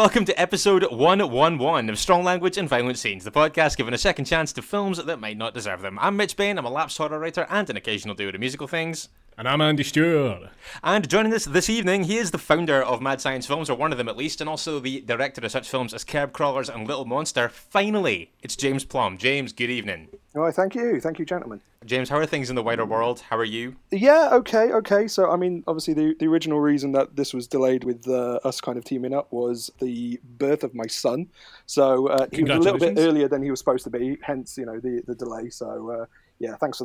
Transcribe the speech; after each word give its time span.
Welcome 0.00 0.24
to 0.24 0.40
episode 0.40 0.82
111 0.90 1.90
of 1.90 1.98
Strong 1.98 2.24
Language 2.24 2.56
and 2.56 2.66
Violent 2.66 2.96
Scenes, 2.96 3.22
the 3.22 3.30
podcast 3.30 3.76
giving 3.76 3.92
a 3.92 3.98
second 3.98 4.24
chance 4.24 4.50
to 4.50 4.62
films 4.62 4.96
that 4.96 5.20
might 5.20 5.36
not 5.36 5.52
deserve 5.52 5.82
them. 5.82 5.98
I'm 6.00 6.16
Mitch 6.16 6.38
Bain, 6.38 6.56
I'm 6.56 6.64
a 6.64 6.70
lapsed 6.70 6.96
horror 6.96 7.18
writer 7.18 7.46
and 7.50 7.68
an 7.68 7.76
occasional 7.76 8.14
dude 8.14 8.34
of 8.34 8.40
musical 8.40 8.66
things. 8.66 9.10
And 9.40 9.48
I'm 9.48 9.62
Andy 9.62 9.84
Stewart. 9.84 10.50
And 10.84 11.08
joining 11.08 11.32
us 11.32 11.46
this 11.46 11.70
evening, 11.70 12.04
he 12.04 12.18
is 12.18 12.30
the 12.30 12.36
founder 12.36 12.82
of 12.82 13.00
Mad 13.00 13.22
Science 13.22 13.46
Films, 13.46 13.70
or 13.70 13.74
one 13.74 13.90
of 13.90 13.96
them 13.96 14.06
at 14.06 14.18
least, 14.18 14.42
and 14.42 14.50
also 14.50 14.78
the 14.78 15.00
director 15.00 15.42
of 15.42 15.50
such 15.50 15.70
films 15.70 15.94
as 15.94 16.04
Kerb 16.04 16.34
Crawlers 16.34 16.68
and 16.68 16.86
Little 16.86 17.06
Monster. 17.06 17.48
Finally, 17.48 18.32
it's 18.42 18.54
James 18.54 18.84
Plum. 18.84 19.16
James, 19.16 19.54
good 19.54 19.70
evening. 19.70 20.08
Oh, 20.34 20.50
thank 20.50 20.74
you, 20.74 21.00
thank 21.00 21.18
you, 21.18 21.24
gentlemen. 21.24 21.62
James, 21.86 22.10
how 22.10 22.18
are 22.18 22.26
things 22.26 22.50
in 22.50 22.54
the 22.54 22.62
wider 22.62 22.84
world? 22.84 23.20
How 23.30 23.38
are 23.38 23.44
you? 23.44 23.76
Yeah, 23.90 24.28
okay, 24.32 24.72
okay. 24.72 25.08
So, 25.08 25.30
I 25.30 25.36
mean, 25.36 25.64
obviously, 25.66 25.94
the, 25.94 26.14
the 26.20 26.26
original 26.26 26.60
reason 26.60 26.92
that 26.92 27.16
this 27.16 27.32
was 27.32 27.48
delayed 27.48 27.82
with 27.82 28.06
uh, 28.06 28.40
us 28.44 28.60
kind 28.60 28.76
of 28.76 28.84
teaming 28.84 29.14
up 29.14 29.32
was 29.32 29.70
the 29.80 30.20
birth 30.22 30.64
of 30.64 30.74
my 30.74 30.86
son. 30.86 31.28
So, 31.64 32.08
uh, 32.08 32.26
he 32.30 32.42
was 32.42 32.50
a 32.52 32.58
little 32.58 32.78
bit 32.78 32.98
earlier 32.98 33.26
than 33.26 33.42
he 33.42 33.50
was 33.50 33.58
supposed 33.58 33.84
to 33.84 33.90
be, 33.90 34.18
hence, 34.20 34.58
you 34.58 34.66
know, 34.66 34.78
the, 34.80 35.02
the 35.06 35.14
delay. 35.14 35.48
So, 35.48 36.02
uh, 36.02 36.06
yeah, 36.40 36.56
thanks 36.56 36.78
for 36.78 36.84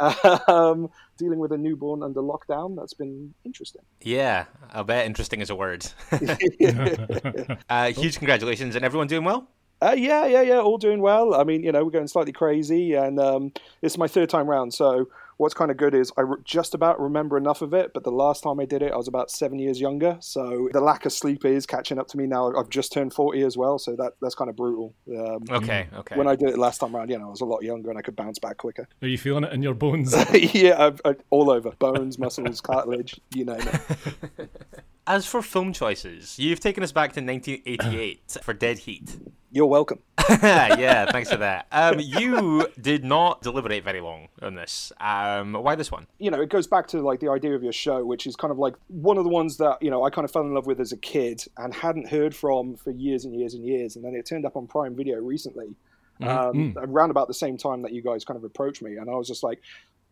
that. 0.00 0.48
um, 0.48 0.90
dealing 1.18 1.38
with 1.38 1.52
a 1.52 1.58
newborn 1.58 2.02
under 2.02 2.20
lockdown, 2.20 2.74
that's 2.74 2.94
been 2.94 3.32
interesting. 3.44 3.82
Yeah, 4.00 4.46
I 4.72 4.82
bet 4.82 5.06
interesting 5.06 5.40
is 5.40 5.50
a 5.50 5.54
word. 5.54 5.86
uh, 7.68 7.92
huge 7.92 8.16
congratulations, 8.16 8.74
and 8.74 8.84
everyone 8.84 9.06
doing 9.06 9.24
well? 9.24 9.46
Uh, 9.82 9.94
yeah, 9.96 10.24
yeah, 10.24 10.40
yeah, 10.40 10.58
all 10.58 10.78
doing 10.78 11.00
well. 11.00 11.34
I 11.34 11.44
mean, 11.44 11.62
you 11.62 11.70
know, 11.70 11.84
we're 11.84 11.90
going 11.90 12.08
slightly 12.08 12.32
crazy, 12.32 12.94
and 12.94 13.20
um, 13.20 13.52
it's 13.82 13.98
my 13.98 14.08
third 14.08 14.30
time 14.30 14.48
round. 14.48 14.72
So 14.72 15.08
what's 15.36 15.54
kind 15.54 15.70
of 15.70 15.76
good 15.76 15.94
is 15.94 16.12
I 16.16 16.22
just 16.44 16.74
about 16.74 17.00
remember 17.00 17.36
enough 17.36 17.62
of 17.62 17.74
it, 17.74 17.92
but 17.94 18.04
the 18.04 18.12
last 18.12 18.42
time 18.42 18.60
I 18.60 18.64
did 18.64 18.82
it, 18.82 18.92
I 18.92 18.96
was 18.96 19.08
about 19.08 19.30
seven 19.30 19.58
years 19.58 19.80
younger. 19.80 20.16
So 20.20 20.68
the 20.72 20.80
lack 20.80 21.06
of 21.06 21.12
sleep 21.12 21.44
is 21.44 21.66
catching 21.66 21.98
up 21.98 22.08
to 22.08 22.16
me 22.16 22.26
now. 22.26 22.54
I've 22.56 22.68
just 22.68 22.92
turned 22.92 23.12
forty 23.12 23.42
as 23.42 23.56
well, 23.56 23.78
so 23.78 23.96
that 23.96 24.14
that's 24.20 24.34
kind 24.34 24.50
of 24.50 24.56
brutal. 24.56 24.94
Um, 25.08 25.44
okay, 25.50 25.88
okay. 25.94 26.16
When 26.16 26.26
I 26.26 26.36
did 26.36 26.50
it 26.50 26.58
last 26.58 26.78
time 26.78 26.94
around, 26.94 27.10
you 27.10 27.18
know, 27.18 27.26
I 27.26 27.30
was 27.30 27.40
a 27.40 27.46
lot 27.46 27.62
younger 27.62 27.90
and 27.90 27.98
I 27.98 28.02
could 28.02 28.16
bounce 28.16 28.38
back 28.38 28.58
quicker. 28.58 28.88
Are 29.02 29.08
you 29.08 29.18
feeling 29.18 29.44
it 29.44 29.52
in 29.52 29.62
your 29.62 29.74
bones? 29.74 30.14
yeah, 30.54 30.92
I, 31.04 31.10
I, 31.10 31.14
all 31.30 31.50
over 31.50 31.70
bones, 31.72 32.18
muscles, 32.18 32.60
cartilage, 32.62 33.20
you 33.34 33.44
name 33.44 33.60
it. 33.60 34.50
As 35.06 35.26
for 35.26 35.42
film 35.42 35.72
choices, 35.72 36.38
you've 36.38 36.60
taken 36.60 36.82
us 36.82 36.92
back 36.92 37.12
to 37.12 37.20
1988 37.20 38.38
for 38.42 38.54
Dead 38.54 38.78
Heat. 38.78 39.18
You're 39.54 39.66
welcome. 39.66 40.00
yeah, 40.42 41.12
thanks 41.12 41.30
for 41.30 41.36
that. 41.36 41.68
Um, 41.70 42.00
you 42.00 42.66
did 42.80 43.04
not 43.04 43.40
deliberate 43.40 43.84
very 43.84 44.00
long 44.00 44.26
on 44.42 44.56
this. 44.56 44.92
Um, 44.98 45.54
why 45.54 45.76
this 45.76 45.92
one? 45.92 46.08
You 46.18 46.32
know, 46.32 46.40
it 46.40 46.48
goes 46.48 46.66
back 46.66 46.88
to 46.88 47.00
like 47.00 47.20
the 47.20 47.30
idea 47.30 47.54
of 47.54 47.62
your 47.62 47.72
show, 47.72 48.04
which 48.04 48.26
is 48.26 48.34
kind 48.34 48.50
of 48.50 48.58
like 48.58 48.74
one 48.88 49.16
of 49.16 49.22
the 49.22 49.30
ones 49.30 49.58
that 49.58 49.80
you 49.80 49.92
know 49.92 50.02
I 50.02 50.10
kind 50.10 50.24
of 50.24 50.32
fell 50.32 50.42
in 50.42 50.52
love 50.54 50.66
with 50.66 50.80
as 50.80 50.90
a 50.90 50.96
kid 50.96 51.44
and 51.56 51.72
hadn't 51.72 52.08
heard 52.08 52.34
from 52.34 52.74
for 52.74 52.90
years 52.90 53.26
and 53.26 53.38
years 53.38 53.54
and 53.54 53.64
years, 53.64 53.94
and 53.94 54.04
then 54.04 54.16
it 54.16 54.26
turned 54.26 54.44
up 54.44 54.56
on 54.56 54.66
Prime 54.66 54.96
Video 54.96 55.18
recently. 55.18 55.76
Mm-hmm. 56.20 56.28
Um, 56.28 56.74
mm. 56.74 56.76
around 56.76 57.10
about 57.10 57.26
the 57.26 57.34
same 57.34 57.56
time 57.56 57.82
that 57.82 57.92
you 57.92 58.00
guys 58.00 58.24
kind 58.24 58.36
of 58.36 58.42
approached 58.42 58.82
me, 58.82 58.96
and 58.96 59.08
I 59.08 59.14
was 59.14 59.28
just 59.28 59.44
like, 59.44 59.60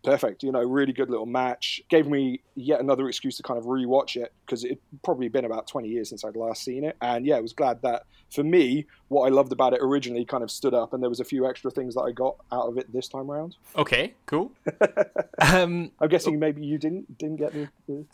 perfect. 0.02 0.42
You 0.42 0.52
know, 0.52 0.62
really 0.62 0.92
good 0.92 1.10
little 1.10 1.26
match. 1.26 1.82
Gave 1.88 2.06
me 2.06 2.40
yet 2.54 2.80
another 2.80 3.08
excuse 3.08 3.36
to 3.36 3.42
kind 3.42 3.58
of 3.58 3.64
rewatch 3.64 4.16
it 4.16 4.32
because 4.44 4.64
it 4.64 4.80
probably 5.02 5.28
been 5.28 5.44
about 5.44 5.66
20 5.66 5.88
years 5.88 6.08
since 6.08 6.24
I'd 6.24 6.36
last 6.36 6.64
seen 6.64 6.84
it. 6.84 6.96
And 7.00 7.26
yeah, 7.26 7.36
I 7.36 7.40
was 7.40 7.52
glad 7.52 7.82
that 7.82 8.04
for 8.32 8.42
me, 8.42 8.86
what 9.08 9.26
I 9.26 9.28
loved 9.28 9.52
about 9.52 9.74
it 9.74 9.80
originally 9.82 10.24
kind 10.24 10.42
of 10.42 10.50
stood 10.50 10.74
up, 10.74 10.94
and 10.94 11.02
there 11.02 11.10
was 11.10 11.20
a 11.20 11.24
few 11.24 11.46
extra 11.46 11.70
things 11.70 11.94
that 11.94 12.00
I 12.00 12.12
got 12.12 12.36
out 12.50 12.66
of 12.66 12.78
it 12.78 12.90
this 12.92 13.08
time 13.08 13.30
around. 13.30 13.56
Okay, 13.76 14.14
cool. 14.26 14.52
um, 15.38 15.92
I'm 16.00 16.08
guessing 16.08 16.38
maybe 16.38 16.64
you 16.64 16.78
didn't 16.78 17.18
didn't 17.18 17.36
get 17.36 17.52
the. 17.52 17.68
the... 17.86 18.06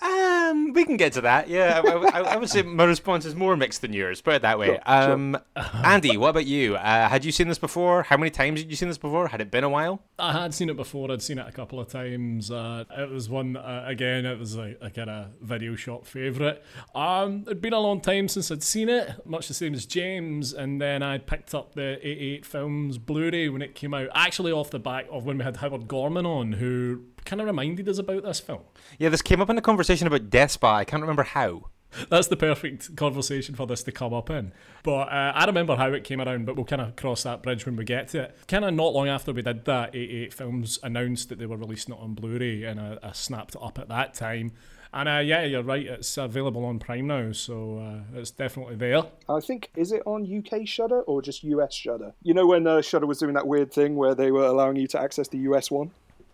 Um, 0.49 0.73
we 0.73 0.85
can 0.85 0.97
get 0.97 1.13
to 1.15 1.21
that. 1.23 1.49
Yeah, 1.49 1.83
I, 1.85 1.91
I, 1.91 2.21
I, 2.21 2.37
would 2.37 2.49
say 2.49 2.63
my 2.63 2.85
response 2.85 3.25
is 3.25 3.35
more 3.35 3.57
mixed 3.57 3.83
than 3.83 3.93
yours. 3.93 4.21
Put 4.21 4.35
it 4.35 4.43
that 4.43 4.59
way. 4.59 4.67
Sure, 4.67 4.81
um, 4.87 5.39
sure. 5.57 5.65
Andy, 5.85 6.17
what 6.17 6.31
about 6.31 6.47
you? 6.47 6.77
Uh, 6.77 7.09
had 7.09 7.25
you 7.25 7.33
seen 7.33 7.49
this 7.49 7.59
before? 7.59 8.05
How 8.05 8.17
many 8.17 8.31
times 8.31 8.61
had 8.61 8.71
you 8.71 8.77
seen 8.77 8.89
this 8.89 8.99
before? 8.99 9.29
Had 9.29 9.41
it 9.41 9.51
been 9.51 9.65
a 9.65 9.69
while? 9.69 10.01
I 10.19 10.33
had 10.33 10.55
seen 10.55 10.71
it 10.71 10.77
before. 10.77 11.11
I'd 11.11 11.23
seen 11.23 11.39
it 11.39 11.47
a 11.47 11.53
couple 11.53 11.81
of 11.81 11.89
times. 11.89 12.51
Uh, 12.51 12.85
it 12.97 13.11
was 13.11 13.29
one 13.29 13.57
uh, 13.57 13.85
again. 13.87 14.27
It 14.27 14.39
was 14.39 14.57
like 14.57 14.79
a 14.81 14.91
kind 14.91 15.11
of 15.11 15.27
video 15.41 15.75
shop 15.77 16.07
favorite. 16.07 16.65
Um, 16.95 17.43
it'd 17.47 17.61
been 17.61 17.73
a 17.73 17.81
long 17.81 18.01
time 18.01 18.29
since 18.29 18.51
I'd 18.51 18.63
seen 18.63 18.89
it, 18.89 19.27
much 19.27 19.49
the 19.49 19.55
same 19.55 19.75
as 19.75 19.87
James. 19.87 20.53
And 20.53 20.81
then 20.81 21.03
I 21.03 21.19
picked 21.19 21.55
up 21.55 21.75
the 21.75 21.99
88 22.07 22.47
Films 22.47 22.99
Blu-ray 22.99 23.49
when 23.49 23.63
it 23.63 23.75
came 23.75 23.95
out, 23.95 24.09
actually 24.15 24.53
off 24.53 24.71
the 24.71 24.79
back 24.79 25.07
of 25.11 25.25
when 25.25 25.39
we 25.39 25.45
had 25.45 25.59
Howard 25.59 25.89
Gorman 25.89 26.27
on, 26.27 26.53
who 26.53 27.05
kind 27.29 27.41
of 27.41 27.47
reminded 27.47 27.89
us 27.89 27.99
about 27.99 28.25
this 28.25 28.41
film. 28.41 28.63
Yeah, 28.99 29.11
this 29.11 29.23
came 29.23 29.41
up 29.41 29.51
in 29.51 29.59
a 29.59 29.63
conversation 29.63 30.07
about 30.07 30.31
Death 30.31 30.53
Spa. 30.53 30.77
I 30.77 30.85
can't 30.85 31.03
remember 31.03 31.23
how. 31.23 31.67
That's 32.11 32.29
the 32.29 32.37
perfect 32.37 32.97
conversation 32.97 33.55
for 33.55 33.67
this 33.67 33.83
to 33.85 33.93
come 33.93 34.13
up 34.13 34.31
in. 34.31 34.53
But 34.83 35.09
uh, 35.09 35.33
I 35.35 35.45
remember 35.47 35.77
how 35.77 35.93
it 35.93 36.05
came 36.05 36.21
around, 36.21 36.47
but 36.47 36.57
we'll 36.57 36.65
kind 36.65 36.83
of 36.83 36.97
cross 36.97 37.23
that 37.23 37.43
bridge 37.43 37.65
when 37.65 37.77
we 37.77 37.85
get 37.85 38.09
to 38.09 38.25
it. 38.25 38.37
Kind 38.47 38.65
of 38.65 38.75
not 38.75 38.93
long 38.93 39.09
after 39.09 39.33
we 39.33 39.43
did 39.43 39.65
that, 39.67 39.95
88 39.95 40.35
Films 40.35 40.79
announced 40.83 41.29
that 41.29 41.39
they 41.39 41.47
were 41.47 41.57
releasing 41.57 41.95
it 41.95 42.01
on 42.01 42.15
Blu 42.15 42.39
ray, 42.39 42.65
and 42.65 42.81
I, 42.81 42.99
I 43.03 43.13
snapped 43.13 43.55
it 43.55 43.63
up 43.63 43.79
at 43.79 43.89
that 43.89 44.15
time. 44.15 44.53
And 44.93 45.09
uh, 45.09 45.19
yeah, 45.19 45.45
you're 45.45 45.63
right. 45.63 45.85
It's 45.85 46.17
available 46.17 46.65
on 46.65 46.79
Prime 46.79 47.07
now, 47.07 47.33
so 47.33 47.79
uh, 47.79 48.19
it's 48.19 48.31
definitely 48.31 48.77
there. 48.77 49.03
I 49.29 49.41
think 49.41 49.71
is 49.77 49.93
it 49.93 50.03
on 50.07 50.25
UK 50.25 50.67
Shudder 50.67 51.03
or 51.03 51.21
just 51.21 51.45
US 51.45 51.75
Shudder? 51.75 52.15
You 52.23 52.33
know 52.33 52.47
when 52.47 52.67
uh, 52.67 52.81
Shudder 52.81 53.07
was 53.07 53.19
doing 53.19 53.35
that 53.35 53.47
weird 53.47 53.73
thing 53.73 53.97
where 53.97 54.15
they 54.15 54.31
were 54.31 54.47
allowing 54.47 54.77
you 54.77 54.87
to 54.89 55.01
access 55.01 55.29
the 55.29 55.39
US 55.39 55.71
one. 55.71 55.91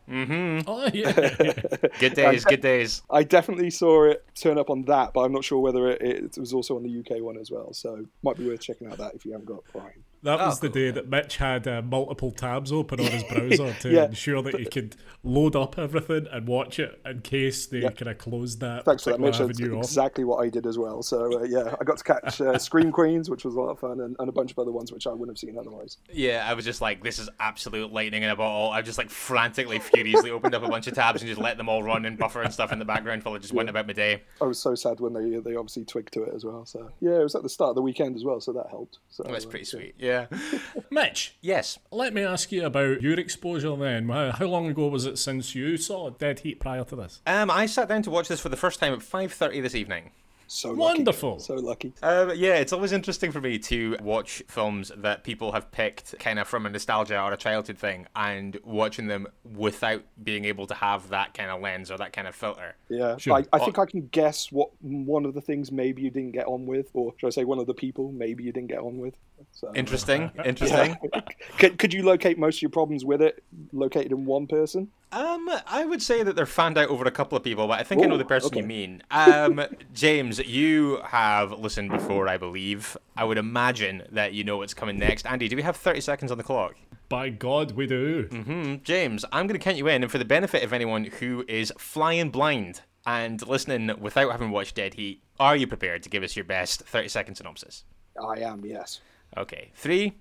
Mm-hmm. 0.08 0.68
Oh 0.68 0.88
yeah. 0.92 1.12
good 1.98 2.14
days, 2.14 2.44
good 2.44 2.60
days. 2.60 3.02
I 3.10 3.22
definitely 3.22 3.70
saw 3.70 4.04
it 4.04 4.24
turn 4.34 4.58
up 4.58 4.70
on 4.70 4.82
that, 4.82 5.12
but 5.14 5.20
I'm 5.20 5.32
not 5.32 5.44
sure 5.44 5.60
whether 5.60 5.90
it, 5.90 6.02
it 6.02 6.38
was 6.38 6.52
also 6.52 6.76
on 6.76 6.82
the 6.82 6.98
UK 6.98 7.22
one 7.22 7.38
as 7.38 7.50
well. 7.50 7.72
So 7.72 8.04
might 8.22 8.36
be 8.36 8.46
worth 8.46 8.60
checking 8.60 8.88
out 8.88 8.98
that 8.98 9.14
if 9.14 9.24
you 9.24 9.32
haven't 9.32 9.46
got 9.46 9.64
Prime. 9.64 10.04
That 10.24 10.38
was 10.38 10.58
oh, 10.58 10.66
the 10.66 10.68
day 10.70 10.90
that 10.90 11.08
Mitch 11.08 11.36
had 11.36 11.68
uh, 11.68 11.82
multiple 11.82 12.30
tabs 12.30 12.72
open 12.72 12.98
on 12.98 13.06
his 13.06 13.24
browser 13.30 13.74
to 13.80 13.90
yeah. 13.90 14.06
ensure 14.06 14.42
that 14.42 14.58
he 14.58 14.64
could 14.64 14.96
load 15.22 15.54
up 15.54 15.78
everything 15.78 16.26
and 16.32 16.48
watch 16.48 16.78
it 16.78 16.98
in 17.04 17.20
case 17.20 17.66
they 17.66 17.82
kind 17.82 18.08
of 18.08 18.16
closed 18.16 18.60
that. 18.60 18.86
Thanks 18.86 19.04
for 19.04 19.10
that, 19.10 19.20
Mitch. 19.20 19.36
That's 19.36 19.60
exactly 19.60 20.24
what 20.24 20.44
I 20.44 20.48
did 20.48 20.66
as 20.66 20.78
well. 20.78 21.02
So 21.02 21.40
uh, 21.40 21.44
yeah, 21.44 21.74
I 21.78 21.84
got 21.84 21.98
to 21.98 22.04
catch 22.04 22.40
uh, 22.40 22.58
Scream 22.64 22.90
Queens, 22.90 23.28
which 23.28 23.44
was 23.44 23.54
a 23.54 23.60
lot 23.60 23.68
of 23.68 23.78
fun, 23.78 24.00
and, 24.00 24.16
and, 24.18 24.28
a 24.28 24.32
bunch 24.32 24.50
of 24.50 24.58
other 24.58 24.72
ones 24.72 24.90
which 24.92 25.06
I 25.06 25.10
wouldn't 25.10 25.30
have 25.30 25.38
seen 25.38 25.58
otherwise. 25.58 25.98
Yeah, 26.10 26.46
I 26.48 26.54
was 26.54 26.64
just 26.64 26.80
like, 26.80 27.04
this 27.04 27.18
is 27.18 27.28
absolute 27.38 27.92
lightning 27.92 28.22
in 28.22 28.30
a 28.30 28.36
bottle. 28.36 28.70
I 28.70 28.80
just 28.80 28.96
like 28.96 29.10
frantically, 29.10 29.78
furiously 29.78 30.30
opened 30.30 30.54
up 30.54 30.62
a 30.62 30.68
bunch 30.68 30.86
of 30.86 30.94
tabs 30.94 31.20
and 31.20 31.28
just 31.28 31.40
let 31.40 31.58
them 31.58 31.68
all 31.68 31.82
run 31.82 32.06
and 32.06 32.16
buffer 32.18 32.42
and 32.42 32.52
stuff 32.52 32.72
in 32.72 32.78
the 32.78 32.84
background 32.86 33.22
while 33.24 33.34
I 33.34 33.38
just 33.38 33.52
yeah. 33.52 33.58
went 33.58 33.68
about 33.68 33.86
my 33.86 33.92
day. 33.92 34.22
I 34.40 34.44
was 34.44 34.58
so 34.58 34.74
sad 34.74 35.00
when 35.00 35.12
they 35.12 35.38
they 35.38 35.56
obviously 35.56 35.84
twigged 35.84 36.14
to 36.14 36.22
it 36.22 36.34
as 36.34 36.44
well. 36.44 36.64
So 36.64 36.90
yeah, 37.00 37.20
it 37.20 37.22
was 37.22 37.34
at 37.34 37.42
the 37.42 37.48
start 37.50 37.70
of 37.70 37.74
the 37.74 37.82
weekend 37.82 38.16
as 38.16 38.24
well, 38.24 38.40
so 38.40 38.52
that 38.54 38.68
helped. 38.70 38.98
So 39.10 39.24
oh, 39.26 39.32
that's 39.32 39.44
pretty 39.44 39.64
uh, 39.64 39.68
sweet. 39.68 39.94
yeah. 39.98 40.13
Mitch. 40.90 41.36
Yes. 41.40 41.78
Let 41.90 42.14
me 42.14 42.22
ask 42.22 42.52
you 42.52 42.64
about 42.64 43.02
your 43.02 43.18
exposure 43.18 43.76
then. 43.76 44.08
How 44.08 44.46
long 44.46 44.66
ago 44.68 44.88
was 44.88 45.06
it 45.06 45.18
since 45.18 45.54
you 45.54 45.76
saw 45.76 46.10
Dead 46.10 46.40
Heat 46.40 46.60
prior 46.60 46.84
to 46.84 46.96
this? 46.96 47.20
Um, 47.26 47.50
I 47.50 47.66
sat 47.66 47.88
down 47.88 48.02
to 48.02 48.10
watch 48.10 48.28
this 48.28 48.40
for 48.40 48.48
the 48.48 48.56
first 48.56 48.80
time 48.80 48.92
at 48.92 49.00
5.30 49.00 49.62
this 49.62 49.74
evening. 49.74 50.10
So 50.46 50.74
wonderful. 50.74 51.32
Lucky. 51.32 51.42
So 51.42 51.54
lucky. 51.54 51.92
Um, 52.02 52.32
yeah, 52.36 52.56
it's 52.56 52.72
always 52.72 52.92
interesting 52.92 53.32
for 53.32 53.40
me 53.40 53.58
to 53.60 53.96
watch 54.02 54.42
films 54.48 54.92
that 54.96 55.24
people 55.24 55.52
have 55.52 55.70
picked 55.70 56.18
kind 56.18 56.38
of 56.38 56.46
from 56.46 56.66
a 56.66 56.70
nostalgia 56.70 57.20
or 57.20 57.32
a 57.32 57.36
childhood 57.36 57.78
thing 57.78 58.06
and 58.14 58.58
watching 58.64 59.06
them 59.06 59.26
without 59.56 60.04
being 60.22 60.44
able 60.44 60.66
to 60.66 60.74
have 60.74 61.08
that 61.08 61.34
kind 61.34 61.50
of 61.50 61.60
lens 61.60 61.90
or 61.90 61.98
that 61.98 62.12
kind 62.12 62.28
of 62.28 62.34
filter. 62.34 62.76
Yeah, 62.88 63.16
sure. 63.16 63.34
I, 63.34 63.44
I 63.52 63.58
think 63.58 63.78
I 63.78 63.86
can 63.86 64.06
guess 64.08 64.52
what 64.52 64.70
one 64.80 65.24
of 65.24 65.34
the 65.34 65.40
things 65.40 65.72
maybe 65.72 66.02
you 66.02 66.10
didn't 66.10 66.32
get 66.32 66.46
on 66.46 66.66
with, 66.66 66.90
or 66.92 67.14
should 67.16 67.26
I 67.26 67.30
say 67.30 67.44
one 67.44 67.58
of 67.58 67.66
the 67.66 67.74
people 67.74 68.12
maybe 68.12 68.44
you 68.44 68.52
didn't 68.52 68.68
get 68.68 68.78
on 68.78 68.98
with. 68.98 69.14
So, 69.52 69.72
interesting, 69.74 70.30
interesting. 70.44 70.96
could, 71.58 71.78
could 71.78 71.92
you 71.92 72.02
locate 72.02 72.38
most 72.38 72.58
of 72.58 72.62
your 72.62 72.70
problems 72.70 73.04
with 73.04 73.22
it 73.22 73.42
located 73.72 74.12
in 74.12 74.24
one 74.24 74.46
person? 74.46 74.90
Um, 75.12 75.48
I 75.68 75.84
would 75.84 76.02
say 76.02 76.24
that 76.24 76.34
they're 76.34 76.44
fanned 76.44 76.76
out 76.76 76.88
over 76.88 77.04
a 77.04 77.10
couple 77.10 77.38
of 77.38 77.44
people, 77.44 77.68
but 77.68 77.78
I 77.78 77.84
think 77.84 78.00
Ooh, 78.00 78.04
I 78.04 78.08
know 78.08 78.16
the 78.16 78.24
person 78.24 78.48
okay. 78.48 78.60
you 78.60 78.66
mean. 78.66 79.02
Um, 79.12 79.64
James, 79.94 80.40
you 80.40 81.00
have 81.04 81.52
listened 81.52 81.90
before, 81.90 82.28
I 82.28 82.36
believe. 82.36 82.96
I 83.16 83.22
would 83.22 83.38
imagine 83.38 84.02
that 84.10 84.32
you 84.32 84.42
know 84.42 84.56
what's 84.56 84.74
coming 84.74 84.98
next. 84.98 85.24
Andy, 85.26 85.46
do 85.48 85.54
we 85.54 85.62
have 85.62 85.76
30 85.76 86.00
seconds 86.00 86.32
on 86.32 86.38
the 86.38 86.42
clock? 86.42 86.74
By 87.08 87.28
God, 87.28 87.72
we 87.72 87.86
do. 87.86 88.28
hmm 88.30 88.76
James, 88.82 89.24
I'm 89.30 89.46
going 89.46 89.58
to 89.58 89.62
count 89.62 89.76
you 89.76 89.86
in, 89.86 90.02
and 90.02 90.10
for 90.10 90.18
the 90.18 90.24
benefit 90.24 90.64
of 90.64 90.72
anyone 90.72 91.04
who 91.04 91.44
is 91.46 91.72
flying 91.78 92.30
blind 92.30 92.80
and 93.06 93.46
listening 93.46 93.92
without 94.00 94.32
having 94.32 94.50
watched 94.50 94.74
Dead 94.74 94.94
Heat, 94.94 95.22
are 95.38 95.54
you 95.54 95.68
prepared 95.68 96.02
to 96.02 96.08
give 96.08 96.24
us 96.24 96.34
your 96.34 96.44
best 96.44 96.80
30 96.82 97.08
second 97.08 97.34
synopsis? 97.36 97.84
I 98.20 98.40
am, 98.40 98.64
yes. 98.64 99.00
Okay, 99.36 99.70
three, 99.74 100.14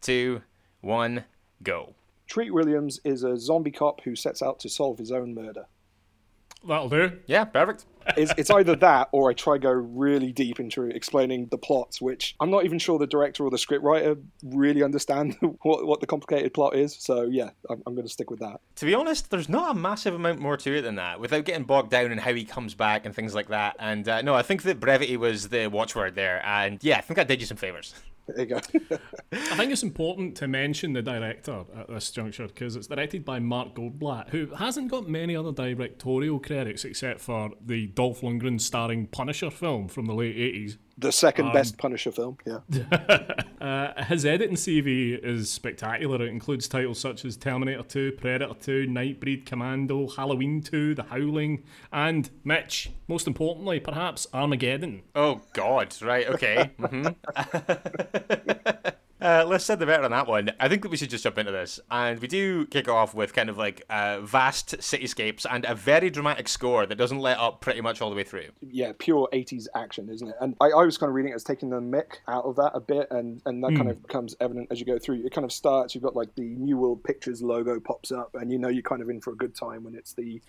two, 0.00 0.42
one, 0.80 1.24
go. 1.62 1.94
Treat 2.26 2.52
Williams 2.52 3.00
is 3.04 3.24
a 3.24 3.36
zombie 3.36 3.70
cop 3.70 4.02
who 4.02 4.14
sets 4.14 4.42
out 4.42 4.60
to 4.60 4.68
solve 4.68 4.98
his 4.98 5.10
own 5.10 5.34
murder. 5.34 5.66
That'll 6.66 6.88
do. 6.88 7.12
Yeah, 7.26 7.44
perfect. 7.44 7.86
It's, 8.16 8.32
it's 8.36 8.50
either 8.50 8.76
that 8.76 9.08
or 9.12 9.30
I 9.30 9.34
try 9.34 9.58
go 9.58 9.70
really 9.70 10.32
deep 10.32 10.60
into 10.60 10.84
explaining 10.84 11.46
the 11.46 11.58
plots, 11.58 12.00
which 12.00 12.36
I'm 12.38 12.50
not 12.50 12.64
even 12.64 12.78
sure 12.78 12.98
the 12.98 13.06
director 13.06 13.44
or 13.44 13.50
the 13.50 13.56
scriptwriter 13.56 14.22
really 14.44 14.82
understand 14.82 15.36
what, 15.62 15.86
what 15.86 16.00
the 16.00 16.06
complicated 16.06 16.52
plot 16.52 16.76
is. 16.76 16.94
So 16.94 17.22
yeah, 17.22 17.50
I'm, 17.68 17.82
I'm 17.86 17.94
going 17.94 18.06
to 18.06 18.12
stick 18.12 18.30
with 18.30 18.40
that. 18.40 18.60
To 18.76 18.86
be 18.86 18.94
honest, 18.94 19.30
there's 19.30 19.48
not 19.48 19.74
a 19.74 19.78
massive 19.78 20.14
amount 20.14 20.40
more 20.40 20.56
to 20.58 20.78
it 20.78 20.82
than 20.82 20.96
that, 20.96 21.18
without 21.18 21.44
getting 21.44 21.64
bogged 21.64 21.90
down 21.90 22.12
in 22.12 22.18
how 22.18 22.34
he 22.34 22.44
comes 22.44 22.74
back 22.74 23.06
and 23.06 23.14
things 23.14 23.34
like 23.34 23.48
that. 23.48 23.76
And 23.78 24.06
uh, 24.08 24.22
no, 24.22 24.34
I 24.34 24.42
think 24.42 24.62
that 24.62 24.80
brevity 24.80 25.16
was 25.16 25.48
the 25.48 25.68
watchword 25.68 26.14
there. 26.14 26.44
And 26.44 26.78
yeah, 26.82 26.98
I 26.98 27.00
think 27.00 27.16
that 27.16 27.28
did 27.28 27.40
you 27.40 27.46
some 27.46 27.56
favors. 27.56 27.94
There 28.36 28.44
you 28.44 28.46
go. 28.46 28.60
I 29.32 29.56
think 29.56 29.72
it's 29.72 29.82
important 29.82 30.36
to 30.36 30.48
mention 30.48 30.92
the 30.92 31.02
director 31.02 31.64
at 31.76 31.88
this 31.88 32.10
juncture 32.10 32.46
because 32.46 32.76
it's 32.76 32.86
directed 32.86 33.24
by 33.24 33.38
Mark 33.38 33.74
Goldblatt, 33.74 34.30
who 34.30 34.46
hasn't 34.54 34.90
got 34.90 35.08
many 35.08 35.34
other 35.36 35.52
directorial 35.52 36.38
credits 36.38 36.84
except 36.84 37.20
for 37.20 37.50
the 37.64 37.88
Dolph 37.88 38.20
Lundgren 38.20 38.60
starring 38.60 39.06
Punisher 39.06 39.50
film 39.50 39.88
from 39.88 40.06
the 40.06 40.14
late 40.14 40.36
80s. 40.36 40.78
The 41.00 41.12
second 41.12 41.52
best 41.52 41.78
Punisher 41.78 42.12
film. 42.12 42.38
Yeah. 42.46 42.60
Uh, 43.60 44.04
his 44.04 44.24
editing 44.24 44.56
CV 44.56 45.22
is 45.22 45.50
spectacular. 45.50 46.24
It 46.24 46.30
includes 46.30 46.66
titles 46.66 46.98
such 46.98 47.26
as 47.26 47.36
Terminator 47.36 47.82
2, 47.82 48.12
Predator 48.12 48.54
2, 48.58 48.86
Nightbreed, 48.86 49.44
Commando, 49.44 50.08
Halloween 50.08 50.62
2, 50.62 50.94
The 50.94 51.02
Howling, 51.02 51.62
and 51.92 52.30
Mitch, 52.42 52.90
most 53.06 53.26
importantly, 53.26 53.78
perhaps 53.78 54.26
Armageddon. 54.32 55.02
Oh, 55.14 55.42
God. 55.52 55.94
Right, 56.00 56.26
okay. 56.26 56.70
hmm 56.78 57.08
Uh, 59.20 59.44
less 59.46 59.64
said 59.64 59.78
the 59.78 59.86
better 59.86 60.04
on 60.04 60.10
that 60.10 60.26
one. 60.26 60.50
I 60.58 60.68
think 60.68 60.82
that 60.82 60.90
we 60.90 60.96
should 60.96 61.10
just 61.10 61.24
jump 61.24 61.38
into 61.38 61.52
this. 61.52 61.80
And 61.90 62.18
we 62.20 62.28
do 62.28 62.66
kick 62.66 62.88
off 62.88 63.14
with 63.14 63.32
kind 63.32 63.48
of 63.48 63.58
like 63.58 63.82
uh, 63.90 64.20
vast 64.20 64.78
cityscapes 64.78 65.46
and 65.50 65.64
a 65.64 65.74
very 65.74 66.10
dramatic 66.10 66.48
score 66.48 66.86
that 66.86 66.94
doesn't 66.96 67.18
let 67.18 67.38
up 67.38 67.60
pretty 67.60 67.80
much 67.80 68.00
all 68.00 68.10
the 68.10 68.16
way 68.16 68.24
through. 68.24 68.48
yeah, 68.60 68.92
pure 68.98 69.28
80s 69.32 69.66
action, 69.74 70.08
isn't 70.08 70.28
it? 70.28 70.34
And 70.40 70.56
I, 70.60 70.66
I 70.66 70.84
was 70.84 70.98
kind 70.98 71.08
of 71.08 71.14
reading 71.14 71.32
it 71.32 71.34
as 71.34 71.44
taking 71.44 71.70
the 71.70 71.80
mick 71.80 72.16
out 72.28 72.44
of 72.44 72.56
that 72.56 72.72
a 72.74 72.80
bit, 72.80 73.08
and, 73.10 73.42
and 73.46 73.62
that 73.62 73.74
kind 73.76 73.90
of 73.90 74.02
becomes 74.02 74.34
evident 74.40 74.68
as 74.70 74.80
you 74.80 74.86
go 74.86 74.98
through. 74.98 75.24
It 75.24 75.32
kind 75.32 75.44
of 75.44 75.52
starts, 75.52 75.94
you've 75.94 76.04
got 76.04 76.16
like 76.16 76.34
the 76.34 76.56
New 76.56 76.76
World 76.76 77.04
Pictures 77.04 77.42
logo 77.42 77.78
pops 77.80 78.12
up, 78.12 78.34
and 78.34 78.50
you 78.50 78.58
know 78.58 78.68
you're 78.68 78.82
kind 78.82 79.02
of 79.02 79.10
in 79.10 79.20
for 79.20 79.32
a 79.32 79.36
good 79.36 79.54
time 79.54 79.84
when 79.84 79.94
it's 79.94 80.12
the 80.14 80.40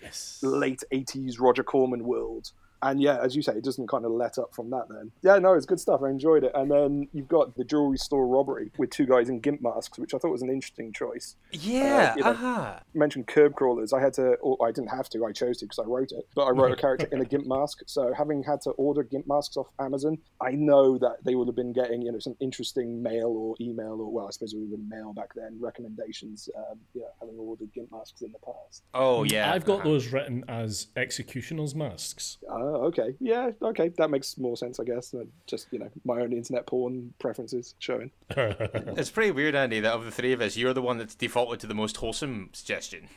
late 0.42 0.82
80s 0.92 1.40
Roger 1.40 1.62
Corman 1.62 2.04
world. 2.04 2.52
And 2.82 3.00
yeah, 3.00 3.18
as 3.22 3.36
you 3.36 3.42
say, 3.42 3.52
it 3.52 3.64
doesn't 3.64 3.88
kind 3.88 4.04
of 4.04 4.12
let 4.12 4.38
up 4.38 4.54
from 4.54 4.70
that 4.70 4.88
then. 4.88 5.12
Yeah, 5.22 5.38
no, 5.38 5.54
it's 5.54 5.66
good 5.66 5.80
stuff. 5.80 6.00
I 6.04 6.10
enjoyed 6.10 6.44
it. 6.44 6.52
And 6.54 6.70
then 6.70 7.08
you've 7.12 7.28
got 7.28 7.56
the 7.56 7.64
jewelry 7.64 7.96
store 7.96 8.26
robbery 8.26 8.72
with 8.76 8.90
two 8.90 9.06
guys 9.06 9.28
in 9.28 9.40
gimp 9.40 9.62
masks, 9.62 9.98
which 9.98 10.14
I 10.14 10.18
thought 10.18 10.32
was 10.32 10.42
an 10.42 10.50
interesting 10.50 10.92
choice. 10.92 11.36
Yeah, 11.52 12.14
you 12.16 12.22
know, 12.22 12.30
uh-huh. 12.30 12.80
Mentioned 12.94 13.28
Kerb 13.28 13.54
Crawlers. 13.54 13.92
I 13.92 14.00
had 14.00 14.12
to, 14.14 14.34
or 14.36 14.66
I 14.66 14.72
didn't 14.72 14.90
have 14.90 15.08
to, 15.10 15.24
I 15.24 15.32
chose 15.32 15.58
to 15.58 15.66
because 15.66 15.78
I 15.78 15.84
wrote 15.84 16.12
it. 16.12 16.26
But 16.34 16.44
I 16.44 16.50
wrote 16.50 16.72
a 16.72 16.76
character 16.80 17.08
in 17.12 17.20
a 17.20 17.24
gimp 17.24 17.46
mask. 17.46 17.82
So 17.86 18.12
having 18.16 18.42
had 18.42 18.60
to 18.62 18.70
order 18.70 19.02
gimp 19.04 19.26
masks 19.28 19.56
off 19.56 19.68
Amazon, 19.78 20.18
I 20.40 20.52
know 20.52 20.98
that 20.98 21.18
they 21.24 21.34
would 21.34 21.46
have 21.48 21.56
been 21.56 21.72
getting, 21.72 22.02
you 22.02 22.10
know, 22.10 22.18
some 22.18 22.36
interesting 22.40 23.02
mail 23.02 23.28
or 23.28 23.54
email 23.60 24.00
or, 24.00 24.10
well, 24.10 24.26
I 24.26 24.30
suppose 24.30 24.54
it 24.54 24.58
would 24.58 24.70
have 24.70 24.78
been 24.78 24.88
mail 24.88 25.12
back 25.12 25.34
then, 25.34 25.56
recommendations, 25.60 26.48
um, 26.56 26.78
yeah, 26.94 27.04
having 27.20 27.36
ordered 27.36 27.72
gimp 27.72 27.92
masks 27.92 28.22
in 28.22 28.32
the 28.32 28.38
past. 28.40 28.82
Oh, 28.92 29.22
yeah. 29.22 29.52
I've 29.52 29.64
got 29.64 29.80
uh-huh. 29.80 29.88
those 29.88 30.08
written 30.08 30.44
as 30.48 30.88
executioner's 30.96 31.74
masks. 31.74 32.38
Oh, 32.72 32.86
okay. 32.86 33.14
Yeah, 33.20 33.50
okay. 33.60 33.90
That 33.98 34.08
makes 34.08 34.38
more 34.38 34.56
sense, 34.56 34.80
I 34.80 34.84
guess, 34.84 35.10
than 35.10 35.30
just, 35.46 35.66
you 35.72 35.78
know, 35.78 35.90
my 36.06 36.22
own 36.22 36.32
internet 36.32 36.66
porn 36.66 37.12
preferences 37.18 37.74
showing. 37.78 38.10
It's 38.34 39.10
pretty 39.10 39.30
weird, 39.30 39.54
Andy, 39.54 39.80
that 39.80 39.92
of 39.92 40.06
the 40.06 40.10
three 40.10 40.32
of 40.32 40.40
us, 40.40 40.56
you're 40.56 40.72
the 40.72 40.80
one 40.80 40.96
that's 40.96 41.14
defaulted 41.14 41.60
to 41.60 41.66
the 41.66 41.74
most 41.74 41.98
wholesome 41.98 42.48
suggestion. 42.54 43.08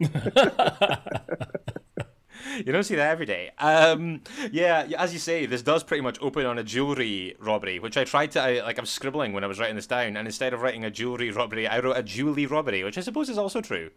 you 2.66 2.72
don't 2.72 2.84
see 2.84 2.94
that 2.96 3.10
every 3.10 3.26
day. 3.26 3.50
Um, 3.58 4.22
yeah, 4.50 4.86
as 4.98 5.12
you 5.12 5.18
say, 5.18 5.46
this 5.46 5.62
does 5.62 5.84
pretty 5.84 6.02
much 6.02 6.18
open 6.20 6.46
on 6.46 6.58
a 6.58 6.64
jewelry 6.64 7.36
robbery, 7.38 7.78
which 7.78 7.96
I 7.96 8.04
tried 8.04 8.32
to, 8.32 8.40
I, 8.40 8.62
like, 8.62 8.78
I'm 8.78 8.86
scribbling 8.86 9.32
when 9.32 9.44
I 9.44 9.46
was 9.46 9.58
writing 9.58 9.76
this 9.76 9.86
down, 9.86 10.16
and 10.16 10.26
instead 10.26 10.52
of 10.52 10.62
writing 10.62 10.84
a 10.84 10.90
jewelry 10.90 11.30
robbery, 11.30 11.66
I 11.66 11.78
wrote 11.78 11.96
a 11.96 12.02
jewelry 12.02 12.46
robbery, 12.46 12.84
which 12.84 12.98
I 12.98 13.00
suppose 13.00 13.28
is 13.28 13.38
also 13.38 13.60
true. 13.60 13.90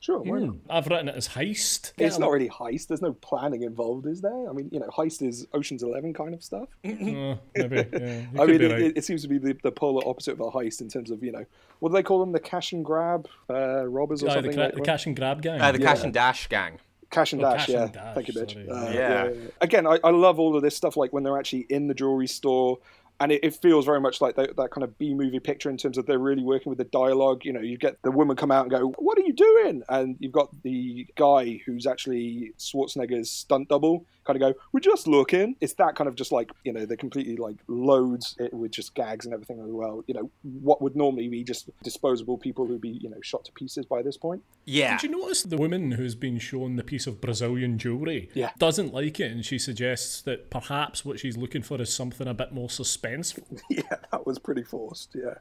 Sure, 0.00 0.18
why 0.18 0.40
not? 0.40 0.56
I've 0.68 0.86
written 0.88 1.08
it 1.08 1.14
as 1.14 1.28
heist. 1.28 1.92
It's 1.96 2.18
not 2.18 2.30
really 2.30 2.48
heist. 2.48 2.88
There's 2.88 3.00
no 3.00 3.14
planning 3.14 3.62
involved, 3.62 4.06
is 4.06 4.20
there? 4.20 4.50
I 4.50 4.52
mean, 4.52 4.68
you 4.70 4.80
know, 4.80 4.88
heist 4.88 5.26
is 5.26 5.46
Ocean's 5.54 5.82
Eleven 5.82 6.12
kind 6.12 6.34
of 6.34 6.42
stuff. 6.42 6.68
Uh, 6.84 7.36
maybe. 7.56 7.76
Yeah, 7.76 8.26
I 8.42 8.46
mean, 8.46 8.60
it, 8.60 8.70
right. 8.70 8.82
it, 8.82 8.98
it 8.98 9.04
seems 9.04 9.22
to 9.22 9.28
be 9.28 9.38
the, 9.38 9.56
the 9.62 9.70
polar 9.70 10.06
opposite 10.06 10.32
of 10.32 10.40
a 10.40 10.50
heist 10.50 10.80
in 10.80 10.88
terms 10.88 11.10
of, 11.10 11.22
you 11.22 11.32
know, 11.32 11.44
what 11.78 11.90
do 11.90 11.94
they 11.94 12.02
call 12.02 12.20
them? 12.20 12.32
The 12.32 12.40
cash 12.40 12.72
and 12.72 12.84
grab 12.84 13.28
uh, 13.48 13.86
robbers 13.86 14.22
or 14.22 14.30
Aye, 14.30 14.34
the, 14.34 14.34
something? 14.36 14.52
cra- 14.54 14.64
like 14.64 14.74
the 14.74 14.80
cash 14.80 15.06
and 15.06 15.16
grab 15.16 15.42
gang. 15.42 15.60
Uh, 15.60 15.72
the 15.72 15.78
Cash 15.78 16.02
and 16.02 16.12
Dash 16.12 16.46
gang. 16.48 16.78
Cash 17.14 17.32
and 17.32 17.42
Oh, 17.44 17.50
dash, 17.50 17.66
Cash 17.66 17.68
yeah. 17.74 17.82
and 17.84 17.92
Dash, 17.92 18.14
Thank 18.14 18.28
you, 18.28 18.40
Mitch. 18.40 18.52
sorry. 18.54 18.68
Uh, 18.68 18.90
Yeah. 18.92 19.30
Again, 19.60 19.86
I, 19.86 19.98
I 20.02 20.10
love 20.10 20.38
all 20.38 20.56
of 20.56 20.62
this 20.62 20.76
stuff, 20.76 20.96
like 20.96 21.12
when 21.12 21.22
they're 21.22 21.38
actually 21.38 21.66
in 21.70 21.86
the 21.86 21.94
jewelry 21.94 22.26
store. 22.26 22.78
And 23.20 23.30
it, 23.30 23.44
it 23.44 23.54
feels 23.54 23.84
very 23.84 24.00
much 24.00 24.20
like 24.20 24.34
that, 24.34 24.56
that 24.56 24.72
kind 24.72 24.82
of 24.82 24.98
B 24.98 25.14
movie 25.14 25.38
picture 25.38 25.70
in 25.70 25.76
terms 25.76 25.96
of 25.98 26.06
they're 26.06 26.18
really 26.18 26.42
working 26.42 26.70
with 26.70 26.78
the 26.78 26.84
dialogue. 26.84 27.44
You 27.44 27.52
know, 27.52 27.60
you 27.60 27.78
get 27.78 28.02
the 28.02 28.10
woman 28.10 28.36
come 28.36 28.50
out 28.50 28.62
and 28.62 28.70
go, 28.72 28.88
What 28.98 29.16
are 29.18 29.22
you 29.22 29.32
doing? 29.32 29.84
And 29.88 30.16
you've 30.18 30.32
got 30.32 30.50
the 30.64 31.06
guy 31.14 31.60
who's 31.64 31.86
actually 31.86 32.52
Schwarzenegger's 32.58 33.30
stunt 33.30 33.68
double 33.68 34.04
kind 34.24 34.40
of 34.42 34.54
go, 34.54 34.58
We're 34.72 34.80
just 34.80 35.06
looking. 35.06 35.56
It's 35.60 35.74
that 35.74 35.94
kind 35.96 36.08
of 36.08 36.14
just 36.14 36.32
like, 36.32 36.50
you 36.64 36.72
know, 36.72 36.84
they 36.86 36.96
completely 36.96 37.36
like 37.36 37.56
loads 37.68 38.36
it 38.38 38.52
with 38.52 38.70
just 38.72 38.94
gags 38.94 39.24
and 39.26 39.34
everything 39.34 39.60
as 39.60 39.70
well. 39.70 40.02
You 40.06 40.14
know, 40.14 40.30
what 40.42 40.80
would 40.82 40.96
normally 40.96 41.28
be 41.28 41.44
just 41.44 41.70
disposable 41.82 42.38
people 42.38 42.66
who'd 42.66 42.80
be, 42.80 42.88
you 43.00 43.08
know, 43.10 43.20
shot 43.22 43.44
to 43.46 43.52
pieces 43.52 43.86
by 43.86 44.02
this 44.02 44.16
point. 44.16 44.42
Yeah. 44.64 44.96
Did 44.98 45.10
you 45.10 45.18
notice 45.20 45.42
the 45.42 45.56
woman 45.56 45.92
who's 45.92 46.14
been 46.14 46.38
shown 46.38 46.76
the 46.76 46.84
piece 46.84 47.06
of 47.06 47.20
Brazilian 47.20 47.78
jewellery 47.78 48.30
Yeah. 48.34 48.50
doesn't 48.58 48.92
like 48.94 49.20
it 49.20 49.30
and 49.32 49.44
she 49.44 49.58
suggests 49.58 50.22
that 50.22 50.50
perhaps 50.50 51.04
what 51.04 51.20
she's 51.20 51.36
looking 51.36 51.62
for 51.62 51.80
is 51.80 51.92
something 51.92 52.26
a 52.26 52.34
bit 52.34 52.52
more 52.52 52.68
suspenseful? 52.68 53.44
Yeah, 53.70 53.82
that 54.12 54.26
was 54.26 54.38
pretty 54.38 54.62
forced. 54.62 55.14
Yeah. 55.14 55.34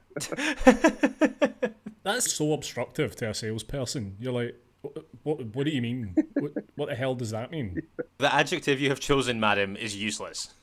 That's 2.03 2.33
so 2.33 2.53
obstructive 2.53 3.15
to 3.17 3.29
a 3.29 3.33
salesperson. 3.33 4.17
You're 4.19 4.33
like, 4.33 4.55
what, 4.83 5.05
what, 5.23 5.45
what 5.55 5.65
do 5.65 5.71
you 5.71 5.81
mean? 5.81 6.13
what, 6.33 6.51
what 6.75 6.89
the 6.89 6.95
hell 6.95 7.15
does 7.15 7.31
that 7.31 7.51
mean? 7.51 7.81
The 8.17 8.33
adjective 8.33 8.79
you 8.79 8.89
have 8.89 8.99
chosen, 8.99 9.39
madam, 9.39 9.75
is 9.75 9.95
useless. 9.95 10.53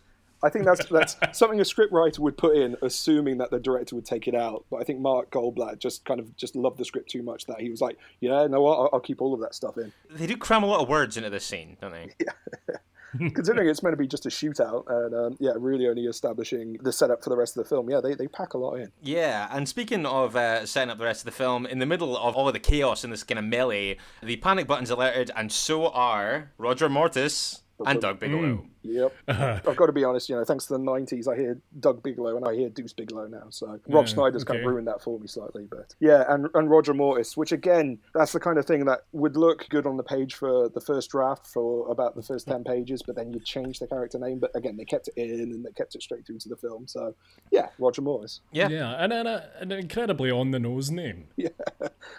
I 0.43 0.49
think 0.49 0.65
that's 0.65 0.87
that's 0.87 1.17
something 1.33 1.61
a 1.61 1.65
scriptwriter 1.65 2.21
would 2.21 2.39
put 2.39 2.57
in, 2.57 2.77
assuming 2.81 3.39
that 3.39 3.51
the 3.51 3.61
director 3.61 3.95
would 3.95 4.07
take 4.07 4.27
it 4.27 4.35
out. 4.35 4.65
But 4.71 4.81
I 4.81 4.85
think 4.85 5.01
Mark 5.01 5.31
Goldblatt 5.31 5.79
just 5.79 6.05
kind 6.07 6.19
of 6.19 6.35
just 6.37 6.57
loved 6.57 6.79
the 6.79 6.85
script 6.85 7.11
too 7.11 7.23
much 7.23 7.45
that 7.47 7.61
he 7.61 7.69
was 7.69 7.81
like, 7.81 7.99
yeah, 8.21 8.47
no, 8.47 8.67
I'll, 8.67 8.89
I'll 8.93 9.01
keep 9.01 9.21
all 9.21 9.35
of 9.35 9.41
that 9.41 9.55
stuff 9.55 9.77
in. 9.77 9.93
They 10.11 10.27
do 10.27 10.37
cram 10.37 10.63
a 10.63 10.67
lot 10.67 10.81
of 10.81 10.89
words 10.89 11.17
into 11.19 11.29
this 11.29 11.45
scene, 11.45 11.77
don't 11.81 11.93
they? 11.93 12.15
Considering 13.35 13.69
it's 13.69 13.83
meant 13.83 13.93
to 13.93 13.97
be 13.97 14.07
just 14.07 14.27
a 14.27 14.29
shootout, 14.29 14.85
and 14.89 15.15
um, 15.15 15.37
yeah, 15.41 15.53
really 15.57 15.89
only 15.89 16.05
establishing 16.05 16.79
the 16.83 16.93
setup 16.93 17.23
for 17.23 17.31
the 17.31 17.37
rest 17.37 17.57
of 17.57 17.65
the 17.65 17.69
film. 17.69 17.91
Yeah, 17.91 18.01
they, 18.01 18.15
they 18.15 18.29
pack 18.29 18.55
a 18.55 18.59
lot 18.59 18.75
in. 18.75 18.93
Yeah, 19.03 19.49
and 19.51 19.69
speaking 19.69 20.07
of 20.07 20.37
uh, 20.37 20.67
setting 20.67 20.91
up 20.91 20.99
the 20.99 21.05
rest 21.05 21.23
of 21.23 21.25
the 21.27 21.33
film, 21.33 21.67
in 21.67 21.79
the 21.79 21.87
middle 21.87 22.17
of 22.17 22.37
all 22.37 22.47
of 22.47 22.55
the 22.55 22.61
chaos 22.61 23.05
in 23.05 23.11
this 23.11 23.23
kind 23.23 23.39
of 23.39 23.45
melee, 23.45 23.97
the 24.23 24.37
panic 24.37 24.67
button's 24.67 24.91
alerted, 24.91 25.31
and 25.37 25.51
so 25.51 25.89
are 25.89 26.51
Roger 26.59 26.89
Mortis 26.89 27.63
and 27.87 28.01
Doug 28.01 28.13
um, 28.13 28.19
Bigelow. 28.19 28.43
Mm. 28.43 28.67
Yep. 28.83 29.13
Uh-huh. 29.31 29.61
I've 29.67 29.77
got 29.77 29.87
to 29.87 29.93
be 29.93 30.03
honest, 30.03 30.29
you 30.29 30.35
know, 30.35 30.45
thanks 30.45 30.67
to 30.67 30.73
the 30.73 30.79
90s, 30.81 31.29
I 31.29 31.37
hear 31.37 31.61
Doug 31.79 32.03
Bigelow 32.03 32.37
and 32.37 32.47
I 32.47 32.55
hear 32.55 32.69
Deuce 32.69 32.93
Bigalow 32.93 33.29
now. 33.29 33.45
So 33.51 33.79
Rob 33.89 34.09
Schneider's 34.09 34.43
kind 34.43 34.59
of 34.59 34.67
ruined 34.67 34.89
that 34.89 35.01
for 35.01 35.21
me 35.21 35.29
slightly. 35.29 35.69
But 35.71 35.95
yeah, 36.01 36.25
and, 36.29 36.49
and 36.55 36.69
Roger 36.69 36.95
Mortis, 36.95 37.37
which 37.37 37.53
again, 37.53 37.99
that's 38.13 38.33
the 38.33 38.41
kind 38.41 38.59
of 38.59 38.67
thing 38.67 38.85
that 38.87 39.01
would 39.13 39.37
look 39.37 39.69
good 39.69 39.87
on 39.87 39.97
the 39.97 40.03
page 40.03 40.35
for 40.35 40.69
the 40.69 40.81
first 40.81 41.11
draft 41.11 41.47
for 41.47 41.89
about 41.91 42.17
the 42.17 42.23
first 42.23 42.49
10 42.49 42.65
pages, 42.65 43.03
but 43.07 43.15
then 43.15 43.33
you 43.33 43.39
change 43.41 43.79
the 43.79 43.87
character 43.87 44.19
name. 44.19 44.41
But 44.41 44.51
again, 44.57 44.77
they 44.77 44.85
kept 44.85 45.09
it 45.09 45.15
in 45.17 45.53
and 45.53 45.65
they 45.65 45.73
kept 45.73 45.95
it 45.95 46.03
straight 46.03 46.27
through 46.27 46.39
to 46.39 46.49
the 46.49 46.57
film. 46.57 46.89
So 46.89 47.15
yeah, 47.53 47.69
Roger 47.79 48.03
Mortis. 48.03 48.41
Yeah. 48.51 48.69
Yeah, 48.69 48.97
and, 48.99 49.13
and 49.13 49.29
uh, 49.29 49.43
a, 49.59 49.63
an 49.63 49.73
incredibly 49.73 50.31
on 50.31 50.51
the 50.51 50.59
nose 50.59 50.91
name. 50.91 51.29
Yeah. 51.37 51.49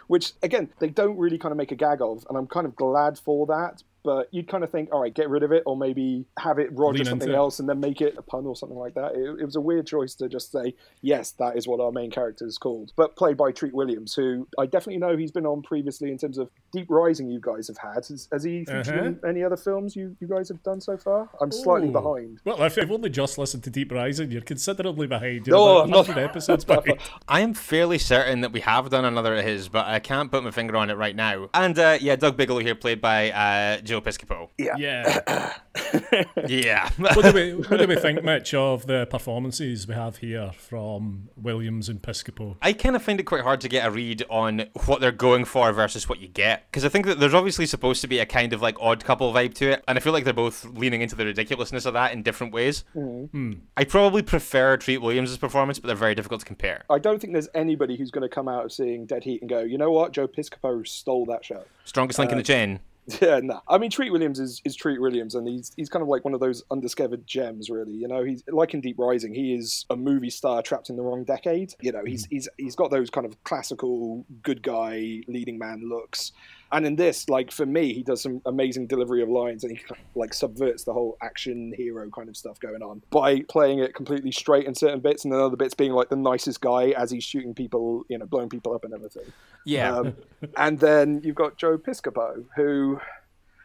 which 0.07 0.33
again 0.41 0.69
they 0.79 0.89
don't 0.89 1.17
really 1.17 1.37
kind 1.37 1.51
of 1.51 1.57
make 1.57 1.71
a 1.71 1.75
gag 1.75 2.01
of 2.01 2.25
and 2.27 2.37
i'm 2.37 2.47
kind 2.47 2.65
of 2.65 2.75
glad 2.75 3.19
for 3.19 3.45
that 3.45 3.83
but 4.03 4.27
you'd 4.31 4.47
kind 4.47 4.63
of 4.63 4.69
think, 4.69 4.89
all 4.93 5.01
right, 5.01 5.13
get 5.13 5.29
rid 5.29 5.43
of 5.43 5.51
it, 5.51 5.63
or 5.65 5.75
maybe 5.77 6.25
have 6.39 6.59
it 6.59 6.69
Roger 6.71 6.99
Lean 6.99 7.05
something 7.05 7.33
else 7.33 7.59
and 7.59 7.67
then 7.69 7.79
make 7.79 8.01
it 8.01 8.15
a 8.17 8.21
pun 8.21 8.45
or 8.45 8.55
something 8.55 8.77
like 8.77 8.93
that. 8.95 9.13
It, 9.15 9.41
it 9.41 9.45
was 9.45 9.55
a 9.55 9.61
weird 9.61 9.87
choice 9.87 10.15
to 10.15 10.27
just 10.29 10.51
say, 10.51 10.73
yes, 11.01 11.31
that 11.39 11.57
is 11.57 11.67
what 11.67 11.79
our 11.79 11.91
main 11.91 12.11
character 12.11 12.45
is 12.45 12.57
called. 12.57 12.91
But 12.95 13.15
played 13.15 13.37
by 13.37 13.51
Treat 13.51 13.73
Williams, 13.73 14.13
who 14.13 14.47
I 14.59 14.65
definitely 14.65 14.97
know 14.97 15.15
he's 15.17 15.31
been 15.31 15.45
on 15.45 15.61
previously 15.61 16.09
in 16.11 16.17
terms 16.17 16.37
of 16.37 16.49
Deep 16.71 16.87
Rising. 16.89 17.29
You 17.29 17.39
guys 17.41 17.67
have 17.67 17.77
had. 17.77 18.05
Has, 18.07 18.27
has 18.31 18.43
he 18.43 18.65
featured 18.65 18.87
in 19.05 19.19
any 19.27 19.43
other 19.43 19.57
films 19.57 19.95
you, 19.95 20.15
you 20.19 20.27
guys 20.27 20.47
have 20.49 20.61
done 20.63 20.81
so 20.81 20.97
far? 20.97 21.29
I'm 21.39 21.51
slightly 21.51 21.89
Uh-huh. 21.89 21.99
Ooh. 21.99 22.13
behind. 22.15 22.39
Well, 22.45 22.61
if 22.63 22.77
you've 22.77 22.91
only 22.91 23.09
just 23.09 23.37
listened 23.37 23.63
to 23.63 23.69
Deep 23.69 23.91
Rising, 23.91 24.31
you're 24.31 24.41
considerably 24.41 25.07
behind. 25.07 25.47
You're 25.47 25.55
No, 25.57 25.77
about 25.77 25.83
I'm 25.83 25.89
not- 26.15 26.17
episodes 26.17 26.65
behind. 26.65 26.97
I 27.27 27.41
am 27.41 27.53
fairly 27.53 27.97
certain 27.97 28.41
that 28.41 28.51
we 28.51 28.61
have 28.61 28.89
done 28.89 29.05
another 29.05 29.35
of 29.35 29.43
his, 29.45 29.69
but 29.69 29.85
I 29.85 29.99
can't 29.99 30.31
put 30.31 30.43
my 30.43 30.51
finger 30.51 30.75
on 30.77 30.89
it 30.89 30.95
right 30.97 31.15
now. 31.15 31.49
And 31.53 31.77
uh, 31.77 31.97
yeah, 32.01 32.15
Doug 32.15 32.37
Bigelow 32.37 32.59
here, 32.61 32.75
played 32.75 33.01
by 33.01 33.31
uh, 33.31 33.81
Joe 33.91 33.99
Piscopo. 33.99 34.47
Yeah. 34.57 34.77
Yeah. 34.77 35.53
Yeah. 36.47 36.89
what, 36.97 37.23
do 37.23 37.31
we, 37.33 37.53
what 37.53 37.77
do 37.77 37.87
we 37.87 37.95
think, 37.95 38.23
Mitch, 38.23 38.53
of 38.53 38.87
the 38.87 39.05
performances 39.05 39.87
we 39.87 39.93
have 39.93 40.17
here 40.17 40.51
from 40.53 41.29
Williams 41.35 41.89
and 41.89 42.01
Piscopo? 42.01 42.55
I 42.61 42.73
kind 42.73 42.95
of 42.95 43.01
find 43.01 43.19
it 43.19 43.23
quite 43.23 43.41
hard 43.41 43.61
to 43.61 43.69
get 43.69 43.85
a 43.85 43.91
read 43.91 44.23
on 44.29 44.65
what 44.85 45.01
they're 45.01 45.11
going 45.11 45.45
for 45.45 45.71
versus 45.73 46.07
what 46.07 46.19
you 46.19 46.27
get. 46.27 46.69
Because 46.71 46.85
I 46.85 46.89
think 46.89 47.05
that 47.05 47.19
there's 47.19 47.33
obviously 47.33 47.65
supposed 47.65 48.01
to 48.01 48.07
be 48.07 48.19
a 48.19 48.25
kind 48.25 48.53
of 48.53 48.61
like 48.61 48.77
odd 48.79 49.03
couple 49.03 49.31
vibe 49.33 49.53
to 49.55 49.71
it. 49.71 49.83
And 49.87 49.97
I 49.97 50.01
feel 50.01 50.13
like 50.13 50.23
they're 50.23 50.33
both 50.33 50.65
leaning 50.65 51.01
into 51.01 51.15
the 51.15 51.25
ridiculousness 51.25 51.85
of 51.85 51.93
that 51.93 52.13
in 52.13 52.23
different 52.23 52.53
ways. 52.53 52.83
Mm-hmm. 52.95 53.25
Hmm. 53.25 53.53
I 53.75 53.83
probably 53.83 54.21
prefer 54.21 54.77
Treat 54.77 54.99
Williams' 54.99 55.37
performance, 55.37 55.79
but 55.79 55.87
they're 55.87 55.95
very 55.95 56.15
difficult 56.15 56.41
to 56.41 56.45
compare. 56.45 56.83
I 56.89 56.99
don't 56.99 57.19
think 57.19 57.33
there's 57.33 57.49
anybody 57.53 57.97
who's 57.97 58.11
going 58.11 58.27
to 58.27 58.33
come 58.33 58.47
out 58.47 58.65
of 58.65 58.71
seeing 58.71 59.05
Dead 59.05 59.23
Heat 59.23 59.41
and 59.41 59.49
go, 59.49 59.59
you 59.59 59.77
know 59.77 59.91
what, 59.91 60.13
Joe 60.13 60.27
Piscopo 60.27 60.87
stole 60.87 61.25
that 61.25 61.43
show. 61.43 61.63
Strongest 61.85 62.19
link 62.19 62.31
in 62.31 62.37
the 62.37 62.43
uh, 62.43 62.45
chain. 62.45 62.79
Yeah, 63.19 63.39
no. 63.41 63.61
I 63.67 63.77
mean, 63.77 63.89
Treat 63.89 64.11
Williams 64.11 64.39
is, 64.39 64.61
is 64.63 64.75
Treat 64.75 65.01
Williams, 65.01 65.35
and 65.35 65.47
he's 65.47 65.71
he's 65.75 65.89
kind 65.89 66.03
of 66.03 66.07
like 66.07 66.23
one 66.23 66.33
of 66.33 66.39
those 66.39 66.63
undiscovered 66.71 67.25
gems, 67.25 67.69
really. 67.69 67.93
You 67.93 68.07
know, 68.07 68.23
he's 68.23 68.43
like 68.47 68.73
in 68.73 68.81
Deep 68.81 68.97
Rising, 68.99 69.33
he 69.33 69.53
is 69.53 69.85
a 69.89 69.95
movie 69.95 70.29
star 70.29 70.61
trapped 70.61 70.89
in 70.89 70.95
the 70.95 71.01
wrong 71.01 71.23
decade. 71.23 71.73
You 71.81 71.91
know, 71.91 72.03
he's 72.05 72.27
mm. 72.27 72.31
he's 72.31 72.49
he's 72.57 72.75
got 72.75 72.91
those 72.91 73.09
kind 73.09 73.25
of 73.25 73.43
classical 73.43 74.25
good 74.43 74.61
guy 74.61 75.21
leading 75.27 75.57
man 75.57 75.89
looks. 75.89 76.31
And 76.71 76.85
in 76.85 76.95
this, 76.95 77.29
like 77.29 77.51
for 77.51 77.65
me, 77.65 77.93
he 77.93 78.03
does 78.03 78.21
some 78.21 78.41
amazing 78.45 78.87
delivery 78.87 79.21
of 79.21 79.29
lines, 79.29 79.63
and 79.63 79.77
he 79.77 79.83
like 80.15 80.33
subverts 80.33 80.83
the 80.83 80.93
whole 80.93 81.17
action 81.21 81.73
hero 81.75 82.09
kind 82.09 82.29
of 82.29 82.37
stuff 82.37 82.59
going 82.59 82.81
on 82.81 83.01
by 83.09 83.41
playing 83.41 83.79
it 83.79 83.93
completely 83.93 84.31
straight 84.31 84.65
in 84.65 84.75
certain 84.75 84.99
bits, 84.99 85.23
and 85.23 85.33
then 85.33 85.39
other 85.39 85.57
bits 85.57 85.73
being 85.73 85.91
like 85.91 86.09
the 86.09 86.15
nicest 86.15 86.61
guy 86.61 86.89
as 86.89 87.11
he's 87.11 87.23
shooting 87.23 87.53
people, 87.53 88.05
you 88.09 88.17
know, 88.17 88.25
blowing 88.25 88.49
people 88.49 88.73
up 88.73 88.85
and 88.85 88.93
everything. 88.93 89.31
Yeah. 89.65 89.97
Um, 89.97 90.15
and 90.57 90.79
then 90.79 91.21
you've 91.23 91.35
got 91.35 91.57
Joe 91.57 91.77
Piscopo, 91.77 92.45
who. 92.55 92.99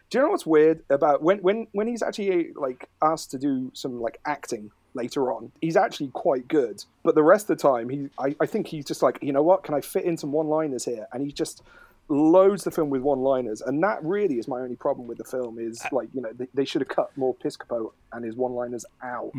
Do 0.09 0.19
you 0.19 0.25
know 0.25 0.31
what's 0.31 0.47
weird 0.47 0.85
about 0.89 1.21
when 1.21 1.39
when 1.39 1.67
when 1.73 1.89
he's 1.89 2.01
actually 2.01 2.53
like 2.55 2.89
asked 3.03 3.33
to 3.33 3.39
do 3.39 3.73
some 3.75 4.01
like 4.01 4.21
acting 4.25 4.71
later 4.95 5.33
on? 5.33 5.51
He's 5.61 5.77
actually 5.77 6.11
quite 6.13 6.47
good, 6.47 6.85
but 7.03 7.17
the 7.17 7.25
rest 7.25 7.51
of 7.51 7.59
the 7.59 7.63
time, 7.69 7.89
he 7.89 8.09
I, 8.17 8.37
I 8.41 8.47
think 8.47 8.69
he's 8.69 8.85
just 8.85 9.03
like, 9.03 9.19
you 9.21 9.33
know 9.33 9.43
what? 9.43 9.65
Can 9.65 9.75
I 9.75 9.81
fit 9.81 10.05
in 10.05 10.17
some 10.17 10.31
one-liners 10.31 10.85
here? 10.85 11.09
And 11.13 11.27
he 11.27 11.33
just 11.33 11.65
loads 12.09 12.65
the 12.65 12.71
film 12.71 12.91
with 12.91 13.03
one-liners, 13.03 13.61
and 13.63 13.83
that 13.83 14.03
really 14.05 14.39
is 14.39 14.47
my 14.49 14.61
only 14.61 14.77
problem 14.77 15.07
with 15.09 15.19
the 15.19 15.25
film. 15.25 15.59
Is 15.59 15.83
like 15.93 16.09
you 16.15 16.21
know 16.21 16.31
they, 16.33 16.47
they 16.55 16.65
should 16.65 16.81
have 16.83 16.89
cut 16.89 17.11
more 17.17 17.35
Piscopo 17.35 17.93
and 18.13 18.25
his 18.25 18.37
one-liners 18.37 18.85
out. 19.03 19.33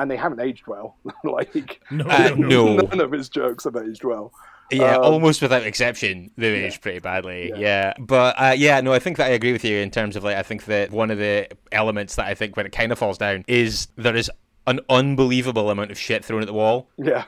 And 0.00 0.08
they 0.08 0.16
haven't 0.16 0.38
aged 0.40 0.68
well. 0.68 0.96
like 1.24 1.80
No, 1.90 2.04
Uh, 2.08 2.34
no. 2.38 2.76
none 2.76 3.00
of 3.00 3.10
his 3.10 3.28
jokes 3.28 3.64
have 3.64 3.74
aged 3.76 4.04
well. 4.04 4.32
Yeah, 4.70 4.96
Um, 4.96 5.02
almost 5.02 5.42
without 5.42 5.62
exception, 5.64 6.30
they 6.36 6.64
aged 6.66 6.82
pretty 6.82 7.00
badly. 7.00 7.52
Yeah, 7.56 7.94
but 7.98 8.36
uh, 8.38 8.54
yeah, 8.56 8.80
no, 8.80 8.92
I 8.92 9.00
think 9.00 9.16
that 9.16 9.26
I 9.26 9.30
agree 9.30 9.50
with 9.52 9.64
you 9.64 9.78
in 9.78 9.90
terms 9.90 10.14
of 10.14 10.22
like 10.22 10.36
I 10.36 10.42
think 10.42 10.66
that 10.66 10.92
one 10.92 11.10
of 11.10 11.18
the 11.18 11.48
elements 11.72 12.14
that 12.16 12.26
I 12.26 12.34
think 12.34 12.56
when 12.56 12.64
it 12.66 12.70
kind 12.72 12.92
of 12.92 12.98
falls 12.98 13.18
down 13.18 13.44
is 13.48 13.88
there 13.96 14.14
is 14.14 14.30
an 14.68 14.78
unbelievable 14.88 15.70
amount 15.70 15.90
of 15.90 15.98
shit 15.98 16.24
thrown 16.24 16.42
at 16.42 16.46
the 16.46 16.52
wall. 16.52 16.88
Yeah. 16.98 17.24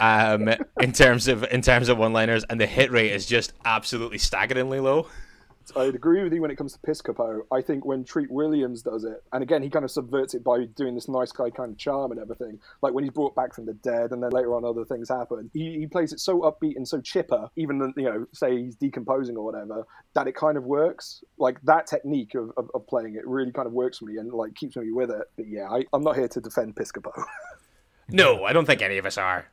Um, 0.00 0.50
in 0.80 0.92
terms 0.92 1.28
of 1.28 1.44
in 1.44 1.62
terms 1.62 1.88
of 1.88 1.98
one-liners, 1.98 2.44
and 2.50 2.60
the 2.60 2.66
hit 2.66 2.90
rate 2.90 3.12
is 3.12 3.26
just 3.26 3.52
absolutely 3.64 4.18
staggeringly 4.18 4.80
low. 4.80 5.08
I'd 5.76 5.94
agree 5.94 6.22
with 6.22 6.32
you 6.32 6.40
when 6.40 6.50
it 6.50 6.56
comes 6.56 6.72
to 6.74 6.78
Piscopo. 6.78 7.40
I 7.50 7.62
think 7.62 7.84
when 7.84 8.04
Treat 8.04 8.30
Williams 8.30 8.82
does 8.82 9.04
it, 9.04 9.22
and 9.32 9.42
again, 9.42 9.62
he 9.62 9.70
kind 9.70 9.84
of 9.84 9.90
subverts 9.90 10.34
it 10.34 10.44
by 10.44 10.64
doing 10.76 10.94
this 10.94 11.08
nice 11.08 11.32
guy 11.32 11.50
kind 11.50 11.72
of 11.72 11.78
charm 11.78 12.12
and 12.12 12.20
everything. 12.20 12.58
Like 12.82 12.92
when 12.92 13.04
he's 13.04 13.12
brought 13.12 13.34
back 13.34 13.54
from 13.54 13.66
the 13.66 13.74
dead, 13.74 14.12
and 14.12 14.22
then 14.22 14.30
later 14.30 14.54
on 14.54 14.64
other 14.64 14.84
things 14.84 15.08
happen. 15.08 15.50
He, 15.52 15.78
he 15.78 15.86
plays 15.86 16.12
it 16.12 16.20
so 16.20 16.42
upbeat 16.42 16.76
and 16.76 16.86
so 16.86 17.00
chipper, 17.00 17.48
even 17.56 17.92
you 17.96 18.04
know, 18.04 18.26
say 18.32 18.62
he's 18.62 18.76
decomposing 18.76 19.36
or 19.36 19.44
whatever, 19.44 19.86
that 20.14 20.28
it 20.28 20.34
kind 20.34 20.56
of 20.56 20.64
works. 20.64 21.24
Like 21.38 21.60
that 21.62 21.86
technique 21.86 22.34
of, 22.34 22.52
of, 22.56 22.70
of 22.74 22.86
playing 22.86 23.14
it 23.14 23.26
really 23.26 23.52
kind 23.52 23.66
of 23.66 23.72
works 23.72 23.98
for 23.98 24.04
me 24.06 24.18
and 24.18 24.32
like 24.32 24.54
keeps 24.54 24.76
me 24.76 24.92
with 24.92 25.10
it. 25.10 25.30
But 25.36 25.48
yeah, 25.48 25.68
I, 25.70 25.84
I'm 25.92 26.02
not 26.02 26.16
here 26.16 26.28
to 26.28 26.40
defend 26.40 26.76
Piscopo. 26.76 27.12
No, 28.08 28.44
I 28.44 28.52
don't 28.52 28.66
think 28.66 28.82
any 28.82 28.98
of 28.98 29.06
us 29.06 29.18
are. 29.18 29.46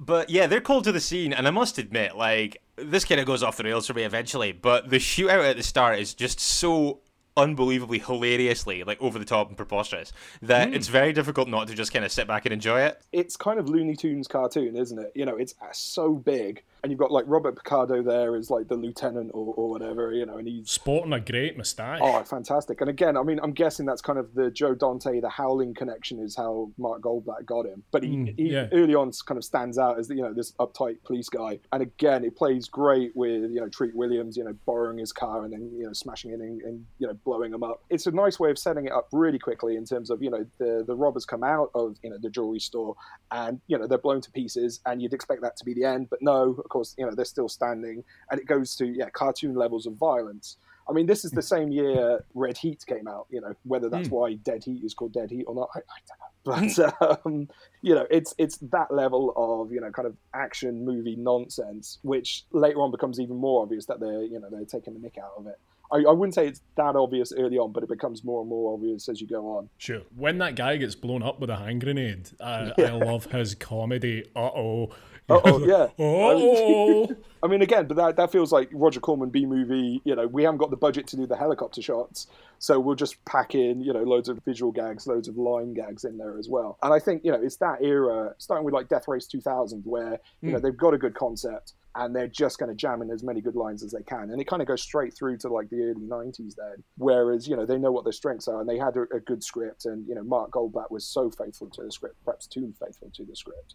But 0.00 0.30
yeah, 0.30 0.46
they're 0.46 0.62
called 0.62 0.84
to 0.84 0.92
the 0.92 1.00
scene, 1.00 1.34
and 1.34 1.46
I 1.46 1.50
must 1.50 1.76
admit, 1.76 2.16
like, 2.16 2.62
this 2.76 3.04
kind 3.04 3.20
of 3.20 3.26
goes 3.26 3.42
off 3.42 3.58
the 3.58 3.64
rails 3.64 3.86
for 3.86 3.92
me 3.92 4.04
eventually, 4.04 4.50
but 4.50 4.88
the 4.88 4.96
shootout 4.96 5.48
at 5.48 5.58
the 5.58 5.62
start 5.62 5.98
is 5.98 6.14
just 6.14 6.40
so 6.40 7.00
unbelievably 7.36 7.98
hilariously, 7.98 8.82
like, 8.82 9.00
over 9.02 9.18
the 9.18 9.26
top 9.26 9.48
and 9.48 9.58
preposterous 9.58 10.10
that 10.40 10.68
hmm. 10.68 10.74
it's 10.74 10.88
very 10.88 11.12
difficult 11.12 11.48
not 11.48 11.68
to 11.68 11.74
just 11.74 11.92
kind 11.92 12.04
of 12.04 12.10
sit 12.10 12.26
back 12.26 12.46
and 12.46 12.52
enjoy 12.54 12.80
it. 12.80 13.02
it's 13.12 13.36
kind 13.36 13.60
of 13.60 13.68
Looney 13.68 13.94
Tunes 13.94 14.26
cartoon, 14.26 14.74
isn't 14.74 14.98
it? 14.98 15.12
You 15.14 15.26
know, 15.26 15.36
it's 15.36 15.54
uh, 15.60 15.66
so 15.72 16.14
big, 16.14 16.62
and 16.82 16.90
you've 16.92 16.98
got 16.98 17.10
like 17.10 17.24
Robert 17.28 17.56
Picardo 17.56 18.02
there 18.02 18.36
as 18.36 18.50
like 18.50 18.68
the 18.68 18.76
lieutenant 18.76 19.30
or, 19.34 19.54
or 19.54 19.70
whatever, 19.70 20.12
you 20.12 20.26
know, 20.26 20.36
and 20.38 20.46
he's 20.46 20.70
Sporting 20.70 21.12
a 21.12 21.20
great 21.20 21.56
moustache. 21.56 22.00
Oh, 22.02 22.22
fantastic! 22.24 22.80
And 22.80 22.90
again, 22.90 23.16
I 23.16 23.22
mean, 23.22 23.40
I'm 23.42 23.52
guessing 23.52 23.86
that's 23.86 24.02
kind 24.02 24.18
of 24.18 24.34
the 24.34 24.50
Joe 24.50 24.74
Dante, 24.74 25.20
the 25.20 25.28
Howling 25.28 25.74
connection, 25.74 26.20
is 26.20 26.36
how 26.36 26.70
Mark 26.78 27.02
Goldblatt 27.02 27.44
got 27.46 27.66
him. 27.66 27.82
But 27.90 28.02
he, 28.02 28.10
Mm, 28.10 28.34
he 28.38 28.50
yeah. 28.50 28.66
early 28.72 28.94
on 28.94 29.12
kind 29.26 29.38
of 29.38 29.44
stands 29.44 29.78
out 29.78 29.98
as 29.98 30.08
the, 30.08 30.14
you 30.16 30.22
know 30.22 30.32
this 30.32 30.52
uptight 30.52 31.02
police 31.04 31.28
guy. 31.28 31.58
And 31.72 31.82
again, 31.82 32.24
it 32.24 32.36
plays 32.36 32.66
great 32.68 33.14
with 33.14 33.50
you 33.50 33.60
know 33.60 33.68
Treat 33.68 33.94
Williams, 33.94 34.36
you 34.36 34.44
know, 34.44 34.54
borrowing 34.66 34.98
his 34.98 35.12
car 35.12 35.44
and 35.44 35.52
then 35.52 35.70
you 35.76 35.86
know 35.86 35.92
smashing 35.92 36.30
it 36.32 36.40
and, 36.40 36.60
and 36.62 36.84
you 36.98 37.06
know 37.06 37.14
blowing 37.24 37.52
him 37.54 37.62
up. 37.62 37.82
It's 37.90 38.06
a 38.06 38.10
nice 38.10 38.38
way 38.40 38.50
of 38.50 38.58
setting 38.58 38.86
it 38.86 38.92
up 38.92 39.08
really 39.12 39.38
quickly 39.38 39.76
in 39.76 39.84
terms 39.84 40.10
of 40.10 40.22
you 40.22 40.30
know 40.30 40.44
the 40.58 40.84
the 40.86 40.94
robbers 40.94 41.24
come 41.24 41.44
out 41.44 41.70
of 41.74 41.96
you 42.02 42.10
know 42.10 42.18
the 42.20 42.30
jewelry 42.30 42.60
store 42.60 42.94
and 43.30 43.60
you 43.66 43.78
know 43.78 43.86
they're 43.86 43.98
blown 43.98 44.20
to 44.20 44.30
pieces, 44.30 44.80
and 44.86 45.00
you'd 45.00 45.12
expect 45.14 45.42
that 45.42 45.56
to 45.56 45.64
be 45.64 45.74
the 45.74 45.84
end, 45.84 46.08
but 46.10 46.20
no, 46.22 46.62
of 46.70 46.72
course, 46.72 46.94
you 46.96 47.04
know 47.04 47.12
they're 47.12 47.24
still 47.24 47.48
standing, 47.48 48.04
and 48.30 48.40
it 48.40 48.46
goes 48.46 48.76
to 48.76 48.86
yeah 48.86 49.10
cartoon 49.10 49.56
levels 49.56 49.86
of 49.86 49.94
violence. 49.94 50.56
I 50.88 50.92
mean, 50.92 51.06
this 51.06 51.24
is 51.24 51.30
the 51.30 51.42
same 51.42 51.70
year 51.70 52.24
Red 52.34 52.56
Heat 52.56 52.84
came 52.86 53.06
out. 53.08 53.26
You 53.28 53.40
know, 53.40 53.54
whether 53.64 53.88
that's 53.88 54.08
why 54.08 54.34
Dead 54.34 54.62
Heat 54.64 54.84
is 54.84 54.94
called 54.94 55.12
Dead 55.12 55.30
Heat 55.30 55.44
or 55.46 55.54
not, 55.54 55.68
I, 55.74 55.78
I 55.78 55.98
don't 56.08 56.20
know. 56.20 56.30
But 56.42 57.26
um, 57.26 57.48
you 57.82 57.94
know, 57.94 58.06
it's 58.10 58.34
it's 58.38 58.58
that 58.58 58.92
level 58.92 59.32
of 59.36 59.72
you 59.72 59.80
know 59.80 59.90
kind 59.90 60.06
of 60.06 60.16
action 60.32 60.84
movie 60.84 61.16
nonsense, 61.16 61.98
which 62.02 62.44
later 62.52 62.80
on 62.80 62.92
becomes 62.92 63.18
even 63.18 63.36
more 63.36 63.62
obvious 63.62 63.86
that 63.86 63.98
they're 63.98 64.22
you 64.22 64.38
know 64.38 64.48
they're 64.48 64.64
taking 64.64 64.94
the 64.94 65.00
nick 65.00 65.18
out 65.18 65.32
of 65.36 65.46
it. 65.48 65.58
I, 65.92 65.98
I 66.08 66.12
wouldn't 66.12 66.34
say 66.34 66.46
it's 66.46 66.62
that 66.76 66.96
obvious 66.96 67.32
early 67.36 67.58
on, 67.58 67.72
but 67.72 67.82
it 67.82 67.88
becomes 67.88 68.24
more 68.24 68.40
and 68.40 68.48
more 68.48 68.74
obvious 68.74 69.08
as 69.08 69.20
you 69.20 69.26
go 69.26 69.56
on. 69.56 69.68
Sure. 69.78 70.02
When 70.16 70.38
that 70.38 70.54
guy 70.54 70.76
gets 70.76 70.94
blown 70.94 71.22
up 71.22 71.40
with 71.40 71.50
a 71.50 71.56
hand 71.56 71.82
grenade, 71.82 72.30
uh, 72.40 72.70
I 72.78 72.90
love 72.90 73.26
his 73.26 73.54
comedy. 73.54 74.24
Uh 74.36 74.50
oh. 74.54 74.90
Uh-oh, 75.30 75.64
yeah. 75.66 75.88
Oh. 75.98 77.16
I 77.42 77.46
mean, 77.46 77.62
again, 77.62 77.86
but 77.86 77.96
that, 77.96 78.16
that 78.16 78.32
feels 78.32 78.52
like 78.52 78.68
Roger 78.72 79.00
Corman 79.00 79.30
B 79.30 79.46
movie. 79.46 80.02
You 80.04 80.14
know, 80.14 80.26
we 80.26 80.42
haven't 80.42 80.58
got 80.58 80.70
the 80.70 80.76
budget 80.76 81.06
to 81.08 81.16
do 81.16 81.26
the 81.26 81.36
helicopter 81.36 81.80
shots, 81.80 82.26
so 82.58 82.78
we'll 82.78 82.96
just 82.96 83.24
pack 83.24 83.54
in, 83.54 83.80
you 83.80 83.92
know, 83.92 84.02
loads 84.02 84.28
of 84.28 84.40
visual 84.44 84.72
gags, 84.72 85.06
loads 85.06 85.28
of 85.28 85.38
line 85.38 85.72
gags 85.72 86.04
in 86.04 86.18
there 86.18 86.38
as 86.38 86.48
well. 86.48 86.78
And 86.82 86.92
I 86.92 86.98
think, 86.98 87.24
you 87.24 87.32
know, 87.32 87.40
it's 87.40 87.56
that 87.56 87.82
era, 87.82 88.34
starting 88.38 88.64
with 88.64 88.74
like 88.74 88.88
Death 88.88 89.08
Race 89.08 89.26
2000, 89.26 89.82
where, 89.84 90.18
you 90.42 90.52
know, 90.52 90.58
hmm. 90.58 90.64
they've 90.64 90.76
got 90.76 90.92
a 90.92 90.98
good 90.98 91.14
concept 91.14 91.72
and 91.96 92.14
they're 92.14 92.28
just 92.28 92.58
going 92.58 92.68
to 92.68 92.74
jam 92.74 93.02
in 93.02 93.10
as 93.10 93.22
many 93.22 93.40
good 93.40 93.56
lines 93.56 93.82
as 93.82 93.92
they 93.92 94.02
can. 94.02 94.30
And 94.30 94.40
it 94.40 94.46
kind 94.46 94.62
of 94.62 94.68
goes 94.68 94.82
straight 94.82 95.14
through 95.14 95.38
to 95.38 95.48
like 95.48 95.70
the 95.70 95.82
early 95.82 96.06
90s 96.06 96.54
then. 96.54 96.84
Whereas, 96.98 97.48
you 97.48 97.56
know, 97.56 97.66
they 97.66 97.78
know 97.78 97.90
what 97.90 98.04
their 98.04 98.12
strengths 98.12 98.46
are 98.46 98.60
and 98.60 98.68
they 98.68 98.78
had 98.78 98.96
a, 98.96 99.02
a 99.14 99.20
good 99.20 99.42
script. 99.42 99.86
And, 99.86 100.06
you 100.06 100.14
know, 100.14 100.22
Mark 100.22 100.52
Goldblatt 100.52 100.90
was 100.90 101.04
so 101.04 101.30
faithful 101.30 101.68
to 101.70 101.82
the 101.82 101.90
script, 101.90 102.16
perhaps 102.24 102.46
too 102.46 102.72
faithful 102.78 103.10
to 103.14 103.24
the 103.24 103.34
script 103.34 103.74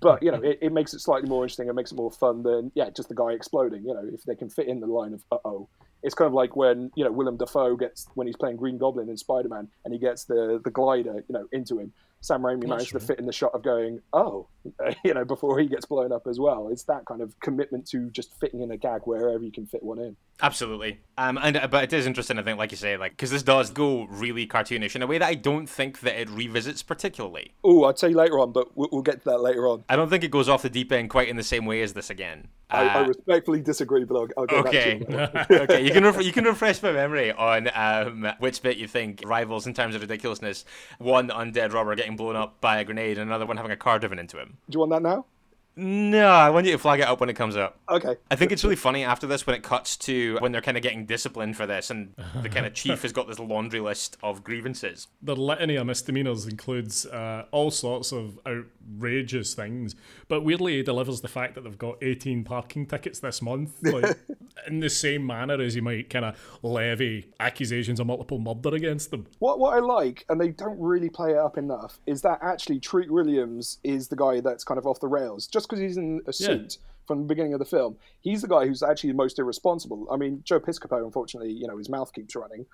but 0.00 0.22
you 0.22 0.30
know 0.30 0.40
it, 0.40 0.58
it 0.60 0.72
makes 0.72 0.94
it 0.94 1.00
slightly 1.00 1.28
more 1.28 1.44
interesting 1.44 1.68
and 1.68 1.76
makes 1.76 1.92
it 1.92 1.96
more 1.96 2.10
fun 2.10 2.42
than 2.42 2.70
yeah 2.74 2.90
just 2.90 3.08
the 3.08 3.14
guy 3.14 3.32
exploding 3.32 3.82
you 3.82 3.94
know 3.94 4.08
if 4.12 4.22
they 4.24 4.34
can 4.34 4.48
fit 4.48 4.68
in 4.68 4.80
the 4.80 4.86
line 4.86 5.12
of 5.14 5.24
uh-oh. 5.32 5.68
It's 6.04 6.16
kind 6.16 6.26
of 6.26 6.32
like 6.32 6.56
when 6.56 6.90
you 6.96 7.04
know 7.04 7.12
Willem 7.12 7.36
Dafoe 7.36 7.76
gets 7.76 8.08
when 8.14 8.26
he's 8.26 8.36
playing 8.36 8.56
Green 8.56 8.76
Goblin 8.76 9.08
in 9.08 9.16
Spider-Man 9.16 9.68
and 9.84 9.94
he 9.94 10.00
gets 10.00 10.24
the 10.24 10.60
the 10.64 10.70
glider 10.70 11.24
you 11.28 11.32
know 11.32 11.46
into 11.52 11.78
him 11.78 11.92
Sam 12.22 12.40
Raimi 12.40 12.66
managed 12.66 12.92
to 12.92 13.00
fit 13.00 13.18
in 13.18 13.26
the 13.26 13.32
shot 13.32 13.52
of 13.52 13.62
going 13.62 14.00
oh 14.14 14.46
you 15.04 15.12
know 15.12 15.24
before 15.24 15.58
he 15.58 15.66
gets 15.66 15.84
blown 15.84 16.12
up 16.12 16.26
as 16.26 16.38
well 16.40 16.68
it's 16.70 16.84
that 16.84 17.04
kind 17.04 17.20
of 17.20 17.38
commitment 17.40 17.86
to 17.88 18.08
just 18.10 18.32
fitting 18.40 18.62
in 18.62 18.70
a 18.70 18.76
gag 18.76 19.02
wherever 19.04 19.42
you 19.44 19.52
can 19.52 19.66
fit 19.66 19.82
one 19.82 19.98
in 19.98 20.16
Absolutely. 20.40 20.98
Um, 21.18 21.38
and 21.40 21.56
uh, 21.56 21.68
but 21.68 21.84
it 21.84 21.92
is 21.92 22.04
interesting, 22.04 22.36
I 22.36 22.42
think, 22.42 22.58
like 22.58 22.72
you 22.72 22.76
say, 22.76 22.96
like 22.96 23.12
because 23.12 23.30
this 23.30 23.44
does 23.44 23.70
go 23.70 24.06
really 24.10 24.44
cartoonish 24.44 24.96
in 24.96 25.02
a 25.02 25.06
way 25.06 25.18
that 25.18 25.28
I 25.28 25.34
don't 25.34 25.68
think 25.68 26.00
that 26.00 26.20
it 26.20 26.28
revisits 26.30 26.82
particularly. 26.82 27.54
oh 27.62 27.84
I'll 27.84 27.92
tell 27.94 28.10
you 28.10 28.16
later 28.16 28.40
on 28.40 28.50
but 28.50 28.76
we'll, 28.76 28.88
we'll 28.90 29.02
get 29.02 29.22
to 29.22 29.24
that 29.30 29.40
later 29.40 29.68
on. 29.68 29.84
I 29.88 29.94
don't 29.94 30.08
think 30.08 30.24
it 30.24 30.32
goes 30.32 30.48
off 30.48 30.62
the 30.62 30.70
deep 30.70 30.90
end 30.90 31.10
quite 31.10 31.28
in 31.28 31.36
the 31.36 31.44
same 31.44 31.64
way 31.64 31.82
as 31.82 31.92
this 31.92 32.10
again. 32.10 32.48
I, 32.70 32.88
I 32.88 33.02
Uh, 33.02 33.06
respectfully 33.08 33.60
disagree, 33.60 34.04
but 34.04 34.16
I'll, 34.16 34.28
I'll 34.38 34.46
go 34.46 34.56
Okay. 34.68 34.94
back 34.98 35.48
to 35.48 35.54
it. 35.54 35.60
okay, 35.70 35.84
you 35.84 35.90
can 35.92 36.02
ref- 36.02 36.24
you 36.24 36.32
can 36.32 36.44
refresh 36.44 36.82
my 36.82 36.90
memory 36.92 37.30
on 37.30 37.68
um, 37.74 38.32
which 38.40 38.62
bit 38.62 38.78
you 38.78 38.88
think 38.88 39.22
rivals 39.24 39.66
in 39.66 39.74
terms 39.74 39.94
of 39.94 40.00
ridiculousness. 40.00 40.64
One 40.98 41.28
undead 41.28 41.72
robber 41.72 41.94
getting 41.94 42.11
blown 42.16 42.36
up 42.36 42.60
by 42.60 42.78
a 42.78 42.84
grenade, 42.84 43.18
and 43.18 43.28
another 43.28 43.46
one 43.46 43.56
having 43.56 43.72
a 43.72 43.76
car 43.76 43.98
driven 43.98 44.18
into 44.18 44.38
him. 44.38 44.58
Do 44.68 44.76
you 44.76 44.80
want 44.80 44.90
that 44.92 45.02
now? 45.02 45.26
No, 45.74 46.28
I 46.28 46.50
want 46.50 46.66
you 46.66 46.72
to 46.72 46.78
flag 46.78 47.00
it 47.00 47.08
up 47.08 47.20
when 47.20 47.30
it 47.30 47.34
comes 47.34 47.56
up. 47.56 47.78
Okay. 47.88 48.16
I 48.30 48.36
think 48.36 48.52
it's 48.52 48.62
really 48.62 48.76
funny 48.76 49.04
after 49.04 49.26
this 49.26 49.46
when 49.46 49.56
it 49.56 49.62
cuts 49.62 49.96
to 49.98 50.36
when 50.40 50.52
they're 50.52 50.60
kind 50.60 50.76
of 50.76 50.82
getting 50.82 51.06
disciplined 51.06 51.56
for 51.56 51.66
this, 51.66 51.90
and 51.90 52.14
the 52.42 52.48
kind 52.50 52.66
of 52.66 52.74
chief 52.82 53.02
has 53.02 53.12
got 53.12 53.26
this 53.26 53.38
laundry 53.38 53.80
list 53.80 54.18
of 54.22 54.44
grievances. 54.44 55.08
The 55.22 55.34
litany 55.34 55.76
of 55.76 55.86
misdemeanors 55.86 56.46
includes 56.46 57.06
uh, 57.06 57.46
all 57.52 57.70
sorts 57.70 58.12
of 58.12 58.38
outrageous 58.46 59.54
things, 59.54 59.94
but 60.28 60.42
weirdly, 60.42 60.76
he 60.76 60.82
delivers 60.82 61.22
the 61.22 61.28
fact 61.28 61.54
that 61.54 61.64
they've 61.64 61.78
got 61.78 61.96
18 62.02 62.44
parking 62.44 62.86
tickets 62.86 63.20
this 63.20 63.40
month, 63.40 63.82
like 63.82 64.18
in 64.66 64.80
the 64.80 64.90
same 64.90 65.26
manner 65.26 65.60
as 65.60 65.74
you 65.74 65.82
might 65.82 66.10
kind 66.10 66.26
of 66.26 66.58
levy 66.62 67.30
accusations 67.40 67.98
of 67.98 68.06
multiple 68.06 68.38
murder 68.38 68.74
against 68.74 69.10
them. 69.10 69.26
What 69.38 69.58
what 69.58 69.74
I 69.74 69.78
like, 69.78 70.26
and 70.28 70.38
they 70.38 70.48
don't 70.48 70.78
really 70.78 71.08
play 71.08 71.30
it 71.30 71.38
up 71.38 71.56
enough, 71.56 71.98
is 72.06 72.20
that 72.22 72.40
actually 72.42 72.80
Treat 72.80 73.10
Williams 73.10 73.78
is 73.82 74.08
the 74.08 74.16
guy 74.16 74.40
that's 74.40 74.64
kind 74.64 74.76
of 74.76 74.86
off 74.86 75.00
the 75.00 75.08
rails. 75.08 75.46
Just 75.46 75.61
because 75.68 75.80
he's 75.80 75.96
in 75.96 76.20
a 76.26 76.32
suit 76.32 76.78
from 77.06 77.20
the 77.20 77.26
beginning 77.26 77.52
of 77.52 77.58
the 77.58 77.64
film, 77.64 77.96
he's 78.20 78.42
the 78.42 78.48
guy 78.48 78.66
who's 78.66 78.82
actually 78.82 79.10
the 79.10 79.16
most 79.16 79.38
irresponsible. 79.38 80.06
I 80.10 80.16
mean, 80.16 80.42
Joe 80.44 80.60
Piscopo, 80.60 81.04
unfortunately, 81.04 81.52
you 81.52 81.66
know, 81.66 81.76
his 81.78 81.88
mouth 81.88 82.12
keeps 82.12 82.34
running. 82.36 82.66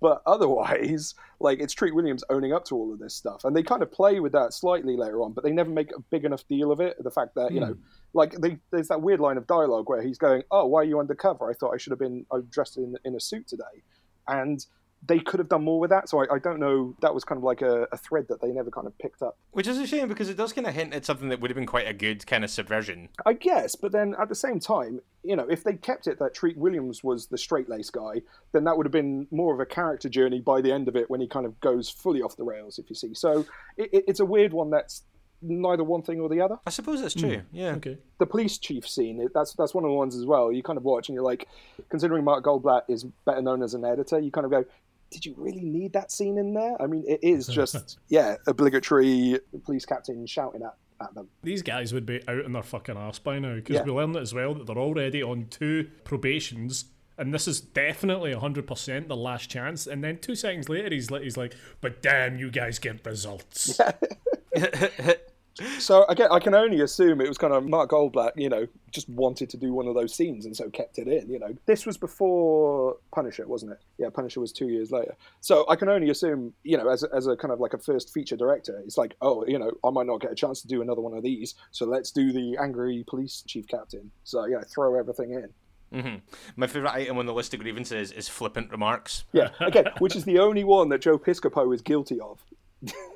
But 0.00 0.22
otherwise, 0.26 1.14
like 1.40 1.60
it's 1.60 1.72
Treat 1.72 1.94
Williams 1.94 2.22
owning 2.30 2.52
up 2.52 2.64
to 2.66 2.76
all 2.76 2.92
of 2.92 2.98
this 2.98 3.14
stuff, 3.14 3.44
and 3.44 3.56
they 3.56 3.62
kind 3.62 3.82
of 3.82 3.90
play 3.90 4.20
with 4.20 4.32
that 4.32 4.52
slightly 4.52 4.96
later 4.96 5.22
on, 5.22 5.32
but 5.32 5.44
they 5.44 5.52
never 5.52 5.70
make 5.70 5.90
a 5.94 6.00
big 6.10 6.24
enough 6.24 6.46
deal 6.48 6.70
of 6.70 6.80
it. 6.80 7.02
The 7.02 7.10
fact 7.10 7.34
that 7.36 7.52
you 7.52 7.60
know, 7.60 7.72
hmm. 7.72 7.80
like 8.12 8.32
they, 8.32 8.58
there's 8.70 8.88
that 8.88 9.02
weird 9.02 9.20
line 9.20 9.36
of 9.36 9.46
dialogue 9.46 9.88
where 9.88 10.02
he's 10.02 10.18
going, 10.18 10.42
"Oh, 10.50 10.66
why 10.66 10.80
are 10.80 10.84
you 10.84 11.00
undercover? 11.00 11.50
I 11.50 11.54
thought 11.54 11.72
I 11.74 11.78
should 11.78 11.90
have 11.92 11.98
been 11.98 12.26
dressed 12.50 12.76
in 12.76 12.96
in 13.04 13.14
a 13.14 13.20
suit 13.20 13.48
today," 13.48 13.82
and 14.28 14.64
they 15.06 15.18
could 15.18 15.40
have 15.40 15.48
done 15.48 15.64
more 15.64 15.80
with 15.80 15.90
that. 15.90 16.08
So 16.08 16.20
I, 16.20 16.34
I 16.34 16.38
don't 16.38 16.60
know. 16.60 16.94
That 17.00 17.14
was 17.14 17.24
kind 17.24 17.38
of 17.38 17.42
like 17.42 17.62
a, 17.62 17.86
a 17.90 17.96
thread 17.96 18.26
that 18.28 18.40
they 18.42 18.48
never 18.48 18.70
kind 18.70 18.86
of 18.86 18.96
picked 18.98 19.22
up. 19.22 19.38
Which 19.52 19.66
is 19.66 19.78
a 19.78 19.86
shame 19.86 20.08
because 20.08 20.28
it 20.28 20.36
does 20.36 20.52
kind 20.52 20.66
of 20.66 20.74
hint 20.74 20.92
at 20.92 21.06
something 21.06 21.30
that 21.30 21.40
would 21.40 21.50
have 21.50 21.56
been 21.56 21.66
quite 21.66 21.88
a 21.88 21.94
good 21.94 22.26
kind 22.26 22.44
of 22.44 22.50
subversion. 22.50 23.08
I 23.24 23.32
guess, 23.32 23.74
but 23.74 23.92
then 23.92 24.14
at 24.20 24.28
the 24.28 24.34
same 24.34 24.60
time, 24.60 25.00
you 25.24 25.36
know, 25.36 25.46
if 25.48 25.64
they 25.64 25.74
kept 25.74 26.06
it 26.06 26.18
that 26.18 26.34
Treat 26.34 26.56
Williams 26.58 27.02
was 27.02 27.26
the 27.28 27.38
straight 27.38 27.68
lace 27.68 27.88
guy, 27.90 28.20
then 28.52 28.64
that 28.64 28.76
would 28.76 28.84
have 28.86 28.92
been 28.92 29.26
more 29.30 29.54
of 29.54 29.60
a 29.60 29.66
character 29.66 30.08
journey 30.08 30.40
by 30.40 30.60
the 30.60 30.70
end 30.70 30.86
of 30.86 30.96
it 30.96 31.08
when 31.10 31.20
he 31.20 31.26
kind 31.28 31.46
of 31.46 31.58
goes 31.60 31.88
fully 31.88 32.20
off 32.20 32.36
the 32.36 32.44
rails, 32.44 32.78
if 32.78 32.88
you 32.90 32.94
see. 32.94 33.14
So 33.14 33.46
it, 33.76 33.88
it- 33.92 34.04
it's 34.08 34.20
a 34.20 34.24
weird 34.26 34.52
one 34.52 34.70
that's 34.70 35.02
neither 35.42 35.82
one 35.82 36.02
thing 36.02 36.20
or 36.20 36.28
the 36.28 36.42
other. 36.42 36.58
I 36.66 36.70
suppose 36.70 37.00
that's 37.00 37.14
true. 37.14 37.38
Hmm. 37.38 37.56
Yeah. 37.56 37.70
Okay. 37.76 37.96
The 38.18 38.26
police 38.26 38.58
chief 38.58 38.86
scene 38.86 39.26
that's 39.32 39.54
that's 39.54 39.72
one 39.72 39.84
of 39.84 39.88
the 39.88 39.94
ones 39.94 40.14
as 40.14 40.26
well. 40.26 40.52
You 40.52 40.62
kind 40.62 40.76
of 40.76 40.84
watch 40.84 41.08
and 41.08 41.14
you're 41.14 41.24
like, 41.24 41.48
considering 41.88 42.24
Mark 42.24 42.44
Goldblatt 42.44 42.82
is 42.88 43.04
better 43.24 43.40
known 43.40 43.62
as 43.62 43.72
an 43.72 43.82
editor, 43.86 44.18
you 44.18 44.30
kind 44.30 44.44
of 44.44 44.50
go, 44.50 44.66
did 45.10 45.26
you 45.26 45.34
really 45.36 45.64
need 45.64 45.92
that 45.94 46.10
scene 46.12 46.38
in 46.38 46.54
there? 46.54 46.80
I 46.80 46.86
mean, 46.86 47.04
it 47.08 47.20
is 47.22 47.46
just, 47.46 47.98
yeah, 48.08 48.36
obligatory 48.46 49.38
police 49.64 49.84
captain 49.84 50.24
shouting 50.26 50.62
at, 50.62 50.74
at 51.00 51.14
them. 51.14 51.28
These 51.42 51.62
guys 51.62 51.92
would 51.92 52.06
be 52.06 52.22
out 52.28 52.44
in 52.44 52.52
their 52.52 52.62
fucking 52.62 52.96
arse 52.96 53.18
by 53.18 53.38
now 53.38 53.54
because 53.56 53.76
Yeah. 53.76 53.82
we 53.82 53.92
learned 53.92 54.16
as 54.16 54.32
well 54.34 54.54
that 54.54 54.66
they're 54.66 54.78
already 54.78 55.22
on 55.22 55.46
two 55.50 55.90
probations. 56.04 56.84
And 57.18 57.34
this 57.34 57.46
is 57.46 57.60
definitely 57.60 58.32
100% 58.32 59.08
the 59.08 59.16
last 59.16 59.50
chance. 59.50 59.86
And 59.86 60.02
then 60.02 60.18
two 60.18 60.34
seconds 60.34 60.68
later, 60.70 60.88
he's 60.90 61.10
like, 61.10 61.22
he's 61.22 61.36
like 61.36 61.54
but 61.80 62.02
damn, 62.02 62.38
you 62.38 62.50
guys 62.50 62.78
get 62.78 63.04
results. 63.04 63.78
So 65.78 66.04
again, 66.06 66.28
I 66.30 66.38
can 66.38 66.54
only 66.54 66.80
assume 66.80 67.20
it 67.20 67.28
was 67.28 67.38
kind 67.38 67.52
of 67.52 67.68
Mark 67.68 67.90
Goldblatt, 67.90 68.32
you 68.36 68.48
know, 68.48 68.66
just 68.90 69.08
wanted 69.08 69.50
to 69.50 69.56
do 69.56 69.72
one 69.72 69.86
of 69.86 69.94
those 69.94 70.14
scenes 70.14 70.46
and 70.46 70.56
so 70.56 70.68
kept 70.70 70.98
it 70.98 71.08
in. 71.08 71.28
You 71.30 71.38
know, 71.38 71.54
this 71.66 71.86
was 71.86 71.96
before 71.96 72.96
Punisher, 73.14 73.46
wasn't 73.46 73.72
it? 73.72 73.78
Yeah, 73.98 74.10
Punisher 74.10 74.40
was 74.40 74.52
two 74.52 74.68
years 74.68 74.90
later. 74.90 75.14
So 75.40 75.64
I 75.68 75.76
can 75.76 75.88
only 75.88 76.10
assume, 76.10 76.52
you 76.64 76.76
know, 76.76 76.88
as 76.88 77.02
a, 77.02 77.08
as 77.14 77.26
a 77.26 77.36
kind 77.36 77.52
of 77.52 77.60
like 77.60 77.74
a 77.74 77.78
first 77.78 78.12
feature 78.12 78.36
director, 78.36 78.80
it's 78.84 78.98
like, 78.98 79.16
oh, 79.20 79.44
you 79.46 79.58
know, 79.58 79.72
I 79.84 79.90
might 79.90 80.06
not 80.06 80.20
get 80.20 80.32
a 80.32 80.34
chance 80.34 80.60
to 80.62 80.68
do 80.68 80.82
another 80.82 81.00
one 81.00 81.14
of 81.14 81.22
these, 81.22 81.54
so 81.70 81.86
let's 81.86 82.10
do 82.10 82.32
the 82.32 82.56
angry 82.60 83.04
police 83.06 83.42
chief 83.46 83.66
captain. 83.68 84.10
So 84.24 84.46
yeah, 84.46 84.62
throw 84.68 84.98
everything 84.98 85.32
in. 85.32 86.00
hmm 86.00 86.16
My 86.56 86.66
favorite 86.66 86.92
item 86.92 87.18
on 87.18 87.26
the 87.26 87.34
list 87.34 87.54
of 87.54 87.60
grievances 87.60 88.12
is 88.12 88.28
flippant 88.28 88.70
remarks. 88.70 89.24
Yeah, 89.32 89.50
again, 89.60 89.86
which 89.98 90.16
is 90.16 90.24
the 90.24 90.38
only 90.38 90.64
one 90.64 90.88
that 90.90 91.00
Joe 91.00 91.18
Piscopo 91.18 91.74
is 91.74 91.82
guilty 91.82 92.20
of. 92.20 92.44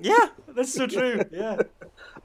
Yeah, 0.00 0.28
that's 0.54 0.72
so 0.72 0.86
true. 0.86 1.22
Yeah. 1.30 1.58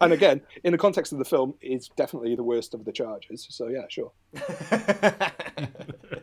And 0.01 0.13
again, 0.13 0.41
in 0.63 0.72
the 0.72 0.77
context 0.77 1.12
of 1.12 1.19
the 1.19 1.25
film, 1.25 1.55
it's 1.60 1.89
definitely 1.89 2.34
the 2.34 2.43
worst 2.43 2.74
of 2.74 2.86
the 2.86 2.91
charges. 2.93 3.46
So 3.50 3.67
yeah, 3.67 3.86
sure. 3.89 4.12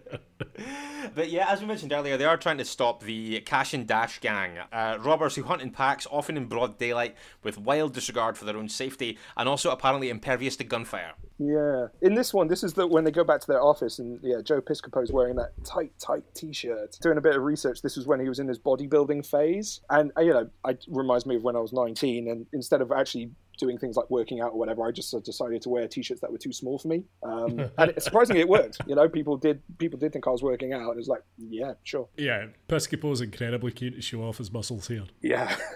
But 1.16 1.30
yeah, 1.30 1.50
as 1.50 1.62
we 1.62 1.66
mentioned 1.66 1.94
earlier, 1.94 2.18
they 2.18 2.26
are 2.26 2.36
trying 2.36 2.58
to 2.58 2.64
stop 2.66 3.02
the 3.02 3.40
Cash 3.40 3.72
and 3.72 3.86
Dash 3.86 4.20
gang, 4.20 4.58
uh, 4.70 4.98
robbers 5.00 5.34
who 5.34 5.44
hunt 5.44 5.62
in 5.62 5.70
packs, 5.70 6.06
often 6.10 6.36
in 6.36 6.44
broad 6.44 6.76
daylight, 6.76 7.16
with 7.42 7.56
wild 7.56 7.94
disregard 7.94 8.36
for 8.36 8.44
their 8.44 8.58
own 8.58 8.68
safety, 8.68 9.18
and 9.34 9.48
also 9.48 9.70
apparently 9.70 10.10
impervious 10.10 10.56
to 10.56 10.64
gunfire. 10.64 11.14
Yeah. 11.38 11.86
In 12.02 12.14
this 12.14 12.34
one, 12.34 12.48
this 12.48 12.62
is 12.62 12.74
the 12.74 12.86
when 12.86 13.04
they 13.04 13.10
go 13.10 13.24
back 13.24 13.40
to 13.40 13.46
their 13.46 13.62
office, 13.62 13.98
and 13.98 14.20
yeah, 14.22 14.42
Joe 14.44 14.60
Piscopo's 14.60 15.10
wearing 15.10 15.36
that 15.36 15.52
tight, 15.64 15.92
tight 15.98 16.22
T-shirt. 16.34 16.98
Doing 17.00 17.16
a 17.16 17.22
bit 17.22 17.34
of 17.34 17.42
research, 17.42 17.80
this 17.80 17.96
was 17.96 18.06
when 18.06 18.20
he 18.20 18.28
was 18.28 18.38
in 18.38 18.46
his 18.46 18.58
bodybuilding 18.58 19.24
phase, 19.24 19.80
and 19.88 20.12
uh, 20.18 20.20
you 20.20 20.34
know, 20.34 20.50
it 20.66 20.84
reminds 20.86 21.24
me 21.24 21.36
of 21.36 21.42
when 21.42 21.56
I 21.56 21.60
was 21.60 21.72
19, 21.72 22.28
and 22.28 22.44
instead 22.52 22.82
of 22.82 22.92
actually 22.92 23.30
doing 23.56 23.78
things 23.78 23.96
like 23.96 24.10
working 24.10 24.40
out 24.40 24.52
or 24.52 24.58
whatever, 24.58 24.86
I 24.86 24.90
just 24.90 25.12
uh, 25.14 25.20
decided 25.20 25.62
to 25.62 25.68
wear 25.68 25.88
T-shirts 25.88 26.20
that 26.20 26.30
were 26.30 26.38
too 26.38 26.52
small 26.52 26.78
for 26.78 26.88
me, 26.88 27.04
um, 27.22 27.70
and 27.78 27.90
it, 27.90 28.02
surprisingly, 28.02 28.40
it 28.40 28.48
worked. 28.48 28.78
You 28.86 28.94
know, 28.94 29.08
people 29.08 29.36
did 29.36 29.62
people 29.78 29.98
did 29.98 30.12
think 30.12 30.26
I 30.26 30.30
was 30.30 30.42
working 30.42 30.72
out, 30.72 30.82
and 30.82 30.90
it 30.92 30.96
was 30.96 31.08
like, 31.08 31.22
yeah, 31.38 31.74
sure. 31.84 32.08
yeah, 32.16 32.46
Piscopo's 32.68 33.20
incredibly 33.20 33.72
keen 33.72 33.92
to 33.92 34.02
show 34.02 34.22
off 34.22 34.38
his 34.38 34.52
muscles 34.52 34.88
here. 34.88 35.04
Yeah. 35.20 35.56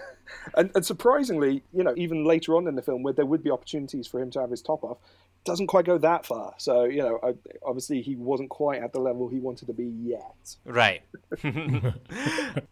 And, 0.55 0.71
and 0.75 0.85
surprisingly, 0.85 1.63
you 1.73 1.83
know, 1.83 1.93
even 1.97 2.23
later 2.23 2.55
on 2.55 2.67
in 2.67 2.75
the 2.75 2.81
film, 2.81 3.03
where 3.03 3.13
there 3.13 3.25
would 3.25 3.43
be 3.43 3.51
opportunities 3.51 4.07
for 4.07 4.21
him 4.21 4.31
to 4.31 4.39
have 4.39 4.49
his 4.49 4.61
top 4.61 4.83
off, 4.83 4.97
doesn't 5.43 5.67
quite 5.67 5.85
go 5.85 5.97
that 5.97 6.25
far. 6.25 6.53
So, 6.57 6.83
you 6.83 7.01
know, 7.01 7.19
I, 7.23 7.33
obviously 7.65 8.01
he 8.01 8.15
wasn't 8.15 8.49
quite 8.49 8.81
at 8.81 8.93
the 8.93 8.99
level 8.99 9.27
he 9.27 9.39
wanted 9.39 9.65
to 9.67 9.73
be 9.73 9.85
yet. 9.85 10.55
Right. 10.65 11.01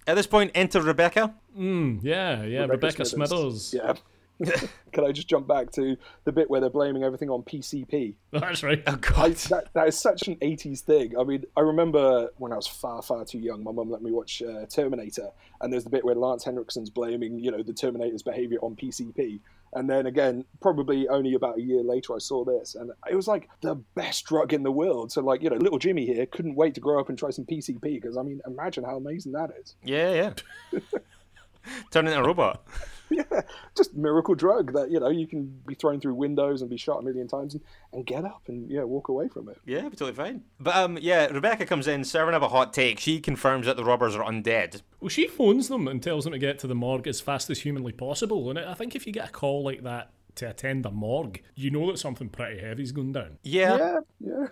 At 0.07 0.15
this 0.15 0.27
point, 0.27 0.51
enter 0.53 0.81
Rebecca. 0.81 1.33
Mm, 1.57 1.99
yeah, 2.03 2.43
yeah, 2.43 2.65
Rebecca, 2.65 3.05
Smithers. 3.05 3.73
Yeah. 3.75 3.93
Can 4.93 5.05
I 5.05 5.11
just 5.11 5.27
jump 5.27 5.47
back 5.47 5.71
to 5.73 5.97
the 6.23 6.31
bit 6.31 6.49
where 6.49 6.61
they're 6.61 6.69
blaming 6.69 7.03
everything 7.03 7.29
on 7.29 7.43
PCP? 7.43 8.15
That's 8.31 8.63
right. 8.63 8.81
Oh 8.87 8.93
I, 8.93 8.95
God. 8.95 9.35
that, 9.35 9.73
that 9.73 9.87
is 9.87 9.99
such 9.99 10.27
an 10.27 10.35
80s 10.37 10.81
thing. 10.81 11.17
I 11.19 11.23
mean, 11.23 11.43
I 11.57 11.61
remember 11.61 12.29
when 12.37 12.53
I 12.53 12.55
was 12.55 12.67
far, 12.67 13.01
far 13.01 13.25
too 13.25 13.39
young, 13.39 13.63
my 13.63 13.71
mum 13.71 13.89
let 13.89 14.01
me 14.01 14.11
watch 14.11 14.41
uh, 14.41 14.65
Terminator, 14.67 15.29
and 15.61 15.71
there's 15.71 15.83
the 15.83 15.89
bit 15.89 16.05
where 16.05 16.15
Lance 16.15 16.45
Henriksen's 16.45 16.89
blaming, 16.89 17.39
you 17.39 17.51
know, 17.51 17.63
the 17.63 17.73
Terminator's 17.73 18.23
behavior 18.23 18.59
on 18.61 18.75
PCP. 18.75 19.39
And 19.73 19.89
then 19.89 20.07
again, 20.07 20.45
probably 20.61 21.07
only 21.09 21.35
about 21.35 21.57
a 21.57 21.61
year 21.61 21.83
later, 21.83 22.15
I 22.15 22.19
saw 22.19 22.43
this, 22.43 22.75
and 22.75 22.91
it 23.09 23.15
was 23.15 23.27
like 23.27 23.49
the 23.61 23.75
best 23.93 24.25
drug 24.25 24.53
in 24.53 24.63
the 24.63 24.71
world. 24.71 25.11
So, 25.11 25.21
like, 25.21 25.43
you 25.43 25.49
know, 25.49 25.57
little 25.57 25.77
Jimmy 25.77 26.05
here 26.05 26.25
couldn't 26.25 26.55
wait 26.55 26.73
to 26.75 26.81
grow 26.81 26.99
up 26.99 27.09
and 27.09 27.17
try 27.17 27.29
some 27.29 27.45
PCP 27.45 27.81
because, 27.81 28.17
I 28.17 28.23
mean, 28.23 28.41
imagine 28.47 28.83
how 28.83 28.97
amazing 28.97 29.33
that 29.33 29.51
is. 29.61 29.75
Yeah, 29.83 30.33
yeah. 30.71 30.79
Turn 31.91 32.07
into 32.07 32.19
a 32.19 32.25
robot. 32.25 32.65
yeah, 33.31 33.41
just 33.75 33.95
miracle 33.95 34.35
drug 34.35 34.73
that 34.73 34.91
you 34.91 34.99
know 34.99 35.09
you 35.09 35.27
can 35.27 35.45
be 35.65 35.75
thrown 35.75 35.99
through 35.99 36.13
windows 36.13 36.61
and 36.61 36.69
be 36.69 36.77
shot 36.77 36.99
a 36.99 37.01
million 37.01 37.27
times 37.27 37.53
and, 37.53 37.63
and 37.93 38.05
get 38.05 38.25
up 38.25 38.43
and 38.47 38.69
yeah 38.69 38.83
walk 38.83 39.09
away 39.09 39.27
from 39.27 39.49
it. 39.49 39.57
Yeah, 39.65 39.83
be 39.83 39.95
totally 39.95 40.13
fine. 40.13 40.43
But 40.59 40.75
um, 40.75 40.97
yeah, 41.01 41.25
Rebecca 41.27 41.65
comes 41.65 41.87
in, 41.87 42.03
serving 42.03 42.35
up 42.35 42.41
a 42.41 42.49
hot 42.49 42.73
take. 42.73 42.99
She 42.99 43.19
confirms 43.19 43.65
that 43.65 43.77
the 43.77 43.83
robbers 43.83 44.15
are 44.15 44.23
undead. 44.23 44.81
Well, 44.99 45.09
she 45.09 45.27
phones 45.27 45.67
them 45.67 45.87
and 45.87 46.01
tells 46.03 46.25
them 46.25 46.33
to 46.33 46.39
get 46.39 46.59
to 46.59 46.67
the 46.67 46.75
morgue 46.75 47.07
as 47.07 47.21
fast 47.21 47.49
as 47.49 47.61
humanly 47.61 47.91
possible. 47.91 48.49
And 48.49 48.59
I 48.59 48.73
think 48.73 48.95
if 48.95 49.07
you 49.07 49.13
get 49.13 49.29
a 49.29 49.31
call 49.31 49.63
like 49.63 49.83
that 49.83 50.11
to 50.35 50.49
attend 50.49 50.85
a 50.85 50.91
morgue, 50.91 51.41
you 51.55 51.69
know 51.71 51.87
that 51.91 51.99
something 51.99 52.29
pretty 52.29 52.59
heavy's 52.59 52.91
going 52.91 53.13
down. 53.13 53.37
Yeah. 53.43 53.77
Yeah, 53.77 53.99
yeah. 54.19 54.47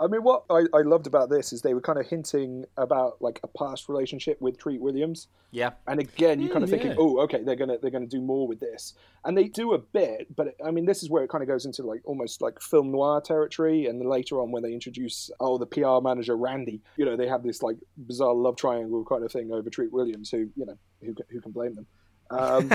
I 0.00 0.08
mean, 0.08 0.22
what 0.22 0.44
I, 0.50 0.64
I 0.74 0.82
loved 0.82 1.06
about 1.06 1.30
this 1.30 1.52
is 1.52 1.62
they 1.62 1.72
were 1.74 1.80
kind 1.80 1.98
of 1.98 2.06
hinting 2.06 2.64
about 2.76 3.22
like 3.22 3.38
a 3.44 3.48
past 3.48 3.88
relationship 3.88 4.40
with 4.40 4.58
Treat 4.58 4.80
Williams, 4.80 5.28
Yeah. 5.52 5.70
and 5.86 6.00
again, 6.00 6.40
you're 6.40 6.52
kind 6.52 6.64
of 6.64 6.70
thinking, 6.70 6.90
yeah. 6.90 6.96
oh, 6.98 7.20
okay, 7.20 7.42
they're 7.44 7.54
gonna 7.56 7.78
they're 7.78 7.90
gonna 7.92 8.06
do 8.06 8.20
more 8.20 8.48
with 8.48 8.58
this, 8.60 8.94
and 9.24 9.38
they 9.38 9.44
do 9.44 9.74
a 9.74 9.78
bit, 9.78 10.34
but 10.34 10.54
I 10.64 10.70
mean, 10.72 10.84
this 10.84 11.02
is 11.02 11.10
where 11.10 11.22
it 11.22 11.28
kind 11.30 11.42
of 11.42 11.48
goes 11.48 11.64
into 11.64 11.82
like 11.84 12.00
almost 12.04 12.42
like 12.42 12.60
film 12.60 12.90
noir 12.90 13.20
territory, 13.20 13.86
and 13.86 14.04
later 14.04 14.40
on 14.40 14.50
when 14.50 14.62
they 14.64 14.72
introduce 14.72 15.30
oh 15.38 15.58
the 15.58 15.66
PR 15.66 16.00
manager 16.02 16.36
Randy, 16.36 16.80
you 16.96 17.04
know, 17.04 17.16
they 17.16 17.28
have 17.28 17.42
this 17.44 17.62
like 17.62 17.76
bizarre 17.96 18.34
love 18.34 18.56
triangle 18.56 19.04
kind 19.04 19.24
of 19.24 19.30
thing 19.30 19.52
over 19.52 19.70
Treat 19.70 19.92
Williams, 19.92 20.30
who 20.30 20.48
you 20.56 20.66
know 20.66 20.76
who 21.02 21.14
who 21.30 21.40
can 21.40 21.52
blame 21.52 21.74
them. 21.76 21.86
Um, 22.30 22.68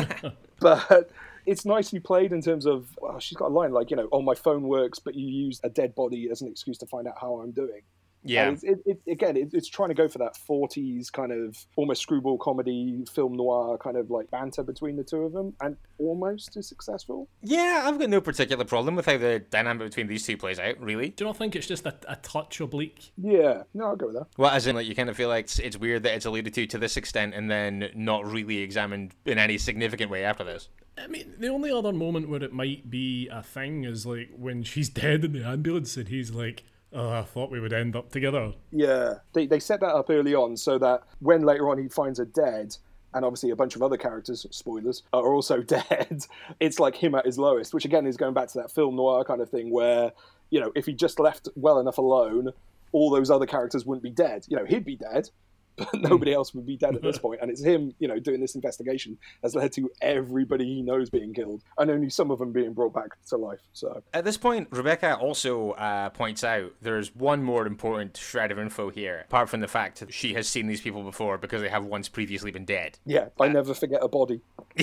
but 0.60 1.10
it's 1.46 1.66
nicely 1.66 2.00
played 2.00 2.32
in 2.32 2.42
terms 2.42 2.66
of 2.66 2.88
well, 3.02 3.20
she's 3.20 3.38
got 3.38 3.48
a 3.48 3.54
line 3.54 3.72
like 3.72 3.92
you 3.92 3.98
know 3.98 4.08
oh 4.12 4.22
my 4.22 4.36
phone 4.36 4.64
works 4.64 5.00
but 5.00 5.16
you 5.16 5.28
use 5.28 5.60
a 5.64 5.70
dead 5.70 5.96
body 5.96 6.30
as 6.32 6.42
an 6.42 6.48
excuse 6.48 6.78
to 6.78 6.86
find 6.86 7.08
out 7.08 7.16
how 7.20 7.36
i'm 7.40 7.52
doing 7.52 7.82
Yeah. 8.24 8.50
It's, 8.52 8.64
it, 8.64 8.80
it, 8.86 9.00
again, 9.08 9.38
it, 9.38 9.50
it's 9.54 9.68
trying 9.68 9.90
to 9.90 9.96
go 9.96 10.08
for 10.08 10.18
that 10.20 10.38
40s 10.50 11.12
kind 11.12 11.32
of 11.32 11.56
almost 11.76 12.02
screwball 12.02 12.38
comedy, 12.38 13.04
film 13.14 13.36
noir 13.36 13.78
kind 13.78 13.98
of 13.98 14.10
like 14.10 14.30
banter 14.32 14.64
between 14.64 14.98
the 14.98 15.04
two 15.04 15.22
of 15.24 15.34
them, 15.34 15.54
and 15.62 15.78
almost 16.00 16.58
is 16.58 16.68
successful. 16.68 17.30
Yeah, 17.42 17.84
I've 17.86 18.00
got 18.00 18.10
no 18.10 18.22
particular 18.22 18.66
problem 18.66 18.96
with 18.96 19.06
how 19.06 19.18
the 19.18 19.40
dynamic 19.50 19.88
between 19.88 20.08
these 20.08 20.26
two 20.26 20.38
plays 20.38 20.60
out, 20.60 20.80
really. 20.80 21.10
Do 21.10 21.24
you 21.24 21.30
not 21.30 21.38
think 21.38 21.56
it's 21.56 21.68
just 21.68 21.86
a, 21.86 21.96
a 22.08 22.18
touch 22.18 22.60
oblique? 22.60 23.12
Yeah, 23.18 23.64
no, 23.74 23.86
I'll 23.86 23.96
go 23.96 24.08
with 24.08 24.16
that. 24.16 24.28
Well, 24.38 24.52
as 24.52 24.68
in, 24.68 24.76
like, 24.76 24.88
you 24.88 24.96
kind 24.96 25.10
of 25.10 25.16
feel 25.16 25.30
like 25.30 25.46
it's, 25.46 25.60
it's 25.60 25.78
weird 25.78 26.04
that 26.04 26.14
it's 26.14 26.26
alluded 26.26 26.54
to 26.54 26.68
to 26.68 26.78
this 26.78 26.98
extent 26.98 27.34
and 27.34 27.50
then 27.50 27.90
not 27.96 28.30
really 28.30 28.58
examined 28.58 29.16
in 29.26 29.38
any 29.38 29.58
significant 29.58 30.12
way 30.12 30.24
after 30.26 30.44
this. 30.44 30.70
I 30.98 31.08
mean, 31.08 31.34
the 31.38 31.48
only 31.48 31.72
other 31.72 31.94
moment 31.94 32.30
where 32.30 32.44
it 32.44 32.54
might 32.54 32.90
be 32.90 33.28
a 33.30 33.42
thing 33.42 33.84
is 33.84 34.06
like 34.06 34.30
when 34.36 34.64
she's 34.64 34.90
dead 34.90 35.24
in 35.24 35.34
the 35.34 35.44
ambulance 35.44 35.96
and 35.98 36.08
he's 36.08 36.32
like, 36.32 36.64
"Oh, 36.92 37.10
I 37.10 37.24
thought 37.24 37.52
we 37.52 37.60
would 37.60 37.74
end 37.74 37.96
up 37.96 38.12
together." 38.12 38.54
Yeah, 38.72 39.16
they, 39.34 39.48
they 39.48 39.60
set 39.60 39.80
that 39.82 39.96
up 39.96 40.10
early 40.10 40.36
on 40.36 40.58
so 40.58 40.78
that 40.80 41.04
when 41.20 41.44
later 41.44 41.70
on 41.70 41.78
he 41.78 41.88
finds 41.88 42.20
her 42.20 42.26
dead, 42.26 42.76
and 43.14 43.26
obviously 43.26 43.50
a 43.50 43.56
bunch 43.56 43.76
of 43.76 43.82
other 43.82 43.98
characters, 43.98 44.46
spoilers, 44.52 45.04
are 45.14 45.34
also 45.34 45.62
dead, 45.62 46.26
it's 46.60 46.80
like 46.80 46.96
him 46.96 47.16
at 47.16 47.26
his 47.26 47.38
lowest, 47.38 47.74
which 47.74 47.86
again 47.86 48.06
is 48.06 48.18
going 48.18 48.34
back 48.34 48.48
to 48.50 48.58
that 48.60 48.72
film 48.72 48.96
noir 48.96 49.24
kind 49.24 49.42
of 49.42 49.50
thing 49.50 49.72
where, 49.72 50.12
you 50.50 50.60
know, 50.60 50.72
if 50.76 50.86
he 50.86 50.94
just 50.94 51.20
left 51.20 51.48
well 51.56 51.80
enough 51.80 51.98
alone, 51.98 52.52
all 52.92 53.10
those 53.10 53.30
other 53.30 53.46
characters 53.46 53.86
wouldn't 53.86 54.04
be 54.04 54.10
dead. 54.10 54.46
You 54.48 54.58
know, 54.58 54.66
he'd 54.66 54.86
be 54.86 54.96
dead, 54.96 55.30
but 55.80 55.94
nobody 56.02 56.34
else 56.34 56.54
would 56.54 56.66
be 56.66 56.78
dead 56.78 56.96
at 56.96 57.02
this 57.02 57.18
point. 57.26 57.40
And 57.42 57.50
it's 57.50 57.64
him, 57.64 57.94
you 58.00 58.08
know, 58.08 58.20
doing 58.20 58.40
this 58.42 58.56
investigation 58.56 59.18
has 59.44 59.56
led 59.56 59.72
to 59.74 59.90
everybody 60.02 60.66
he 60.66 60.82
knows 60.82 61.10
being 61.10 61.34
killed, 61.34 61.64
and 61.78 61.90
only 61.90 62.10
some 62.10 62.32
of 62.32 62.40
them 62.40 62.52
being 62.52 62.74
brought 62.74 62.94
back 62.94 63.18
to 63.28 63.38
life. 63.38 63.60
So 63.74 64.04
At 64.14 64.26
this 64.26 64.38
point, 64.38 64.68
Rebecca 64.72 65.16
also 65.18 65.72
uh, 65.72 66.10
points 66.10 66.44
out 66.44 66.74
there's 66.82 67.16
one 67.16 67.44
more 67.44 67.66
important 67.66 68.18
shred 68.18 68.52
of 68.52 68.60
info 68.60 68.90
here, 68.90 69.24
apart 69.28 69.50
from 69.50 69.62
the 69.62 69.68
fact 69.68 70.00
that 70.00 70.14
she 70.14 70.34
has 70.34 70.48
seen 70.48 70.68
these 70.68 70.82
people 70.82 71.04
before 71.04 71.38
because 71.38 71.62
they 71.62 71.70
have 71.70 71.86
once 71.86 72.10
previously 72.10 72.52
been 72.52 72.66
dead. 72.66 73.00
yeah, 73.06 73.30
I 73.40 73.48
never 73.48 73.74
forget 73.74 74.00
a 74.04 74.08
body. 74.08 74.42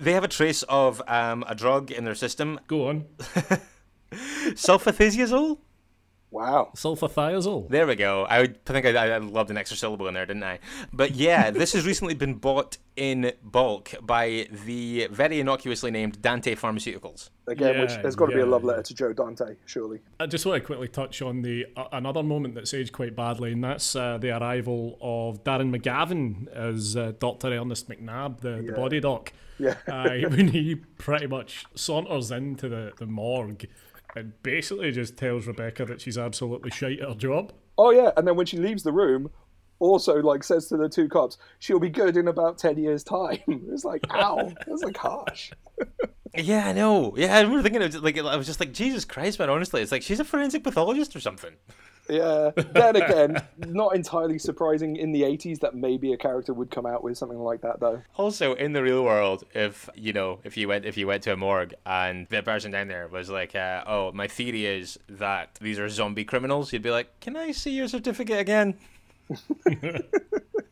They 0.00 0.14
have 0.14 0.24
a 0.24 0.28
trace 0.28 0.62
of 0.62 1.02
um, 1.06 1.44
a 1.46 1.54
drug 1.54 1.90
in 1.90 2.04
their 2.04 2.14
system, 2.14 2.58
Go 2.66 2.88
on, 2.88 3.04
sulfathiazole. 4.10 5.58
Wow. 6.30 6.70
sulfathiazole. 6.76 7.68
There 7.68 7.86
we 7.86 7.96
go. 7.96 8.24
I 8.24 8.40
would 8.40 8.58
I 8.68 8.72
think 8.72 8.86
I, 8.86 9.14
I 9.14 9.18
loved 9.18 9.50
an 9.50 9.56
extra 9.56 9.76
syllable 9.76 10.06
in 10.06 10.14
there, 10.14 10.26
didn't 10.26 10.44
I? 10.44 10.60
But 10.92 11.12
yeah, 11.12 11.50
this 11.50 11.72
has 11.72 11.84
recently 11.84 12.14
been 12.14 12.34
bought 12.34 12.78
in 12.96 13.32
bulk 13.42 13.94
by 14.02 14.46
the 14.64 15.08
very 15.10 15.40
innocuously 15.40 15.90
named 15.90 16.22
Dante 16.22 16.54
Pharmaceuticals. 16.54 17.30
Again, 17.48 17.80
which 17.80 17.90
Yeah, 17.90 18.02
there's 18.02 18.14
got 18.14 18.26
to 18.26 18.34
be 18.36 18.42
a 18.42 18.46
love 18.46 18.62
letter 18.62 18.82
to 18.82 18.94
Joe 18.94 19.12
Dante, 19.12 19.56
surely. 19.66 20.00
I 20.20 20.26
just 20.26 20.46
want 20.46 20.62
to 20.62 20.66
quickly 20.66 20.86
touch 20.86 21.20
on 21.22 21.42
the 21.42 21.66
uh, 21.76 21.86
another 21.92 22.22
moment 22.22 22.54
that's 22.54 22.72
aged 22.74 22.92
quite 22.92 23.16
badly, 23.16 23.52
and 23.52 23.64
that's 23.64 23.96
uh, 23.96 24.18
the 24.18 24.36
arrival 24.36 24.98
of 25.00 25.42
Darren 25.42 25.74
McGavin 25.74 26.46
as 26.52 26.96
uh, 26.96 27.12
Dr. 27.18 27.48
Ernest 27.48 27.88
McNabb, 27.88 28.40
the, 28.40 28.62
the 28.64 28.72
body 28.72 29.00
doc. 29.00 29.32
Yeah. 29.58 29.74
Uh, 29.86 30.08
when 30.30 30.48
he 30.48 30.74
pretty 30.74 31.26
much 31.26 31.66
saunters 31.74 32.30
into 32.30 32.68
the, 32.68 32.92
the 32.96 33.04
morgue 33.04 33.66
and 34.16 34.32
basically 34.42 34.90
just 34.92 35.16
tells 35.16 35.46
Rebecca 35.46 35.84
that 35.86 36.00
she's 36.00 36.18
absolutely 36.18 36.70
shite 36.70 37.00
at 37.00 37.08
her 37.08 37.14
job. 37.14 37.52
Oh 37.78 37.90
yeah, 37.90 38.10
and 38.16 38.26
then 38.26 38.36
when 38.36 38.46
she 38.46 38.56
leaves 38.56 38.82
the 38.82 38.92
room, 38.92 39.30
also 39.78 40.16
like 40.22 40.44
says 40.44 40.68
to 40.68 40.76
the 40.76 40.88
two 40.88 41.08
cops, 41.08 41.38
"She'll 41.58 41.80
be 41.80 41.90
good 41.90 42.16
in 42.16 42.28
about 42.28 42.58
ten 42.58 42.78
years' 42.78 43.04
time." 43.04 43.38
It's 43.72 43.84
like, 43.84 44.04
ow, 44.10 44.52
that's 44.66 44.82
like 44.82 44.96
harsh. 44.96 45.52
Yeah, 46.34 46.68
I 46.68 46.72
know. 46.72 47.14
Yeah, 47.16 47.36
I 47.36 47.40
remember 47.40 47.62
thinking, 47.62 47.82
of 47.82 47.94
like, 48.02 48.18
I 48.18 48.36
was 48.36 48.46
just 48.46 48.60
like, 48.60 48.72
Jesus 48.72 49.04
Christ, 49.04 49.38
man. 49.38 49.50
Honestly, 49.50 49.82
it's 49.82 49.92
like 49.92 50.02
she's 50.02 50.20
a 50.20 50.24
forensic 50.24 50.62
pathologist 50.62 51.16
or 51.16 51.20
something. 51.20 51.54
Yeah. 52.08 52.50
Then 52.54 52.96
again, 53.02 53.42
not 53.58 53.94
entirely 53.94 54.38
surprising 54.38 54.96
in 54.96 55.12
the 55.12 55.22
'80s 55.22 55.60
that 55.60 55.74
maybe 55.74 56.12
a 56.12 56.16
character 56.16 56.52
would 56.52 56.70
come 56.70 56.86
out 56.86 57.02
with 57.02 57.16
something 57.18 57.38
like 57.38 57.62
that, 57.62 57.80
though. 57.80 58.02
Also, 58.16 58.54
in 58.54 58.72
the 58.72 58.82
real 58.82 59.04
world, 59.04 59.44
if 59.54 59.88
you 59.94 60.12
know, 60.12 60.40
if 60.44 60.56
you 60.56 60.68
went, 60.68 60.84
if 60.84 60.96
you 60.96 61.06
went 61.06 61.22
to 61.24 61.32
a 61.32 61.36
morgue 61.36 61.74
and 61.84 62.26
the 62.28 62.42
person 62.42 62.70
down 62.70 62.88
there 62.88 63.08
was 63.08 63.30
like, 63.30 63.54
uh, 63.54 63.82
"Oh, 63.86 64.12
my 64.12 64.28
theory 64.28 64.66
is 64.66 64.98
that 65.08 65.58
these 65.60 65.78
are 65.78 65.88
zombie 65.88 66.24
criminals," 66.24 66.72
you'd 66.72 66.82
be 66.82 66.90
like, 66.90 67.20
"Can 67.20 67.36
I 67.36 67.52
see 67.52 67.70
your 67.72 67.88
certificate 67.88 68.40
again?" 68.40 68.76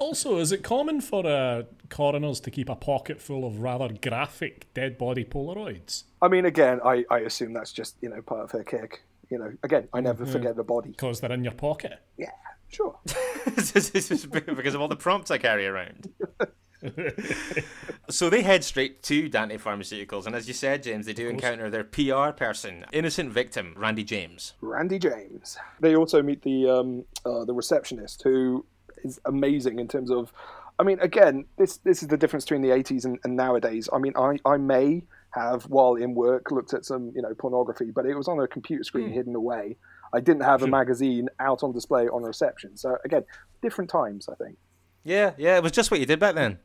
Also, 0.00 0.38
is 0.38 0.50
it 0.50 0.62
common 0.62 1.02
for 1.02 1.26
uh, 1.26 1.62
coroners 1.90 2.40
to 2.40 2.50
keep 2.50 2.70
a 2.70 2.74
pocket 2.74 3.20
full 3.20 3.46
of 3.46 3.60
rather 3.60 3.90
graphic 4.02 4.72
dead 4.72 4.96
body 4.96 5.24
Polaroids? 5.24 6.04
I 6.22 6.28
mean, 6.28 6.46
again, 6.46 6.80
I, 6.82 7.04
I 7.10 7.18
assume 7.20 7.52
that's 7.52 7.70
just 7.70 7.96
you 8.00 8.08
know 8.08 8.22
part 8.22 8.44
of 8.44 8.50
her 8.52 8.64
kick. 8.64 9.02
You 9.28 9.38
know, 9.38 9.52
again, 9.62 9.88
I 9.92 10.00
never 10.00 10.24
forget 10.26 10.56
the 10.56 10.64
body. 10.64 10.90
Because 10.90 11.20
they're 11.20 11.32
in 11.32 11.44
your 11.44 11.52
pocket. 11.52 12.00
Yeah, 12.16 12.32
sure. 12.68 12.98
Because 13.46 14.74
of 14.74 14.80
all 14.80 14.88
the 14.88 14.96
prompts 14.96 15.30
I 15.30 15.38
carry 15.38 15.66
around. 15.66 16.08
so 18.08 18.30
they 18.30 18.42
head 18.42 18.64
straight 18.64 19.02
to 19.02 19.28
Dante 19.28 19.58
Pharmaceuticals, 19.58 20.26
and 20.26 20.34
as 20.34 20.48
you 20.48 20.54
said, 20.54 20.82
James, 20.82 21.04
they 21.04 21.12
do 21.12 21.28
encounter 21.28 21.68
their 21.68 21.84
PR 21.84 22.30
person, 22.34 22.86
innocent 22.90 23.30
victim, 23.30 23.74
Randy 23.76 24.02
James. 24.02 24.54
Randy 24.62 24.98
James. 24.98 25.58
They 25.78 25.94
also 25.94 26.22
meet 26.22 26.42
the 26.42 26.68
um, 26.68 27.04
uh, 27.26 27.44
the 27.44 27.52
receptionist, 27.52 28.22
who 28.22 28.64
is 29.04 29.20
amazing 29.24 29.78
in 29.78 29.88
terms 29.88 30.10
of. 30.10 30.32
I 30.78 30.82
mean, 30.82 30.98
again, 31.00 31.44
this 31.58 31.76
this 31.78 32.02
is 32.02 32.08
the 32.08 32.16
difference 32.16 32.44
between 32.44 32.62
the 32.62 32.70
'80s 32.70 33.04
and, 33.04 33.18
and 33.24 33.36
nowadays. 33.36 33.88
I 33.92 33.98
mean, 33.98 34.14
I, 34.16 34.38
I 34.46 34.56
may 34.56 35.02
have, 35.32 35.64
while 35.64 35.94
in 35.94 36.14
work, 36.14 36.50
looked 36.50 36.72
at 36.72 36.84
some 36.84 37.12
you 37.14 37.22
know 37.22 37.34
pornography, 37.34 37.90
but 37.90 38.06
it 38.06 38.14
was 38.14 38.28
on 38.28 38.40
a 38.40 38.48
computer 38.48 38.84
screen 38.84 39.08
hmm. 39.08 39.14
hidden 39.14 39.34
away. 39.34 39.76
I 40.12 40.20
didn't 40.20 40.42
have 40.42 40.62
a 40.62 40.66
magazine 40.66 41.28
out 41.38 41.62
on 41.62 41.72
display 41.72 42.08
on 42.08 42.22
reception. 42.22 42.76
So 42.76 42.96
again, 43.04 43.24
different 43.62 43.90
times, 43.90 44.28
I 44.28 44.34
think. 44.42 44.56
Yeah, 45.04 45.32
yeah, 45.38 45.56
it 45.56 45.62
was 45.62 45.72
just 45.72 45.90
what 45.90 46.00
you 46.00 46.06
did 46.06 46.18
back 46.18 46.34
then. 46.34 46.58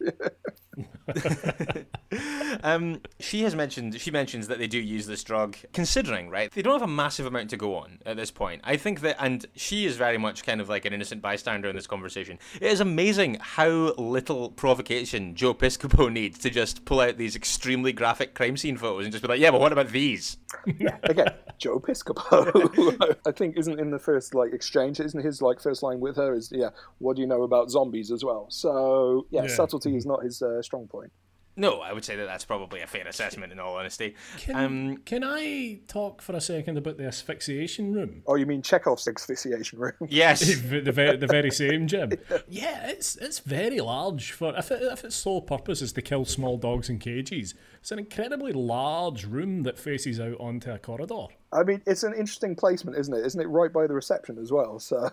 um, 2.62 3.00
she 3.20 3.42
has 3.42 3.54
mentioned 3.54 4.00
she 4.00 4.10
mentions 4.10 4.48
that 4.48 4.58
they 4.58 4.66
do 4.66 4.78
use 4.78 5.06
this 5.06 5.22
drug, 5.24 5.56
considering 5.72 6.28
right 6.30 6.50
they 6.52 6.62
don't 6.62 6.72
have 6.74 6.88
a 6.88 6.92
massive 6.92 7.26
amount 7.26 7.50
to 7.50 7.56
go 7.56 7.76
on 7.76 7.98
at 8.06 8.16
this 8.16 8.30
point. 8.30 8.60
I 8.64 8.76
think 8.76 9.00
that, 9.00 9.16
and 9.18 9.44
she 9.54 9.84
is 9.86 9.96
very 9.96 10.18
much 10.18 10.44
kind 10.44 10.60
of 10.60 10.68
like 10.68 10.84
an 10.84 10.92
innocent 10.92 11.22
bystander 11.22 11.68
in 11.68 11.76
this 11.76 11.86
conversation. 11.86 12.38
It 12.60 12.70
is 12.70 12.80
amazing 12.80 13.38
how 13.40 13.68
little 13.98 14.50
provocation 14.50 15.34
Joe 15.34 15.54
Piscopo 15.54 16.12
needs 16.12 16.38
to 16.40 16.50
just 16.50 16.84
pull 16.84 17.00
out 17.00 17.16
these 17.16 17.36
extremely 17.36 17.92
graphic 17.92 18.34
crime 18.34 18.56
scene 18.56 18.76
photos 18.76 19.04
and 19.04 19.12
just 19.12 19.22
be 19.22 19.28
like, 19.28 19.40
yeah, 19.40 19.50
but 19.50 19.60
what 19.60 19.72
about 19.72 19.88
these? 19.88 20.36
Yeah, 20.78 20.96
again, 21.04 21.32
Joe 21.58 21.80
Piscopo. 21.80 23.16
I 23.26 23.32
think 23.32 23.56
isn't 23.56 23.80
in 23.80 23.90
the 23.90 23.98
first 23.98 24.34
like 24.34 24.52
exchange. 24.52 25.00
Isn't 25.00 25.24
his 25.24 25.42
like 25.42 25.60
first 25.60 25.82
line 25.82 26.00
with 26.00 26.16
her 26.16 26.34
is 26.34 26.50
yeah. 26.52 26.70
What 26.98 27.16
do 27.16 27.22
you 27.22 27.28
know 27.28 27.42
about 27.42 27.70
zombies 27.70 28.10
as 28.10 28.24
well? 28.24 28.46
So 28.50 29.26
yeah, 29.30 29.42
Yeah. 29.42 29.48
subtlety 29.48 29.96
is 29.96 30.06
not 30.06 30.22
his 30.22 30.40
uh, 30.42 30.62
strong 30.64 30.88
point. 30.88 31.12
No, 31.56 31.80
I 31.80 31.92
would 31.92 32.04
say 32.04 32.16
that 32.16 32.26
that's 32.26 32.44
probably 32.44 32.80
a 32.80 32.86
fair 32.86 33.06
assessment 33.06 33.52
in 33.52 33.60
all 33.60 33.76
honesty. 33.76 34.16
Can, 34.38 34.56
Um, 34.56 34.96
can 35.04 35.22
I 35.22 35.78
talk 35.86 36.20
for 36.20 36.34
a 36.34 36.40
second 36.40 36.78
about 36.78 36.96
the 36.96 37.06
asphyxiation 37.06 37.94
room? 37.94 38.22
Oh, 38.26 38.34
you 38.34 38.44
mean 38.44 38.60
Chekhov's 38.60 39.06
asphyxiation 39.06 39.78
room? 39.78 39.92
yes. 40.08 40.40
the, 40.62 40.80
the, 40.80 40.90
very, 40.90 41.16
the 41.16 41.28
very 41.28 41.52
same, 41.52 41.86
Jim. 41.86 42.10
Yeah, 42.48 42.88
it's 42.88 43.16
it's 43.16 43.38
very 43.38 43.80
large 43.80 44.32
for 44.32 44.52
if, 44.56 44.70
it, 44.72 44.82
if 44.82 45.04
its 45.04 45.14
sole 45.14 45.42
purpose 45.42 45.80
is 45.80 45.92
to 45.92 46.02
kill 46.02 46.24
small 46.24 46.58
dogs 46.58 46.88
in 46.88 46.98
cages. 46.98 47.54
It's 47.84 47.92
an 47.92 47.98
incredibly 47.98 48.54
large 48.54 49.26
room 49.26 49.62
that 49.64 49.78
faces 49.78 50.18
out 50.18 50.40
onto 50.40 50.70
a 50.70 50.78
corridor. 50.78 51.26
I 51.52 51.64
mean, 51.64 51.82
it's 51.86 52.02
an 52.02 52.14
interesting 52.14 52.56
placement, 52.56 52.96
isn't 52.96 53.12
it? 53.12 53.26
Isn't 53.26 53.42
it 53.42 53.44
right 53.44 53.70
by 53.70 53.86
the 53.86 53.92
reception 53.92 54.38
as 54.38 54.50
well? 54.50 54.78
So 54.84 55.10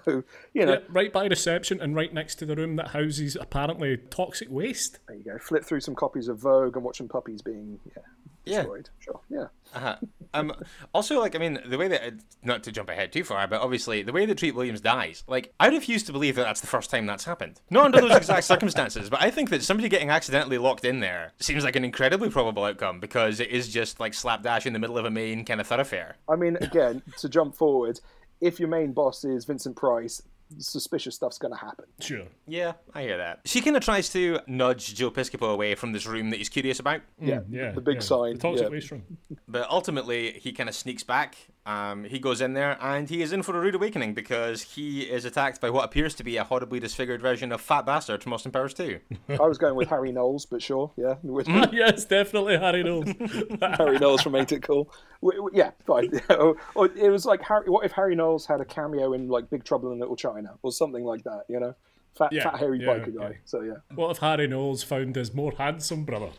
you 0.53 0.65
know, 0.65 0.75
Yeah, 0.75 0.79
right 0.88 1.12
by 1.12 1.25
reception 1.25 1.81
and 1.81 1.97
right 1.97 2.13
next 2.13 2.36
to 2.36 2.45
the 2.45 2.55
room 2.55 2.77
that 2.77 2.88
houses 2.88 3.36
apparently 3.36 3.97
toxic 3.97 4.49
waste. 4.49 4.99
there 5.10 5.17
you 5.17 5.23
go. 5.25 5.38
Flip 5.38 5.65
through 5.65 5.81
some 5.81 5.95
copies 5.95 6.29
of 6.29 6.39
Vogue 6.39 6.77
and 6.77 6.86
watch 6.86 6.99
some 6.99 7.10
puppies 7.10 7.41
being 7.41 7.77
yeah 7.86 8.03
Yeah. 8.45 8.58
destroyed. 8.58 8.89
Sure, 8.99 9.19
yeah. 9.30 9.45
Uh-huh. 9.73 9.95
Um, 10.34 10.54
also, 10.93 11.19
like, 11.19 11.36
I 11.36 11.39
mean, 11.39 11.60
the 11.65 11.77
way 11.77 11.88
that, 11.88 12.13
not 12.43 12.63
to 12.63 12.71
jump 12.71 12.89
ahead 12.89 13.12
too 13.12 13.23
far, 13.23 13.47
but 13.47 13.62
obviously, 13.62 14.01
the 14.04 14.12
way 14.12 14.25
that 14.25 14.38
Treat 14.38 14.56
Williams 14.56 14.82
dies, 14.82 15.23
like, 15.27 15.54
I 15.60 15.67
refuse 15.67 16.04
to 16.04 16.12
believe 16.12 16.36
that 16.36 16.43
that's 16.43 16.62
the 16.62 16.67
first 16.67 16.89
time 16.89 17.06
that's 17.06 17.25
happened. 17.25 17.62
Not 17.69 17.86
under 17.86 18.01
those 18.01 18.17
exact 18.17 18.43
circumstances, 18.45 19.10
but 19.10 19.21
I 19.21 19.32
think 19.32 19.49
that 19.49 19.63
somebody 19.63 19.89
getting 19.89 20.10
accidentally 20.10 20.58
locked 20.58 20.86
in 20.86 20.99
there 20.99 21.34
seems 21.39 21.63
like 21.63 21.75
an 21.75 21.86
incredibly 21.86 22.30
probable 22.30 22.63
outcome 22.63 22.99
because 22.99 23.39
it 23.39 23.49
is 23.49 23.69
just 23.69 23.99
like 23.99 24.13
slapdash 24.13 24.65
in 24.65 24.73
the 24.73 24.80
middle 24.80 24.97
of 24.97 25.06
a 25.06 25.12
main 25.12 25.45
kind 25.45 25.62
of 25.62 25.67
thoroughfare. 25.67 26.17
I 26.30 26.36
mean, 26.36 26.58
again, 26.62 27.01
to 27.19 27.30
jump 27.30 27.56
forward, 27.56 27.99
if 28.39 28.60
your 28.60 28.69
main 28.69 28.91
boss 28.91 29.23
is 29.23 29.45
Vincent 29.45 29.75
Price, 29.75 30.21
suspicious 30.60 31.16
stuff's 31.16 31.38
going 31.38 31.54
to 31.54 31.60
happen. 31.60 31.86
Sure. 32.00 32.26
Yeah, 32.48 32.74
I 32.94 33.02
hear 33.04 33.18
that. 33.18 33.42
She 33.46 33.62
kind 33.62 33.76
of 33.78 33.84
tries 33.84 34.10
to 34.10 34.40
nudge 34.48 34.96
Joe 34.96 35.12
Piscopo 35.12 35.54
away 35.54 35.76
from 35.76 35.92
this 35.92 36.06
room 36.06 36.30
that 36.32 36.38
he's 36.38 36.50
curious 36.50 36.80
about, 36.80 37.02
Yeah, 37.20 37.38
mm, 37.38 37.46
Yeah. 37.50 37.72
the 37.72 37.82
big 37.82 37.96
yeah. 37.96 38.02
sign. 38.02 38.34
The 38.34 38.40
toxic 38.40 38.64
yeah. 38.68 38.72
waste 38.72 38.92
room. 38.92 39.04
but 39.48 39.70
ultimately, 39.70 40.34
he 40.40 40.52
kind 40.54 40.70
of 40.70 40.76
sneaks 40.76 41.04
back 41.04 41.36
Um, 41.63 42.06
he 42.06 42.17
goes 42.17 42.41
in 42.41 42.54
there 42.54 42.76
and 42.82 43.08
he 43.08 43.21
is 43.21 43.32
in 43.32 43.43
for 43.43 43.56
a 43.56 43.60
rude 43.62 43.76
awakening 43.76 44.15
because 44.15 44.63
he 44.63 45.02
is 45.02 45.26
attacked 45.26 45.62
by 45.62 45.69
what 45.69 45.86
appears 45.86 46.15
to 46.15 46.24
be 46.24 46.38
a 46.38 46.43
horribly 46.43 46.80
disfigured 46.80 47.21
version 47.21 47.52
of 47.52 47.62
Fat 47.62 47.86
Bastard 47.86 48.24
from 48.24 48.34
Austin 48.34 48.52
Powers 48.52 48.74
2. 48.74 49.00
I 49.30 49.36
was 49.41 49.60
going 49.60 49.76
with 49.76 49.88
Harry 49.89 50.12
Knowles, 50.12 50.47
but 50.47 50.60
sure, 50.62 50.91
yeah. 50.97 51.15
yes, 51.71 52.06
definitely 52.06 52.58
Harry 52.58 52.82
Knowles. 52.84 53.10
Harry 53.78 54.00
Knowles 54.00 54.24
from 54.24 54.36
Ain't 54.36 54.52
It 54.52 54.63
Cool? 54.63 54.91
W- 55.21 55.39
w- 55.43 55.56
Yeah, 55.56 55.69
fine. 55.86 56.19
or, 56.32 56.56
or 56.76 56.88
it 56.95 57.10
was 57.12 57.26
like 57.28 57.43
Harry. 57.43 57.69
What 57.69 57.86
if 57.86 57.91
Harry 57.91 58.15
Knowles 58.15 58.47
had 58.47 58.60
a 58.60 58.65
cameo 58.65 59.13
in 59.13 59.28
like 59.28 59.50
Big 59.52 59.63
Trouble 59.63 59.91
in 59.91 60.00
Little 60.00 60.15
China 60.15 60.56
or 60.63 60.71
something 60.71 61.04
like 61.06 61.24
that? 61.26 61.43
You 61.47 61.60
know, 61.60 61.76
fat, 62.17 62.34
Yeah, 62.34 62.43
fat 62.50 62.58
hairy 62.60 62.80
yeah, 62.82 62.88
biker 62.88 63.15
guy. 63.15 63.30
yeah. 63.30 63.36
So 63.45 63.62
yeah. 63.62 63.74
what 63.93 64.10
if 64.10 64.17
Harry 64.17 64.47
Knowles 64.47 64.82
found 64.82 65.15
his 65.15 65.32
more 65.32 65.52
handsome 65.56 66.06
brother? 66.06 66.30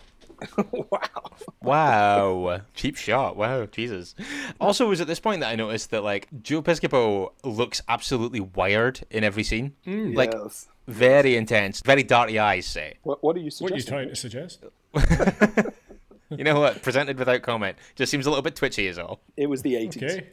wow. 0.71 1.31
Wow. 1.63 2.61
Cheap 2.75 2.97
shot. 2.97 3.37
Wow. 3.37 3.67
Jesus. 3.67 4.15
Also, 4.61 4.87
it 4.87 4.89
was 4.89 5.01
at 5.01 5.07
this 5.07 5.21
point 5.21 5.41
that 5.41 5.51
I 5.51 5.57
noticed 5.57 5.91
that, 5.91 6.05
like, 6.05 6.29
Joe 6.43 6.63
Piscopo 6.63 7.33
looks 7.45 7.83
absolutely 7.89 8.41
wired 8.41 9.01
in 9.11 9.25
every 9.25 9.45
scene. 9.45 9.75
Mm, 9.87 10.17
like, 10.17 10.33
yes. 10.33 10.69
very 10.87 11.37
intense, 11.37 11.81
very 11.81 12.05
darty 12.05 12.41
eyes, 12.41 12.67
say. 12.67 12.99
What, 13.03 13.23
what 13.23 13.37
are 13.37 13.41
you 13.41 13.51
What 13.59 13.73
are 13.73 13.77
you 13.77 13.83
trying 13.83 14.09
to 14.09 14.17
suggest? 14.17 14.65
You 16.39 16.45
know 16.45 16.59
what? 16.59 16.83
Presented 16.83 17.19
without 17.19 17.43
comment. 17.43 17.77
Just 17.95 18.11
seems 18.11 18.27
a 18.27 18.31
little 18.31 18.43
bit 18.43 18.57
twitchy, 18.57 18.87
is 18.87 18.99
all. 18.99 19.21
It 19.37 19.49
was 19.49 19.63
the 19.63 19.77
eighties. 19.77 20.03
Okay. 20.03 20.27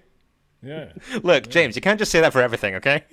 Yeah. 0.61 0.91
Look, 1.23 1.49
James, 1.49 1.75
you 1.75 1.81
can't 1.81 1.99
just 1.99 2.11
say 2.11 2.19
that 2.21 2.33
for 2.33 2.41
everything, 2.41 2.75
okay? 2.75 3.03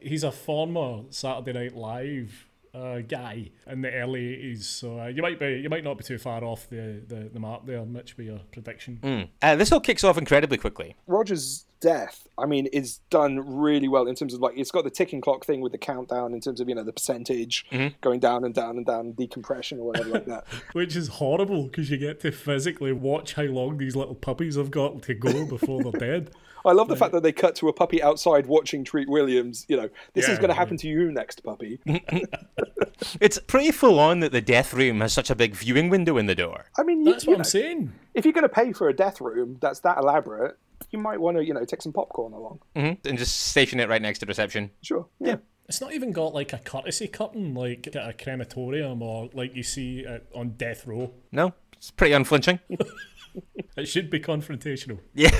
He's 0.00 0.22
a 0.22 0.30
former 0.30 1.04
Saturday 1.10 1.52
Night 1.52 1.74
Live 1.74 2.46
uh, 2.78 3.00
guy 3.00 3.50
in 3.66 3.82
the 3.82 3.92
early 3.92 4.36
80s, 4.36 4.62
so 4.62 5.00
uh, 5.00 5.06
you 5.06 5.22
might 5.22 5.38
be 5.38 5.60
you 5.62 5.68
might 5.68 5.84
not 5.84 5.98
be 5.98 6.04
too 6.04 6.18
far 6.18 6.44
off 6.44 6.68
the, 6.68 7.02
the, 7.06 7.30
the 7.32 7.40
mark 7.40 7.66
there, 7.66 7.84
Mitch, 7.84 8.16
with 8.16 8.26
your 8.26 8.40
prediction. 8.52 9.28
Uh, 9.42 9.56
this 9.56 9.72
all 9.72 9.80
kicks 9.80 10.04
off 10.04 10.16
incredibly 10.18 10.58
quickly. 10.58 10.96
Roger's 11.06 11.66
death, 11.80 12.26
I 12.36 12.46
mean, 12.46 12.66
is 12.66 12.98
done 13.10 13.58
really 13.58 13.88
well 13.88 14.06
in 14.06 14.14
terms 14.14 14.34
of 14.34 14.40
like 14.40 14.56
it's 14.56 14.70
got 14.70 14.84
the 14.84 14.90
ticking 14.90 15.20
clock 15.20 15.44
thing 15.44 15.60
with 15.60 15.72
the 15.72 15.78
countdown 15.78 16.34
in 16.34 16.40
terms 16.40 16.60
of 16.60 16.68
you 16.68 16.74
know 16.74 16.84
the 16.84 16.92
percentage 16.92 17.66
going 18.00 18.20
down 18.20 18.44
and 18.44 18.54
down 18.54 18.76
and 18.76 18.86
down, 18.86 19.12
decompression 19.12 19.78
or 19.78 19.86
whatever 19.88 20.10
like 20.10 20.26
that. 20.26 20.46
Which 20.72 20.96
is 20.96 21.08
horrible 21.08 21.64
because 21.64 21.90
you 21.90 21.96
get 21.96 22.20
to 22.20 22.32
physically 22.32 22.92
watch 22.92 23.34
how 23.34 23.44
long 23.44 23.78
these 23.78 23.96
little 23.96 24.14
puppies 24.14 24.56
have 24.56 24.70
got 24.70 25.02
to 25.02 25.14
go 25.14 25.46
before 25.46 25.82
they're 25.82 26.00
dead. 26.00 26.30
I 26.64 26.72
love 26.72 26.88
the 26.88 26.96
fact 26.96 27.12
that 27.12 27.22
they 27.22 27.32
cut 27.32 27.54
to 27.56 27.68
a 27.68 27.72
puppy 27.72 28.02
outside 28.02 28.46
watching 28.46 28.84
Treat 28.84 29.08
Williams. 29.08 29.64
You 29.68 29.76
know, 29.76 29.88
this 30.14 30.24
is 30.24 30.30
Yeah, 30.30 30.36
going 30.36 30.48
to 30.48 30.54
happen 30.54 30.76
to 30.78 30.88
you 30.88 31.10
next, 31.12 31.42
puppy. 31.42 31.80
It's 33.20 33.38
pretty 33.38 33.70
full 33.70 34.00
on 34.00 34.20
that 34.20 34.32
the 34.32 34.40
death 34.40 34.74
room 34.74 35.00
has 35.02 35.12
such 35.12 35.30
a 35.30 35.36
big 35.36 35.54
viewing 35.54 35.88
window 35.88 36.18
in 36.18 36.26
the 36.26 36.34
door. 36.34 36.64
I 36.76 36.82
mean, 36.82 37.04
you, 37.06 37.12
That's 37.12 37.24
you 37.24 37.30
what 37.30 37.38
know, 37.38 37.40
I'm 37.42 37.44
saying. 37.44 37.92
if 38.14 38.24
you're 38.24 38.32
going 38.32 38.42
to 38.42 38.48
pay 38.48 38.72
for 38.72 38.88
a 38.88 38.92
death 38.92 39.20
room 39.20 39.56
that's 39.60 39.80
that 39.80 39.98
elaborate, 39.98 40.58
you 40.90 40.98
might 40.98 41.20
want 41.20 41.36
to, 41.36 41.44
you 41.44 41.54
know, 41.54 41.64
take 41.64 41.80
some 41.80 41.92
popcorn 41.92 42.32
along. 42.32 42.58
hmm 42.74 42.92
And 43.08 43.16
just 43.16 43.40
station 43.50 43.78
it 43.78 43.88
right 43.88 44.02
next 44.02 44.18
to 44.20 44.26
reception. 44.26 44.70
Sure. 44.82 45.06
Yeah. 45.20 45.36
It's 45.68 45.80
not 45.80 45.92
even 45.92 46.10
got 46.12 46.34
like 46.34 46.52
a 46.52 46.58
courtesy 46.58 47.06
curtain 47.06 47.54
like 47.54 47.86
at 47.86 47.94
a 47.96 48.12
crematorium 48.12 49.00
or 49.02 49.30
like 49.32 49.54
you 49.54 49.62
see 49.62 50.04
uh, 50.06 50.18
on 50.34 50.50
death 50.56 50.86
row. 50.86 51.12
No? 51.30 51.52
It's 51.76 51.92
pretty 51.92 52.14
unflinching. 52.14 52.58
It 53.76 53.86
should 53.86 54.10
be 54.10 54.20
confrontational. 54.20 54.98
Yeah. 55.14 55.30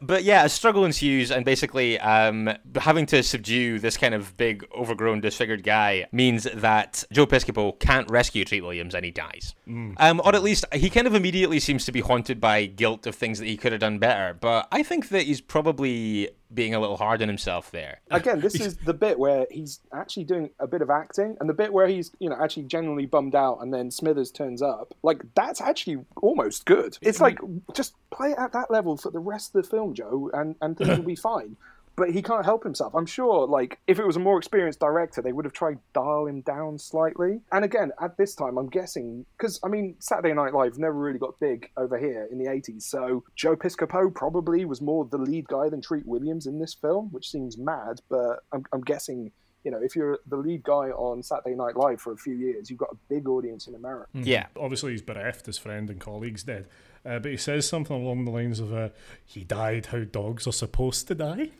but 0.00 0.24
yeah, 0.24 0.44
a 0.44 0.48
struggle 0.48 0.84
ensues, 0.84 1.30
and 1.30 1.44
basically, 1.44 1.98
um, 2.00 2.50
having 2.76 3.06
to 3.06 3.22
subdue 3.22 3.78
this 3.78 3.96
kind 3.96 4.14
of 4.14 4.36
big, 4.36 4.66
overgrown, 4.76 5.20
disfigured 5.20 5.62
guy 5.62 6.06
means 6.12 6.44
that 6.54 7.04
Joe 7.12 7.26
Piscopo 7.26 7.78
can't 7.78 8.10
rescue 8.10 8.44
Treat 8.44 8.62
Williams 8.62 8.94
and 8.94 9.04
he 9.04 9.10
dies. 9.10 9.54
Um, 9.98 10.20
or 10.24 10.34
at 10.34 10.42
least 10.42 10.64
he 10.72 10.90
kind 10.90 11.06
of 11.06 11.14
immediately 11.14 11.60
seems 11.60 11.84
to 11.84 11.92
be 11.92 12.00
haunted 12.00 12.40
by 12.40 12.66
guilt 12.66 13.06
of 13.06 13.14
things 13.14 13.38
that 13.38 13.46
he 13.46 13.56
could 13.56 13.72
have 13.72 13.80
done 13.80 13.98
better. 13.98 14.34
But 14.34 14.66
I 14.72 14.82
think 14.82 15.10
that 15.10 15.22
he's 15.22 15.40
probably 15.40 16.30
being 16.52 16.74
a 16.74 16.80
little 16.80 16.96
hard 16.96 17.20
on 17.22 17.28
himself 17.28 17.70
there. 17.70 18.00
Again, 18.10 18.40
this 18.40 18.54
is 18.54 18.76
the 18.78 18.94
bit 18.94 19.18
where 19.18 19.46
he's 19.50 19.80
actually 19.92 20.24
doing 20.24 20.50
a 20.58 20.66
bit 20.66 20.82
of 20.82 20.90
acting, 20.90 21.36
and 21.40 21.48
the 21.48 21.54
bit 21.54 21.72
where 21.72 21.86
he's, 21.86 22.10
you 22.18 22.28
know, 22.30 22.36
actually 22.40 22.64
genuinely 22.64 23.06
bummed 23.06 23.34
out, 23.34 23.58
and 23.60 23.72
then 23.72 23.90
Smithers 23.90 24.30
turns 24.30 24.62
up. 24.62 24.94
Like 25.02 25.22
that's 25.34 25.60
actually 25.60 26.04
almost 26.16 26.64
good. 26.64 26.96
It's 27.02 27.18
mm. 27.18 27.22
like 27.22 27.38
just 27.74 27.94
play 28.10 28.32
it 28.32 28.38
at 28.38 28.52
that 28.52 28.70
level 28.70 28.96
for 28.96 29.10
the 29.10 29.18
rest 29.18 29.54
of 29.54 29.62
the 29.62 29.68
film, 29.68 29.94
Joe, 29.94 30.30
and 30.32 30.56
and 30.62 30.76
things 30.76 30.96
will 30.96 31.04
be 31.04 31.16
fine. 31.16 31.56
But 31.98 32.12
he 32.12 32.22
can't 32.22 32.44
help 32.44 32.62
himself. 32.62 32.94
I'm 32.94 33.06
sure, 33.06 33.44
like, 33.44 33.80
if 33.88 33.98
it 33.98 34.06
was 34.06 34.14
a 34.14 34.20
more 34.20 34.38
experienced 34.38 34.78
director, 34.78 35.20
they 35.20 35.32
would 35.32 35.44
have 35.44 35.52
tried 35.52 35.80
dial 35.92 36.26
him 36.26 36.42
down 36.42 36.78
slightly. 36.78 37.40
And 37.50 37.64
again, 37.64 37.90
at 38.00 38.16
this 38.16 38.36
time, 38.36 38.56
I'm 38.56 38.68
guessing, 38.68 39.26
because, 39.36 39.58
I 39.64 39.68
mean, 39.68 39.96
Saturday 39.98 40.32
Night 40.32 40.54
Live 40.54 40.78
never 40.78 40.94
really 40.94 41.18
got 41.18 41.40
big 41.40 41.70
over 41.76 41.98
here 41.98 42.28
in 42.30 42.38
the 42.38 42.44
80s. 42.44 42.82
So 42.82 43.24
Joe 43.34 43.56
Piscopo 43.56 44.14
probably 44.14 44.64
was 44.64 44.80
more 44.80 45.06
the 45.06 45.18
lead 45.18 45.48
guy 45.48 45.68
than 45.68 45.82
Treat 45.82 46.06
Williams 46.06 46.46
in 46.46 46.60
this 46.60 46.72
film, 46.72 47.08
which 47.10 47.30
seems 47.30 47.58
mad. 47.58 48.00
But 48.08 48.44
I'm, 48.52 48.64
I'm 48.72 48.82
guessing, 48.82 49.32
you 49.64 49.70
know, 49.70 49.78
if 49.82 49.96
you're 49.96 50.18
the 50.26 50.36
lead 50.36 50.62
guy 50.62 50.90
on 50.90 51.22
Saturday 51.22 51.54
Night 51.54 51.76
Live 51.76 52.00
for 52.00 52.12
a 52.12 52.16
few 52.16 52.34
years, 52.34 52.70
you've 52.70 52.78
got 52.78 52.90
a 52.92 52.96
big 53.08 53.28
audience 53.28 53.66
in 53.66 53.74
America. 53.74 54.08
Yeah. 54.14 54.46
Obviously, 54.56 54.92
he's 54.92 55.02
bereft 55.02 55.46
his 55.46 55.58
friend 55.58 55.90
and 55.90 56.00
colleagues 56.00 56.44
dead. 56.44 56.68
Uh, 57.04 57.18
but 57.18 57.30
he 57.30 57.36
says 57.36 57.66
something 57.68 57.96
along 57.96 58.24
the 58.24 58.30
lines 58.30 58.60
of, 58.60 58.72
uh, 58.72 58.88
he 59.24 59.44
died 59.44 59.86
how 59.86 60.04
dogs 60.04 60.46
are 60.46 60.52
supposed 60.52 61.08
to 61.08 61.14
die. 61.14 61.50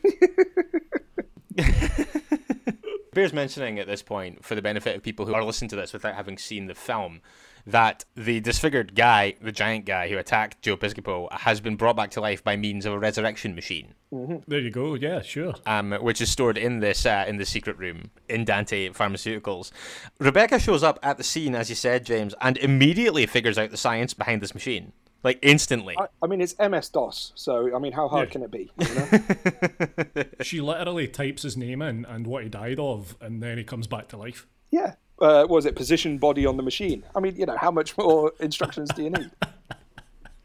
Bears 3.14 3.32
mentioning 3.32 3.78
at 3.78 3.86
this 3.86 4.02
point, 4.02 4.44
for 4.44 4.54
the 4.54 4.62
benefit 4.62 4.94
of 4.94 5.02
people 5.02 5.26
who 5.26 5.34
are 5.34 5.44
listening 5.44 5.70
to 5.70 5.76
this 5.76 5.92
without 5.92 6.14
having 6.14 6.38
seen 6.38 6.66
the 6.66 6.74
film, 6.74 7.20
that 7.68 8.04
the 8.16 8.40
disfigured 8.40 8.94
guy, 8.94 9.34
the 9.40 9.52
giant 9.52 9.84
guy 9.84 10.08
who 10.08 10.16
attacked 10.18 10.62
Joe 10.62 10.76
Piscopo, 10.76 11.30
has 11.32 11.60
been 11.60 11.76
brought 11.76 11.96
back 11.96 12.10
to 12.12 12.20
life 12.20 12.42
by 12.42 12.56
means 12.56 12.86
of 12.86 12.92
a 12.94 12.98
resurrection 12.98 13.54
machine, 13.54 13.94
There 14.10 14.58
you 14.58 14.70
go. 14.70 14.94
Yeah, 14.94 15.20
sure. 15.22 15.54
um, 15.66 15.92
which 15.92 16.20
is 16.20 16.30
stored 16.30 16.56
in 16.58 16.80
this 16.80 17.04
uh, 17.06 17.24
in 17.28 17.36
the 17.36 17.44
secret 17.44 17.76
room 17.78 18.10
in 18.28 18.44
Dante 18.44 18.88
Pharmaceuticals. 18.90 19.70
Rebecca 20.18 20.58
shows 20.58 20.82
up 20.82 20.98
at 21.02 21.18
the 21.18 21.24
scene, 21.24 21.54
as 21.54 21.68
you 21.68 21.76
said, 21.76 22.04
James, 22.06 22.34
and 22.40 22.56
immediately 22.58 23.26
figures 23.26 23.58
out 23.58 23.70
the 23.70 23.76
science 23.76 24.14
behind 24.14 24.40
this 24.40 24.54
machine, 24.54 24.92
like 25.22 25.38
instantly. 25.42 25.94
I, 25.98 26.06
I 26.22 26.26
mean, 26.26 26.40
it's 26.40 26.54
MS 26.58 26.88
DOS, 26.88 27.32
so 27.34 27.74
I 27.76 27.78
mean, 27.78 27.92
how 27.92 28.08
hard 28.08 28.28
Yeah. 28.28 28.32
can 28.32 28.42
it 28.44 28.50
be? 28.50 28.70
You 28.78 28.94
know? 28.94 30.24
She 30.42 30.60
literally 30.60 31.08
types 31.08 31.42
his 31.42 31.56
name 31.56 31.82
in 31.82 32.04
and 32.06 32.26
what 32.26 32.44
he 32.44 32.48
died 32.48 32.78
of, 32.78 33.16
and 33.20 33.42
then 33.42 33.58
he 33.58 33.64
comes 33.64 33.86
back 33.86 34.08
to 34.08 34.16
life. 34.16 34.46
yeah. 34.70 34.94
Uh, 35.20 35.46
was 35.48 35.66
it 35.66 35.74
position 35.76 36.18
body 36.18 36.46
on 36.46 36.56
the 36.56 36.62
machine? 36.62 37.02
I 37.16 37.20
mean, 37.20 37.36
you 37.36 37.46
know, 37.46 37.56
how 37.56 37.70
much 37.70 37.96
more 37.98 38.32
instructions 38.40 38.90
do 38.94 39.02
you 39.04 39.10
need? 39.10 39.30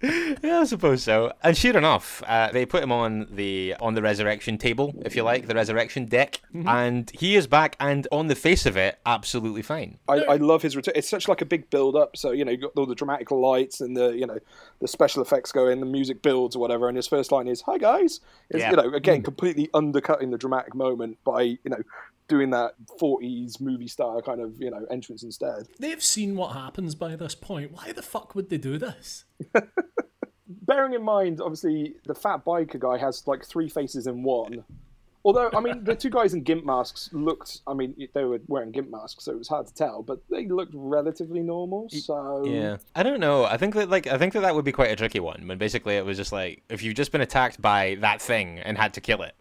Yeah, 0.06 0.60
I 0.60 0.64
suppose 0.66 1.02
so. 1.02 1.32
And 1.44 1.56
sure 1.56 1.78
enough, 1.78 2.22
uh, 2.28 2.52
they 2.52 2.66
put 2.66 2.84
him 2.84 2.92
on 2.92 3.26
the 3.32 3.74
on 3.80 3.94
the 3.94 4.02
resurrection 4.02 4.58
table, 4.58 4.94
if 5.06 5.16
you 5.16 5.24
like, 5.24 5.48
the 5.48 5.56
resurrection 5.56 6.08
deck, 6.08 6.42
and 6.66 7.10
he 7.18 7.38
is 7.38 7.48
back. 7.48 7.78
And 7.80 8.06
on 8.12 8.28
the 8.28 8.36
face 8.36 8.66
of 8.66 8.76
it, 8.76 9.00
absolutely 9.06 9.62
fine. 9.62 10.00
I, 10.10 10.16
I 10.16 10.36
love 10.36 10.62
his 10.62 10.76
return. 10.76 10.92
It's 10.98 11.08
such 11.08 11.30
like 11.30 11.40
a 11.40 11.46
big 11.46 11.70
build 11.70 11.96
up. 11.96 12.18
So 12.18 12.32
you 12.32 12.44
know, 12.44 12.52
you 12.52 12.58
got 12.58 12.74
all 12.76 12.86
the 12.86 12.96
dramatic 12.96 13.32
lights 13.32 13.80
and 13.80 13.96
the 13.96 14.10
you 14.10 14.28
know 14.28 14.40
the 14.82 14.90
special 14.90 15.22
effects 15.22 15.54
go 15.54 15.70
in, 15.70 15.80
the 15.80 15.86
music 15.86 16.22
builds 16.22 16.58
or 16.58 16.60
whatever. 16.60 16.90
And 16.90 16.98
his 16.98 17.08
first 17.08 17.32
line 17.32 17.48
is 17.48 17.62
"Hi 17.62 17.78
guys," 17.78 18.20
it's, 18.50 18.60
Yeah. 18.60 18.72
you 18.72 18.76
know, 18.76 18.94
again 18.94 19.22
completely 19.24 19.70
undercutting 19.74 20.32
the 20.32 20.38
dramatic 20.38 20.76
moment 20.76 21.18
by 21.24 21.44
you 21.44 21.58
know 21.68 21.82
doing 22.34 22.50
that 22.50 22.74
40s 23.00 23.62
movie 23.62 23.88
style 23.88 24.20
kind 24.24 24.42
of 24.42 24.60
you 24.60 24.72
know 24.72 24.84
entrance 24.90 25.22
instead. 25.22 25.68
They've 25.78 26.04
seen 26.04 26.36
what 26.36 26.54
happens 26.54 26.96
by 26.96 27.16
this 27.16 27.36
point. 27.36 27.74
Why 27.74 27.92
the 27.92 28.02
fuck 28.02 28.34
would 28.34 28.50
they 28.50 28.58
do 28.58 28.80
this? 28.80 29.26
Bearing 30.48 30.94
in 30.94 31.04
mind, 31.04 31.42
obviously, 31.42 31.96
the 32.06 32.16
fat 32.16 32.44
biker 32.44 32.80
guy 32.80 32.98
has 32.98 33.28
like 33.28 33.46
three 33.46 33.70
faces 33.70 34.08
in 34.08 34.24
one. 34.24 34.64
Although, 35.26 35.52
I 35.54 35.60
mean, 35.62 35.84
the 35.84 35.96
two 35.96 36.10
guys 36.10 36.34
in 36.34 36.42
gimp 36.42 36.66
masks 36.66 37.10
looked, 37.14 37.62
I 37.66 37.74
mean, 37.74 37.96
they 38.14 38.26
were 38.26 38.40
wearing 38.48 38.72
gimp 38.72 38.90
masks, 38.90 39.24
so 39.24 39.32
it 39.32 39.38
was 39.38 39.48
hard 39.48 39.68
to 39.68 39.74
tell, 39.74 40.04
but 40.04 40.20
they 40.30 40.48
looked 40.48 40.74
relatively 40.76 41.40
normal. 41.40 41.88
So, 41.90 42.44
Yeah, 42.46 42.78
I 42.96 43.04
don't 43.04 43.22
know. 43.22 43.46
I 43.46 43.58
think 43.58 43.76
that 43.76 43.90
like 43.90 44.08
I 44.08 44.18
think 44.18 44.34
that 44.34 44.42
that 44.42 44.56
would 44.56 44.66
be 44.66 44.74
quite 44.74 44.92
a 44.92 44.96
tricky 44.96 45.20
one. 45.20 45.48
When 45.48 45.60
basically 45.60 45.96
it 45.98 46.06
was 46.06 46.18
just 46.18 46.32
like 46.32 46.64
if 46.70 46.82
you've 46.82 46.96
just 46.96 47.12
been 47.12 47.22
attacked 47.22 47.62
by 47.62 47.96
that 48.02 48.22
thing 48.22 48.60
and 48.60 48.78
had 48.78 48.96
to 48.96 49.02
kill 49.02 49.22
it, 49.22 49.36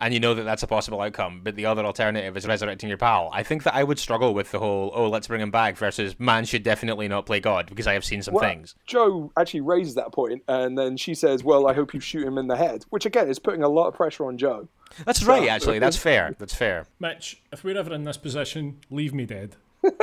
and 0.00 0.14
you 0.14 0.20
know 0.20 0.34
that 0.34 0.42
that's 0.44 0.62
a 0.62 0.66
possible 0.66 1.00
outcome, 1.00 1.40
but 1.42 1.56
the 1.56 1.66
other 1.66 1.84
alternative 1.84 2.36
is 2.36 2.46
resurrecting 2.46 2.88
your 2.88 2.98
pal. 2.98 3.30
I 3.32 3.42
think 3.42 3.62
that 3.64 3.74
I 3.74 3.84
would 3.84 3.98
struggle 3.98 4.34
with 4.34 4.50
the 4.50 4.58
whole 4.58 4.90
oh 4.94 5.08
let's 5.08 5.26
bring 5.26 5.40
him 5.40 5.50
back 5.50 5.76
versus 5.76 6.18
man 6.18 6.44
should 6.44 6.62
definitely 6.62 7.08
not 7.08 7.26
play 7.26 7.40
God 7.40 7.66
because 7.66 7.86
I 7.86 7.92
have 7.92 8.04
seen 8.04 8.22
some 8.22 8.34
Well, 8.34 8.42
things. 8.42 8.74
Joe 8.86 9.32
actually 9.38 9.60
raises 9.60 9.94
that 9.94 10.12
point, 10.12 10.42
and 10.48 10.76
then 10.76 10.96
she 10.96 11.14
says, 11.14 11.44
Well, 11.44 11.66
I 11.66 11.74
hope 11.74 11.94
you 11.94 12.00
shoot 12.00 12.26
him 12.26 12.38
in 12.38 12.48
the 12.48 12.56
head, 12.56 12.84
which 12.90 13.06
again 13.06 13.28
is 13.28 13.38
putting 13.38 13.62
a 13.62 13.68
lot 13.68 13.88
of 13.88 13.94
pressure 13.94 14.26
on 14.26 14.38
Joe. 14.38 14.68
That's 15.04 15.22
right, 15.22 15.48
actually. 15.48 15.78
That's 15.78 15.96
fair. 15.96 16.34
That's 16.38 16.54
fair. 16.54 16.86
Mitch, 16.98 17.40
if 17.52 17.62
we're 17.62 17.78
ever 17.78 17.94
in 17.94 18.04
this 18.04 18.16
position, 18.16 18.78
leave 18.90 19.14
me 19.14 19.24
dead. 19.26 19.56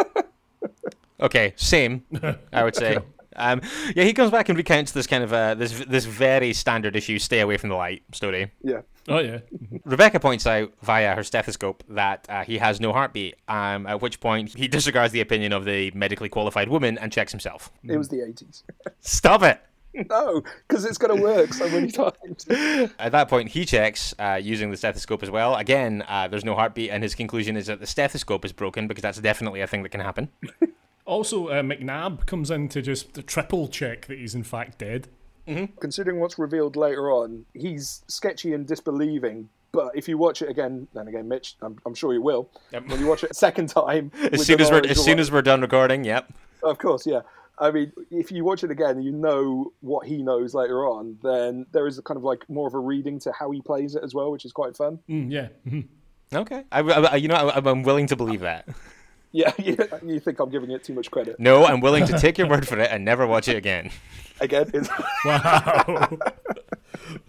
Okay, 1.20 1.54
same. 1.56 2.04
I 2.54 2.64
would 2.64 2.76
say. 2.76 3.00
Um, 3.38 3.62
yeah, 3.96 4.04
he 4.04 4.14
comes 4.14 4.32
back 4.32 4.50
and 4.50 4.58
recounts 4.58 4.92
this 4.92 5.08
kind 5.08 5.24
of 5.24 5.34
uh, 5.34 5.56
this 5.56 5.86
this 5.86 6.06
very 6.06 6.54
standard 6.54 6.96
issue 6.96 7.20
"stay 7.20 7.40
away 7.40 7.58
from 7.58 7.70
the 7.70 7.76
light" 7.76 8.04
story. 8.12 8.52
Yeah. 8.64 8.82
Oh, 9.10 9.20
yeah. 9.20 9.40
Rebecca 9.86 10.20
points 10.20 10.46
out 10.46 10.74
via 10.82 11.16
her 11.16 11.24
stethoscope 11.24 11.82
that 11.88 12.26
uh, 12.28 12.44
he 12.44 12.58
has 12.58 12.82
no 12.82 12.92
heartbeat. 12.92 13.36
Um, 13.48 13.88
at 13.88 14.02
which 14.02 14.20
point 14.20 14.54
he 14.54 14.68
disregards 14.68 15.14
the 15.14 15.22
opinion 15.22 15.54
of 15.54 15.64
the 15.64 15.92
medically 15.92 16.28
qualified 16.28 16.68
woman 16.68 16.98
and 16.98 17.10
checks 17.10 17.32
himself. 17.32 17.72
It 17.86 17.98
was 17.98 18.10
the 18.10 18.18
80s. 18.18 18.64
Stop 19.00 19.44
it! 19.44 19.62
no, 20.10 20.44
because 20.68 20.86
it's 20.86 20.98
going 20.98 21.16
to 21.16 21.22
work 21.22 21.54
so 21.54 21.68
many 21.70 21.92
times. 21.92 22.46
At 23.00 23.12
that 23.12 23.30
point, 23.30 23.50
he 23.50 23.66
checks 23.66 24.14
uh, 24.20 24.40
using 24.42 24.72
the 24.72 24.78
stethoscope 24.78 25.24
as 25.24 25.32
well. 25.32 25.56
Again, 25.56 26.04
uh, 26.08 26.28
there's 26.28 26.46
no 26.46 26.56
heartbeat, 26.56 26.92
and 26.92 27.04
his 27.04 27.16
conclusion 27.16 27.58
is 27.58 27.68
that 27.68 27.80
the 27.80 27.88
stethoscope 27.88 28.46
is 28.46 28.52
broken 28.52 28.88
because 28.88 29.02
that's 29.02 29.20
definitely 29.20 29.62
a 29.62 29.68
thing 29.68 29.84
that 29.84 29.90
can 29.90 30.02
happen. 30.02 30.30
Also, 31.08 31.48
uh, 31.48 31.62
McNabb 31.64 32.26
comes 32.26 32.52
in 32.52 32.68
to 32.70 32.82
just 32.82 33.26
triple 33.26 33.68
check 33.68 34.06
that 34.08 34.20
he's 34.20 34.36
in 34.36 34.44
fact 34.44 34.78
dead. 34.78 35.08
Considering 35.80 36.20
what's 36.20 36.38
revealed 36.38 36.76
later 36.76 37.10
on, 37.10 37.46
he's 37.54 38.04
sketchy 38.08 38.54
and 38.54 38.68
disbelieving. 38.68 39.48
But 39.72 39.92
if 39.96 40.10
you 40.10 40.18
watch 40.18 40.42
it 40.42 40.50
again, 40.50 40.90
then 40.94 41.08
again, 41.08 41.30
Mitch, 41.30 41.56
I'm, 41.62 41.78
I'm 41.86 41.94
sure 41.96 42.14
you 42.14 42.22
will. 42.22 42.50
Yep. 42.74 42.88
When 42.90 43.00
you 43.00 43.08
watch 43.08 43.24
it 43.24 43.32
a 43.32 43.34
second 43.34 43.70
time, 43.70 44.12
As 44.34 44.46
soon 44.46 44.60
as 44.60 44.70
we're 44.70 44.82
as 44.86 45.02
soon 45.02 45.20
as 45.20 45.32
we're 45.32 45.42
done 45.42 45.62
recording, 45.62 46.04
yep. 46.04 46.30
Of 46.64 46.78
course, 46.80 47.08
yeah. 47.08 47.22
I 47.60 47.72
mean, 47.72 47.94
if 48.12 48.30
you 48.30 48.44
watch 48.44 48.66
it 48.66 48.72
again 48.72 48.98
and 48.98 49.06
you 49.06 49.14
know 49.14 49.72
what 49.80 50.06
he 50.06 50.22
knows 50.22 50.54
later 50.54 50.86
on, 50.86 51.18
then 51.24 51.66
there 51.72 51.88
is 51.88 51.98
a 51.98 52.02
kind 52.02 52.18
of 52.18 52.24
like 52.26 52.48
more 52.50 52.68
of 52.68 52.74
a 52.74 52.80
reading 52.80 53.18
to 53.22 53.32
how 53.32 53.50
he 53.52 53.62
plays 53.62 53.96
it 53.96 54.04
as 54.04 54.14
well, 54.14 54.30
which 54.32 54.44
is 54.44 54.52
quite 54.52 54.76
fun. 54.76 55.00
Mm, 55.10 55.32
yeah. 55.32 55.48
mhm. 55.66 55.88
Okay, 56.34 56.66
I, 56.74 56.82
I- 56.82 57.16
you 57.16 57.30
know, 57.30 57.36
I, 57.36 57.58
I'm 57.70 57.84
willing 57.84 58.08
to 58.08 58.18
believe 58.18 58.42
that. 58.42 58.68
Yeah, 59.34 59.52
you, 59.60 59.78
you 60.04 60.20
think 60.20 60.40
I'm 60.40 60.50
giving 60.50 60.72
it 60.72 60.84
too 60.84 60.94
much 60.94 61.12
credit. 61.12 61.40
No, 61.40 61.66
I'm 61.66 61.82
willing 61.82 62.06
to 62.08 62.18
take 62.18 62.38
your 62.38 62.48
word 62.48 62.68
for 62.68 62.80
it 62.80 62.90
and 62.92 63.04
never 63.04 63.28
watch 63.28 63.48
it 63.48 63.58
again. 63.58 63.92
Again, 64.40 64.70
it's, 64.74 64.88
Wow. 65.26 66.18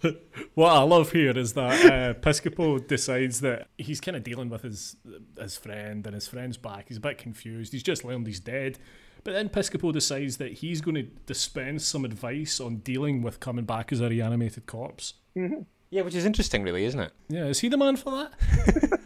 what 0.53 0.71
I 0.71 0.81
love 0.83 1.11
here 1.11 1.35
is 1.37 1.53
that 1.53 1.85
uh, 1.85 2.13
Piscopo 2.19 2.85
decides 2.87 3.41
that 3.41 3.67
he's 3.79 3.99
kind 3.99 4.15
of 4.15 4.23
dealing 4.23 4.49
with 4.49 4.61
his 4.61 4.95
his 5.39 5.57
friend 5.57 6.05
and 6.05 6.13
his 6.13 6.27
friend's 6.27 6.55
back. 6.57 6.87
He's 6.87 6.97
a 6.97 7.01
bit 7.01 7.17
confused. 7.17 7.73
He's 7.73 7.81
just 7.81 8.03
learned 8.03 8.27
he's 8.27 8.39
dead. 8.39 8.77
But 9.23 9.33
then 9.33 9.49
Piscopo 9.49 9.91
decides 9.91 10.37
that 10.37 10.53
he's 10.53 10.81
going 10.81 10.95
to 10.95 11.03
dispense 11.25 11.83
some 11.85 12.05
advice 12.05 12.59
on 12.59 12.77
dealing 12.77 13.21
with 13.23 13.39
coming 13.39 13.65
back 13.65 13.91
as 13.91 14.01
a 14.01 14.07
reanimated 14.09 14.65
corpse. 14.67 15.15
Yeah, 15.89 16.03
which 16.03 16.15
is 16.15 16.25
interesting, 16.25 16.61
really, 16.63 16.85
isn't 16.85 16.99
it? 16.99 17.11
Yeah, 17.27 17.45
is 17.45 17.59
he 17.59 17.69
the 17.69 17.77
man 17.77 17.95
for 17.97 18.11
that? 18.11 18.99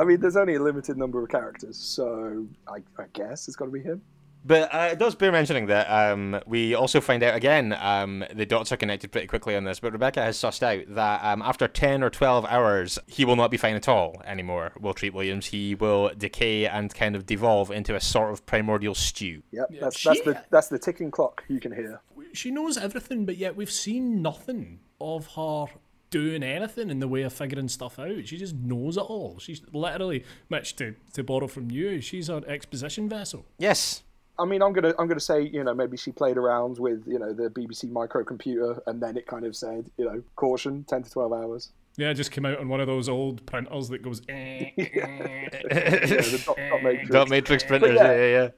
I 0.00 0.04
mean, 0.04 0.18
there's 0.18 0.36
only 0.36 0.54
a 0.54 0.62
limited 0.62 0.96
number 0.96 1.22
of 1.22 1.28
characters, 1.28 1.76
so 1.76 2.46
I, 2.66 2.78
I 2.98 3.04
guess 3.12 3.48
it's 3.48 3.56
got 3.56 3.66
to 3.66 3.70
be 3.70 3.82
him. 3.82 4.00
But 4.42 4.74
uh, 4.74 4.88
it 4.92 4.98
does 4.98 5.14
bear 5.14 5.30
mentioning 5.30 5.66
that 5.66 5.86
um, 5.88 6.40
we 6.46 6.74
also 6.74 7.02
find 7.02 7.22
out 7.22 7.34
again 7.34 7.76
um, 7.78 8.24
the 8.32 8.46
dots 8.46 8.72
are 8.72 8.78
connected 8.78 9.12
pretty 9.12 9.26
quickly 9.26 9.54
on 9.54 9.64
this. 9.64 9.80
But 9.80 9.92
Rebecca 9.92 10.22
has 10.22 10.38
sussed 10.38 10.62
out 10.62 10.94
that 10.94 11.22
um, 11.22 11.42
after 11.42 11.68
ten 11.68 12.02
or 12.02 12.08
twelve 12.08 12.46
hours, 12.46 12.98
he 13.06 13.26
will 13.26 13.36
not 13.36 13.50
be 13.50 13.58
fine 13.58 13.76
at 13.76 13.86
all 13.86 14.22
anymore. 14.24 14.72
Will 14.80 14.94
Treat 14.94 15.12
Williams? 15.12 15.44
He 15.46 15.74
will 15.74 16.10
decay 16.16 16.66
and 16.66 16.94
kind 16.94 17.14
of 17.14 17.26
devolve 17.26 17.70
into 17.70 17.94
a 17.94 18.00
sort 18.00 18.32
of 18.32 18.46
primordial 18.46 18.94
stew. 18.94 19.42
Yep, 19.52 19.68
that's 19.78 20.02
that's 20.02 20.18
she- 20.18 20.24
the 20.24 20.42
that's 20.48 20.68
the 20.68 20.78
ticking 20.78 21.10
clock 21.10 21.44
you 21.48 21.60
can 21.60 21.72
hear. 21.72 22.00
She 22.32 22.50
knows 22.50 22.78
everything, 22.78 23.26
but 23.26 23.36
yet 23.36 23.56
we've 23.56 23.70
seen 23.70 24.22
nothing 24.22 24.80
of 25.02 25.26
her 25.36 25.66
doing 26.10 26.42
anything 26.42 26.90
in 26.90 27.00
the 27.00 27.08
way 27.08 27.22
of 27.22 27.32
figuring 27.32 27.68
stuff 27.68 27.98
out. 27.98 28.26
She 28.26 28.36
just 28.36 28.54
knows 28.54 28.96
it 28.96 29.00
all. 29.00 29.38
She's 29.38 29.62
literally, 29.72 30.24
Mitch, 30.48 30.76
to, 30.76 30.94
to 31.14 31.24
borrow 31.24 31.46
from 31.46 31.70
you, 31.70 32.00
she's 32.00 32.28
our 32.28 32.42
exposition 32.46 33.08
vessel. 33.08 33.46
Yes. 33.58 34.02
I 34.38 34.46
mean, 34.46 34.62
I'm 34.62 34.72
gonna 34.72 34.94
I'm 34.98 35.06
gonna 35.06 35.20
say 35.20 35.42
you 35.42 35.62
know 35.62 35.74
maybe 35.74 35.98
she 35.98 36.12
played 36.12 36.38
around 36.38 36.78
with 36.78 37.06
you 37.06 37.18
know 37.18 37.34
the 37.34 37.50
BBC 37.50 37.92
microcomputer 37.92 38.80
and 38.86 39.02
then 39.02 39.18
it 39.18 39.26
kind 39.26 39.44
of 39.44 39.54
said 39.54 39.90
you 39.98 40.06
know 40.06 40.22
caution 40.34 40.82
ten 40.88 41.02
to 41.02 41.10
twelve 41.10 41.34
hours. 41.34 41.72
Yeah, 41.98 42.12
just 42.14 42.30
came 42.30 42.46
out 42.46 42.58
on 42.58 42.68
one 42.68 42.80
of 42.80 42.86
those 42.86 43.08
old 43.10 43.44
printers 43.44 43.90
that 43.90 44.00
goes. 44.00 44.22
Eh, 44.30 44.70
eh. 44.78 44.88
Yeah, 44.94 45.48
the 45.50 46.42
dot, 46.46 46.56
dot 46.56 46.82
matrix. 46.82 47.10
Dot 47.10 47.28
matrix 47.28 47.64
printers. 47.64 47.96
yeah. 47.96 48.04
Yeah, 48.04 48.16
yeah, 48.16 48.42
yeah. 48.42 48.48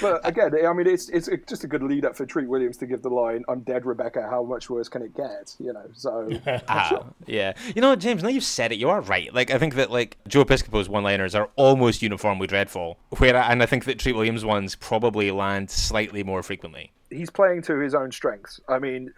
But 0.00 0.26
again, 0.26 0.52
I 0.66 0.72
mean, 0.72 0.86
it's 0.86 1.08
it's 1.08 1.28
just 1.46 1.64
a 1.64 1.66
good 1.66 1.82
lead 1.82 2.04
up 2.04 2.16
for 2.16 2.26
Treat 2.26 2.48
Williams 2.48 2.76
to 2.78 2.86
give 2.86 3.02
the 3.02 3.10
line 3.10 3.44
"I'm 3.48 3.60
dead, 3.60 3.86
Rebecca. 3.86 4.26
How 4.28 4.42
much 4.42 4.70
worse 4.70 4.88
can 4.88 5.02
it 5.02 5.14
get?" 5.14 5.54
You 5.58 5.72
know, 5.72 5.86
so 5.92 6.30
Ah, 6.68 7.04
yeah. 7.26 7.54
You 7.74 7.82
know, 7.82 7.96
James, 7.96 8.22
now 8.22 8.28
you've 8.28 8.44
said 8.44 8.72
it, 8.72 8.78
you 8.78 8.88
are 8.90 9.00
right. 9.00 9.32
Like, 9.32 9.50
I 9.50 9.58
think 9.58 9.74
that, 9.74 9.90
like, 9.90 10.16
Joe 10.28 10.44
Piscopo's 10.44 10.88
one-liners 10.88 11.34
are 11.34 11.50
almost 11.56 12.02
uniformly 12.02 12.46
dreadful. 12.46 12.98
Where, 13.18 13.36
and 13.36 13.62
I 13.62 13.66
think 13.66 13.84
that 13.84 13.98
Treat 13.98 14.14
Williams' 14.14 14.44
ones 14.44 14.74
probably 14.74 15.30
land 15.30 15.70
slightly 15.70 16.22
more 16.22 16.42
frequently. 16.42 16.92
He's 17.14 17.30
playing 17.30 17.62
to 17.62 17.78
his 17.78 17.94
own 17.94 18.10
strengths. 18.12 18.60
I 18.68 18.78
mean, 18.78 19.12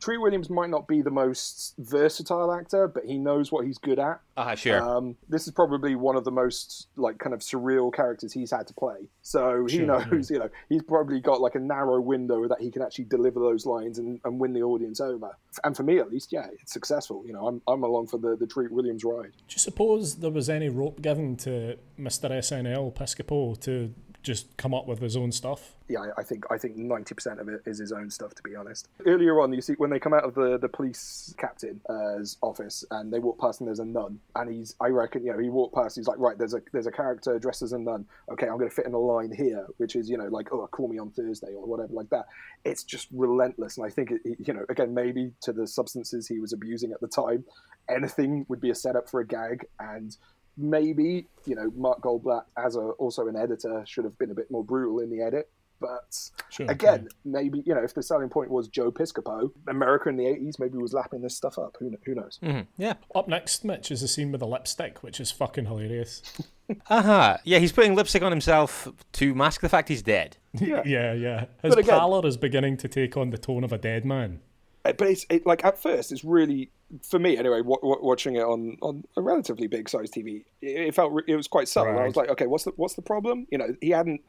Treat 0.00 0.18
Williams 0.18 0.50
might 0.50 0.70
not 0.70 0.88
be 0.88 1.02
the 1.02 1.10
most 1.10 1.74
versatile 1.78 2.52
actor, 2.52 2.88
but 2.88 3.04
he 3.04 3.18
knows 3.18 3.52
what 3.52 3.66
he's 3.66 3.78
good 3.78 3.98
at. 3.98 4.20
Ah, 4.36 4.54
sure. 4.54 4.82
Um, 4.82 5.16
this 5.28 5.46
is 5.46 5.52
probably 5.52 5.94
one 5.94 6.16
of 6.16 6.24
the 6.24 6.30
most 6.30 6.88
like 6.96 7.18
kind 7.18 7.34
of 7.34 7.40
surreal 7.40 7.92
characters 7.94 8.32
he's 8.32 8.50
had 8.50 8.66
to 8.68 8.74
play. 8.74 9.08
So 9.20 9.66
he 9.66 9.78
Sure, 9.78 9.86
knows, 9.86 10.30
you 10.30 10.38
know, 10.38 10.48
he's 10.68 10.82
probably 10.82 11.20
got 11.20 11.40
like 11.40 11.54
a 11.54 11.60
narrow 11.60 12.00
window 12.00 12.48
that 12.48 12.60
he 12.60 12.70
can 12.70 12.82
actually 12.82 13.04
deliver 13.04 13.40
those 13.40 13.66
lines 13.66 13.98
and, 13.98 14.20
and 14.24 14.40
win 14.40 14.52
the 14.52 14.62
audience 14.62 15.00
over. 15.00 15.30
And 15.64 15.76
for 15.76 15.82
me, 15.82 15.98
at 15.98 16.10
least, 16.10 16.32
yeah, 16.32 16.46
it's 16.60 16.72
successful. 16.72 17.22
You 17.26 17.34
know, 17.34 17.46
I'm, 17.46 17.60
I'm 17.68 17.82
along 17.82 18.06
for 18.08 18.18
the, 18.18 18.36
the 18.36 18.46
Treat 18.46 18.72
Williams 18.72 19.04
ride. 19.04 19.32
Do 19.48 19.54
you 19.54 19.58
suppose 19.58 20.16
there 20.16 20.30
was 20.30 20.48
any 20.48 20.68
rope 20.68 21.02
given 21.02 21.36
to 21.38 21.76
Mr. 21.98 22.30
SNL 22.30 22.94
Piscopo 22.94 23.60
to 23.60 23.92
just 24.22 24.56
come 24.56 24.72
up 24.74 24.86
with 24.86 25.00
his 25.00 25.16
own 25.16 25.32
stuff? 25.32 25.74
yeah, 25.88 26.06
I- 26.16 26.22
think 26.22 26.44
I 26.50 26.56
think 26.56 26.76
ninety 26.76 27.14
percent 27.14 27.38
of 27.40 27.48
it 27.48 27.60
is 27.66 27.78
his 27.78 27.92
own 27.92 28.08
stuff. 28.08 28.34
To 28.36 28.42
be 28.42 28.54
honest, 28.56 28.88
earlier 29.04 29.40
on, 29.40 29.52
you 29.52 29.60
see 29.60 29.74
when 29.74 29.90
they 29.90 29.98
come 29.98 30.14
out 30.14 30.24
of 30.24 30.34
the 30.34 30.56
the 30.56 30.68
police 30.68 31.34
captain's 31.36 31.84
uh, 31.90 32.46
office 32.46 32.84
and 32.92 33.12
they 33.12 33.18
walk 33.18 33.38
past 33.38 33.60
and 33.60 33.68
there's 33.68 33.80
a 33.80 33.84
nun, 33.84 34.18
and 34.36 34.50
he's 34.50 34.74
I 34.80 34.86
reckon 34.88 35.24
you 35.26 35.32
know 35.32 35.38
he 35.38 35.50
walked 35.50 35.74
past, 35.74 35.96
he's 35.96 36.06
like 36.08 36.18
right, 36.18 36.38
there's 36.38 36.54
a 36.54 36.62
there's 36.72 36.86
a 36.86 36.92
character 36.92 37.38
dressed 37.38 37.60
as 37.62 37.72
a 37.72 37.78
nun. 37.78 38.06
Okay, 38.30 38.46
I'm 38.46 38.56
going 38.56 38.70
to 38.70 38.74
fit 38.74 38.86
in 38.86 38.94
a 38.94 38.98
line 38.98 39.32
here, 39.32 39.66
which 39.76 39.96
is 39.96 40.08
you 40.08 40.16
know 40.16 40.28
like 40.28 40.48
oh 40.52 40.66
call 40.68 40.88
me 40.88 40.98
on 40.98 41.10
Thursday 41.10 41.52
or 41.54 41.66
whatever 41.66 41.92
like 41.92 42.08
that. 42.10 42.26
It's 42.64 42.84
just 42.84 43.08
relentless, 43.12 43.76
and 43.76 43.84
I 43.84 43.90
think 43.90 44.12
it- 44.12 44.20
you 44.24 44.54
know 44.54 44.64
again 44.70 44.94
maybe 44.94 45.32
to 45.42 45.52
the 45.52 45.66
substances 45.66 46.26
he 46.26 46.38
was 46.38 46.52
abusing 46.54 46.92
at 46.92 47.00
the 47.00 47.08
time, 47.08 47.44
anything 47.90 48.46
would 48.48 48.60
be 48.60 48.70
a 48.70 48.74
setup 48.74 49.10
for 49.10 49.20
a 49.20 49.26
gag 49.26 49.66
and. 49.78 50.16
Maybe 50.56 51.26
you 51.46 51.54
know 51.54 51.70
Mark 51.76 52.00
Goldblatt, 52.02 52.44
as 52.56 52.76
a, 52.76 52.80
also 52.80 53.26
an 53.28 53.36
editor, 53.36 53.82
should 53.86 54.04
have 54.04 54.18
been 54.18 54.30
a 54.30 54.34
bit 54.34 54.50
more 54.50 54.64
brutal 54.64 55.00
in 55.00 55.10
the 55.10 55.22
edit. 55.22 55.50
But 55.80 56.30
Sure. 56.48 56.70
again, 56.70 57.08
maybe 57.24 57.60
you 57.66 57.74
know 57.74 57.82
if 57.82 57.92
the 57.92 58.04
selling 58.04 58.28
point 58.28 58.50
was 58.52 58.68
Joe 58.68 58.92
Piscopo, 58.92 59.50
America 59.66 60.08
in 60.08 60.16
the 60.16 60.24
'80s 60.26 60.60
maybe 60.60 60.78
was 60.78 60.92
lapping 60.92 61.22
this 61.22 61.36
stuff 61.36 61.58
up. 61.58 61.76
Who, 61.80 61.90
who 62.06 62.14
knows? 62.14 62.38
Mhm. 62.42 62.66
Yeah. 62.78 62.94
Up 63.16 63.26
next, 63.26 63.64
Mitch, 63.64 63.90
is 63.90 64.00
a 64.02 64.06
scene 64.08 64.30
with 64.30 64.40
the 64.40 64.46
lipstick, 64.46 65.02
which 65.02 65.18
is 65.20 65.30
fucking 65.30 65.64
hilarious. 65.66 66.22
Uh-huh. 66.88 67.36
Yeah, 67.44 67.58
he's 67.58 67.72
putting 67.72 67.94
lipstick 67.94 68.22
on 68.22 68.32
himself 68.32 68.88
to 69.14 69.34
mask 69.34 69.60
the 69.60 69.68
fact 69.68 69.88
he's 69.90 70.00
dead. 70.00 70.38
Yeah. 70.58 70.82
yeah, 70.86 71.12
yeah. 71.12 71.44
His 71.62 71.74
again- 71.74 71.98
pallor 71.98 72.24
is 72.26 72.38
beginning 72.38 72.78
to 72.78 72.88
take 72.88 73.14
on 73.16 73.28
the 73.28 73.36
tone 73.36 73.62
of 73.64 73.72
a 73.74 73.78
dead 73.78 74.06
man. 74.06 74.40
Uh, 74.84 74.92
But 74.92 75.08
it's 75.08 75.26
it, 75.30 75.46
like 75.46 75.64
at 75.64 75.80
first, 75.80 76.12
it's 76.12 76.24
really 76.24 76.70
for 77.08 77.18
me 77.18 77.36
anyway. 77.36 77.58
W- 77.58 77.76
w- 77.80 78.00
watching 78.02 78.36
it 78.36 78.42
on, 78.42 78.76
on 78.82 79.04
a 79.16 79.22
relatively 79.22 79.66
big 79.66 79.88
size 79.88 80.10
TV, 80.10 80.44
it, 80.60 80.88
it 80.88 80.94
felt 80.94 81.12
re- 81.12 81.22
it 81.26 81.36
was 81.36 81.48
quite 81.48 81.68
subtle. 81.68 81.92
I 81.98 82.06
was 82.06 82.16
like, 82.16 82.30
okay, 82.30 82.46
what's 82.46 82.64
the 82.64 82.72
what's 82.76 82.94
the 82.94 83.02
problem? 83.02 83.46
You 83.50 83.58
know, 83.58 83.74
he 83.80 83.90
hadn't 83.90 84.20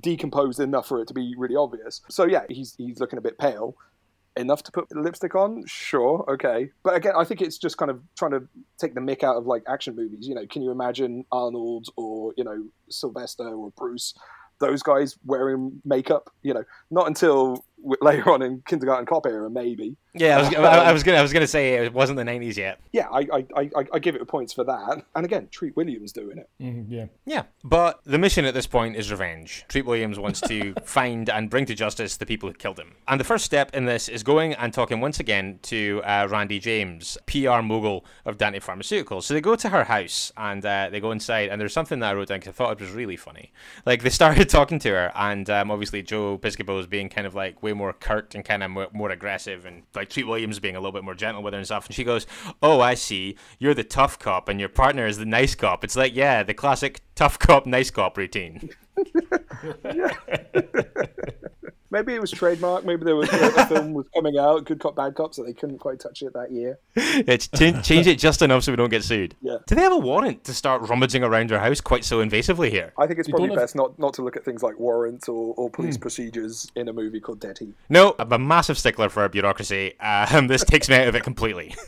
decomposed 0.00 0.58
enough 0.60 0.88
for 0.88 1.00
it 1.02 1.08
to 1.08 1.14
be 1.14 1.34
really 1.36 1.56
obvious. 1.56 2.00
So 2.08 2.24
yeah, 2.24 2.44
he's 2.48 2.74
he's 2.76 2.98
looking 3.00 3.18
a 3.18 3.22
bit 3.22 3.38
pale. 3.38 3.76
Enough 4.34 4.62
to 4.62 4.72
put 4.72 4.90
lipstick 4.96 5.34
on, 5.34 5.62
sure, 5.66 6.24
okay. 6.26 6.70
But 6.82 6.94
again, 6.94 7.12
I 7.14 7.22
think 7.24 7.42
it's 7.42 7.58
just 7.58 7.76
kind 7.76 7.90
of 7.90 8.00
trying 8.16 8.30
to 8.30 8.48
take 8.78 8.94
the 8.94 9.00
mick 9.00 9.22
out 9.22 9.36
of 9.36 9.44
like 9.44 9.62
action 9.68 9.94
movies. 9.94 10.26
You 10.26 10.34
know, 10.34 10.46
can 10.46 10.62
you 10.62 10.70
imagine 10.70 11.26
Arnold 11.30 11.88
or 11.96 12.32
you 12.38 12.42
know 12.42 12.64
Sylvester 12.88 13.46
or 13.46 13.72
Bruce, 13.76 14.14
those 14.58 14.82
guys 14.82 15.18
wearing 15.26 15.82
makeup? 15.84 16.30
You 16.42 16.54
know, 16.54 16.64
not 16.90 17.08
until 17.08 17.62
later 18.00 18.30
on 18.30 18.42
in 18.42 18.62
Kindergarten 18.66 19.06
Cop 19.06 19.26
era, 19.26 19.50
maybe. 19.50 19.96
Yeah, 20.14 20.36
I 20.36 20.40
was, 20.40 20.54
I, 20.54 20.60
I 20.62 20.92
was 20.92 21.02
gonna, 21.02 21.18
I 21.18 21.22
was 21.22 21.32
gonna 21.32 21.46
say 21.46 21.74
it 21.86 21.92
wasn't 21.92 22.18
the 22.18 22.24
'90s 22.24 22.56
yet. 22.56 22.80
Yeah, 22.92 23.08
I 23.10 23.20
I, 23.20 23.46
I, 23.56 23.70
I- 23.76 23.86
I 23.94 23.98
give 23.98 24.14
it 24.14 24.26
points 24.28 24.52
for 24.52 24.62
that. 24.64 25.04
And 25.14 25.24
again, 25.24 25.48
Treat 25.50 25.74
Williams 25.76 26.12
doing 26.12 26.38
it. 26.38 26.50
Mhm, 26.60 26.86
yeah. 26.88 27.06
Yeah, 27.24 27.42
but 27.64 28.00
the 28.04 28.18
mission 28.18 28.44
at 28.44 28.52
this 28.54 28.66
point 28.66 28.96
is 28.96 29.10
revenge. 29.10 29.64
Treat 29.68 29.86
Williams 29.86 30.18
wants 30.18 30.40
to 30.42 30.74
find 30.84 31.28
and 31.30 31.48
bring 31.48 31.64
to 31.66 31.74
justice 31.74 32.16
the 32.18 32.26
people 32.26 32.48
who 32.48 32.54
killed 32.54 32.78
him. 32.78 32.92
And 33.08 33.18
the 33.18 33.24
first 33.24 33.44
step 33.44 33.74
in 33.74 33.86
this 33.86 34.08
is 34.08 34.22
going 34.22 34.52
and 34.54 34.72
talking 34.72 35.00
once 35.00 35.18
again 35.18 35.58
to 35.62 36.02
uh, 36.04 36.28
Randy 36.30 36.58
James, 36.58 37.16
PR 37.26 37.60
mogul 37.62 38.04
of 38.26 38.36
Dante 38.38 38.60
Pharmaceuticals. 38.60 39.22
So 39.24 39.32
they 39.34 39.40
go 39.40 39.54
to 39.56 39.68
her 39.70 39.84
house 39.84 40.30
and 40.36 40.64
uh, 40.66 40.88
they 40.90 41.00
go 41.00 41.10
inside, 41.12 41.48
and 41.48 41.58
there's 41.60 41.72
something 41.72 42.00
that 42.00 42.10
I 42.10 42.14
wrote 42.14 42.28
down 42.28 42.40
because 42.40 42.50
I 42.50 42.56
thought 42.56 42.72
it 42.72 42.80
was 42.80 42.90
really 42.90 43.16
funny. 43.16 43.50
Like 43.86 44.02
they 44.02 44.10
started 44.22 44.48
talking 44.50 44.78
to 44.80 44.90
her, 44.90 45.12
and 45.14 45.48
um, 45.48 45.70
obviously 45.70 46.02
Joe 46.02 46.36
Piscopo 46.38 46.78
is 46.78 46.86
being 46.86 47.08
kind 47.08 47.26
of 47.26 47.34
like 47.34 47.62
way 47.72 47.78
more 47.78 47.92
curt 47.92 48.34
and 48.34 48.44
kind 48.44 48.62
of 48.62 48.70
more, 48.70 48.88
more 48.92 49.10
aggressive, 49.10 49.66
and 49.66 49.82
like 49.94 50.10
Treat 50.10 50.26
Williams 50.26 50.58
being 50.58 50.76
a 50.76 50.80
little 50.80 50.92
bit 50.92 51.04
more 51.04 51.14
gentle 51.14 51.42
with 51.42 51.52
her 51.54 51.58
and 51.58 51.66
stuff. 51.66 51.86
And 51.86 51.94
she 51.94 52.04
goes, 52.04 52.26
"Oh, 52.62 52.80
I 52.80 52.94
see. 52.94 53.36
You're 53.58 53.74
the 53.74 53.84
tough 53.84 54.18
cop, 54.18 54.48
and 54.48 54.60
your 54.60 54.68
partner 54.68 55.06
is 55.06 55.18
the 55.18 55.26
nice 55.26 55.54
cop." 55.54 55.84
It's 55.84 55.96
like, 55.96 56.14
yeah, 56.14 56.42
the 56.42 56.54
classic 56.54 57.00
tough 57.14 57.38
cop, 57.38 57.66
nice 57.66 57.90
cop 57.90 58.16
routine. 58.16 58.70
Maybe 61.92 62.14
it 62.14 62.20
was 62.22 62.30
trademark. 62.30 62.86
Maybe 62.86 63.04
there 63.04 63.14
was 63.14 63.30
you 63.30 63.38
know, 63.38 63.50
the 63.50 63.66
film 63.66 63.92
was 63.92 64.06
coming 64.14 64.38
out, 64.38 64.64
Good 64.64 64.80
Cop, 64.80 64.96
Bad 64.96 65.14
Cop, 65.14 65.34
so 65.34 65.44
they 65.44 65.52
couldn't 65.52 65.78
quite 65.78 66.00
touch 66.00 66.22
it 66.22 66.32
that 66.32 66.50
year. 66.50 66.78
It's 66.96 67.46
ch- 67.48 67.84
change 67.86 68.06
it 68.06 68.18
just 68.18 68.40
enough 68.40 68.64
so 68.64 68.72
we 68.72 68.76
don't 68.76 68.88
get 68.88 69.04
sued. 69.04 69.36
Yeah. 69.42 69.58
Do 69.66 69.74
they 69.74 69.82
have 69.82 69.92
a 69.92 69.98
warrant 69.98 70.42
to 70.44 70.54
start 70.54 70.80
rummaging 70.88 71.22
around 71.22 71.50
your 71.50 71.58
house 71.58 71.82
quite 71.82 72.04
so 72.04 72.24
invasively 72.24 72.70
here? 72.70 72.94
I 72.98 73.06
think 73.06 73.18
it's 73.18 73.28
probably 73.28 73.48
don't 73.48 73.58
have- 73.58 73.62
best 73.64 73.76
not, 73.76 73.98
not 73.98 74.14
to 74.14 74.22
look 74.22 74.36
at 74.36 74.44
things 74.44 74.62
like 74.62 74.78
warrants 74.80 75.28
or, 75.28 75.54
or 75.56 75.68
police 75.68 75.98
procedures 75.98 76.66
in 76.74 76.88
a 76.88 76.92
movie 76.94 77.20
called 77.20 77.40
Dead 77.40 77.58
Heat. 77.58 77.74
No, 77.90 78.16
I'm 78.18 78.32
a 78.32 78.38
massive 78.38 78.78
stickler 78.78 79.10
for 79.10 79.28
bureaucracy. 79.28 79.98
Um, 80.00 80.46
this 80.46 80.64
takes 80.64 80.88
me 80.88 80.96
out 80.96 81.08
of 81.08 81.14
it 81.14 81.22
completely. 81.22 81.74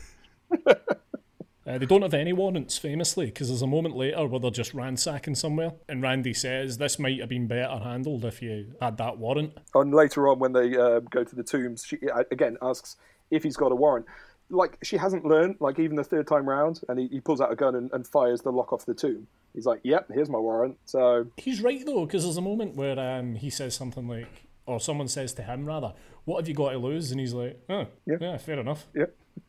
Uh, 1.67 1.77
they 1.79 1.85
don't 1.85 2.03
have 2.03 2.13
any 2.13 2.31
warrants, 2.31 2.77
famously, 2.77 3.25
because 3.25 3.47
there's 3.47 3.63
a 3.63 3.67
moment 3.67 3.95
later 3.95 4.27
where 4.27 4.39
they're 4.39 4.51
just 4.51 4.73
ransacking 4.75 5.33
somewhere, 5.33 5.71
and 5.89 6.01
Randy 6.03 6.33
says 6.33 6.77
this 6.77 6.99
might 6.99 7.19
have 7.19 7.29
been 7.29 7.47
better 7.47 7.79
handled 7.83 8.23
if 8.23 8.41
you 8.41 8.73
had 8.79 8.97
that 8.97 9.17
warrant. 9.17 9.57
And 9.73 9.91
later 9.93 10.27
on, 10.27 10.37
when 10.37 10.53
they 10.53 10.77
uh, 10.77 10.99
go 10.99 11.23
to 11.23 11.35
the 11.35 11.41
tombs, 11.43 11.83
she 11.85 11.97
uh, 12.09 12.23
again 12.31 12.57
asks 12.61 12.97
if 13.31 13.41
he's 13.43 13.57
got 13.57 13.71
a 13.71 13.75
warrant. 13.75 14.05
Like 14.51 14.77
she 14.83 14.95
hasn't 14.97 15.25
learned, 15.25 15.55
like 15.59 15.79
even 15.79 15.95
the 15.95 16.03
third 16.03 16.27
time 16.27 16.47
round, 16.47 16.81
and 16.87 16.99
he, 16.99 17.07
he 17.07 17.19
pulls 17.19 17.41
out 17.41 17.51
a 17.51 17.55
gun 17.55 17.73
and, 17.73 17.89
and 17.93 18.05
fires 18.05 18.41
the 18.41 18.51
lock 18.51 18.71
off 18.71 18.85
the 18.85 18.93
tomb. 18.93 19.25
He's 19.55 19.65
like, 19.65 19.79
"Yep, 19.83 20.11
here's 20.13 20.29
my 20.29 20.37
warrant." 20.37 20.77
So 20.85 21.25
He's 21.37 21.61
right 21.61 21.83
though, 21.83 22.05
because 22.05 22.25
there's 22.25 22.37
a 22.37 22.41
moment 22.41 22.75
where 22.75 22.99
um, 22.99 23.33
he 23.33 23.49
says 23.49 23.73
something 23.75 24.07
like, 24.07 24.27
or 24.67 24.79
someone 24.79 25.07
says 25.07 25.33
to 25.33 25.41
him 25.41 25.65
rather, 25.65 25.93
"What 26.25 26.37
have 26.41 26.47
you 26.47 26.53
got 26.53 26.73
to 26.73 26.77
lose?" 26.77 27.09
And 27.09 27.19
he's 27.19 27.33
like, 27.33 27.59
"Oh, 27.69 27.87
Yeah. 28.05 28.17
yeah, 28.21 28.37
fair 28.37 28.59
enough." 28.59 28.85
yeah, 28.93 29.05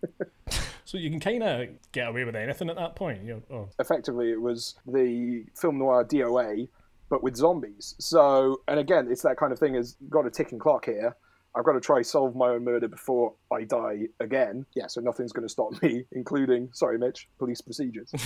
So 0.87 0.99
you 0.99 1.11
can 1.11 1.19
kind 1.19 1.43
of 1.43 1.69
get 1.91 2.07
away 2.07 2.23
with 2.23 2.37
anything 2.37 2.71
at 2.71 2.77
that 2.77 2.95
point. 2.95 3.25
You 3.25 3.43
know, 3.51 3.57
oh, 3.57 3.69
effectively, 3.81 4.31
it 4.31 4.41
was 4.41 4.77
the 4.87 5.45
film 5.61 5.79
noir 5.79 6.05
DOA, 6.05 6.69
but 7.11 7.25
with 7.25 7.35
zombies. 7.35 7.97
So, 7.99 8.61
and 8.69 8.79
again, 8.79 9.09
it's 9.11 9.23
that 9.23 9.37
kind 9.37 9.53
of 9.53 9.59
thing. 9.59 9.75
Is 9.75 9.97
got 10.09 10.27
a 10.27 10.31
ticking 10.31 10.61
clock 10.61 10.87
here. 10.87 11.17
I've 11.57 11.65
got 11.65 11.73
to 11.73 11.81
try 11.81 12.03
solve 12.03 12.37
my 12.37 12.51
own 12.51 12.65
murder 12.65 12.87
before 12.87 13.35
I 13.53 13.65
die 13.65 14.03
again. 14.21 14.65
Yeah, 14.77 14.87
so 14.87 15.01
nothing's 15.01 15.33
going 15.33 15.47
to 15.47 15.53
stop 15.53 15.83
me, 15.83 16.05
including, 16.13 16.69
sorry, 16.73 16.99
Mitch, 16.99 17.29
police 17.39 17.61
procedures. 17.61 18.11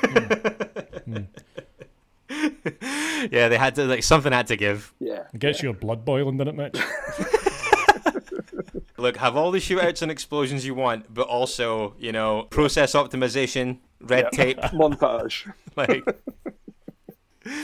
Hmm. 0.00 1.24
Hmm. 2.30 2.68
yeah, 3.32 3.48
they 3.48 3.58
had 3.58 3.74
to 3.74 3.84
like 3.84 4.04
something 4.04 4.32
had 4.32 4.46
to 4.46 4.56
give. 4.56 4.94
Yeah, 5.00 5.24
it 5.34 5.40
gets 5.40 5.60
your 5.60 5.74
blood 5.74 6.04
boiling, 6.04 6.36
doesn't 6.36 6.58
it, 6.58 6.72
Mitch? 6.74 7.44
Look, 8.98 9.16
have 9.18 9.36
all 9.36 9.50
the 9.50 9.58
shootouts 9.60 10.02
and 10.02 10.10
explosions 10.10 10.66
you 10.66 10.74
want, 10.74 11.12
but 11.14 11.26
also, 11.28 11.94
you 11.98 12.12
know, 12.12 12.42
process 12.50 12.94
optimization, 12.94 13.78
red 14.00 14.24
Yeah. 14.32 14.44
tape, 14.44 14.58
montage. 14.72 15.50
like 15.76 16.02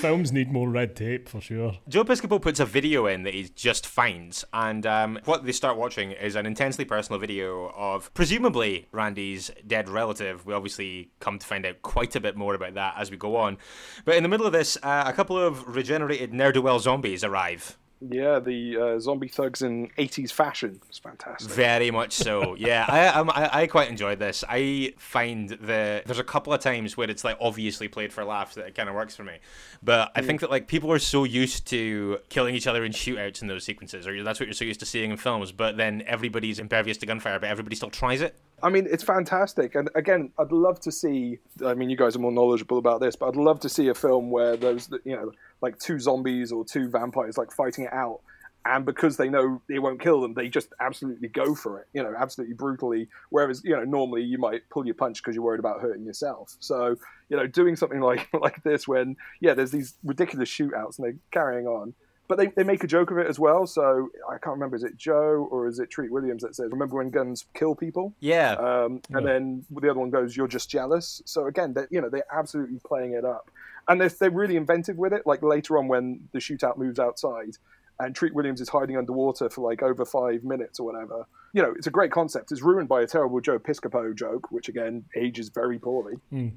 Films 0.00 0.32
need 0.32 0.50
more 0.50 0.70
red 0.70 0.96
tape 0.96 1.28
for 1.28 1.42
sure. 1.42 1.74
Joe 1.88 2.04
Piscopo 2.04 2.40
puts 2.40 2.58
a 2.58 2.64
video 2.64 3.06
in 3.06 3.24
that 3.24 3.34
he 3.34 3.50
just 3.54 3.86
finds, 3.86 4.42
and 4.52 4.86
um, 4.86 5.18
what 5.26 5.44
they 5.44 5.52
start 5.52 5.76
watching 5.76 6.12
is 6.12 6.36
an 6.36 6.46
intensely 6.46 6.86
personal 6.86 7.18
video 7.20 7.70
of 7.76 8.14
presumably 8.14 8.86
Randy's 8.92 9.50
dead 9.66 9.90
relative. 9.90 10.46
We 10.46 10.54
obviously 10.54 11.10
come 11.20 11.38
to 11.38 11.46
find 11.46 11.66
out 11.66 11.82
quite 11.82 12.16
a 12.16 12.20
bit 12.20 12.34
more 12.36 12.54
about 12.54 12.74
that 12.74 12.94
as 12.96 13.10
we 13.10 13.18
go 13.18 13.36
on. 13.36 13.58
But 14.06 14.14
in 14.14 14.22
the 14.22 14.28
middle 14.28 14.46
of 14.46 14.52
this, 14.52 14.78
uh, 14.82 15.04
a 15.06 15.12
couple 15.12 15.36
of 15.36 15.76
regenerated 15.76 16.32
ne'er 16.32 16.52
do 16.52 16.62
well 16.62 16.78
zombies 16.78 17.22
arrive. 17.22 17.76
Yeah, 18.00 18.38
the 18.38 18.76
uh, 18.76 18.98
zombie 18.98 19.28
thugs 19.28 19.62
in 19.62 19.88
80s 19.96 20.32
fashion. 20.32 20.80
It's 20.88 20.98
fantastic. 20.98 21.50
Very 21.50 21.90
much 21.90 22.12
so. 22.12 22.54
Yeah, 22.64 22.86
I, 22.88 23.08
I 23.20 23.62
I 23.62 23.66
quite 23.66 23.90
enjoyed 23.90 24.18
this. 24.18 24.44
I 24.48 24.94
find 24.96 25.50
the 25.50 26.02
there's 26.06 26.18
a 26.18 26.24
couple 26.24 26.52
of 26.52 26.60
times 26.60 26.96
where 26.96 27.10
it's 27.10 27.24
like 27.24 27.36
obviously 27.40 27.88
played 27.88 28.12
for 28.12 28.24
laughs 28.24 28.54
that 28.54 28.66
it 28.66 28.74
kind 28.74 28.88
of 28.88 28.94
works 28.94 29.14
for 29.14 29.24
me, 29.24 29.38
but 29.82 30.12
I 30.14 30.22
think 30.22 30.40
that 30.40 30.50
like 30.50 30.66
people 30.66 30.90
are 30.92 30.98
so 30.98 31.24
used 31.24 31.66
to 31.68 32.18
killing 32.28 32.54
each 32.54 32.66
other 32.66 32.84
in 32.84 32.92
shootouts 32.92 33.42
in 33.42 33.48
those 33.48 33.64
sequences, 33.64 34.06
or 34.06 34.22
that's 34.22 34.40
what 34.40 34.46
you're 34.46 34.54
so 34.54 34.64
used 34.64 34.80
to 34.80 34.86
seeing 34.86 35.10
in 35.10 35.16
films. 35.16 35.52
But 35.52 35.76
then 35.76 36.02
everybody's 36.06 36.58
impervious 36.58 36.96
to 36.98 37.06
gunfire, 37.06 37.38
but 37.38 37.50
everybody 37.50 37.76
still 37.76 37.90
tries 37.90 38.20
it. 38.20 38.36
I 38.64 38.70
mean, 38.70 38.88
it's 38.90 39.04
fantastic. 39.04 39.74
And 39.74 39.90
again, 39.94 40.32
I'd 40.38 40.50
love 40.50 40.80
to 40.80 40.90
see. 40.90 41.38
I 41.64 41.74
mean, 41.74 41.90
you 41.90 41.98
guys 41.98 42.16
are 42.16 42.18
more 42.18 42.32
knowledgeable 42.32 42.78
about 42.78 42.98
this, 42.98 43.14
but 43.14 43.28
I'd 43.28 43.36
love 43.36 43.60
to 43.60 43.68
see 43.68 43.88
a 43.88 43.94
film 43.94 44.30
where 44.30 44.56
there's, 44.56 44.88
you 45.04 45.14
know, 45.14 45.32
like 45.60 45.78
two 45.78 46.00
zombies 46.00 46.50
or 46.50 46.64
two 46.64 46.88
vampires 46.88 47.36
like 47.36 47.52
fighting 47.52 47.84
it 47.84 47.92
out. 47.92 48.20
And 48.64 48.86
because 48.86 49.18
they 49.18 49.28
know 49.28 49.60
it 49.68 49.80
won't 49.80 50.00
kill 50.00 50.22
them, 50.22 50.32
they 50.32 50.48
just 50.48 50.68
absolutely 50.80 51.28
go 51.28 51.54
for 51.54 51.80
it, 51.80 51.88
you 51.92 52.02
know, 52.02 52.14
absolutely 52.18 52.54
brutally. 52.54 53.08
Whereas, 53.28 53.60
you 53.62 53.76
know, 53.76 53.84
normally 53.84 54.22
you 54.22 54.38
might 54.38 54.62
pull 54.70 54.86
your 54.86 54.94
punch 54.94 55.22
because 55.22 55.34
you're 55.34 55.44
worried 55.44 55.60
about 55.60 55.82
hurting 55.82 56.06
yourself. 56.06 56.56
So, 56.60 56.96
you 57.28 57.36
know, 57.36 57.46
doing 57.46 57.76
something 57.76 58.00
like 58.12 58.28
like 58.32 58.62
this 58.62 58.88
when, 58.88 59.16
yeah, 59.42 59.52
there's 59.52 59.72
these 59.72 59.92
ridiculous 60.02 60.48
shootouts 60.48 60.98
and 60.98 61.04
they're 61.04 61.18
carrying 61.30 61.66
on. 61.66 61.92
But 62.26 62.38
they, 62.38 62.46
they 62.46 62.64
make 62.64 62.82
a 62.82 62.86
joke 62.86 63.10
of 63.10 63.18
it 63.18 63.26
as 63.26 63.38
well. 63.38 63.66
So 63.66 64.10
I 64.26 64.38
can't 64.38 64.54
remember, 64.54 64.76
is 64.76 64.82
it 64.82 64.96
Joe 64.96 65.46
or 65.50 65.68
is 65.68 65.78
it 65.78 65.90
Treat 65.90 66.10
Williams 66.10 66.42
that 66.42 66.56
says, 66.56 66.70
remember 66.70 66.96
when 66.96 67.10
guns 67.10 67.44
kill 67.52 67.74
people? 67.74 68.14
Yeah, 68.20 68.52
Um, 68.52 69.02
and 69.10 69.26
then 69.26 69.64
the 69.70 69.90
other 69.90 70.00
one 70.00 70.08
goes, 70.10 70.34
"You're 70.36 70.48
just 70.48 70.70
jealous." 70.70 71.20
So 71.26 71.46
again, 71.46 71.74
they 71.74 71.84
you 71.90 72.00
know 72.00 72.08
they're 72.08 72.24
absolutely 72.32 72.80
playing 72.86 73.12
it 73.12 73.24
up, 73.24 73.50
and 73.88 74.00
they're, 74.00 74.08
they're 74.08 74.30
really 74.30 74.56
inventive 74.56 74.96
with 74.96 75.12
it. 75.12 75.26
Like 75.26 75.42
later 75.42 75.76
on, 75.76 75.86
when 75.88 76.28
the 76.32 76.38
shootout 76.38 76.78
moves 76.78 76.98
outside, 76.98 77.58
and 78.00 78.14
Treat 78.14 78.34
Williams 78.34 78.60
is 78.60 78.68
hiding 78.68 78.96
underwater 78.96 79.50
for 79.50 79.60
like 79.68 79.82
over 79.82 80.04
five 80.04 80.44
minutes 80.44 80.80
or 80.80 80.86
whatever. 80.86 81.26
You 81.54 81.62
know, 81.62 81.72
it's 81.76 81.86
a 81.86 81.90
great 81.90 82.10
concept. 82.10 82.50
It's 82.52 82.62
ruined 82.62 82.88
by 82.88 83.00
a 83.02 83.06
terrible 83.06 83.40
Joe 83.40 83.58
Piscopo 83.60 84.12
joke, 84.14 84.50
which 84.50 84.68
again 84.68 85.04
ages 85.16 85.48
very 85.48 85.78
poorly. 85.78 86.14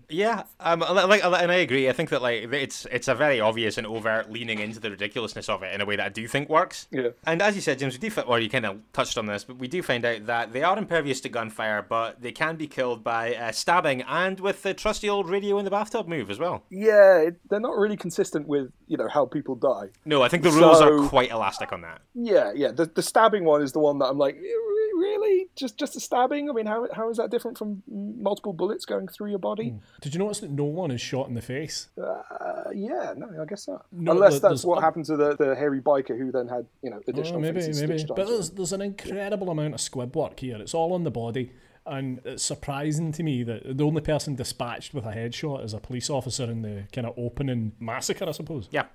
Yeah, 0.10 0.44
um, 0.60 0.80
like, 0.80 1.24
and 1.24 1.52
I 1.52 1.56
agree. 1.56 1.88
I 1.88 1.94
think 1.94 2.10
that 2.10 2.22
like 2.24 2.52
it's 2.52 2.86
it's 2.92 3.08
a 3.08 3.14
very 3.16 3.40
obvious 3.40 3.78
and 3.78 3.86
overt 3.86 4.32
leaning 4.32 4.58
into 4.60 4.80
the 4.80 4.90
ridiculousness 4.90 5.50
of 5.50 5.62
it 5.62 5.74
in 5.74 5.82
a 5.82 5.86
way 5.86 5.96
that 5.98 6.06
I 6.08 6.10
do 6.10 6.28
think 6.28 6.50
works. 6.50 6.88
Yeah. 6.92 7.10
And 7.28 7.42
as 7.44 7.54
you 7.56 7.62
said, 7.62 7.78
James, 7.80 7.94
we 7.94 8.00
do, 8.00 8.10
fi- 8.10 8.24
or 8.24 8.40
you 8.40 8.50
kind 8.50 8.66
of 8.66 8.80
touched 8.92 9.18
on 9.20 9.28
this, 9.28 9.44
but 9.44 9.58
we 9.58 9.68
do 9.68 9.84
find 9.84 10.04
out 10.04 10.26
that 10.26 10.52
they 10.52 10.64
are 10.64 10.78
impervious 10.78 11.22
to 11.22 11.30
gunfire, 11.30 11.86
but 11.88 12.20
they 12.22 12.32
can 12.32 12.56
be 12.56 12.66
killed 12.68 13.04
by 13.04 13.36
uh, 13.36 13.52
stabbing 13.52 14.02
and 14.02 14.40
with 14.40 14.64
the 14.64 14.74
trusty 14.74 15.08
old 15.08 15.30
radio 15.30 15.60
in 15.60 15.66
the 15.66 15.72
bathtub 15.72 16.08
move 16.08 16.32
as 16.32 16.40
well. 16.40 16.64
Yeah, 16.72 17.20
it, 17.20 17.36
they're 17.50 17.60
not 17.60 17.78
really 17.78 17.98
consistent 17.98 18.48
with 18.48 18.72
you 18.88 18.98
know 18.98 19.08
how 19.08 19.28
people 19.28 19.54
die. 19.56 19.90
No, 20.06 20.24
I 20.24 20.28
think 20.30 20.42
the 20.42 20.50
rules 20.52 20.80
So- 20.80 21.04
are 21.04 21.08
quite 21.08 21.30
elastic 21.30 21.72
on 21.72 21.82
that. 21.82 22.02
Yeah, 22.16 22.52
yeah. 22.56 22.72
The, 22.72 22.86
the 22.88 23.04
stabbing 23.04 23.46
one 23.46 23.62
is 23.62 23.74
the 23.74 23.80
one 23.80 24.00
that 24.00 24.06
I'm 24.06 24.18
like, 24.18 24.36
"Re- 24.36 24.87
really, 24.96 25.48
just 25.56 25.78
just 25.78 25.96
a 25.96 26.00
stabbing? 26.00 26.50
I 26.50 26.54
mean, 26.54 26.66
how 26.66 26.88
how 26.94 27.10
is 27.10 27.18
that 27.18 27.30
different 27.32 27.58
from 27.58 27.84
multiple 27.88 28.54
bullets 28.54 28.86
going 28.86 29.08
through 29.08 29.30
your 29.30 29.40
body? 29.40 29.76
Did 30.02 30.14
you 30.14 30.20
notice 30.20 30.40
that 30.40 30.52
no 30.52 30.64
one 30.66 30.92
is 30.92 31.02
shot 31.02 31.28
in 31.28 31.34
the 31.34 31.42
face? 31.42 31.88
Uh, 32.02 32.70
yeah, 32.74 33.14
no, 33.16 33.30
I 33.42 33.46
guess 33.46 33.68
not. 33.68 33.86
No, 33.92 34.12
Unless 34.14 34.40
there- 34.40 34.50
that's 34.52 34.64
what 34.64 34.78
oth- 34.78 34.84
happened 34.84 35.06
to 35.06 35.18
the, 35.18 35.36
the 35.36 35.56
hairy 35.56 35.82
biker 35.82 36.18
who 36.18 36.32
then 36.32 36.48
had 36.48 36.66
you 36.82 36.90
know 36.90 37.02
additional 37.08 37.38
Oh, 37.38 37.42
maybe, 37.42 37.62
maybe. 37.74 38.06
But 38.08 38.28
there's, 38.28 38.50
there's 38.52 38.74
an 38.74 38.82
incredible 38.82 39.50
amount 39.50 39.74
of 39.74 39.82
squib 39.82 40.16
work 40.16 40.40
here. 40.40 40.58
It's 40.58 40.74
all 40.74 40.94
on 40.94 41.04
the 41.04 41.12
body. 41.12 41.52
And 41.86 42.20
it's 42.26 42.44
surprising 42.44 43.14
to 43.14 43.24
me 43.24 43.44
that 43.44 43.78
the 43.78 43.86
only 43.86 44.02
person 44.02 44.36
dispatched 44.36 44.94
with 44.94 45.06
a 45.06 45.12
headshot 45.12 45.64
is 45.64 45.74
a 45.74 45.80
police 45.80 46.10
officer 46.10 46.44
in 46.44 46.62
the 46.62 46.84
kind 46.92 47.08
of 47.08 47.14
opening 47.18 47.72
massacre, 47.80 48.26
I 48.28 48.32
suppose. 48.32 48.68
Yeah. 48.72 48.88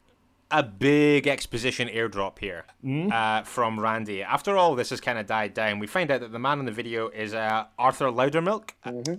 A 0.55 0.63
big 0.63 1.27
exposition 1.27 1.89
airdrop 1.89 2.39
here 2.39 2.65
uh, 3.11 3.43
from 3.43 3.81
Randy. 3.81 4.23
After 4.23 4.57
all 4.59 4.75
this 4.75 4.91
has 4.91 5.01
kind 5.01 5.19
of 5.19 5.27
died 5.27 5.55
down, 5.55 5.79
we 5.79 5.87
find 5.87 6.11
out 6.11 6.21
that 6.21 6.31
the 6.31 6.39
man 6.39 6.59
in 6.61 6.67
the 6.67 6.73
video 6.73 7.09
is 7.09 7.33
uh, 7.33 7.65
Arthur 7.79 8.07
Loudermilk, 8.11 8.71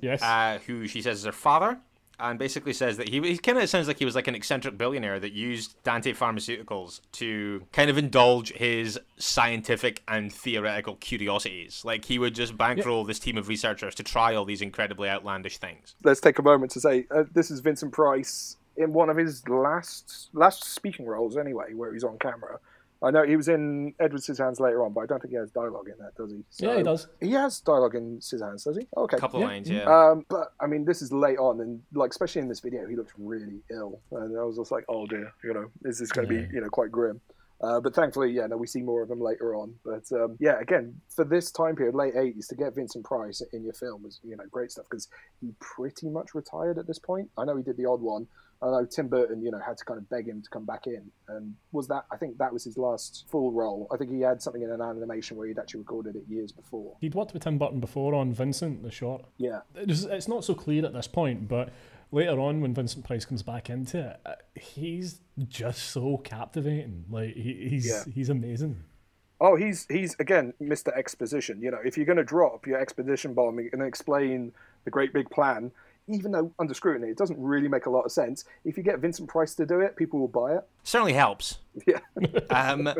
Yes. 0.02 0.22
uh, 0.22 0.60
who 0.68 0.88
she 0.88 1.02
says 1.02 1.18
is 1.20 1.26
her 1.26 1.32
father, 1.32 1.80
and 2.20 2.38
basically 2.38 2.72
says 2.72 2.98
that 2.98 3.10
he, 3.10 3.20
he 3.22 3.38
kind 3.40 3.58
of 3.58 3.68
sounds 3.68 3.88
like 3.88 3.98
he 3.98 4.06
was 4.06 4.14
like 4.14 4.28
an 4.28 4.36
eccentric 4.36 4.78
billionaire 4.78 5.20
that 5.20 5.32
used 5.34 5.76
Dante 5.84 6.14
Pharmaceuticals 6.14 7.02
to 7.14 7.64
kind 7.74 7.90
of 7.90 7.98
indulge 7.98 8.54
his 8.54 9.00
scientific 9.18 10.04
and 10.08 10.32
theoretical 10.32 10.96
curiosities. 10.98 11.82
Like 11.84 12.06
he 12.06 12.20
would 12.20 12.36
just 12.36 12.56
bankroll 12.56 13.04
this 13.06 13.18
team 13.18 13.38
of 13.38 13.48
researchers 13.48 13.96
to 13.96 14.04
try 14.04 14.36
all 14.36 14.46
these 14.46 14.62
incredibly 14.62 15.10
outlandish 15.10 15.58
things. 15.58 15.96
Let's 16.04 16.22
take 16.22 16.38
a 16.38 16.44
moment 16.44 16.72
to 16.74 16.80
say 16.80 17.08
uh, 17.10 17.24
this 17.34 17.50
is 17.50 17.60
Vincent 17.60 17.92
Price 17.92 18.58
in 18.78 18.94
one 18.94 19.10
of 19.10 19.18
his 19.18 19.48
last 19.48 20.30
last 20.34 20.64
speaking 20.74 21.06
roles, 21.06 21.38
anyway, 21.38 21.74
where 21.74 21.94
he's 21.94 22.04
on 22.04 22.18
camera. 22.20 22.60
I 23.02 23.12
know 23.12 23.24
he 23.24 23.36
was 23.36 23.50
in 23.50 23.94
Edward 24.00 24.22
Scissorhands 24.22 24.62
later 24.62 24.82
on, 24.86 24.94
but 24.94 25.02
I 25.02 25.06
don't 25.08 25.22
think 25.22 25.32
he 25.34 25.38
has 25.38 25.52
dialogue 25.52 25.88
in 25.90 25.96
that, 26.00 26.16
does 26.16 26.32
he? 26.32 26.66
yeah, 26.66 26.78
he 26.78 26.84
does. 26.84 27.08
He 27.20 27.32
has 27.32 27.60
dialogue 27.60 27.96
in 27.96 28.20
Scissorhands, 28.20 28.64
does 28.64 28.78
he? 28.78 28.88
Okay. 28.96 29.18
A 29.18 29.20
couple 29.20 29.42
Yeah. 29.42 29.46
of 29.46 29.52
lines, 29.52 29.70
yeah. 29.70 29.84
Um, 30.12 30.26
but 30.30 30.54
I 30.62 30.68
mean, 30.68 30.86
this 30.86 31.02
is 31.02 31.12
late 31.12 31.38
on, 31.38 31.60
and 31.60 31.82
like 31.94 32.12
especially 32.12 32.42
in 32.44 32.48
this 32.48 32.62
video, 32.62 32.88
he 32.88 32.96
looks 32.96 33.12
really 33.18 33.62
ill, 33.70 34.00
and 34.12 34.38
I 34.40 34.44
was 34.44 34.56
just 34.58 34.72
like, 34.72 34.86
"Oh 34.88 35.06
dear, 35.06 35.34
you 35.44 35.54
know, 35.54 35.66
is 35.84 36.00
this 36.00 36.12
going 36.14 36.28
to 36.30 36.34
Yeah. 36.34 36.46
be 36.48 36.56
you 36.56 36.62
know 36.62 36.70
quite 36.70 36.92
grim?" 36.92 37.20
Uh, 37.62 37.80
but 37.80 37.94
thankfully, 37.96 38.30
yeah, 38.32 38.46
no, 38.48 38.58
we 38.58 38.68
see 38.68 38.82
more 38.82 39.02
of 39.04 39.10
him 39.10 39.22
later 39.22 39.56
on. 39.56 39.74
But 39.86 40.04
um, 40.14 40.36
yeah, 40.40 40.60
again, 40.60 41.00
for 41.16 41.24
this 41.26 41.52
time 41.52 41.76
period, 41.76 41.96
late 41.96 42.14
'80s, 42.16 42.48
to 42.50 42.56
get 42.56 42.74
Vincent 42.76 43.04
Price 43.06 43.42
in 43.52 43.64
your 43.66 43.74
film 43.74 44.04
was 44.04 44.20
you 44.24 44.38
know 44.38 44.46
great 44.50 44.72
stuff 44.72 44.86
because 44.90 45.10
he 45.42 45.54
pretty 45.60 46.08
much 46.10 46.34
retired 46.34 46.78
at 46.78 46.88
this 46.88 47.00
point. 47.00 47.30
I 47.38 47.44
know 47.44 47.58
he 47.58 47.64
did 47.64 47.76
the 47.78 47.86
odd 47.86 48.00
one. 48.02 48.28
I 48.64 48.68
know 48.72 48.86
Tim 48.86 49.08
Burton, 49.10 49.44
you 49.44 49.52
know, 49.52 49.60
had 49.60 49.78
to 49.78 49.86
kind 49.86 49.98
of 49.98 50.10
beg 50.10 50.28
him 50.28 50.42
to 50.42 50.50
come 50.50 50.66
back 50.66 50.88
in, 50.88 51.12
and 51.28 51.54
was 51.74 51.88
that 51.90 52.06
I 52.12 52.18
think 52.18 52.38
that 52.38 52.54
was 52.54 52.64
his 52.64 52.78
last 52.78 53.26
full 53.30 53.52
role. 53.52 53.88
I 53.94 53.98
think 53.98 54.12
he 54.12 54.22
had 54.22 54.42
something 54.42 54.62
in 54.62 54.72
an 54.72 54.82
animation 54.82 55.36
where 55.38 55.48
he'd 55.48 55.60
actually 55.60 55.80
recorded 55.82 56.16
it 56.16 56.24
years 56.30 56.52
before. 56.52 56.96
He'd 57.02 57.14
worked 57.14 57.34
with 57.34 57.44
Tim 57.44 57.58
Burton 57.58 57.80
before 57.80 58.14
on 58.16 58.32
Vincent, 58.34 58.82
the 58.82 58.92
short. 58.92 59.26
Yeah, 59.38 59.60
It's, 59.76 60.04
it's 60.04 60.28
not 60.30 60.46
so 60.46 60.56
clear 60.56 60.86
at 60.86 60.94
this 60.94 61.08
point, 61.08 61.48
but 61.48 61.70
later 62.12 62.40
on, 62.40 62.62
when 62.62 62.74
Vincent 62.74 63.06
Price 63.06 63.26
comes 63.26 63.44
back 63.44 63.70
into 63.70 64.00
it, 64.00 64.20
uh, 64.26 64.36
he's 64.56 65.20
just 65.48 65.84
so 65.90 66.18
captivating. 66.18 67.06
Like 67.10 67.36
he, 67.36 67.68
he's 67.70 67.88
Yeah. 67.88 68.04
he's 68.14 68.30
amazing. 68.30 68.84
Oh, 69.42 69.58
he's 69.58 69.86
he's 69.90 70.16
again 70.20 70.54
Mr. 70.62 70.96
Exposition. 70.98 71.62
You 71.62 71.72
know, 71.72 71.80
if 71.84 71.98
you're 71.98 72.06
going 72.06 72.18
to 72.18 72.24
drop 72.24 72.66
your 72.66 72.80
exposition 72.80 73.34
bomb 73.34 73.58
and 73.58 73.82
explain 73.82 74.54
the 74.86 74.92
great 74.92 75.12
big 75.12 75.30
plan, 75.30 75.72
even 76.08 76.32
though 76.32 76.52
under 76.60 76.74
scrutiny 76.74 77.10
it 77.10 77.18
doesn't 77.18 77.40
really 77.40 77.68
make 77.68 77.86
a 77.86 77.90
lot 77.90 78.04
of 78.04 78.12
sense, 78.12 78.46
if 78.66 78.78
you 78.78 78.84
get 78.84 79.00
Vincent 79.00 79.30
Price 79.30 79.56
to 79.56 79.66
do 79.66 79.80
it, 79.80 79.96
people 79.96 80.20
will 80.20 80.28
buy 80.28 80.56
it. 80.56 80.68
Certainly 80.84 81.14
helps. 81.14 81.60
Yeah. 81.88 82.00
Um, 82.52 82.94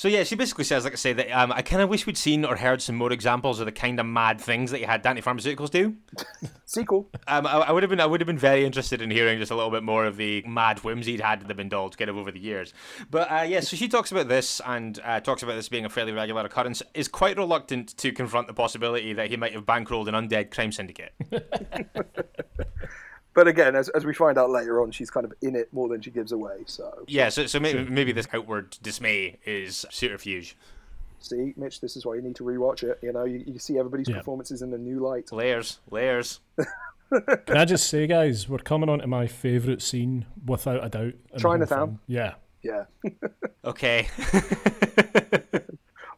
so 0.00 0.08
yeah, 0.08 0.24
she 0.24 0.34
basically 0.34 0.64
says, 0.64 0.84
like 0.84 0.94
I 0.94 0.96
say, 0.96 1.12
that 1.12 1.30
um, 1.30 1.52
I 1.52 1.60
kind 1.60 1.82
of 1.82 1.90
wish 1.90 2.06
we'd 2.06 2.16
seen 2.16 2.46
or 2.46 2.56
heard 2.56 2.80
some 2.80 2.96
more 2.96 3.12
examples 3.12 3.60
of 3.60 3.66
the 3.66 3.72
kind 3.72 4.00
of 4.00 4.06
mad 4.06 4.40
things 4.40 4.70
that 4.70 4.80
you 4.80 4.86
had 4.86 5.02
Dante 5.02 5.20
Pharmaceuticals 5.20 5.68
do. 5.68 5.94
Sequel. 6.64 7.10
Um, 7.28 7.46
I, 7.46 7.50
I 7.50 7.70
would 7.70 7.82
have 7.82 7.90
been, 7.90 8.00
I 8.00 8.06
would 8.06 8.18
have 8.18 8.26
been 8.26 8.38
very 8.38 8.64
interested 8.64 9.02
in 9.02 9.10
hearing 9.10 9.38
just 9.38 9.50
a 9.50 9.54
little 9.54 9.70
bit 9.70 9.82
more 9.82 10.06
of 10.06 10.16
the 10.16 10.42
mad 10.48 10.78
whims 10.78 11.04
he'd 11.04 11.20
had 11.20 11.46
to 11.46 11.60
indulged 11.60 11.98
kind 11.98 12.08
of 12.08 12.16
over 12.16 12.32
the 12.32 12.40
years. 12.40 12.72
But 13.10 13.30
uh, 13.30 13.42
yeah, 13.42 13.60
so 13.60 13.76
she 13.76 13.88
talks 13.88 14.10
about 14.10 14.26
this 14.26 14.62
and 14.64 14.98
uh, 15.04 15.20
talks 15.20 15.42
about 15.42 15.56
this 15.56 15.68
being 15.68 15.84
a 15.84 15.90
fairly 15.90 16.12
regular 16.12 16.46
occurrence. 16.46 16.82
Is 16.94 17.06
quite 17.06 17.36
reluctant 17.36 17.94
to 17.98 18.10
confront 18.10 18.46
the 18.46 18.54
possibility 18.54 19.12
that 19.12 19.28
he 19.28 19.36
might 19.36 19.52
have 19.52 19.66
bankrolled 19.66 20.08
an 20.08 20.14
undead 20.14 20.50
crime 20.50 20.72
syndicate. 20.72 21.12
But 23.34 23.46
again, 23.48 23.76
as, 23.76 23.88
as 23.90 24.04
we 24.04 24.12
find 24.12 24.36
out 24.38 24.50
later 24.50 24.82
on, 24.82 24.90
she's 24.90 25.10
kind 25.10 25.24
of 25.24 25.32
in 25.40 25.54
it 25.54 25.72
more 25.72 25.88
than 25.88 26.00
she 26.00 26.10
gives 26.10 26.32
away. 26.32 26.64
So 26.66 27.04
yeah, 27.06 27.28
so 27.28 27.46
so 27.46 27.60
maybe, 27.60 27.84
maybe 27.84 28.12
this 28.12 28.26
outward 28.32 28.76
dismay 28.82 29.38
is 29.46 29.86
subterfuge. 29.90 30.56
see, 31.20 31.54
Mitch, 31.56 31.80
this 31.80 31.96
is 31.96 32.04
why 32.04 32.16
you 32.16 32.22
need 32.22 32.34
to 32.36 32.42
rewatch 32.44 32.82
it. 32.82 32.98
You 33.02 33.12
know, 33.12 33.24
you, 33.24 33.44
you 33.46 33.58
see 33.58 33.78
everybody's 33.78 34.08
Yeah. 34.08 34.16
performances 34.18 34.62
in 34.62 34.72
a 34.74 34.78
new 34.78 34.98
light. 35.00 35.30
Layers, 35.32 35.78
layers. 35.90 36.40
Can 37.46 37.56
I 37.56 37.64
just 37.64 37.88
say, 37.88 38.06
guys, 38.06 38.48
we're 38.48 38.58
coming 38.58 38.88
on 38.88 39.00
to 39.00 39.06
my 39.06 39.26
favourite 39.26 39.82
scene 39.82 40.26
without 40.46 40.84
a 40.84 40.88
doubt. 40.88 41.14
in 41.32 41.38
Chinatown? 41.38 41.98
Yeah. 42.06 42.34
Yeah. 42.62 42.84
Okay. 43.64 44.08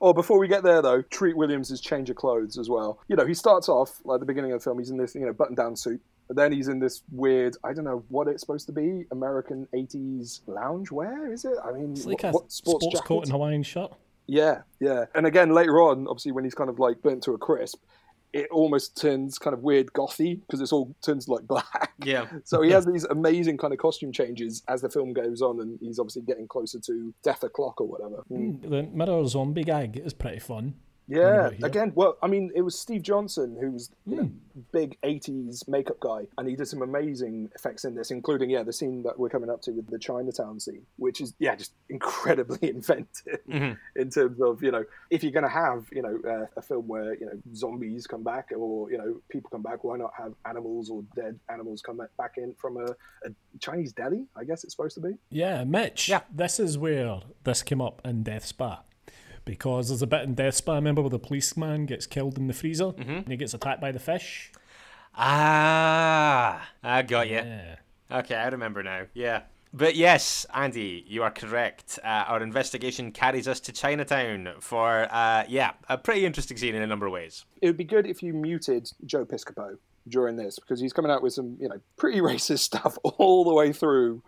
Oh, 0.04 0.12
before 0.12 0.40
we 0.40 0.48
get 0.48 0.64
there 0.64 0.82
though, 0.82 1.00
Treat 1.02 1.36
Williams' 1.36 1.80
change 1.80 2.10
of 2.10 2.16
clothes 2.16 2.58
as 2.58 2.68
well. 2.68 2.98
You 3.06 3.14
know, 3.14 3.24
he 3.24 3.34
starts 3.34 3.68
off 3.68 4.00
like 4.04 4.18
the 4.18 4.26
beginning 4.26 4.50
of 4.50 4.58
the 4.58 4.64
film. 4.64 4.80
He's 4.80 4.90
in 4.90 4.96
this, 4.96 5.14
you 5.14 5.20
know, 5.24 5.32
button-down 5.32 5.76
suit, 5.76 6.00
but 6.32 6.40
then 6.42 6.50
he's 6.52 6.68
in 6.68 6.78
this 6.78 7.02
weird, 7.10 7.58
I 7.62 7.74
don't 7.74 7.84
know 7.84 8.04
what 8.08 8.26
it's 8.26 8.40
supposed 8.40 8.64
to 8.66 8.72
be, 8.72 9.04
American 9.10 9.68
'80s 9.74 10.40
lounge 10.46 10.90
wear. 10.90 11.30
Is 11.30 11.44
it? 11.44 11.52
I 11.62 11.72
mean, 11.72 11.92
It's 11.92 12.06
like 12.06 12.22
what, 12.22 12.30
a 12.30 12.32
what 12.32 12.52
sports, 12.52 12.86
jacket? 12.86 13.04
coat 13.06 13.24
and 13.24 13.32
Hawaiian 13.32 13.62
shirt. 13.62 13.92
Yeah, 14.26 14.62
yeah. 14.80 15.04
And 15.14 15.26
again, 15.26 15.50
later 15.50 15.82
on, 15.82 16.06
obviously, 16.08 16.32
when 16.32 16.44
he's 16.44 16.54
kind 16.54 16.70
of 16.70 16.78
like 16.78 17.02
burnt 17.02 17.22
to 17.24 17.32
a 17.34 17.38
crisp, 17.38 17.82
it 18.32 18.48
almost 18.50 18.96
turns 18.96 19.38
kind 19.38 19.52
of 19.52 19.62
weird 19.62 19.92
gothy 19.92 20.40
because 20.40 20.62
it's 20.62 20.72
all 20.72 20.94
turns 21.02 21.28
like 21.28 21.42
black. 21.46 21.92
yeah. 22.02 22.24
So 22.44 22.62
he 22.62 22.70
has 22.70 22.86
these 22.86 23.04
amazing 23.04 23.58
kind 23.58 23.74
of 23.74 23.78
costume 23.78 24.10
changes 24.10 24.62
as 24.68 24.80
the 24.80 24.88
film 24.88 25.12
goes 25.12 25.42
on, 25.42 25.60
and 25.60 25.78
he's 25.82 25.98
obviously 25.98 26.22
getting 26.22 26.48
closer 26.48 26.78
to 26.80 27.12
death 27.22 27.42
o'clock 27.42 27.78
or 27.78 27.86
whatever. 27.86 28.22
Hmm, 28.28 28.52
hmm. 28.52 28.70
The 28.70 28.82
mirror 28.84 29.26
zombie 29.26 29.64
gag 29.64 29.98
is 29.98 30.14
pretty 30.14 30.38
fun. 30.38 30.76
Yeah, 31.08 31.50
again, 31.62 31.92
well, 31.94 32.16
I 32.22 32.26
mean, 32.28 32.52
it 32.54 32.62
was 32.62 32.78
Steve 32.78 33.02
Johnson 33.02 33.56
who 33.60 33.72
was 33.72 33.90
you 34.06 34.16
know, 34.16 34.22
Hmm. 34.22 34.60
big 34.72 34.96
'80s 35.02 35.66
makeup 35.68 35.98
guy, 36.00 36.26
and 36.38 36.48
he 36.48 36.56
did 36.56 36.66
some 36.68 36.82
amazing 36.82 37.50
effects 37.54 37.84
in 37.84 37.94
this, 37.94 38.10
including 38.10 38.50
yeah, 38.50 38.62
the 38.62 38.72
scene 38.72 39.02
that 39.02 39.18
we're 39.18 39.28
coming 39.28 39.50
up 39.50 39.60
to 39.62 39.72
with 39.72 39.88
the 39.88 39.98
Chinatown 39.98 40.60
scene, 40.60 40.86
which 40.96 41.20
is 41.20 41.34
yeah, 41.38 41.54
just 41.54 41.72
incredibly 41.88 42.68
inventive 42.76 43.40
Mhm. 43.48 43.76
in 43.96 44.10
terms 44.10 44.40
of 44.40 44.62
you 44.62 44.70
know, 44.70 44.84
if 45.10 45.22
you're 45.22 45.32
going 45.32 45.42
to 45.44 45.48
have 45.50 45.86
you 45.92 46.02
know 46.02 46.18
uh, 46.26 46.46
a 46.56 46.62
film 46.62 46.86
where 46.88 47.14
you 47.14 47.26
know 47.26 47.38
zombies 47.54 48.06
come 48.06 48.22
back 48.22 48.50
or 48.56 48.90
you 48.90 48.98
know 48.98 49.20
people 49.28 49.50
come 49.50 49.62
back, 49.62 49.84
why 49.84 49.96
not 49.96 50.12
have 50.16 50.34
animals 50.46 50.88
or 50.88 51.02
dead 51.16 51.38
animals 51.48 51.82
come 51.82 52.00
back 52.16 52.34
in 52.36 52.54
from 52.54 52.76
a, 52.76 52.84
a 53.26 53.30
Chinese 53.60 53.92
deli? 53.92 54.26
I 54.36 54.44
guess 54.44 54.64
it's 54.64 54.74
supposed 54.74 54.94
to 54.94 55.00
be. 55.00 55.14
Yeah, 55.30 55.64
Mitch. 55.64 56.08
Yeah. 56.08 56.20
This 56.32 56.60
is 56.60 56.78
where 56.78 57.20
this 57.44 57.62
came 57.62 57.80
up 57.80 58.00
in 58.04 58.22
Death 58.22 58.46
Spa. 58.46 58.82
Because 59.44 59.88
there's 59.88 60.02
a 60.02 60.06
bit 60.06 60.22
in 60.22 60.34
Death 60.34 60.54
Spa, 60.54 60.74
remember, 60.74 61.02
where 61.02 61.10
the 61.10 61.18
policeman 61.18 61.86
gets 61.86 62.06
killed 62.06 62.38
in 62.38 62.46
the 62.46 62.52
freezer 62.52 62.92
and 62.96 63.26
he 63.28 63.36
gets 63.36 63.54
attacked 63.54 63.80
by 63.80 63.90
the 63.90 63.98
fish? 63.98 64.52
Ah, 65.14 66.68
I 66.82 67.02
got 67.02 67.28
you. 67.28 67.36
Yeah. 67.36 67.76
Okay, 68.10 68.34
I 68.34 68.48
remember 68.48 68.82
now. 68.82 69.06
Yeah. 69.14 69.42
But 69.74 69.96
yes, 69.96 70.44
Andy, 70.54 71.02
you 71.08 71.22
are 71.22 71.30
correct. 71.30 71.98
Uh, 72.04 72.24
our 72.28 72.42
investigation 72.42 73.10
carries 73.10 73.48
us 73.48 73.58
to 73.60 73.72
Chinatown 73.72 74.48
for, 74.60 75.08
uh, 75.10 75.44
yeah, 75.48 75.72
a 75.88 75.96
pretty 75.96 76.26
interesting 76.26 76.58
scene 76.58 76.74
in 76.74 76.82
a 76.82 76.86
number 76.86 77.06
of 77.06 77.12
ways. 77.12 77.44
it 77.62 77.66
would 77.68 77.78
be 77.78 77.84
good 77.84 78.06
if 78.06 78.22
you 78.22 78.34
muted 78.34 78.90
Joe 79.06 79.24
Piscopo 79.24 79.78
during 80.08 80.36
this 80.36 80.58
because 80.58 80.78
he's 80.80 80.92
coming 80.92 81.10
out 81.10 81.22
with 81.22 81.32
some, 81.32 81.56
you 81.58 81.68
know, 81.68 81.80
pretty 81.96 82.20
racist 82.30 82.58
stuff 82.60 82.98
all 83.02 83.44
the 83.44 83.54
way 83.54 83.72
through 83.72 84.22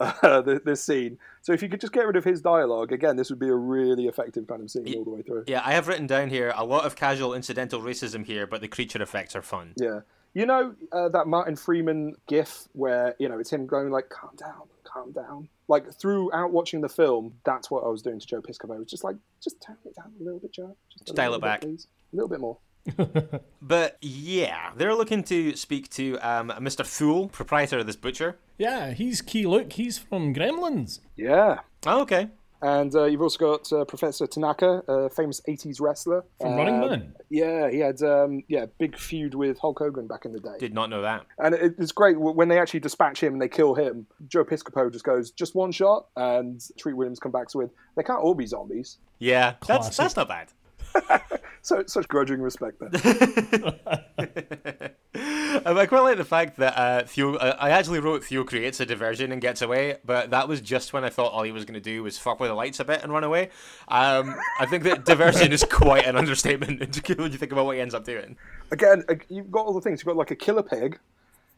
uh, 0.00 0.40
the, 0.42 0.60
this 0.64 0.82
scene. 0.82 1.18
So 1.42 1.52
if 1.52 1.62
you 1.62 1.68
could 1.68 1.80
just 1.80 1.92
get 1.92 2.06
rid 2.06 2.16
of 2.16 2.24
his 2.24 2.40
dialogue, 2.40 2.92
again, 2.92 3.16
this 3.16 3.30
would 3.30 3.38
be 3.38 3.48
a 3.48 3.54
really 3.54 4.06
effective 4.06 4.46
kind 4.46 4.62
of 4.62 4.70
scene 4.70 4.94
all 4.96 5.04
the 5.04 5.10
way 5.10 5.22
through. 5.22 5.44
Yeah, 5.46 5.62
I 5.64 5.72
have 5.72 5.88
written 5.88 6.06
down 6.06 6.28
here 6.28 6.52
a 6.56 6.64
lot 6.64 6.84
of 6.84 6.96
casual 6.96 7.34
incidental 7.34 7.80
racism 7.80 8.24
here, 8.24 8.46
but 8.46 8.60
the 8.60 8.68
creature 8.68 9.02
effects 9.02 9.34
are 9.34 9.42
fun. 9.42 9.74
Yeah. 9.76 10.00
You 10.34 10.46
know 10.46 10.74
uh, 10.92 11.08
that 11.08 11.26
Martin 11.26 11.56
Freeman 11.56 12.14
gif 12.28 12.68
where 12.72 13.14
you 13.18 13.28
know 13.28 13.38
it's 13.38 13.50
him 13.50 13.66
going 13.66 13.90
like, 13.90 14.08
"Calm 14.10 14.36
down, 14.36 14.68
calm 14.84 15.10
down." 15.10 15.48
Like 15.68 15.92
throughout 15.92 16.52
watching 16.52 16.80
the 16.80 16.88
film, 16.88 17.32
that's 17.44 17.70
what 17.70 17.82
I 17.82 17.88
was 17.88 18.02
doing 18.02 18.20
to 18.20 18.26
Joe 18.26 18.42
Piscopo. 18.42 18.78
Was 18.78 18.88
just 18.88 19.04
like, 19.04 19.16
"Just 19.42 19.60
tone 19.62 19.78
it 19.86 19.96
down 19.96 20.12
a 20.20 20.22
little 20.22 20.38
bit, 20.38 20.52
Joe. 20.52 20.76
Just 20.92 21.10
a 21.10 21.14
Dial 21.14 21.32
it 21.34 21.38
bit, 21.38 21.42
back. 21.42 21.60
please. 21.62 21.88
A 22.12 22.16
little 22.16 22.28
bit 22.28 22.40
more." 22.40 22.58
But 23.60 23.98
yeah, 24.00 24.70
they're 24.76 24.94
looking 24.94 25.22
to 25.24 25.54
speak 25.54 25.90
to 25.90 26.16
um, 26.20 26.48
Mr. 26.58 26.86
Thule, 26.86 27.28
proprietor 27.28 27.78
of 27.80 27.86
this 27.86 27.96
butcher. 27.96 28.38
Yeah, 28.56 28.92
he's 28.92 29.20
Keye 29.20 29.44
Luke. 29.46 29.72
He's 29.74 29.98
from 29.98 30.32
Gremlins. 30.34 31.00
Yeah. 31.16 31.60
Oh, 31.86 32.00
okay. 32.02 32.28
And 32.60 32.92
uh, 32.94 33.04
you've 33.04 33.22
also 33.22 33.38
got 33.38 33.72
uh, 33.72 33.84
Professor 33.84 34.26
Tanaka, 34.26 34.82
a 34.88 35.10
famous 35.10 35.40
'80s 35.46 35.80
wrestler 35.80 36.24
From 36.40 36.56
Running 36.56 36.80
Man. 36.80 37.14
Yeah, 37.30 37.70
he 37.70 37.78
had 37.78 38.02
um, 38.02 38.42
yeah 38.48 38.66
big 38.78 38.98
feud 38.98 39.34
with 39.34 39.58
Hulk 39.60 39.78
Hogan 39.78 40.08
back 40.08 40.24
in 40.24 40.32
the 40.32 40.40
day, 40.40 40.56
Did 40.58 40.74
not 40.74 40.90
know 40.90 41.02
that. 41.02 41.24
and 41.38 41.54
it, 41.54 41.74
it's 41.78 41.92
great 41.92 42.18
when 42.18 42.48
they 42.48 42.58
actually 42.58 42.80
dispatch 42.80 43.22
him 43.22 43.34
and 43.34 43.40
they 43.42 43.48
kill 43.48 43.74
him. 43.74 44.06
Joe 44.26 44.44
Piscopo 44.44 44.90
just 44.90 45.04
goes 45.04 45.30
just 45.30 45.54
one 45.54 45.70
shot, 45.70 46.06
and 46.16 46.60
Treat 46.78 46.94
Williams 46.96 47.20
comes 47.20 47.32
back 47.32 47.54
with 47.54 47.70
they 47.96 48.02
can't 48.02 48.18
all 48.20 48.34
be 48.34 48.46
zombies. 48.46 48.98
Yeah, 49.20 49.54
that's 49.64 49.96
that's 49.96 50.16
not 50.16 50.26
bad. 50.26 50.48
So 51.60 51.84
such 51.86 52.08
grudging 52.08 52.40
respect 52.40 52.80
there. 52.80 53.74
Um, 55.64 55.76
I 55.76 55.86
quite 55.86 56.02
like 56.02 56.16
the 56.18 56.24
fact 56.24 56.58
that 56.58 56.78
uh, 56.78 57.04
Theo. 57.04 57.34
Uh, 57.34 57.56
I 57.58 57.70
actually 57.70 57.98
wrote 57.98 58.22
Theo 58.22 58.44
creates 58.44 58.78
a 58.80 58.86
diversion 58.86 59.32
and 59.32 59.40
gets 59.40 59.60
away, 59.60 59.96
but 60.04 60.30
that 60.30 60.46
was 60.46 60.60
just 60.60 60.92
when 60.92 61.04
I 61.04 61.10
thought 61.10 61.32
all 61.32 61.42
he 61.42 61.50
was 61.50 61.64
going 61.64 61.74
to 61.74 61.80
do 61.80 62.02
was 62.02 62.16
fuck 62.18 62.38
with 62.38 62.50
the 62.50 62.54
lights 62.54 62.78
a 62.78 62.84
bit 62.84 63.02
and 63.02 63.12
run 63.12 63.24
away. 63.24 63.50
Um, 63.88 64.36
I 64.60 64.66
think 64.66 64.84
that 64.84 65.04
diversion 65.04 65.50
is 65.52 65.64
quite 65.64 66.06
an 66.06 66.16
understatement 66.16 66.78
when 67.18 67.32
you 67.32 67.38
think 67.38 67.50
about 67.50 67.66
what 67.66 67.74
he 67.74 67.82
ends 67.82 67.94
up 67.94 68.04
doing. 68.04 68.36
Again, 68.70 69.02
you've 69.28 69.50
got 69.50 69.66
all 69.66 69.74
the 69.74 69.80
things. 69.80 70.00
You've 70.00 70.06
got 70.06 70.16
like 70.16 70.30
a 70.30 70.36
killer 70.36 70.62
pig. 70.62 70.98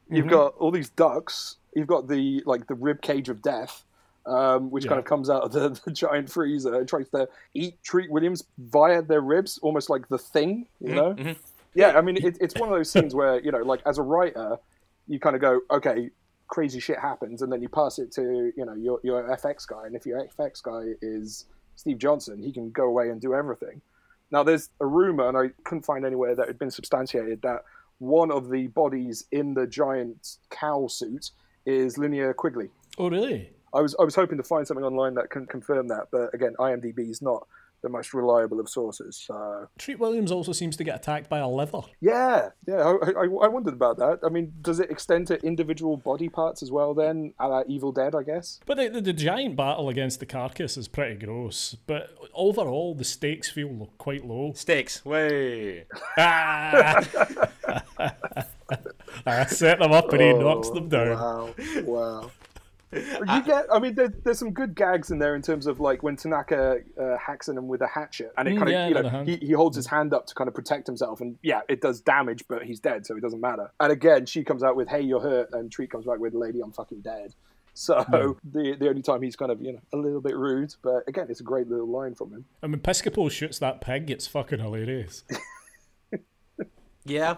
You've 0.08 0.28
got 0.28 0.54
all 0.58 0.70
these 0.70 0.88
ducks. 0.90 1.56
You've 1.74 1.88
got 1.88 2.08
the 2.08 2.42
like 2.46 2.66
the 2.66 2.74
rib 2.74 3.02
cage 3.02 3.28
of 3.28 3.42
death. 3.42 3.84
Um, 4.26 4.70
which 4.70 4.86
kind 4.86 4.98
of 4.98 5.06
comes 5.06 5.30
out 5.30 5.42
of 5.42 5.52
the, 5.52 5.70
the 5.84 5.90
giant 5.90 6.30
freezer 6.30 6.74
and 6.74 6.88
tries 6.88 7.08
to 7.08 7.28
eat 7.54 7.82
Treat 7.82 8.10
Williams 8.10 8.44
via 8.58 9.02
their 9.02 9.22
ribs, 9.22 9.58
almost 9.62 9.88
like 9.88 10.08
the 10.08 10.18
thing, 10.18 10.66
you 10.80 10.94
know? 10.94 11.16
Yeah, 11.74 11.96
I 11.96 12.00
mean, 12.00 12.16
it, 12.16 12.36
it's 12.40 12.54
one 12.56 12.68
of 12.68 12.74
those 12.74 12.90
scenes 12.90 13.14
where, 13.14 13.40
you 13.40 13.50
know, 13.52 13.58
like 13.58 13.80
as 13.86 13.98
a 13.98 14.02
writer, 14.02 14.58
you 15.06 15.18
kind 15.20 15.36
of 15.36 15.40
go, 15.40 15.60
okay, 15.70 16.10
crazy 16.48 16.80
shit 16.80 16.98
happens, 16.98 17.42
and 17.42 17.52
then 17.52 17.62
you 17.62 17.68
pass 17.68 17.98
it 17.98 18.12
to, 18.12 18.52
you 18.56 18.64
know, 18.64 18.74
your, 18.74 19.00
your 19.02 19.22
FX 19.36 19.66
guy. 19.66 19.86
And 19.86 19.94
if 19.94 20.04
your 20.04 20.26
FX 20.38 20.62
guy 20.62 20.94
is 21.00 21.46
Steve 21.76 21.98
Johnson, 21.98 22.42
he 22.42 22.52
can 22.52 22.70
go 22.70 22.84
away 22.84 23.08
and 23.08 23.20
do 23.20 23.34
everything. 23.34 23.80
Now, 24.30 24.42
there's 24.42 24.70
a 24.80 24.86
rumor, 24.86 25.28
and 25.28 25.36
I 25.36 25.48
couldn't 25.64 25.84
find 25.84 26.04
anywhere 26.04 26.34
that 26.34 26.46
had 26.46 26.58
been 26.58 26.70
substantiated, 26.70 27.42
that 27.42 27.64
one 27.98 28.30
of 28.30 28.50
the 28.50 28.66
bodies 28.68 29.24
in 29.32 29.54
the 29.54 29.66
giant 29.66 30.38
cow 30.50 30.86
suit 30.88 31.30
is 31.66 31.96
Linnea 31.96 32.34
Quigley. 32.34 32.68
Oh, 32.98 33.10
really? 33.10 33.50
I 33.74 33.80
was 33.80 33.94
I 33.98 34.04
was 34.04 34.14
hoping 34.14 34.38
to 34.38 34.44
find 34.44 34.66
something 34.66 34.84
online 34.84 35.14
that 35.14 35.30
can 35.30 35.46
confirm 35.46 35.88
that, 35.88 36.08
but 36.10 36.34
again, 36.34 36.54
IMDb 36.58 37.10
is 37.10 37.22
not 37.22 37.46
the 37.82 37.88
most 37.88 38.12
reliable 38.12 38.60
of 38.60 38.68
sources. 38.68 39.16
So 39.16 39.68
Treat 39.78 39.98
Williams 39.98 40.30
also 40.30 40.52
seems 40.52 40.76
to 40.76 40.84
get 40.84 40.96
attacked 40.96 41.28
by 41.28 41.38
a 41.38 41.48
liver. 41.48 41.80
yeah, 42.00 42.50
yeah, 42.66 42.76
I, 42.76 43.10
I, 43.10 43.24
I 43.24 43.48
wondered 43.48 43.74
about 43.74 43.96
that. 43.98 44.20
I 44.24 44.28
mean, 44.28 44.52
does 44.60 44.80
it 44.80 44.90
extend 44.90 45.26
to 45.28 45.40
individual 45.44 45.96
body 45.96 46.28
parts 46.28 46.62
as 46.62 46.70
well? 46.70 46.94
Then, 46.94 47.32
a 47.38 47.48
la 47.48 47.62
Evil 47.66 47.92
Dead, 47.92 48.14
I 48.14 48.22
guess. 48.22 48.60
But 48.66 48.76
the, 48.76 48.88
the, 48.88 49.00
the 49.00 49.12
giant 49.12 49.56
battle 49.56 49.88
against 49.88 50.20
the 50.20 50.26
carcass 50.26 50.76
is 50.76 50.88
pretty 50.88 51.24
gross. 51.24 51.76
But 51.86 52.14
overall, 52.34 52.94
the 52.94 53.04
stakes 53.04 53.48
feel 53.48 53.90
quite 53.98 54.24
low. 54.26 54.52
Stakes, 54.54 55.04
way. 55.04 55.86
Ah! 56.18 57.02
I 59.26 59.46
set 59.46 59.78
them 59.78 59.92
up 59.92 60.12
and 60.12 60.22
he 60.22 60.32
knocks 60.32 60.70
them 60.70 60.88
down. 60.88 61.10
Wow, 61.10 61.54
wow. 61.84 62.30
You 62.92 63.42
get, 63.44 63.66
I 63.72 63.78
mean, 63.78 63.94
there, 63.94 64.08
there's 64.08 64.38
some 64.38 64.52
good 64.52 64.74
gags 64.74 65.10
in 65.10 65.18
there 65.20 65.36
in 65.36 65.42
terms 65.42 65.66
of 65.66 65.78
like 65.78 66.02
when 66.02 66.16
Tanaka 66.16 66.80
uh, 67.00 67.16
hacks 67.18 67.48
at 67.48 67.56
him 67.56 67.68
with 67.68 67.82
a 67.82 67.86
hatchet, 67.86 68.32
and 68.36 68.48
it 68.48 68.54
Mm, 68.54 68.58
kind 68.58 68.68
of, 68.68 68.72
yeah, 68.72 68.88
you 68.88 68.94
know, 68.94 69.24
he, 69.24 69.36
he 69.36 69.52
holds 69.52 69.76
his 69.76 69.86
hand 69.86 70.12
up 70.12 70.26
to 70.26 70.34
kind 70.34 70.48
of 70.48 70.54
protect 70.54 70.86
himself, 70.86 71.20
and 71.20 71.38
yeah, 71.42 71.60
it 71.68 71.80
does 71.80 72.00
damage, 72.00 72.44
but 72.48 72.64
he's 72.64 72.80
dead, 72.80 73.06
so 73.06 73.16
it 73.16 73.20
doesn't 73.20 73.40
matter. 73.40 73.70
And 73.78 73.92
again, 73.92 74.26
she 74.26 74.42
comes 74.42 74.62
out 74.64 74.74
with, 74.74 74.88
"Hey, 74.88 75.02
you're 75.02 75.20
hurt," 75.20 75.50
and 75.52 75.70
Treat 75.70 75.90
comes 75.90 76.04
back 76.06 76.18
with, 76.18 76.34
"Lady, 76.34 76.60
I'm 76.60 76.72
fucking 76.72 77.02
dead." 77.02 77.34
So 77.74 78.36
the 78.44 78.76
the 78.78 78.88
only 78.88 79.02
time 79.02 79.22
he's 79.22 79.36
kind 79.36 79.52
of 79.52 79.62
you 79.62 79.74
know 79.74 79.80
a 79.92 79.96
little 79.96 80.20
bit 80.20 80.36
rude, 80.36 80.74
but 80.82 81.04
again, 81.06 81.26
it's 81.30 81.40
a 81.40 81.44
great 81.44 81.68
little 81.68 81.88
line 81.88 82.16
from 82.16 82.32
him. 82.32 82.44
I 82.62 82.66
mean, 82.66 82.80
Piscopo 82.80 83.30
shoots 83.30 83.60
that 83.60 83.80
pig. 83.80 84.10
It's 84.10 84.26
fucking 84.26 84.58
hilarious. 84.58 85.22
Yeah. 87.06 87.36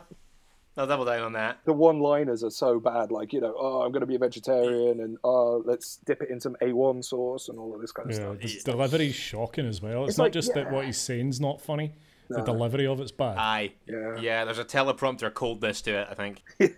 I'll 0.76 0.86
double 0.86 1.04
down 1.04 1.20
on 1.22 1.32
that. 1.34 1.58
The 1.66 1.72
one-liners 1.72 2.42
are 2.42 2.50
so 2.50 2.80
bad, 2.80 3.10
like 3.10 3.32
you 3.32 3.40
know, 3.40 3.54
oh, 3.58 3.82
I'm 3.82 3.92
going 3.92 4.00
to 4.00 4.06
be 4.06 4.14
a 4.14 4.18
vegetarian, 4.18 5.00
and 5.00 5.18
oh, 5.22 5.62
let's 5.66 5.98
dip 6.06 6.22
it 6.22 6.30
in 6.30 6.40
some 6.40 6.56
A1 6.62 7.04
sauce 7.04 7.48
and 7.50 7.58
all 7.58 7.74
of 7.74 7.80
this 7.80 7.92
kind 7.92 8.10
of 8.10 8.16
Yeah, 8.16 8.24
stuff. 8.24 8.40
his 8.40 8.64
delivery's 8.64 9.14
shocking 9.14 9.66
as 9.66 9.82
well. 9.82 10.04
It's, 10.04 10.12
It's 10.12 10.18
not 10.18 10.24
like, 10.24 10.32
just 10.32 10.54
that 10.54 10.70
what 10.72 10.86
he's 10.86 10.98
saying's 10.98 11.40
not 11.40 11.60
funny. 11.60 11.92
The 12.30 12.40
delivery 12.40 12.86
of 12.86 12.98
it's 13.00 13.12
bad. 13.12 13.36
Aye. 13.36 13.72
Yeah. 13.86 14.16
Yeah, 14.18 14.44
there's 14.46 14.58
a 14.58 14.64
teleprompter 14.64 15.34
coldness 15.34 15.82
to 15.82 16.00
it, 16.00 16.08
I 16.10 16.14
think. 16.14 16.42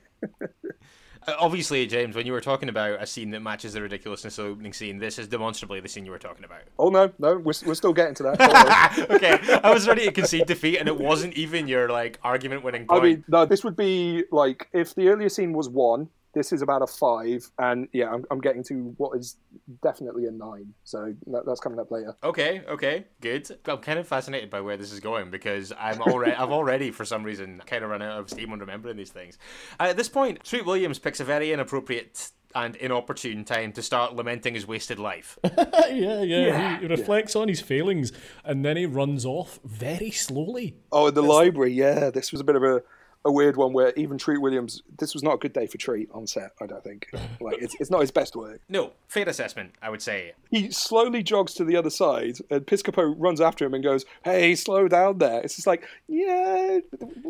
Obviously, 1.27 1.87
James, 1.87 2.15
when 2.15 2.27
you 2.27 2.33
were 2.33 2.41
talking 2.41 2.69
about 2.69 3.03
a 3.03 3.07
scene 3.07 3.31
that 3.31 3.41
matches 3.41 3.73
the 3.73 3.83
ridiculousness 3.83 4.39
of 4.39 4.45
the 4.45 4.51
opening 4.51 4.73
scene, 4.73 4.99
this 4.99 5.19
is 5.19 5.29
demonstrably 5.29 5.81
the 5.81 5.89
scene 5.89 6.05
you 6.05 6.13
were 6.13 6.19
talking 6.19 6.45
about. 6.45 6.63
Oh 6.79 6.89
no, 6.89 7.13
no, 7.19 7.37
we're, 7.37 7.53
we're 7.67 7.75
still 7.75 7.93
getting 7.93 8.15
to 8.17 8.23
that. 8.25 9.09
Okay, 9.11 9.39
I 9.63 9.73
was 9.73 9.87
ready 9.87 10.05
to 10.05 10.13
concede 10.13 10.47
defeat, 10.47 10.79
and 10.79 10.89
it 10.89 10.99
wasn't 10.99 11.35
even 11.35 11.69
your 11.69 11.89
like 11.89 12.19
argument-winning 12.23 12.87
I 12.89 13.01
mean, 13.01 13.25
no, 13.29 13.47
this 13.47 13.65
would 13.65 13.77
be 13.77 14.25
like 14.31 14.69
if 14.73 14.95
the 14.95 15.09
earlier 15.09 15.29
scene 15.29 15.53
was 15.53 15.69
one, 15.69 16.09
this 16.35 16.53
is 16.53 16.63
about 16.63 16.83
a 16.83 16.87
five, 16.87 17.49
and 17.59 17.89
yeah, 17.93 18.13
I'm, 18.13 18.25
I'm 18.31 18.41
getting 18.41 18.63
to 18.65 18.95
what 18.97 19.17
is 19.17 19.37
definitely 19.83 20.27
a 20.27 20.31
nine. 20.31 20.75
So 20.85 21.15
that, 21.29 21.47
that's 21.47 21.61
coming 21.61 21.79
up 21.79 21.91
later. 21.91 22.17
Okay, 22.23 22.63
okay, 22.69 23.07
good. 23.21 23.49
I'm 23.67 23.79
kind 23.79 23.99
of 23.99 24.07
fascinated 24.07 24.51
by 24.51 24.61
where 24.61 24.77
this 24.77 24.93
is 24.93 25.01
going 25.01 25.31
because 25.31 25.73
I'm 25.79 26.01
already, 26.03 26.33
I've 26.39 26.51
already, 26.51 26.91
for 26.91 27.05
some 27.05 27.23
reason, 27.23 27.63
kind 27.67 27.85
of 27.85 27.91
run 27.91 28.03
out 28.03 28.19
of 28.19 28.31
steam 28.31 28.53
on 28.53 28.59
remembering 28.59 28.97
these 28.97 29.11
things. 29.11 29.39
Uh, 29.79 29.85
at 29.85 29.97
this 29.97 30.09
point, 30.09 30.43
Treat 30.45 30.67
Williams 30.67 30.99
picks 30.99 31.21
a 31.21 31.25
very 31.25 31.53
inappropriate 31.53 32.31
and 32.55 32.77
inopportune 32.77 33.45
time 33.45 33.73
to 33.73 33.83
start 33.83 34.15
lamenting 34.15 34.55
his 34.55 34.67
wasted 34.67 34.99
life. 34.99 35.39
yeah, 35.45 35.89
yeah. 35.91 36.23
Yeah, 36.23 36.77
he, 36.77 36.83
he 36.83 36.87
reflects 36.87 37.35
on 37.35 37.49
his 37.49 37.61
failings 37.61 38.13
and 38.45 38.65
then 38.65 38.77
he 38.77 38.87
runs 38.87 39.27
off 39.27 39.59
very 39.65 40.11
slowly. 40.11 40.77
Oh, 40.93 41.09
in 41.09 41.15
the 41.15 41.23
library, 41.23 41.73
yeah, 41.73 42.11
this 42.11 42.31
was 42.33 42.41
a 42.41 42.45
bit 42.45 42.57
of 42.57 42.63
a, 42.63 42.83
a 43.25 43.33
weird 43.33 43.57
one 43.57 43.73
where 43.73 43.93
even 43.97 44.19
Treat 44.19 44.41
Williams, 44.41 44.83
this 44.99 45.15
was 45.15 45.23
not 45.23 45.35
a 45.35 45.39
good 45.39 45.53
day 45.53 45.67
for 45.67 45.79
Treat 45.79 46.09
on 46.13 46.27
set. 46.27 46.53
I 46.61 46.67
don't 46.67 46.83
think. 46.85 47.09
Like 47.41 47.61
it's 47.61 47.75
it's 47.81 47.91
not 47.91 48.01
his 48.01 48.11
best 48.11 48.37
work. 48.37 48.61
No, 48.69 48.93
fair 49.09 49.29
assessment, 49.29 49.73
I 49.83 49.91
would 49.91 50.01
say. 50.01 50.33
He 50.51 50.71
slowly 50.71 51.23
jogs 51.23 51.53
to 51.55 51.65
the 51.65 51.77
other 51.77 51.91
side, 51.91 52.39
and 52.49 52.67
Piscopo 52.67 53.15
runs 53.19 53.41
after 53.41 53.65
him 53.67 53.75
and 53.75 53.83
goes, 53.83 54.05
"Hey, 54.25 54.55
slow 54.55 54.89
down 54.89 55.19
there." 55.19 55.41
It's 55.43 55.57
just 55.57 55.67
like, 55.67 55.85
yeah, 56.09 56.79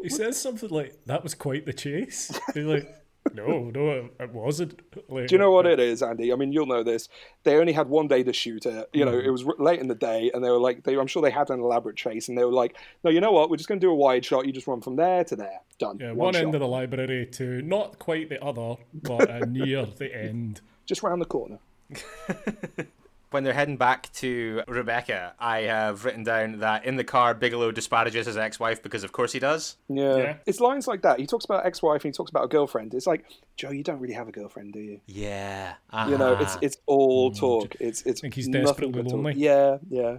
He 0.02 0.08
says 0.08 0.40
something 0.40 0.68
like, 0.68 0.94
that 1.06 1.22
was 1.22 1.34
quite 1.34 1.64
the 1.66 1.72
chase. 1.72 2.38
He's 2.54 2.64
like, 2.64 3.03
no, 3.32 3.70
no, 3.74 3.90
it, 3.90 4.14
it 4.20 4.32
wasn't. 4.32 4.80
Like, 5.08 5.28
Do 5.28 5.34
you 5.34 5.38
know 5.38 5.50
what 5.50 5.66
it 5.66 5.80
is, 5.80 6.02
Andy? 6.02 6.32
I 6.32 6.36
mean, 6.36 6.52
you'll 6.52 6.66
know 6.66 6.82
this. 6.82 7.08
They 7.42 7.56
only 7.56 7.72
had 7.72 7.88
one 7.88 8.06
day 8.06 8.22
to 8.22 8.32
shoot 8.32 8.66
it. 8.66 8.88
You 8.92 9.04
know, 9.04 9.18
it 9.18 9.30
was 9.30 9.44
late 9.58 9.80
in 9.80 9.88
the 9.88 9.94
day, 9.94 10.30
and 10.34 10.44
they 10.44 10.50
were 10.50 10.58
like, 10.58 10.84
they, 10.84 10.96
I'm 10.96 11.06
sure 11.06 11.22
they 11.22 11.30
had 11.30 11.50
an 11.50 11.60
elaborate 11.60 11.96
chase, 11.96 12.28
and 12.28 12.36
they 12.36 12.44
were 12.44 12.52
like, 12.52 12.76
no, 13.02 13.10
you 13.10 13.20
know 13.20 13.32
what? 13.32 13.50
We're 13.50 13.56
just 13.56 13.68
going 13.68 13.80
to 13.80 13.86
do 13.86 13.90
a 13.90 13.94
wide 13.94 14.24
shot. 14.24 14.46
You 14.46 14.52
just 14.52 14.66
run 14.66 14.80
from 14.80 14.96
there 14.96 15.24
to 15.24 15.36
there. 15.36 15.60
Done. 15.78 15.98
Yeah, 16.00 16.08
one 16.08 16.26
one, 16.26 16.36
end 16.36 16.54
of 16.54 16.60
the 16.60 16.68
library 16.68 17.26
to 17.32 17.62
not 17.62 17.98
quite 17.98 18.28
the 18.28 18.42
other, 18.44 18.76
but 18.92 19.30
uh, 19.30 19.38
near 19.46 19.86
the 19.86 20.14
end. 20.24 20.60
Just 20.86 21.02
round 21.02 21.20
the 21.20 21.26
corner. 21.26 21.58
When 23.34 23.42
they're 23.42 23.52
heading 23.52 23.76
back 23.76 24.12
to 24.12 24.62
Rebecca, 24.68 25.34
I 25.40 25.62
have 25.62 26.04
written 26.04 26.22
down 26.22 26.60
that 26.60 26.84
in 26.84 26.94
the 26.94 27.02
car, 27.02 27.34
Bigelow 27.34 27.72
disparages 27.72 28.26
his 28.26 28.36
ex-wife 28.36 28.80
because, 28.80 29.02
of 29.02 29.10
course, 29.10 29.32
he 29.32 29.40
does. 29.40 29.76
Yeah. 29.88 30.16
Yeah. 30.16 30.36
It's 30.46 30.60
lines 30.60 30.86
like 30.86 31.02
that. 31.02 31.18
He 31.18 31.26
talks 31.26 31.44
about 31.44 31.66
ex-wife 31.66 32.04
and 32.04 32.14
he 32.14 32.16
talks 32.16 32.30
about 32.30 32.44
a 32.44 32.46
girlfriend. 32.46 32.94
It's 32.94 33.08
like, 33.08 33.24
Joe, 33.56 33.72
you 33.72 33.82
don't 33.82 33.98
really 33.98 34.14
have 34.14 34.28
a 34.28 34.30
girlfriend, 34.30 34.72
do 34.72 34.78
you? 34.78 35.00
Yeah, 35.06 35.74
You 36.06 36.16
know, 36.16 36.34
it's 36.34 36.52
uh-huh. 36.52 36.58
it's 36.62 36.76
all 36.86 37.32
talk. 37.32 37.74
It's 37.80 38.02
it's 38.02 38.20
think 38.20 38.34
he's 38.34 38.46
nothing 38.46 38.66
desperately 38.66 39.02
but 39.02 39.08
talk. 39.08 39.14
lonely? 39.14 39.34
Yeah, 39.34 39.78
yeah. 39.90 40.18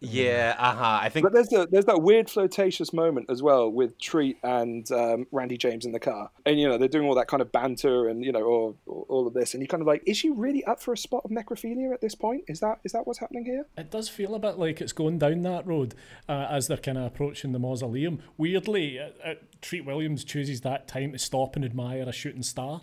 Yeah, 0.00 0.56
uh 0.58 0.74
huh. 0.74 0.98
I 1.02 1.08
think 1.08 1.24
But 1.24 1.32
there's 1.32 1.48
the, 1.48 1.68
there's 1.70 1.84
that 1.86 2.02
weird 2.02 2.28
flirtatious 2.30 2.92
moment 2.92 3.26
as 3.30 3.42
well 3.42 3.70
with 3.70 3.98
Treat 3.98 4.38
and 4.42 4.90
um, 4.92 5.26
Randy 5.32 5.56
James 5.56 5.84
in 5.84 5.92
the 5.92 6.00
car, 6.00 6.30
and 6.46 6.58
you 6.58 6.68
know 6.68 6.78
they're 6.78 6.88
doing 6.88 7.06
all 7.06 7.14
that 7.16 7.28
kind 7.28 7.40
of 7.40 7.52
banter 7.52 8.08
and 8.08 8.24
you 8.24 8.32
know 8.32 8.44
all, 8.44 8.76
all 8.86 9.26
of 9.26 9.34
this, 9.34 9.54
and 9.54 9.62
you're 9.62 9.68
kind 9.68 9.80
of 9.80 9.86
like, 9.86 10.02
is 10.06 10.16
she 10.16 10.30
really 10.30 10.64
up 10.64 10.80
for 10.80 10.92
a 10.92 10.96
spot 10.96 11.22
of 11.24 11.30
necrophilia 11.30 11.92
at 11.92 12.00
this 12.00 12.14
point? 12.14 12.44
Is 12.48 12.60
that 12.60 12.80
is 12.84 12.92
that 12.92 13.06
what's 13.06 13.18
happening 13.18 13.44
here? 13.44 13.66
It 13.76 13.90
does 13.90 14.08
feel 14.08 14.34
a 14.34 14.38
bit 14.38 14.58
like 14.58 14.80
it's 14.80 14.92
going 14.92 15.18
down 15.18 15.42
that 15.42 15.66
road 15.66 15.94
uh, 16.28 16.46
as 16.50 16.68
they're 16.68 16.76
kind 16.76 16.98
of 16.98 17.04
approaching 17.04 17.52
the 17.52 17.58
mausoleum. 17.58 18.20
Weirdly, 18.36 18.98
uh, 18.98 19.10
uh, 19.24 19.34
Treat 19.60 19.84
Williams 19.84 20.24
chooses 20.24 20.60
that 20.62 20.88
time 20.88 21.12
to 21.12 21.18
stop 21.18 21.56
and 21.56 21.64
admire 21.64 22.02
a 22.02 22.12
shooting 22.12 22.42
star. 22.42 22.82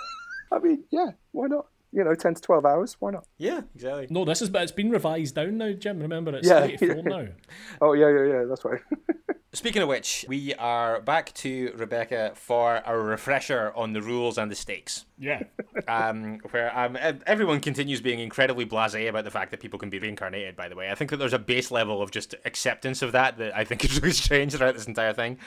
I 0.52 0.58
mean, 0.58 0.84
yeah, 0.90 1.10
why 1.32 1.48
not? 1.48 1.66
You 1.96 2.04
know, 2.04 2.14
ten 2.14 2.34
to 2.34 2.42
twelve 2.42 2.66
hours, 2.66 2.96
why 3.00 3.10
not? 3.12 3.26
yeah, 3.38 3.62
exactly. 3.74 4.06
no, 4.10 4.26
this 4.26 4.42
is 4.42 4.50
but 4.50 4.62
it's 4.62 4.70
been 4.70 4.90
revised 4.90 5.34
down 5.34 5.56
now, 5.56 5.72
Jim. 5.72 5.98
Remember, 5.98 6.36
it's 6.36 6.46
Yeah. 6.46 6.64
84 6.64 7.02
now. 7.04 7.26
Oh 7.80 7.94
yeah, 7.94 8.10
yeah, 8.10 8.24
yeah, 8.24 8.44
that's 8.46 8.64
right. 8.66 8.80
Speaking 9.56 9.80
of 9.80 9.88
which, 9.88 10.26
we 10.28 10.52
are 10.56 11.00
back 11.00 11.32
to 11.36 11.72
Rebecca 11.74 12.32
for 12.34 12.82
a 12.84 12.94
refresher 12.94 13.72
on 13.74 13.94
the 13.94 14.02
rules 14.02 14.36
and 14.36 14.50
the 14.50 14.54
stakes. 14.54 15.06
Yeah. 15.18 15.44
um, 15.88 16.40
where 16.50 16.78
um, 16.78 16.98
everyone 17.26 17.60
continues 17.60 18.02
being 18.02 18.20
incredibly 18.20 18.66
blasé 18.66 19.08
about 19.08 19.24
the 19.24 19.30
fact 19.30 19.50
that 19.52 19.60
people 19.60 19.78
can 19.78 19.88
be 19.88 19.98
reincarnated. 19.98 20.56
By 20.56 20.68
the 20.68 20.76
way, 20.76 20.90
I 20.90 20.94
think 20.94 21.10
that 21.10 21.16
there's 21.16 21.32
a 21.32 21.38
base 21.38 21.70
level 21.70 22.02
of 22.02 22.10
just 22.10 22.34
acceptance 22.44 23.00
of 23.00 23.12
that 23.12 23.38
that 23.38 23.56
I 23.56 23.64
think 23.64 23.82
is 23.86 24.00
really 24.02 24.12
strange 24.12 24.54
throughout 24.54 24.74
this 24.74 24.86
entire 24.86 25.14
thing. 25.14 25.38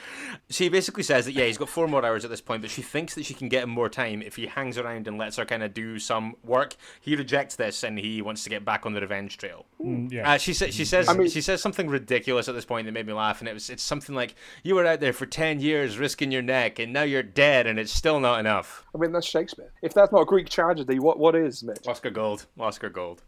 She 0.48 0.68
basically 0.68 1.04
says 1.04 1.26
that 1.26 1.32
yeah, 1.32 1.44
he's 1.44 1.58
got 1.58 1.68
four 1.68 1.86
more 1.86 2.04
hours 2.04 2.24
at 2.24 2.30
this 2.30 2.40
point, 2.40 2.62
but 2.62 2.70
she 2.70 2.82
thinks 2.82 3.14
that 3.14 3.24
she 3.24 3.34
can 3.34 3.48
get 3.48 3.62
him 3.62 3.70
more 3.70 3.88
time 3.88 4.22
if 4.22 4.34
he 4.34 4.46
hangs 4.46 4.76
around 4.76 5.06
and 5.06 5.18
lets 5.18 5.36
her 5.36 5.44
kind 5.44 5.62
of 5.62 5.72
do 5.72 6.00
some 6.00 6.34
work. 6.42 6.74
He 7.00 7.14
rejects 7.14 7.54
this 7.54 7.84
and 7.84 7.96
he 7.96 8.22
wants 8.22 8.42
to 8.42 8.50
get 8.50 8.64
back 8.64 8.86
on 8.86 8.92
the 8.92 9.00
revenge 9.00 9.38
trail. 9.38 9.66
Mm, 9.80 10.10
yeah. 10.10 10.32
Uh, 10.32 10.38
she 10.38 10.52
says 10.52 10.74
she 10.74 10.84
says 10.84 11.08
she 11.32 11.40
says 11.40 11.62
something 11.62 11.88
ridiculous 11.88 12.48
at 12.48 12.56
this 12.56 12.64
point 12.64 12.86
that 12.86 12.92
made 12.92 13.06
me 13.06 13.12
laugh, 13.12 13.40
and 13.40 13.48
it 13.48 13.54
was 13.54 13.70
it's 13.70 13.82
something 13.82 13.99
like 14.08 14.34
you 14.62 14.74
were 14.74 14.86
out 14.86 15.00
there 15.00 15.12
for 15.12 15.26
ten 15.26 15.60
years 15.60 15.98
risking 15.98 16.32
your 16.32 16.42
neck, 16.42 16.78
and 16.78 16.92
now 16.92 17.02
you're 17.02 17.22
dead, 17.22 17.66
and 17.66 17.78
it's 17.78 17.92
still 17.92 18.20
not 18.20 18.40
enough. 18.40 18.84
I 18.94 18.98
mean, 18.98 19.12
that's 19.12 19.26
Shakespeare. 19.26 19.72
If 19.82 19.94
that's 19.94 20.12
not 20.12 20.22
a 20.22 20.26
Greek 20.26 20.48
tragedy, 20.48 20.98
what 20.98 21.18
what 21.18 21.34
is, 21.34 21.62
Mitch? 21.62 21.86
Oscar 21.86 22.10
Gold. 22.10 22.46
Oscar 22.58 22.90
Gold. 22.90 23.22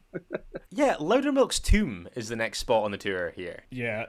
yeah, 0.70 0.96
Loudermilk's 0.96 1.60
tomb 1.60 2.08
is 2.14 2.28
the 2.28 2.36
next 2.36 2.58
spot 2.58 2.84
on 2.84 2.90
the 2.90 2.98
tour 2.98 3.32
here. 3.36 3.64
Yeah, 3.70 4.06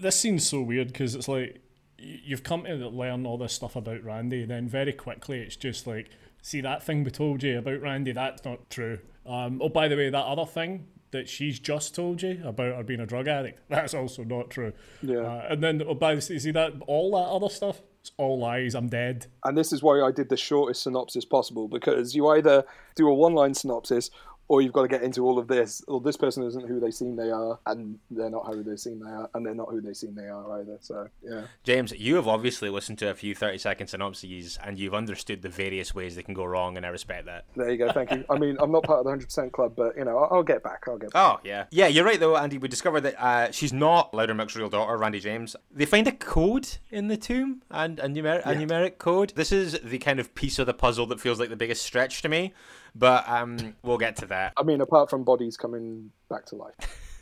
this 0.00 0.18
seems 0.18 0.48
so 0.48 0.60
weird 0.60 0.88
because 0.88 1.14
it's 1.14 1.28
like 1.28 1.62
you've 2.02 2.42
come 2.42 2.64
to 2.64 2.88
learn 2.88 3.26
all 3.26 3.38
this 3.38 3.52
stuff 3.52 3.76
about 3.76 4.02
Randy, 4.02 4.44
then 4.44 4.68
very 4.68 4.92
quickly 4.92 5.40
it's 5.40 5.56
just 5.56 5.86
like, 5.86 6.10
see 6.42 6.60
that 6.60 6.82
thing 6.82 7.04
we 7.04 7.10
told 7.10 7.42
you 7.42 7.58
about 7.58 7.80
Randy, 7.80 8.12
that's 8.12 8.44
not 8.44 8.68
true. 8.70 8.98
Um, 9.24 9.60
oh, 9.62 9.68
by 9.68 9.88
the 9.88 9.96
way, 9.96 10.10
that 10.10 10.24
other 10.24 10.46
thing 10.46 10.88
that 11.12 11.28
she's 11.28 11.58
just 11.58 11.94
told 11.94 12.22
you 12.22 12.42
about 12.44 12.76
her 12.76 12.82
being 12.82 13.00
a 13.00 13.06
drug 13.06 13.28
addict, 13.28 13.60
that's 13.68 13.94
also 13.94 14.24
not 14.24 14.50
true. 14.50 14.72
Yeah. 15.00 15.18
Uh, 15.18 15.46
and 15.50 15.62
then, 15.62 15.82
oh, 15.86 15.94
by 15.94 16.14
the 16.14 16.20
see 16.20 16.50
that 16.50 16.74
all 16.86 17.12
that 17.12 17.28
other 17.28 17.48
stuff, 17.48 17.80
it's 18.00 18.10
all 18.16 18.38
lies. 18.38 18.74
I'm 18.74 18.88
dead. 18.88 19.26
And 19.44 19.56
this 19.56 19.72
is 19.72 19.82
why 19.82 20.00
I 20.00 20.10
did 20.10 20.28
the 20.28 20.36
shortest 20.36 20.82
synopsis 20.82 21.24
possible 21.24 21.68
because 21.68 22.16
you 22.16 22.26
either 22.28 22.64
do 22.96 23.08
a 23.08 23.14
one 23.14 23.34
line 23.34 23.54
synopsis 23.54 24.10
or 24.48 24.60
you've 24.60 24.72
got 24.72 24.82
to 24.82 24.88
get 24.88 25.02
into 25.02 25.24
all 25.24 25.38
of 25.38 25.48
this. 25.48 25.82
Well, 25.88 26.00
this 26.00 26.16
person 26.16 26.42
isn't 26.44 26.68
who 26.68 26.80
they 26.80 26.90
seem 26.90 27.16
they 27.16 27.30
are, 27.30 27.58
and 27.66 27.98
they're 28.10 28.30
not 28.30 28.46
who 28.46 28.62
they 28.62 28.76
seem 28.76 29.00
they 29.00 29.10
are, 29.10 29.30
and 29.34 29.44
they're 29.44 29.54
not 29.54 29.70
who 29.70 29.80
they 29.80 29.94
seem 29.94 30.14
they 30.14 30.28
are 30.28 30.60
either. 30.60 30.78
So, 30.80 31.08
yeah. 31.22 31.42
James, 31.64 31.92
you 31.92 32.16
have 32.16 32.28
obviously 32.28 32.68
listened 32.68 32.98
to 32.98 33.10
a 33.10 33.14
few 33.14 33.34
30 33.34 33.58
second 33.58 33.86
synopses 33.86 34.58
and 34.62 34.78
you've 34.78 34.94
understood 34.94 35.42
the 35.42 35.48
various 35.48 35.94
ways 35.94 36.16
they 36.16 36.22
can 36.22 36.34
go 36.34 36.44
wrong, 36.44 36.76
and 36.76 36.84
I 36.84 36.90
respect 36.90 37.26
that. 37.26 37.44
There 37.56 37.70
you 37.70 37.78
go. 37.78 37.92
Thank 37.92 38.10
you. 38.10 38.24
I 38.28 38.38
mean, 38.38 38.56
I'm 38.60 38.72
not 38.72 38.84
part 38.84 38.98
of 38.98 39.04
the 39.04 39.26
100% 39.26 39.52
club, 39.52 39.74
but, 39.76 39.96
you 39.96 40.04
know, 40.04 40.18
I'll, 40.18 40.38
I'll 40.38 40.42
get 40.42 40.62
back. 40.62 40.84
I'll 40.86 40.98
get 40.98 41.12
back. 41.12 41.22
Oh, 41.22 41.40
yeah. 41.44 41.66
Yeah, 41.70 41.86
you're 41.86 42.04
right, 42.04 42.20
though, 42.20 42.36
Andy. 42.36 42.58
We 42.58 42.68
discovered 42.68 43.02
that 43.02 43.22
uh, 43.22 43.52
she's 43.52 43.72
not 43.72 44.12
Loudermilk's 44.12 44.56
real 44.56 44.68
daughter, 44.68 44.96
Randy 44.96 45.20
James. 45.20 45.56
They 45.70 45.86
find 45.86 46.06
a 46.06 46.12
code 46.12 46.68
in 46.90 47.08
the 47.08 47.16
tomb, 47.16 47.62
and 47.70 47.98
a, 47.98 48.08
numer- 48.08 48.42
a 48.44 48.54
numeric 48.54 48.98
code. 48.98 49.32
This 49.34 49.52
is 49.52 49.78
the 49.82 49.98
kind 49.98 50.20
of 50.20 50.34
piece 50.34 50.58
of 50.58 50.66
the 50.66 50.74
puzzle 50.74 51.06
that 51.06 51.20
feels 51.20 51.40
like 51.40 51.48
the 51.48 51.56
biggest 51.56 51.82
stretch 51.82 52.22
to 52.22 52.28
me, 52.28 52.52
but 52.94 53.28
um, 53.28 53.74
we'll 53.82 53.98
get 53.98 54.16
to 54.16 54.26
that. 54.26 54.52
I 54.56 54.62
mean, 54.62 54.80
apart 54.80 55.10
from 55.10 55.24
bodies 55.24 55.56
coming 55.56 56.10
back 56.30 56.46
to 56.46 56.56
life, 56.56 56.74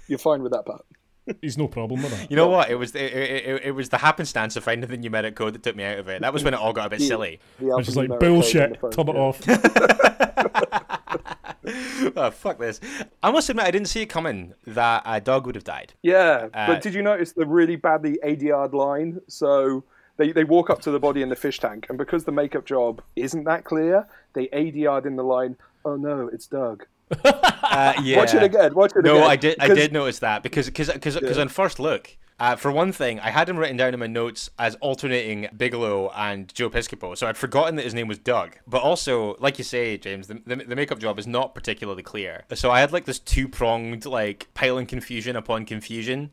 you're 0.08 0.18
fine 0.18 0.42
with 0.42 0.52
that 0.52 0.64
part. 0.66 0.84
He's 1.42 1.56
no 1.58 1.68
problem 1.68 2.02
with 2.02 2.10
that. 2.18 2.30
You 2.30 2.36
know 2.36 2.48
what? 2.48 2.70
It 2.70 2.74
was 2.76 2.94
it, 2.94 3.02
it, 3.12 3.44
it- 3.46 3.62
it 3.66 3.70
was 3.72 3.88
the 3.90 3.98
happenstance 3.98 4.56
of 4.56 4.64
finding 4.64 4.88
the 4.90 4.96
numeric 4.98 5.34
code 5.36 5.52
that 5.54 5.62
took 5.62 5.76
me 5.76 5.84
out 5.84 5.98
of 5.98 6.08
it. 6.08 6.22
That 6.22 6.32
was 6.32 6.42
when 6.42 6.54
it 6.54 6.60
all 6.60 6.72
got 6.72 6.86
a 6.86 6.90
bit 6.90 7.00
silly. 7.02 7.38
I 7.60 7.64
was 7.64 7.88
is 7.88 7.96
like 7.96 8.08
alphanumeric 8.08 8.18
code 8.18 8.18
on 8.18 8.18
the 8.18 8.26
bullshit. 8.26 8.80
phone, 8.80 8.90
Turn 8.90 9.08
it 9.08 9.14
yeah. 9.14 9.20
off. 9.20 10.96
oh 12.16 12.30
fuck 12.30 12.58
this! 12.58 12.80
I 13.22 13.30
must 13.30 13.48
admit, 13.50 13.66
I 13.66 13.70
didn't 13.70 13.88
see 13.88 14.00
it 14.02 14.06
coming 14.06 14.54
that 14.66 15.02
a 15.04 15.20
dog 15.20 15.46
would 15.46 15.54
have 15.54 15.64
died. 15.64 15.92
Yeah, 16.02 16.48
Uh, 16.54 16.66
but 16.68 16.82
did 16.82 16.94
you 16.94 17.02
notice 17.02 17.32
the 17.32 17.46
really 17.46 17.76
badly 17.76 18.18
ADR'd 18.24 18.74
line? 18.74 19.20
So 19.28 19.84
they, 20.20 20.32
they 20.32 20.44
walk 20.44 20.68
up 20.70 20.80
to 20.82 20.90
the 20.90 21.00
body 21.00 21.22
in 21.22 21.30
the 21.30 21.36
fish 21.36 21.58
tank, 21.58 21.86
and 21.88 21.96
because 21.96 22.24
the 22.24 22.32
makeup 22.32 22.66
job 22.66 23.02
isn't 23.16 23.44
that 23.44 23.64
clear, 23.64 24.06
they 24.34 24.46
ADR'd 24.48 25.06
in 25.06 25.16
the 25.16 25.24
line, 25.24 25.56
oh 25.84 25.96
no, 25.96 26.28
it's 26.32 26.46
Doug. 26.46 26.86
Uh, 27.24 27.92
yeah. 28.02 28.16
Watch 28.18 28.34
it 28.34 28.42
again, 28.42 28.74
watch 28.74 28.90
it 28.96 29.04
No, 29.04 29.12
again. 29.12 29.20
No, 29.20 29.26
I 29.28 29.36
did. 29.36 29.56
I 29.60 29.68
did 29.68 29.92
notice 29.92 30.18
that 30.20 30.42
because 30.42 30.66
because 30.66 30.92
because 30.92 31.14
because 31.14 31.38
on 31.38 31.48
first 31.48 31.78
look, 31.78 32.16
Uh, 32.40 32.56
for 32.56 32.72
one 32.72 32.90
thing, 32.90 33.20
I 33.20 33.30
had 33.30 33.48
him 33.48 33.56
written 33.58 33.76
down 33.76 33.92
in 33.94 34.00
my 34.00 34.06
notes 34.06 34.48
as 34.58 34.74
alternating 34.76 35.48
Bigelow 35.56 36.10
and 36.16 36.52
Joe 36.54 36.70
Piscopo, 36.70 37.16
so 37.16 37.26
I'd 37.26 37.36
forgotten 37.36 37.76
that 37.76 37.84
his 37.84 37.94
name 37.94 38.08
was 38.08 38.18
Doug. 38.18 38.56
But 38.66 38.82
also, 38.82 39.36
like 39.38 39.58
you 39.58 39.64
say, 39.64 39.98
James, 39.98 40.26
the, 40.26 40.40
the, 40.46 40.56
the 40.56 40.74
makeup 40.74 40.98
job 40.98 41.18
is 41.18 41.26
not 41.26 41.54
particularly 41.54 42.02
clear. 42.02 42.44
So 42.54 42.70
I 42.70 42.80
had 42.80 42.92
like 42.92 43.04
this 43.04 43.18
two 43.18 43.46
pronged, 43.46 44.06
like 44.06 44.48
piling 44.54 44.86
confusion 44.86 45.36
upon 45.36 45.66
confusion 45.66 46.30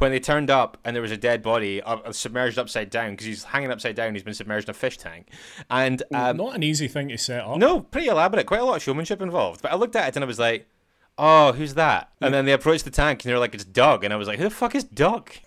when 0.00 0.10
they 0.10 0.20
turned 0.20 0.50
up 0.50 0.78
and 0.84 0.94
there 0.96 1.02
was 1.02 1.10
a 1.12 1.16
dead 1.16 1.42
body 1.42 1.82
uh, 1.82 2.10
submerged 2.12 2.58
upside 2.58 2.90
down 2.90 3.10
because 3.12 3.26
he's 3.26 3.44
hanging 3.44 3.70
upside 3.70 3.94
down. 3.96 4.14
He's 4.14 4.22
been 4.22 4.34
submerged 4.34 4.68
in 4.68 4.70
a 4.70 4.74
fish 4.74 4.96
tank, 4.98 5.28
and 5.68 6.02
um, 6.14 6.36
Not 6.38 6.54
an 6.54 6.62
easy 6.62 6.88
thing 6.88 7.08
to 7.08 7.18
set 7.18 7.44
up. 7.44 7.58
no, 7.58 7.80
pretty 7.80 8.08
elaborate. 8.08 8.46
Quite 8.46 8.60
a 8.60 8.64
lot 8.64 8.76
of 8.76 8.82
showmanship 8.82 9.20
involved. 9.22 9.62
But 9.62 9.72
I 9.72 9.76
looked 9.76 9.96
at 9.96 10.08
it 10.08 10.16
and 10.16 10.24
I 10.24 10.26
was 10.26 10.38
like, 10.38 10.66
"Oh, 11.18 11.52
who's 11.52 11.74
that?" 11.74 12.10
And 12.20 12.32
then 12.34 12.44
they 12.46 12.52
approached 12.52 12.84
the 12.84 12.90
tank 12.90 13.24
and 13.24 13.30
they're 13.30 13.38
like, 13.38 13.54
"It's 13.54 13.64
Doug," 13.64 14.04
and 14.04 14.12
I 14.12 14.16
was 14.16 14.26
like, 14.28 14.38
"Who 14.38 14.44
the 14.44 14.50
fuck 14.50 14.74
is 14.74 14.84
Doug?" 14.84 15.30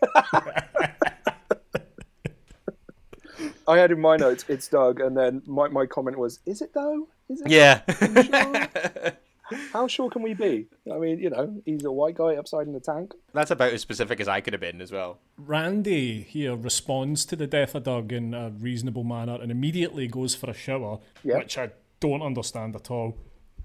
I 3.67 3.77
had 3.77 3.91
in 3.91 3.99
my 4.01 4.17
notes, 4.17 4.43
it's 4.49 4.67
Doug, 4.67 4.99
and 4.99 5.15
then 5.17 5.41
my, 5.45 5.69
my 5.69 5.85
comment 5.85 6.17
was, 6.17 6.39
is 6.45 6.61
it 6.61 6.73
though? 6.73 7.07
Is 7.29 7.41
it? 7.45 7.49
yeah. 7.49 9.11
How 9.71 9.87
sure 9.87 10.09
can 10.09 10.21
we 10.21 10.33
be? 10.33 10.67
I 10.91 10.97
mean, 10.97 11.19
you 11.19 11.29
know, 11.29 11.61
he's 11.65 11.83
a 11.83 11.91
white 11.91 12.15
guy 12.15 12.35
upside 12.35 12.67
in 12.67 12.73
the 12.73 12.79
tank. 12.79 13.13
That's 13.33 13.51
about 13.51 13.73
as 13.73 13.81
specific 13.81 14.19
as 14.19 14.27
I 14.27 14.41
could 14.41 14.53
have 14.53 14.61
been 14.61 14.81
as 14.81 14.91
well. 14.91 15.19
Randy 15.37 16.21
here 16.21 16.55
responds 16.55 17.25
to 17.25 17.35
the 17.35 17.47
death 17.47 17.75
of 17.75 17.83
Doug 17.83 18.13
in 18.13 18.33
a 18.33 18.51
reasonable 18.51 19.03
manner 19.03 19.37
and 19.41 19.51
immediately 19.51 20.07
goes 20.07 20.35
for 20.35 20.49
a 20.49 20.53
shower, 20.53 20.99
Yeah. 21.23 21.37
which 21.37 21.57
I 21.57 21.71
don't 21.99 22.21
understand 22.21 22.75
at 22.75 22.91
all. 22.91 23.17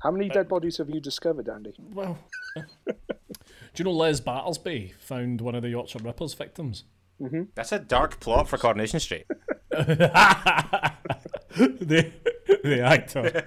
How 0.02 0.10
many 0.10 0.28
dead 0.28 0.46
uh, 0.46 0.50
bodies 0.50 0.78
have 0.78 0.90
you 0.90 1.00
discovered, 1.00 1.48
Andy? 1.48 1.74
Well, 1.92 2.18
do 2.86 2.94
you 3.76 3.84
know 3.84 3.92
Les 3.92 4.20
Battersby 4.20 4.94
found 5.00 5.40
one 5.40 5.54
of 5.54 5.62
the 5.62 5.70
Yorkshire 5.70 5.98
Rippers 6.00 6.34
victims? 6.34 6.84
Mm-hmm. 7.20 7.42
That's 7.56 7.72
a 7.72 7.80
dark 7.80 8.20
plot 8.20 8.48
for 8.48 8.58
Coronation 8.58 9.00
Street. 9.00 9.26
the, 9.70 10.12
the 12.62 12.80
actor. 12.80 13.42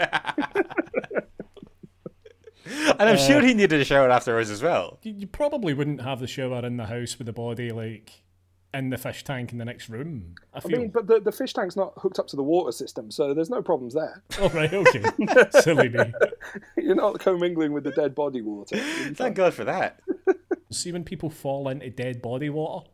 And 2.99 3.09
I'm 3.09 3.17
sure 3.17 3.37
uh, 3.37 3.41
he 3.41 3.53
needed 3.53 3.79
a 3.79 3.85
shower 3.85 4.09
afterwards 4.09 4.49
as 4.49 4.61
well. 4.61 4.99
You, 5.03 5.13
you 5.13 5.27
probably 5.27 5.73
wouldn't 5.73 6.01
have 6.01 6.19
the 6.19 6.27
shower 6.27 6.65
in 6.65 6.77
the 6.77 6.85
house 6.85 7.17
with 7.17 7.27
the 7.27 7.33
body 7.33 7.71
like 7.71 8.23
in 8.73 8.89
the 8.89 8.97
fish 8.97 9.23
tank 9.23 9.51
in 9.51 9.57
the 9.57 9.65
next 9.65 9.89
room. 9.89 10.35
I 10.53 10.61
I 10.63 10.67
mean, 10.67 10.89
but 10.89 11.07
the, 11.07 11.19
the 11.19 11.31
fish 11.31 11.53
tank's 11.53 11.75
not 11.75 11.93
hooked 11.97 12.19
up 12.19 12.27
to 12.27 12.35
the 12.35 12.43
water 12.43 12.71
system, 12.71 13.11
so 13.11 13.33
there's 13.33 13.49
no 13.49 13.61
problems 13.61 13.93
there. 13.93 14.23
All 14.39 14.49
right, 14.49 14.73
okay. 14.73 15.03
Silly 15.61 15.89
me. 15.89 16.13
You're 16.77 16.95
not 16.95 17.19
commingling 17.19 17.73
with 17.73 17.83
the 17.83 17.91
dead 17.91 18.15
body 18.15 18.41
water. 18.41 18.77
Thank 19.13 19.35
God 19.35 19.53
for 19.53 19.65
that. 19.65 19.99
See 20.71 20.91
when 20.91 21.03
people 21.03 21.29
fall 21.29 21.67
into 21.67 21.89
dead 21.89 22.21
body 22.21 22.49
water. 22.49 22.87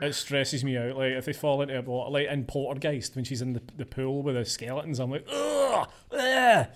It 0.00 0.14
stresses 0.14 0.64
me 0.64 0.76
out. 0.76 0.96
Like 0.96 1.12
if 1.12 1.24
they 1.24 1.32
fall 1.32 1.62
into 1.62 1.80
water, 1.82 2.10
like 2.10 2.28
in 2.28 2.44
Poltergeist 2.44 3.16
when 3.16 3.24
she's 3.24 3.42
in 3.42 3.54
the, 3.54 3.62
the 3.76 3.84
pool 3.84 4.22
with 4.22 4.34
the 4.34 4.44
skeletons, 4.44 4.98
I'm 4.98 5.10
like, 5.10 5.26
ugh, 5.30 5.88
ugh, 6.12 6.66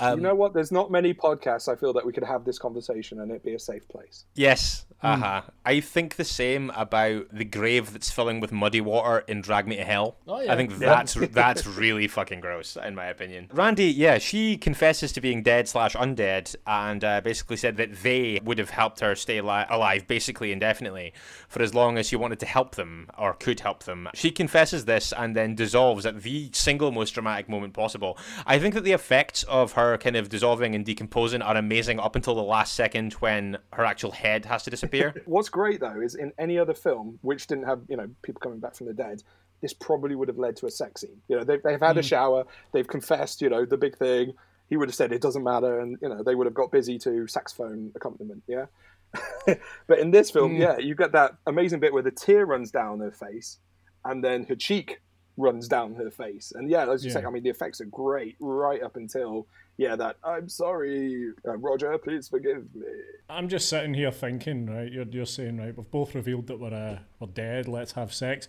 blech. 0.00 0.16
you 0.16 0.22
know 0.22 0.34
what? 0.34 0.54
There's 0.54 0.72
not 0.72 0.90
many 0.90 1.14
podcasts 1.14 1.68
I 1.70 1.76
feel 1.76 1.92
that 1.94 2.04
we 2.04 2.12
could 2.12 2.24
have 2.24 2.44
this 2.44 2.58
conversation 2.58 3.20
and 3.20 3.30
it 3.30 3.42
be 3.44 3.54
a 3.54 3.58
safe 3.58 3.88
place. 3.88 4.24
Yes. 4.34 4.86
Hmm. 5.00 5.06
Uh 5.06 5.16
huh. 5.16 5.42
I 5.64 5.80
think 5.80 6.16
the 6.16 6.24
same 6.24 6.70
about 6.76 7.26
the 7.32 7.44
grave 7.44 7.92
that's 7.92 8.10
filling 8.10 8.38
with 8.40 8.52
muddy 8.52 8.82
water 8.82 9.20
in 9.26 9.40
Drag 9.40 9.66
Me 9.66 9.76
to 9.76 9.84
Hell. 9.84 10.16
Oh, 10.28 10.40
yeah. 10.40 10.52
I 10.52 10.56
think 10.56 10.78
that's 10.78 11.14
that's 11.32 11.66
really 11.66 12.06
fucking 12.06 12.40
gross, 12.40 12.76
in 12.76 12.94
my 12.94 13.06
opinion. 13.06 13.48
Randy, 13.52 13.86
yeah, 13.86 14.18
she 14.18 14.58
confesses 14.58 15.12
to 15.12 15.20
being 15.22 15.42
dead 15.42 15.68
slash 15.68 15.94
undead, 15.96 16.54
and 16.66 17.02
uh, 17.02 17.20
basically 17.22 17.56
said 17.56 17.76
that 17.78 18.02
they 18.02 18.40
would 18.44 18.58
have 18.58 18.70
helped 18.70 19.00
her 19.00 19.14
stay 19.14 19.40
li- 19.40 19.64
alive, 19.70 20.06
basically 20.06 20.52
indefinitely, 20.52 21.14
for 21.48 21.62
as 21.62 21.72
long 21.74 21.96
as 21.96 22.06
she 22.06 22.16
wanted 22.16 22.40
to 22.40 22.46
help 22.46 22.74
them 22.74 23.08
or 23.16 23.32
could 23.32 23.60
help 23.60 23.84
them. 23.84 24.08
She 24.14 24.30
confesses 24.30 24.84
this 24.84 25.14
and 25.14 25.34
then 25.34 25.54
dissolves 25.54 26.04
at 26.04 26.22
the 26.22 26.50
single 26.52 26.92
most 26.92 27.12
dramatic 27.12 27.48
moment 27.48 27.72
possible. 27.72 28.18
I 28.44 28.58
think 28.58 28.74
that 28.74 28.84
the 28.84 28.92
effects 28.92 29.44
of 29.44 29.72
her 29.72 29.89
kind 29.98 30.16
of 30.16 30.28
dissolving 30.28 30.74
and 30.74 30.84
decomposing 30.84 31.42
are 31.42 31.56
amazing 31.56 32.00
up 32.00 32.16
until 32.16 32.34
the 32.34 32.42
last 32.42 32.74
second 32.74 33.14
when 33.14 33.58
her 33.72 33.84
actual 33.84 34.10
head 34.10 34.44
has 34.44 34.62
to 34.64 34.70
disappear. 34.70 35.14
What's 35.26 35.48
great 35.48 35.80
though 35.80 36.00
is 36.00 36.14
in 36.14 36.32
any 36.38 36.58
other 36.58 36.74
film 36.74 37.18
which 37.22 37.46
didn't 37.46 37.64
have 37.64 37.80
you 37.88 37.96
know 37.96 38.08
people 38.22 38.40
coming 38.40 38.60
back 38.60 38.74
from 38.74 38.86
the 38.86 38.94
dead, 38.94 39.22
this 39.60 39.72
probably 39.72 40.14
would 40.14 40.28
have 40.28 40.38
led 40.38 40.56
to 40.56 40.66
a 40.66 40.70
sex 40.70 41.02
scene. 41.02 41.20
You 41.28 41.36
know, 41.36 41.44
they've, 41.44 41.62
they've 41.62 41.80
had 41.80 41.96
a 41.98 42.00
mm. 42.00 42.08
shower, 42.08 42.44
they've 42.72 42.86
confessed, 42.86 43.42
you 43.42 43.50
know, 43.50 43.64
the 43.64 43.76
big 43.76 43.96
thing. 43.96 44.34
He 44.68 44.76
would 44.76 44.88
have 44.88 44.94
said 44.94 45.12
it 45.12 45.20
doesn't 45.20 45.42
matter, 45.42 45.80
and 45.80 45.98
you 46.00 46.08
know 46.08 46.22
they 46.22 46.36
would 46.36 46.46
have 46.46 46.54
got 46.54 46.70
busy 46.70 46.96
to 47.00 47.26
saxophone 47.26 47.90
accompaniment. 47.96 48.44
Yeah, 48.46 48.66
but 49.88 49.98
in 49.98 50.12
this 50.12 50.30
film, 50.30 50.54
mm. 50.54 50.60
yeah, 50.60 50.78
you 50.78 50.94
get 50.94 51.10
that 51.10 51.32
amazing 51.48 51.80
bit 51.80 51.92
where 51.92 52.04
the 52.04 52.12
tear 52.12 52.46
runs 52.46 52.70
down 52.70 53.00
her 53.00 53.10
face, 53.10 53.58
and 54.04 54.22
then 54.22 54.44
her 54.44 54.54
cheek 54.54 55.00
runs 55.36 55.66
down 55.66 55.96
her 55.96 56.08
face, 56.08 56.52
and 56.54 56.70
yeah, 56.70 56.88
as 56.88 57.04
you 57.04 57.10
say, 57.10 57.24
I 57.24 57.30
mean 57.30 57.42
the 57.42 57.50
effects 57.50 57.80
are 57.80 57.86
great 57.86 58.36
right 58.38 58.80
up 58.80 58.94
until 58.94 59.48
yeah 59.80 59.96
that 59.96 60.16
I'm 60.22 60.48
sorry, 60.48 61.32
uh, 61.48 61.56
Roger, 61.56 61.96
please 61.98 62.28
forgive 62.28 62.72
me. 62.74 62.86
I'm 63.30 63.48
just 63.48 63.68
sitting 63.68 63.94
here 63.94 64.12
thinking, 64.12 64.66
right? 64.66 64.92
You're, 64.92 65.06
you're 65.06 65.24
saying, 65.26 65.56
right? 65.56 65.74
We've 65.74 65.90
both 65.90 66.14
revealed 66.14 66.48
that 66.48 66.60
we're 66.60 66.74
uh, 66.74 66.98
we're 67.18 67.28
dead. 67.28 67.66
Let's 67.66 67.92
have 67.92 68.12
sex. 68.12 68.46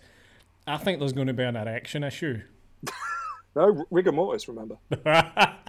I 0.66 0.76
think 0.76 0.98
there's 0.98 1.14
going 1.14 1.28
to 1.28 1.32
be 1.32 1.42
an 1.42 1.56
erection 1.56 2.04
issue. 2.04 2.42
No 3.54 3.84
rigor 3.90 4.12
mortis, 4.12 4.48
remember. 4.48 4.76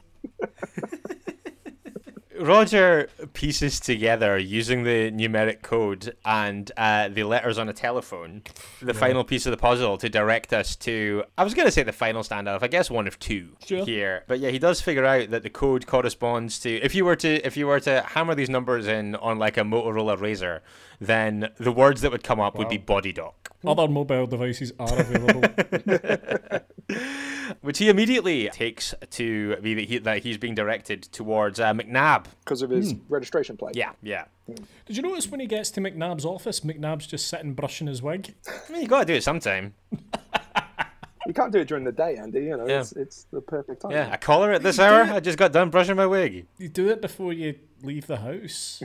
Roger 2.43 3.09
pieces 3.31 3.79
together 3.79 4.37
using 4.37 4.83
the 4.83 5.09
numeric 5.11 5.61
code 5.61 6.15
and 6.25 6.69
uh, 6.75 7.07
the 7.07 7.23
letters 7.23 7.57
on 7.57 7.69
a 7.69 7.73
telephone 7.73 8.43
the 8.81 8.93
final 8.93 9.23
piece 9.23 9.45
of 9.45 9.51
the 9.51 9.57
puzzle 9.57 9.97
to 9.97 10.09
direct 10.09 10.51
us 10.51 10.75
to. 10.75 11.23
I 11.37 11.43
was 11.45 11.53
going 11.53 11.67
to 11.67 11.71
say 11.71 11.83
the 11.83 11.93
final 11.93 12.21
standoff. 12.21 12.61
I 12.61 12.67
guess 12.67 12.91
one 12.91 13.07
of 13.07 13.17
two 13.17 13.55
Sure. 13.65 13.85
here, 13.85 14.23
but 14.27 14.39
yeah, 14.39 14.49
he 14.49 14.59
does 14.59 14.81
figure 14.81 15.05
out 15.05 15.31
that 15.31 15.43
the 15.43 15.49
code 15.49 15.87
corresponds 15.87 16.59
to. 16.59 16.69
If 16.81 16.93
you 16.93 17.05
were 17.05 17.15
to 17.15 17.45
if 17.47 17.55
you 17.55 17.67
were 17.67 17.79
to 17.81 18.01
hammer 18.01 18.35
these 18.35 18.49
numbers 18.49 18.87
in 18.87 19.15
on 19.15 19.39
like 19.39 19.57
a 19.57 19.61
Motorola 19.61 20.17
RAZR, 20.17 20.59
then 20.99 21.49
the 21.57 21.71
words 21.71 22.01
that 22.01 22.11
would 22.11 22.23
come 22.23 22.41
up 22.41 22.57
would 22.57 22.69
be 22.69 22.77
body 22.77 23.13
dock. 23.13 23.51
Other 23.65 23.87
mobile 23.87 24.27
devices 24.27 24.73
are 24.77 24.99
available. 24.99 25.43
Which 27.61 27.77
he 27.79 27.89
immediately 27.89 28.49
takes 28.49 28.93
to 29.11 29.55
be 29.57 29.73
that, 29.73 29.81
he, 29.85 29.97
that 29.99 30.23
he's 30.23 30.37
being 30.37 30.55
directed 30.55 31.03
towards 31.03 31.59
uh, 31.59 31.73
McNabb. 31.73 32.25
because 32.43 32.61
of 32.61 32.69
his 32.69 32.93
registration 33.09 33.57
plate. 33.57 33.75
Yeah, 33.75 33.91
yeah. 34.01 34.25
Did 34.85 34.97
you 34.97 35.01
notice 35.03 35.29
when 35.29 35.39
he 35.39 35.47
gets 35.47 35.71
to 35.71 35.81
McNabb's 35.81 36.25
office, 36.25 36.61
McNabb's 36.61 37.07
just 37.07 37.27
sitting 37.27 37.53
brushing 37.53 37.87
his 37.87 38.01
wig? 38.01 38.33
I 38.47 38.71
mean, 38.71 38.81
you 38.81 38.87
got 38.87 38.99
to 39.01 39.05
do 39.05 39.13
it 39.13 39.23
sometime. 39.23 39.73
You 41.25 41.33
can't 41.33 41.53
do 41.53 41.59
it 41.59 41.69
during 41.69 41.85
the 41.85 41.91
day, 41.93 42.17
Andy. 42.17 42.41
You 42.43 42.57
know, 42.57 42.67
Yeah. 42.67 42.81
it's, 42.81 42.91
it's 42.91 43.23
the 43.31 43.39
perfect 43.39 43.81
time. 43.83 43.91
Yeah, 43.91 44.13
a 44.13 44.17
collar 44.17 44.51
at 44.51 44.61
this 44.61 44.77
hour. 44.77 45.03
I 45.03 45.21
just 45.21 45.37
got 45.37 45.53
done 45.53 45.69
brushing 45.69 45.95
my 45.95 46.05
wig. 46.05 46.47
You 46.57 46.67
do 46.67 46.89
it 46.89 47.01
before 47.01 47.31
you 47.31 47.55
leave 47.81 48.07
the 48.07 48.17
house. 48.17 48.83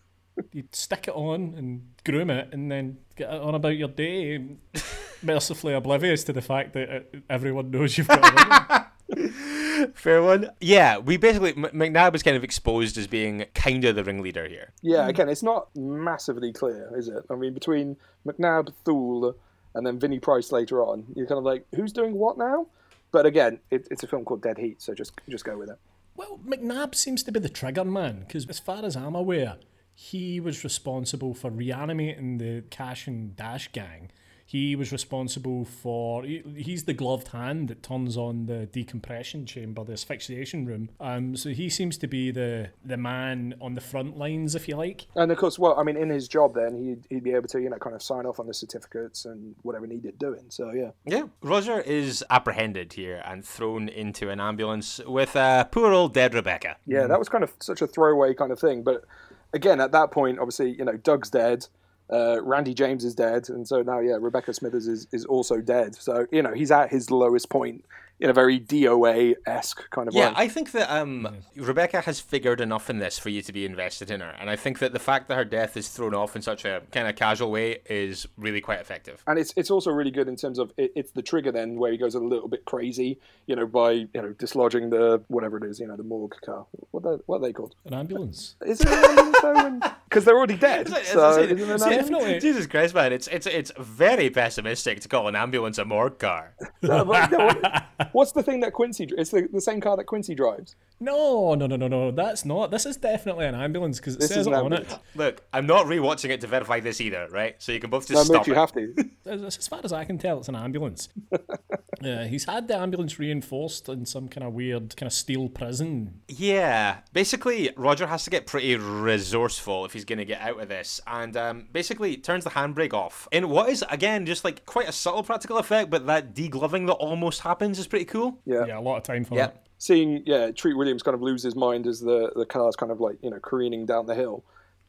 you 0.52 0.64
stick 0.70 1.08
it 1.08 1.14
on 1.16 1.54
and 1.56 1.88
groom 2.04 2.30
it, 2.30 2.50
and 2.52 2.70
then 2.70 2.98
get 3.16 3.28
on 3.30 3.56
about 3.56 3.76
your 3.76 3.88
day, 3.88 4.36
mercifully 5.22 5.74
oblivious 5.74 6.24
to 6.24 6.32
the 6.32 6.42
fact 6.42 6.72
that 6.74 6.90
uh, 6.90 7.18
everyone 7.28 7.70
knows 7.70 7.98
you've 7.98 8.08
got 8.08 8.24
a. 8.24 8.86
Fair 9.94 10.22
one. 10.22 10.50
Yeah, 10.60 10.98
we 10.98 11.16
basically 11.16 11.50
M- 11.50 11.64
McNabb 11.74 12.14
is 12.14 12.22
kind 12.22 12.36
of 12.36 12.44
exposed 12.44 12.98
as 12.98 13.06
being 13.06 13.46
kind 13.54 13.84
of 13.84 13.96
the 13.96 14.04
ringleader 14.04 14.46
here. 14.46 14.72
Yeah, 14.82 15.08
again, 15.08 15.28
it's 15.28 15.42
not 15.42 15.74
massively 15.74 16.52
clear, 16.52 16.90
is 16.96 17.08
it? 17.08 17.24
I 17.30 17.34
mean, 17.34 17.54
between 17.54 17.96
McNabb, 18.26 18.72
Thule, 18.84 19.36
and 19.74 19.86
then 19.86 19.98
Vinnie 19.98 20.18
Price 20.18 20.52
later 20.52 20.82
on, 20.82 21.06
you're 21.14 21.26
kind 21.26 21.38
of 21.38 21.44
like, 21.44 21.66
who's 21.74 21.92
doing 21.92 22.14
what 22.14 22.38
now? 22.38 22.66
But 23.12 23.26
again, 23.26 23.60
it, 23.70 23.88
it's 23.90 24.02
a 24.02 24.06
film 24.06 24.24
called 24.24 24.42
Dead 24.42 24.58
Heat, 24.58 24.80
so 24.80 24.94
just 24.94 25.12
just 25.28 25.44
go 25.44 25.56
with 25.56 25.70
it. 25.70 25.78
Well, 26.16 26.38
McNabb 26.46 26.94
seems 26.94 27.22
to 27.24 27.32
be 27.32 27.40
the 27.40 27.48
trigger 27.48 27.84
man 27.84 28.20
because, 28.20 28.46
as 28.48 28.58
far 28.58 28.84
as 28.84 28.96
I'm 28.96 29.14
aware, 29.14 29.56
he 29.94 30.40
was 30.40 30.64
responsible 30.64 31.34
for 31.34 31.50
reanimating 31.50 32.38
the 32.38 32.64
Cash 32.70 33.06
and 33.06 33.34
Dash 33.34 33.70
gang. 33.72 34.10
He 34.50 34.74
was 34.74 34.90
responsible 34.90 35.64
for. 35.64 36.24
he- 36.24 36.42
He's 36.56 36.82
the 36.82 36.92
gloved 36.92 37.28
hand 37.28 37.68
that 37.68 37.84
turns 37.84 38.16
on 38.16 38.46
the 38.46 38.66
decompression 38.66 39.46
chamber, 39.46 39.84
the 39.84 39.92
asphyxiation 39.92 40.66
room. 40.66 40.88
Um, 40.98 41.36
so 41.36 41.50
he 41.50 41.68
seems 41.68 41.96
to 41.98 42.08
be 42.08 42.32
the 42.32 42.70
the 42.84 42.96
man 42.96 43.54
on 43.60 43.74
the 43.76 43.80
front 43.80 44.16
lines, 44.18 44.56
if 44.56 44.66
you 44.68 44.74
like. 44.76 45.06
And 45.14 45.30
of 45.30 45.38
course, 45.38 45.56
well, 45.56 45.78
I 45.78 45.84
mean, 45.84 45.96
in 45.96 46.08
his 46.10 46.26
job, 46.26 46.54
then 46.54 46.76
he'd, 46.76 47.04
he'd 47.10 47.22
be 47.22 47.32
able 47.32 47.46
to, 47.48 47.60
you 47.60 47.70
know, 47.70 47.76
kind 47.78 47.94
of 47.94 48.02
sign 48.02 48.26
off 48.26 48.40
on 48.40 48.48
the 48.48 48.54
certificates 48.54 49.24
and 49.24 49.54
whatever 49.62 49.86
needed 49.86 50.18
doing. 50.18 50.46
So 50.48 50.72
yeah, 50.72 50.90
Yeah. 51.06 51.24
Roger 51.42 51.80
is 51.80 52.24
apprehended 52.28 52.92
here 52.94 53.22
and 53.24 53.44
thrown 53.44 53.88
into 53.88 54.30
an 54.30 54.40
ambulance 54.40 55.00
with 55.06 55.36
uh, 55.36 55.62
poor 55.64 55.92
old 55.92 56.12
dead 56.12 56.34
Rebecca. 56.34 56.76
yeah, 56.86 57.06
that 57.06 57.20
was 57.20 57.28
kind 57.28 57.44
of 57.44 57.52
such 57.60 57.82
a 57.82 57.86
throwaway 57.86 58.34
kind 58.34 58.50
of 58.50 58.58
thing. 58.58 58.82
But 58.82 59.04
again, 59.52 59.80
at 59.80 59.92
that 59.92 60.10
point, 60.10 60.40
obviously, 60.40 60.70
you 60.72 60.84
know, 60.84 60.96
Doug's 60.96 61.30
dead. 61.30 61.68
Uh, 62.12 62.42
Randy 62.42 62.74
James 62.74 63.04
is 63.04 63.14
dead, 63.14 63.48
and 63.48 63.66
so 63.66 63.82
now, 63.82 64.00
yeah, 64.00 64.16
Rebecca 64.20 64.52
Smithers 64.52 64.88
is, 64.88 65.06
is 65.12 65.24
also 65.24 65.60
dead. 65.60 65.94
So 65.94 66.26
you 66.32 66.42
know, 66.42 66.52
he's 66.52 66.70
at 66.70 66.90
his 66.90 67.10
lowest 67.10 67.48
point 67.50 67.84
in 68.20 68.30
a 68.30 68.32
very 68.32 68.60
DOA 68.60 69.34
esque 69.46 69.88
kind 69.90 70.06
of 70.08 70.14
Yeah, 70.14 70.26
way. 70.28 70.32
Yeah, 70.36 70.38
I 70.38 70.48
think 70.48 70.72
that 70.72 70.90
um, 70.94 71.26
Rebecca 71.56 72.02
has 72.02 72.20
figured 72.20 72.60
enough 72.60 72.90
in 72.90 72.98
this 72.98 73.18
for 73.18 73.30
you 73.30 73.42
to 73.42 73.52
be 73.52 73.64
invested 73.64 74.10
in 74.10 74.20
her, 74.20 74.34
and 74.38 74.48
I 74.50 74.56
think 74.56 74.78
that 74.80 74.92
the 74.92 74.98
fact 74.98 75.28
that 75.28 75.36
her 75.36 75.44
death 75.44 75.76
is 75.76 75.88
thrown 75.88 76.14
off 76.14 76.36
in 76.36 76.42
such 76.42 76.64
a 76.64 76.82
kind 76.92 77.08
of 77.08 77.16
casual 77.16 77.50
way 77.50 77.78
is 77.86 78.26
really 78.36 78.60
quite 78.60 78.80
effective. 78.80 79.22
and 79.26 79.38
it's 79.38 79.52
it's 79.56 79.70
also 79.70 79.90
really 79.90 80.10
good 80.10 80.28
in 80.28 80.36
terms 80.36 80.58
of 80.58 80.72
it, 80.76 80.92
it's 80.94 81.12
the 81.12 81.22
trigger 81.22 81.50
then 81.50 81.76
where 81.76 81.90
he 81.92 81.98
goes 81.98 82.14
a 82.14 82.20
little 82.20 82.48
bit 82.48 82.64
crazy, 82.66 83.18
you 83.46 83.56
know, 83.56 83.66
by 83.66 83.90
you 83.92 84.08
know 84.14 84.32
dislodging 84.38 84.90
the 84.90 85.22
whatever 85.28 85.56
it 85.56 85.64
is, 85.64 85.80
you 85.80 85.86
know, 85.86 85.96
the 85.96 86.02
morgue 86.02 86.36
car. 86.44 86.66
What 86.90 87.04
are, 87.06 87.18
what 87.26 87.36
are 87.38 87.40
they 87.42 87.52
called? 87.52 87.74
An 87.86 87.94
ambulance. 87.94 88.56
Is 88.66 88.80
it 88.80 88.88
an 88.88 89.18
ambulance 89.18 89.38
though? 89.42 89.90
Because 90.10 90.24
they're 90.24 90.36
already 90.36 90.56
dead. 90.56 90.80
It's 90.80 90.90
like- 90.90 91.04
So 91.04 91.28
it's 91.28 91.36
like- 91.38 91.44
isn't 91.50 91.58
it 91.60 91.62
an 91.68 91.70
it's 91.74 91.82
ambulance? 91.84 92.10
definitely- 92.10 92.40
Jesus 92.40 92.66
Christ, 92.66 92.94
man! 92.96 93.12
It's 93.12 93.28
it's 93.28 93.46
it's 93.46 93.70
very 93.78 94.28
pessimistic 94.28 94.98
to 95.02 95.08
call 95.08 95.28
an 95.28 95.36
ambulance 95.36 95.78
a 95.78 95.84
morgue 95.84 96.18
car. 96.18 96.52
No, 96.82 97.04
but- 97.04 97.30
no, 97.30 97.46
what- 97.46 97.84
what's 98.12 98.32
the 98.32 98.42
thing 98.42 98.60
that 98.60 98.72
Quincy? 98.72 99.06
dri- 99.06 99.18
It's 99.18 99.30
the, 99.30 99.48
the 99.52 99.60
same 99.60 99.80
car 99.80 99.96
that 99.96 100.04
Quincy 100.04 100.34
drives. 100.34 100.76
No, 101.02 101.54
no, 101.54 101.66
no, 101.66 101.76
no, 101.76 101.88
no. 101.88 102.10
That's 102.10 102.44
not. 102.44 102.70
This 102.70 102.84
is 102.84 102.96
definitely 102.98 103.46
an 103.46 103.54
ambulance 103.54 103.98
because 103.98 104.16
it 104.16 104.20
This 104.20 104.28
says 104.28 104.46
it 104.46 104.52
an 104.52 104.58
on 104.66 104.72
it. 104.74 104.98
Look, 105.14 105.42
I'm 105.52 105.66
not 105.66 105.86
rewatching 105.86 106.28
it 106.30 106.40
to 106.42 106.46
verify 106.46 106.80
this 106.80 107.00
either, 107.00 107.26
right? 107.30 107.56
So 107.58 107.72
you 107.72 107.80
can 107.80 107.88
both 107.90 108.06
just 108.06 108.14
No, 108.18 108.24
stop 108.24 108.40
Mitch, 108.42 108.48
you 108.48 108.52
it. 108.52 108.56
have 108.56 108.72
to. 108.72 108.94
As, 109.26 109.42
as 109.58 109.68
far 109.68 109.80
as 109.84 109.92
I 109.92 110.04
can 110.06 110.16
tell, 110.18 110.38
it's 110.38 110.48
an 110.48 110.56
ambulance. 110.56 111.08
yeah, 112.00 112.24
he's 112.26 112.44
had 112.46 112.68
the 112.68 112.76
ambulance 112.76 113.18
reinforced 113.18 113.88
in 113.88 114.06
some 114.06 114.28
kind 114.28 114.46
of 114.46 114.54
weird 114.54 114.96
kind 114.96 115.06
of 115.06 115.12
steel 115.12 115.48
prison. 115.50 116.20
Yeah, 116.26 116.98
basically, 117.12 117.70
Roger 117.76 118.06
has 118.06 118.24
to 118.24 118.30
get 118.30 118.46
pretty 118.46 118.74
resourceful 118.76 119.84
if 119.84 119.92
he's 119.92 120.04
going 120.06 120.18
to 120.18 120.24
get 120.24 120.40
out 120.40 120.58
of 120.60 120.68
this, 120.68 121.00
and 121.06 121.36
um, 121.36 121.68
basically 121.72 122.16
turns 122.16 122.44
the 122.44 122.50
handbrake 122.50 122.94
off. 122.94 123.28
In 123.30 123.50
what 123.50 123.68
is 123.68 123.84
again 123.90 124.24
just 124.26 124.42
like 124.44 124.64
quite 124.64 124.88
a 124.88 124.92
subtle 124.92 125.22
practical 125.22 125.58
effect, 125.58 125.90
but 125.90 126.06
that 126.06 126.34
degloving 126.34 126.86
that 126.86 126.94
almost 126.94 127.42
happens 127.42 127.78
is 127.78 127.86
pretty 127.86 127.99
cool. 128.04 128.38
Yeah. 128.44 128.66
Yeah, 128.66 128.78
a 128.78 128.80
lot 128.80 128.96
of 128.96 129.02
time 129.02 129.24
for 129.24 129.34
Yeah. 129.36 129.46
that. 129.48 129.66
Seeing 129.78 130.22
yeah, 130.26 130.50
Treat 130.50 130.74
Williams 130.76 131.02
kind 131.02 131.14
of 131.14 131.22
lose 131.22 131.42
his 131.42 131.56
mind 131.56 131.86
as 131.86 132.00
the 132.00 132.30
the 132.36 132.44
car's 132.46 132.76
kind 132.76 132.92
of 132.92 133.00
like 133.00 133.16
you 133.22 133.30
know 133.30 133.38
careening 133.40 133.86
down 133.86 134.06
the 134.06 134.14
hill. 134.14 134.44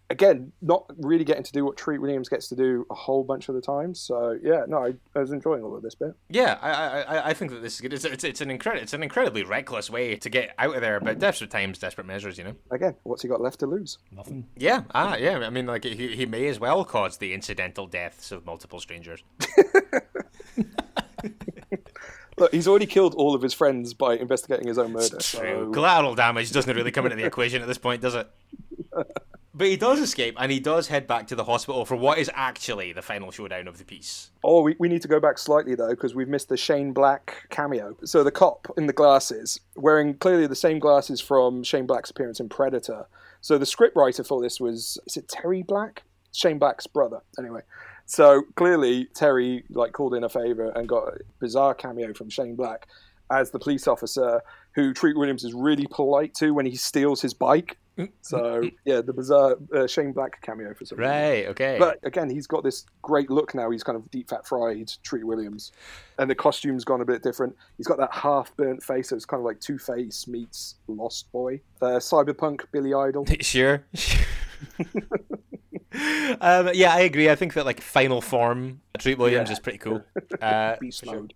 Again, 0.09 0.51
not 0.61 0.91
really 0.97 1.23
getting 1.23 1.43
to 1.43 1.51
do 1.53 1.63
what 1.63 1.77
Treat 1.77 2.01
Williams 2.01 2.27
gets 2.27 2.49
to 2.49 2.55
do 2.57 2.85
a 2.91 2.93
whole 2.93 3.23
bunch 3.23 3.47
of 3.47 3.55
the 3.55 3.61
time. 3.61 3.95
So 3.95 4.37
yeah, 4.43 4.65
no, 4.67 4.83
I, 4.83 4.93
I 5.15 5.19
was 5.19 5.31
enjoying 5.31 5.63
all 5.63 5.73
of 5.73 5.81
this 5.83 5.95
bit. 5.95 6.11
Yeah, 6.27 6.57
I, 6.61 6.71
I, 6.71 7.01
I- 7.19 7.27
I 7.29 7.33
think 7.33 7.51
that 7.51 7.61
this 7.61 7.75
is 7.75 7.79
good. 7.79 7.93
It's, 7.93 8.03
it's, 8.03 8.25
it's 8.25 8.41
an 8.41 8.51
incredible, 8.51 8.83
it's 8.83 8.91
an 8.91 9.03
incredibly 9.03 9.43
reckless 9.45 9.89
way 9.89 10.17
to 10.17 10.29
get 10.29 10.53
out 10.57 10.75
of 10.75 10.81
there, 10.81 10.99
but 10.99 11.17
desperate 11.19 11.49
times, 11.49 11.79
desperate 11.79 12.07
measures, 12.07 12.37
you 12.37 12.43
know. 12.43 12.55
Again, 12.71 12.93
what's 13.03 13.21
he 13.21 13.29
got 13.29 13.39
left 13.39 13.61
to 13.61 13.67
lose? 13.67 13.99
Nothing. 14.11 14.45
Yeah, 14.57 14.83
ah, 14.93 15.15
yeah. 15.15 15.37
I 15.37 15.49
mean, 15.49 15.65
like 15.65 15.85
he, 15.85 16.13
he 16.13 16.25
may 16.25 16.45
as 16.49 16.59
well 16.59 16.83
cause 16.83 17.15
the 17.19 17.33
incidental 17.33 17.87
deaths 17.87 18.33
of 18.33 18.45
multiple 18.45 18.81
strangers. 18.81 19.23
Look, 22.41 22.51
he's 22.51 22.67
already 22.67 22.87
killed 22.87 23.13
all 23.13 23.35
of 23.35 23.43
his 23.43 23.53
friends 23.53 23.93
by 23.93 24.15
investigating 24.15 24.67
his 24.67 24.79
own 24.79 24.93
murder. 24.93 25.17
True. 25.19 25.19
So 25.19 25.71
Collateral 25.71 26.15
damage 26.15 26.51
doesn't 26.51 26.75
really 26.75 26.89
come 26.89 27.05
into 27.05 27.15
the 27.15 27.23
equation 27.23 27.61
at 27.61 27.67
this 27.67 27.77
point, 27.77 28.01
does 28.01 28.15
it? 28.15 28.27
But 29.53 29.67
he 29.67 29.75
does 29.75 29.99
escape, 29.99 30.37
and 30.39 30.49
he 30.49 30.61
does 30.61 30.87
head 30.87 31.05
back 31.07 31.27
to 31.27 31.35
the 31.35 31.43
hospital 31.43 31.83
for 31.83 31.97
what 31.97 32.17
is 32.17 32.31
actually 32.33 32.93
the 32.93 33.01
final 33.01 33.31
showdown 33.31 33.67
of 33.67 33.77
the 33.77 33.83
piece. 33.83 34.31
Oh, 34.45 34.61
we, 34.61 34.77
we 34.79 34.87
need 34.87 35.01
to 35.01 35.09
go 35.09 35.19
back 35.19 35.37
slightly 35.37 35.75
though, 35.75 35.89
because 35.89 36.15
we've 36.15 36.29
missed 36.29 36.47
the 36.47 36.55
Shane 36.55 36.93
Black 36.93 37.47
cameo. 37.49 37.97
So 38.05 38.23
the 38.23 38.31
cop 38.31 38.71
in 38.77 38.87
the 38.87 38.93
glasses, 38.93 39.59
wearing 39.75 40.15
clearly 40.15 40.47
the 40.47 40.55
same 40.55 40.79
glasses 40.79 41.19
from 41.19 41.63
Shane 41.63 41.85
Black's 41.85 42.09
appearance 42.09 42.39
in 42.39 42.47
Predator. 42.47 43.05
So 43.41 43.57
the 43.57 43.65
scriptwriter 43.65 44.25
for 44.25 44.41
this 44.41 44.61
was 44.61 44.97
is 45.05 45.17
it 45.17 45.27
Terry 45.27 45.63
Black? 45.63 46.03
Shane 46.31 46.57
Black's 46.57 46.87
brother. 46.87 47.19
Anyway. 47.37 47.61
So 48.05 48.43
clearly 48.55 49.05
Terry 49.13 49.63
like 49.69 49.93
called 49.93 50.13
in 50.13 50.23
a 50.23 50.29
favor 50.29 50.71
and 50.75 50.87
got 50.87 51.07
a 51.07 51.17
bizarre 51.39 51.73
cameo 51.73 52.13
from 52.13 52.29
Shane 52.29 52.55
Black 52.55 52.87
as 53.31 53.51
the 53.51 53.59
police 53.59 53.87
officer 53.87 54.41
who 54.73 54.93
Treat 54.93 55.17
Williams 55.17 55.43
is 55.43 55.53
really 55.53 55.87
polite 55.87 56.33
to 56.35 56.53
when 56.53 56.65
he 56.65 56.75
steals 56.75 57.21
his 57.21 57.33
bike. 57.33 57.77
So 58.21 58.63
yeah, 58.85 59.01
the 59.01 59.13
bizarre 59.13 59.57
uh, 59.75 59.85
Shane 59.85 60.11
Black 60.11 60.41
cameo 60.41 60.73
for 60.73 60.85
some 60.85 60.97
reason. 60.97 61.11
Right. 61.11 61.45
Okay. 61.47 61.77
But 61.77 61.99
again, 62.03 62.29
he's 62.29 62.47
got 62.47 62.63
this 62.63 62.85
great 63.01 63.29
look 63.29 63.53
now. 63.53 63.69
He's 63.69 63.83
kind 63.83 63.95
of 63.95 64.09
deep 64.11 64.29
fat 64.29 64.47
fried 64.47 64.91
Treat 65.03 65.25
Williams, 65.25 65.71
and 66.17 66.29
the 66.29 66.35
costume's 66.35 66.83
gone 66.83 67.01
a 67.01 67.05
bit 67.05 67.21
different. 67.21 67.55
He's 67.77 67.87
got 67.87 67.97
that 67.97 68.13
half 68.13 68.55
burnt 68.55 68.81
face, 68.83 69.09
so 69.09 69.15
it's 69.15 69.25
kind 69.25 69.39
of 69.39 69.45
like 69.45 69.59
Two 69.59 69.77
Face 69.77 70.27
meets 70.27 70.75
Lost 70.87 71.31
Boy. 71.31 71.61
Uh, 71.81 71.99
cyberpunk 71.99 72.61
Billy 72.71 72.93
Idol. 72.93 73.25
sure. 73.41 73.83
um, 76.41 76.69
yeah, 76.73 76.93
I 76.93 77.01
agree. 77.01 77.29
I 77.29 77.35
think 77.35 77.53
that 77.53 77.65
like 77.65 77.81
final 77.81 78.21
form 78.21 78.81
Treat 78.99 79.17
Williams 79.17 79.49
Yeah. 79.49 79.53
is 79.53 79.59
pretty 79.59 79.77
cool. 79.77 80.03
Uh. 80.41 80.75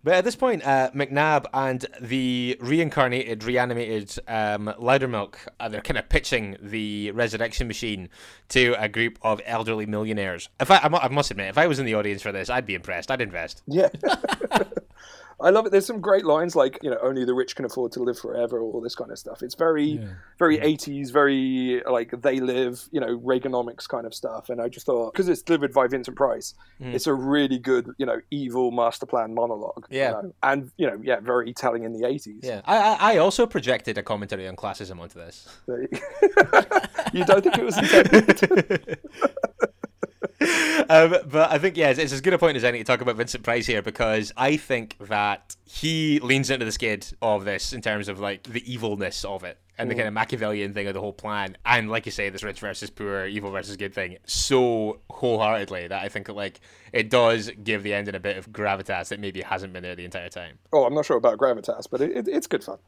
But 0.02 0.14
at 0.14 0.24
this 0.24 0.34
point, 0.34 0.66
uh, 0.66 0.90
McNabb 0.92 1.46
and 1.54 1.86
the 2.00 2.56
reincarnated, 2.60 3.44
reanimated 3.44 4.18
um, 4.26 4.66
Loudermilk, 4.80 5.36
uh, 5.60 5.68
they're 5.68 5.80
kind 5.80 5.96
of 5.98 6.08
pitching 6.08 6.56
the 6.60 7.12
resurrection 7.12 7.68
machine 7.68 8.08
to 8.48 8.74
a 8.78 8.88
group 8.88 9.18
of 9.22 9.40
elderly 9.46 9.86
millionaires. 9.86 10.48
If 10.60 10.70
I 10.72 10.78
I 10.78 11.08
must 11.08 11.30
admit, 11.30 11.48
if 11.50 11.58
I 11.58 11.68
was 11.68 11.78
in 11.78 11.86
the 11.86 11.94
audience 11.94 12.20
for 12.22 12.32
this, 12.32 12.50
I'd 12.50 12.66
be 12.66 12.74
impressed. 12.74 13.10
I'd 13.12 13.20
invest. 13.20 13.62
Yeah. 13.68 13.88
I 15.38 15.50
love 15.50 15.66
it. 15.66 15.72
There's 15.72 15.86
some 15.86 16.00
great 16.00 16.24
lines 16.24 16.56
like, 16.56 16.78
you 16.82 16.90
know, 16.90 16.98
only 17.02 17.24
the 17.24 17.34
rich 17.34 17.56
can 17.56 17.64
afford 17.66 17.92
to 17.92 18.00
live 18.02 18.18
forever, 18.18 18.60
all 18.60 18.80
this 18.80 18.94
kind 18.94 19.10
of 19.10 19.18
stuff. 19.18 19.42
It's 19.42 19.54
very, 19.54 20.00
very 20.38 20.58
80s, 20.58 21.12
very 21.12 21.82
like 21.90 22.10
they 22.22 22.40
live, 22.40 22.88
you 22.90 23.00
know, 23.00 23.18
Reaganomics 23.18 23.86
kind 23.86 24.06
of 24.06 24.14
stuff. 24.14 24.48
And 24.48 24.60
I 24.62 24.68
just 24.68 24.86
thought, 24.86 25.12
because 25.12 25.28
it's 25.28 25.42
delivered 25.42 25.74
by 25.74 25.88
Vincent 25.88 26.16
Price, 26.16 26.54
mm. 26.80 26.94
it's 26.94 27.06
a 27.06 27.12
really 27.12 27.58
good, 27.58 27.90
you 27.98 28.06
know, 28.06 28.20
evil 28.30 28.70
master 28.70 29.04
plan 29.04 29.34
monologue. 29.34 29.86
you 29.90 29.98
Yeah. 29.98 30.10
know. 30.12 30.34
And, 30.42 30.70
you 30.78 30.86
know, 30.86 30.98
yeah, 31.02 31.20
very 31.20 31.52
telling 31.52 31.84
in 31.84 31.92
the 31.92 32.06
80s. 32.06 32.40
Yeah, 32.42 32.62
I, 32.64 33.14
I 33.14 33.16
also 33.18 33.46
projected 33.46 33.98
a 33.98 34.02
commentary 34.02 34.48
on 34.48 34.56
classism 34.56 35.00
onto 35.00 35.18
this. 35.18 35.48
you 37.12 37.24
don't 37.24 37.42
think 37.42 37.58
it 37.58 37.64
was 37.64 37.76
intended? 37.76 38.98
um, 40.88 41.16
but 41.26 41.50
I 41.50 41.58
think 41.58 41.76
yeah, 41.76 41.90
it's, 41.90 41.98
it's 41.98 42.12
as 42.12 42.20
good 42.20 42.32
a 42.32 42.38
point 42.38 42.56
as 42.56 42.64
any 42.64 42.78
to 42.78 42.84
talk 42.84 43.00
about 43.00 43.16
Vincent 43.16 43.42
Price 43.44 43.66
here 43.66 43.82
because 43.82 44.32
I 44.36 44.56
think 44.56 44.96
that 45.00 45.56
he 45.64 46.20
leans 46.20 46.50
into 46.50 46.64
the 46.64 46.72
skid 46.72 47.06
of 47.22 47.44
this 47.44 47.72
in 47.72 47.80
terms 47.80 48.08
of 48.08 48.20
like 48.20 48.44
the 48.44 48.70
evilness 48.72 49.24
of 49.24 49.44
it 49.44 49.58
and 49.78 49.90
the 49.90 49.94
kind 49.94 50.08
of 50.08 50.14
Machiavellian 50.14 50.72
thing 50.72 50.86
of 50.86 50.94
the 50.94 51.00
whole 51.00 51.12
plan, 51.12 51.56
and 51.66 51.90
like 51.90 52.06
you 52.06 52.12
say, 52.12 52.30
this 52.30 52.42
rich 52.42 52.60
versus 52.60 52.88
poor, 52.88 53.26
evil 53.26 53.50
versus 53.50 53.76
good 53.76 53.94
thing, 53.94 54.16
so 54.24 55.00
wholeheartedly 55.10 55.88
that 55.88 56.02
I 56.02 56.08
think 56.08 56.26
that 56.26 56.34
like 56.34 56.60
it 56.92 57.10
does 57.10 57.50
give 57.62 57.82
the 57.82 57.92
ending 57.94 58.14
a 58.14 58.20
bit 58.20 58.36
of 58.36 58.50
gravitas 58.50 59.08
that 59.08 59.20
maybe 59.20 59.42
hasn't 59.42 59.72
been 59.72 59.82
there 59.82 59.94
the 59.94 60.04
entire 60.04 60.28
time. 60.28 60.58
Oh, 60.72 60.84
I'm 60.84 60.94
not 60.94 61.04
sure 61.04 61.16
about 61.16 61.38
gravitas, 61.38 61.84
but 61.90 62.00
it, 62.00 62.16
it, 62.16 62.28
it's 62.28 62.46
good 62.46 62.64
fun. 62.64 62.78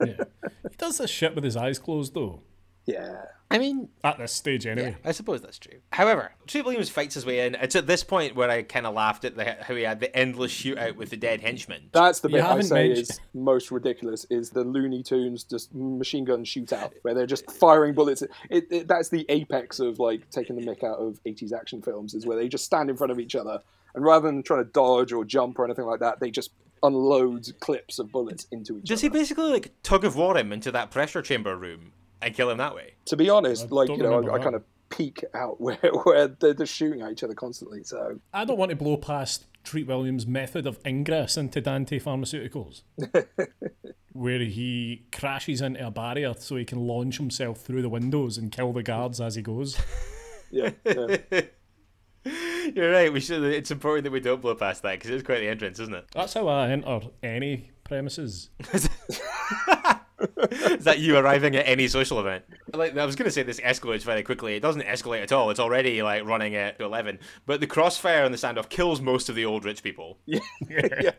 Yeah. 0.00 0.24
he 0.70 0.76
does 0.76 0.98
this 0.98 1.10
shit 1.10 1.34
with 1.34 1.44
his 1.44 1.56
eyes 1.56 1.78
closed 1.78 2.14
though. 2.14 2.40
Yeah. 2.86 3.22
I 3.50 3.58
mean, 3.58 3.90
At 4.02 4.18
this 4.18 4.32
stage, 4.32 4.66
anyway. 4.66 4.96
I 5.04 5.12
suppose 5.12 5.42
that's 5.42 5.58
true. 5.58 5.78
However, 5.92 6.32
Treat 6.46 6.64
Williams 6.64 6.88
fights 6.88 7.14
his 7.14 7.26
way 7.26 7.46
in. 7.46 7.54
It's 7.56 7.76
at 7.76 7.86
this 7.86 8.02
point 8.02 8.34
where 8.34 8.48
I 8.48 8.62
kind 8.62 8.86
of 8.86 8.94
laughed 8.94 9.26
at 9.26 9.36
the, 9.36 9.56
how 9.60 9.74
he 9.74 9.82
had 9.82 10.00
the 10.00 10.14
endless 10.16 10.52
shootout 10.52 10.96
with 10.96 11.10
the 11.10 11.18
dead 11.18 11.42
henchman. 11.42 11.90
That's 11.92 12.20
the 12.20 12.30
bit 12.30 12.42
I 12.42 12.60
say 12.62 12.88
mentioned- 12.88 13.10
is 13.10 13.20
most 13.34 13.70
ridiculous. 13.70 14.26
Is 14.30 14.50
the 14.50 14.64
Looney 14.64 15.02
Tunes 15.02 15.44
just 15.44 15.74
machine 15.74 16.24
gun 16.24 16.44
shootout 16.44 16.92
where 17.02 17.12
they're 17.12 17.26
just 17.26 17.50
firing 17.50 17.92
bullets? 17.92 18.22
It, 18.48 18.66
it, 18.70 18.88
that's 18.88 19.10
the 19.10 19.26
apex 19.28 19.80
of 19.80 19.98
like 19.98 20.30
taking 20.30 20.56
the 20.56 20.62
mick 20.64 20.82
out 20.82 20.98
of 20.98 21.20
80s 21.26 21.52
action 21.52 21.82
films. 21.82 22.14
Is 22.14 22.24
where 22.26 22.38
they 22.38 22.48
just 22.48 22.64
stand 22.64 22.88
in 22.88 22.96
front 22.96 23.10
of 23.12 23.20
each 23.20 23.34
other 23.34 23.60
and 23.94 24.04
rather 24.04 24.26
than 24.28 24.42
trying 24.42 24.64
to 24.64 24.70
dodge 24.70 25.12
or 25.12 25.24
jump 25.24 25.58
or 25.58 25.64
anything 25.64 25.84
like 25.84 26.00
that, 26.00 26.20
they 26.20 26.30
just 26.30 26.52
unload 26.82 27.46
clips 27.60 27.98
of 27.98 28.10
bullets 28.10 28.46
into 28.50 28.74
each 28.74 28.80
other. 28.80 28.86
Does 28.86 29.00
he 29.02 29.08
basically 29.08 29.50
like 29.50 29.72
tug 29.82 30.04
of 30.04 30.16
war 30.16 30.36
him 30.36 30.52
into 30.52 30.72
that 30.72 30.90
pressure 30.90 31.22
chamber 31.22 31.56
room 31.56 31.92
and 32.22 32.34
kill 32.34 32.50
him 32.50 32.58
that 32.58 32.74
way? 32.74 32.94
to 33.06 33.16
be 33.16 33.30
honest, 33.30 33.70
like 33.70 33.88
you 33.88 33.98
know, 33.98 34.22
I, 34.28 34.34
I 34.34 34.38
kind 34.38 34.54
of 34.54 34.62
peek 34.90 35.24
out 35.34 35.60
where 35.60 35.78
where 36.04 36.28
they're 36.28 36.54
just 36.54 36.74
shooting 36.74 37.02
at 37.02 37.12
each 37.12 37.22
other 37.22 37.34
constantly. 37.34 37.84
So 37.84 38.20
I 38.32 38.44
don't 38.44 38.58
want 38.58 38.70
to 38.70 38.76
blow 38.76 38.96
past 38.96 39.46
Treat 39.64 39.86
Williams' 39.86 40.26
method 40.26 40.66
of 40.66 40.78
ingress 40.86 41.36
into 41.36 41.60
Dante 41.60 41.98
Pharmaceuticals, 41.98 42.82
where 44.12 44.40
he 44.40 45.06
crashes 45.12 45.60
into 45.60 45.86
a 45.86 45.90
barrier 45.90 46.34
so 46.38 46.56
he 46.56 46.64
can 46.64 46.86
launch 46.86 47.18
himself 47.18 47.60
through 47.60 47.82
the 47.82 47.88
windows 47.88 48.38
and 48.38 48.52
kill 48.52 48.72
the 48.72 48.82
guards 48.82 49.20
as 49.20 49.34
he 49.34 49.42
goes. 49.42 49.78
yeah, 50.50 50.70
yeah. 50.84 51.16
You're 52.74 52.92
right. 52.92 53.12
We 53.12 53.18
should. 53.18 53.42
It's 53.42 53.72
important 53.72 54.04
that 54.04 54.12
we 54.12 54.20
don't 54.20 54.40
blow 54.40 54.54
past 54.54 54.82
that 54.82 54.92
because 54.92 55.10
it's 55.10 55.24
quite 55.24 55.40
the 55.40 55.48
entrance, 55.48 55.80
isn't 55.80 55.94
it? 55.94 56.06
That's 56.14 56.34
how 56.34 56.46
I 56.46 56.70
enter 56.70 57.00
any 57.22 57.70
premises. 57.82 58.50
Is 60.50 60.84
that 60.84 60.98
you 60.98 61.16
arriving 61.16 61.56
at 61.56 61.66
any 61.66 61.88
social 61.88 62.20
event? 62.20 62.44
Like 62.72 62.96
I 62.96 63.04
was 63.04 63.16
going 63.16 63.26
to 63.26 63.30
say, 63.30 63.42
this 63.42 63.60
escalates 63.60 64.02
very 64.02 64.22
quickly. 64.22 64.54
It 64.54 64.60
doesn't 64.60 64.82
escalate 64.82 65.22
at 65.22 65.32
all. 65.32 65.50
It's 65.50 65.60
already 65.60 66.02
like 66.02 66.24
running 66.24 66.54
at 66.54 66.80
eleven. 66.80 67.18
But 67.46 67.60
the 67.60 67.66
crossfire 67.66 68.24
and 68.24 68.32
the 68.32 68.38
standoff 68.38 68.68
kills 68.68 69.00
most 69.00 69.28
of 69.28 69.34
the 69.34 69.44
old 69.44 69.64
rich 69.64 69.82
people. 69.82 70.18
yeah. 70.26 71.12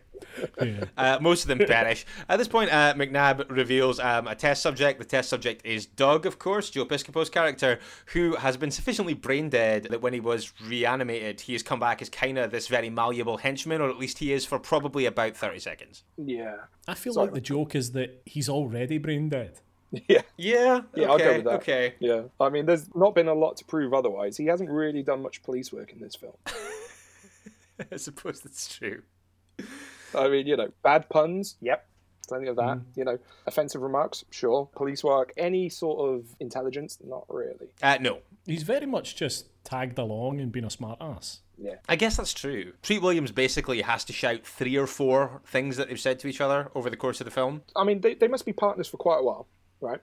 Yeah. 0.62 0.86
Uh, 0.98 1.18
most 1.22 1.44
of 1.44 1.48
them 1.48 1.68
perish. 1.68 2.06
At 2.30 2.38
this 2.38 2.48
point, 2.48 2.72
uh, 2.72 2.94
McNabb 2.96 3.50
reveals 3.50 4.00
um, 4.00 4.28
a 4.28 4.36
test 4.36 4.62
subject. 4.62 5.00
The 5.00 5.06
test 5.06 5.30
subject 5.30 5.66
is 5.66 5.86
Doug, 5.86 6.26
of 6.26 6.40
course, 6.40 6.70
Joe 6.70 6.86
Piscopo's 6.86 7.30
character, 7.30 7.80
who 8.08 8.36
has 8.36 8.58
been 8.58 8.72
sufficiently 8.72 9.14
brain 9.14 9.50
dead 9.50 9.88
that 9.90 10.02
when 10.02 10.14
he 10.14 10.20
was 10.20 10.54
reanimated, 10.66 11.42
he 11.42 11.54
has 11.54 11.64
come 11.64 11.80
back 11.80 12.02
as 12.02 12.10
kind 12.10 12.38
of 12.38 12.52
this 12.52 12.68
very 12.68 12.90
malleable 12.90 13.38
henchman, 13.38 13.82
or 13.82 13.90
at 13.90 13.98
least 13.98 14.20
he 14.20 14.34
is 14.34 14.46
for 14.46 14.60
probably 14.60 15.06
about 15.06 15.36
30 15.36 15.60
seconds. 15.60 16.04
Yeah. 16.18 16.56
I 16.88 16.96
feel 16.96 17.14
Sorry. 17.14 17.28
like 17.28 17.36
the 17.36 17.42
joke 17.42 17.76
is 17.76 17.92
that 17.92 18.22
he's 18.26 18.50
already 18.50 18.93
brain 18.98 19.30
dead. 19.30 19.60
Yeah. 20.08 20.22
Yeah, 20.38 20.82
Yeah, 20.96 21.04
okay, 21.04 21.06
I'll 21.12 21.18
go 21.20 21.36
with 21.36 21.44
that. 21.44 21.54
okay. 21.62 21.94
Yeah. 22.00 22.24
I 22.40 22.50
mean, 22.50 22.66
there's 22.66 22.90
not 22.96 23.14
been 23.14 23.28
a 23.28 23.34
lot 23.36 23.58
to 23.58 23.66
prove 23.66 23.94
otherwise. 23.94 24.38
He 24.38 24.48
hasn't 24.48 24.72
really 24.72 25.04
done 25.04 25.22
much 25.22 25.44
police 25.44 25.72
work 25.72 25.92
in 25.92 26.00
this 26.00 26.16
film. 26.16 26.34
I 27.92 27.98
suppose 27.98 28.42
that's 28.42 28.76
true. 28.76 29.04
I 30.16 30.30
mean, 30.30 30.48
you 30.48 30.58
know, 30.58 30.70
bad 30.82 31.10
puns, 31.10 31.58
yep, 31.62 31.86
plenty 32.28 32.48
of 32.48 32.56
that. 32.56 32.82
You 32.96 33.04
know, 33.06 33.20
offensive 33.46 33.82
remarks, 33.84 34.26
sure. 34.32 34.68
Police 34.76 35.04
work, 35.04 35.32
any 35.38 35.70
sort 35.70 36.00
of 36.10 36.26
intelligence, 36.40 36.98
not 37.04 37.26
really. 37.30 37.70
Uh, 37.84 37.98
no, 38.02 38.20
He's 38.48 38.64
very 38.64 38.88
much 38.88 39.16
just 39.16 39.46
tagged 39.64 40.00
along 40.00 40.40
and 40.42 40.52
been 40.52 40.66
a 40.66 40.70
smart 40.72 40.98
ass. 41.02 41.42
Yeah. 41.58 41.76
I 41.88 41.96
guess 41.96 42.18
that's 42.18 42.34
true. 42.34 42.74
Treat 42.82 43.02
Williams 43.02 43.32
basically 43.32 43.82
has 43.82 44.04
to 44.06 44.14
shout 44.14 44.46
three 44.46 44.76
or 44.78 44.88
four 44.88 45.42
things 45.46 45.78
that 45.78 45.88
they've 45.90 46.00
said 46.00 46.20
to 46.20 46.28
each 46.28 46.42
other 46.42 46.70
over 46.76 46.90
the 46.90 46.98
course 46.98 47.22
of 47.22 47.26
the 47.26 47.32
film. 47.32 47.62
I 47.76 47.84
mean, 47.84 48.02
they, 48.02 48.16
they 48.16 48.28
must 48.28 48.46
be 48.46 48.54
partners 48.54 48.88
for 48.88 48.98
quite 48.98 49.20
a 49.20 49.24
while, 49.24 49.48
right? 49.80 50.00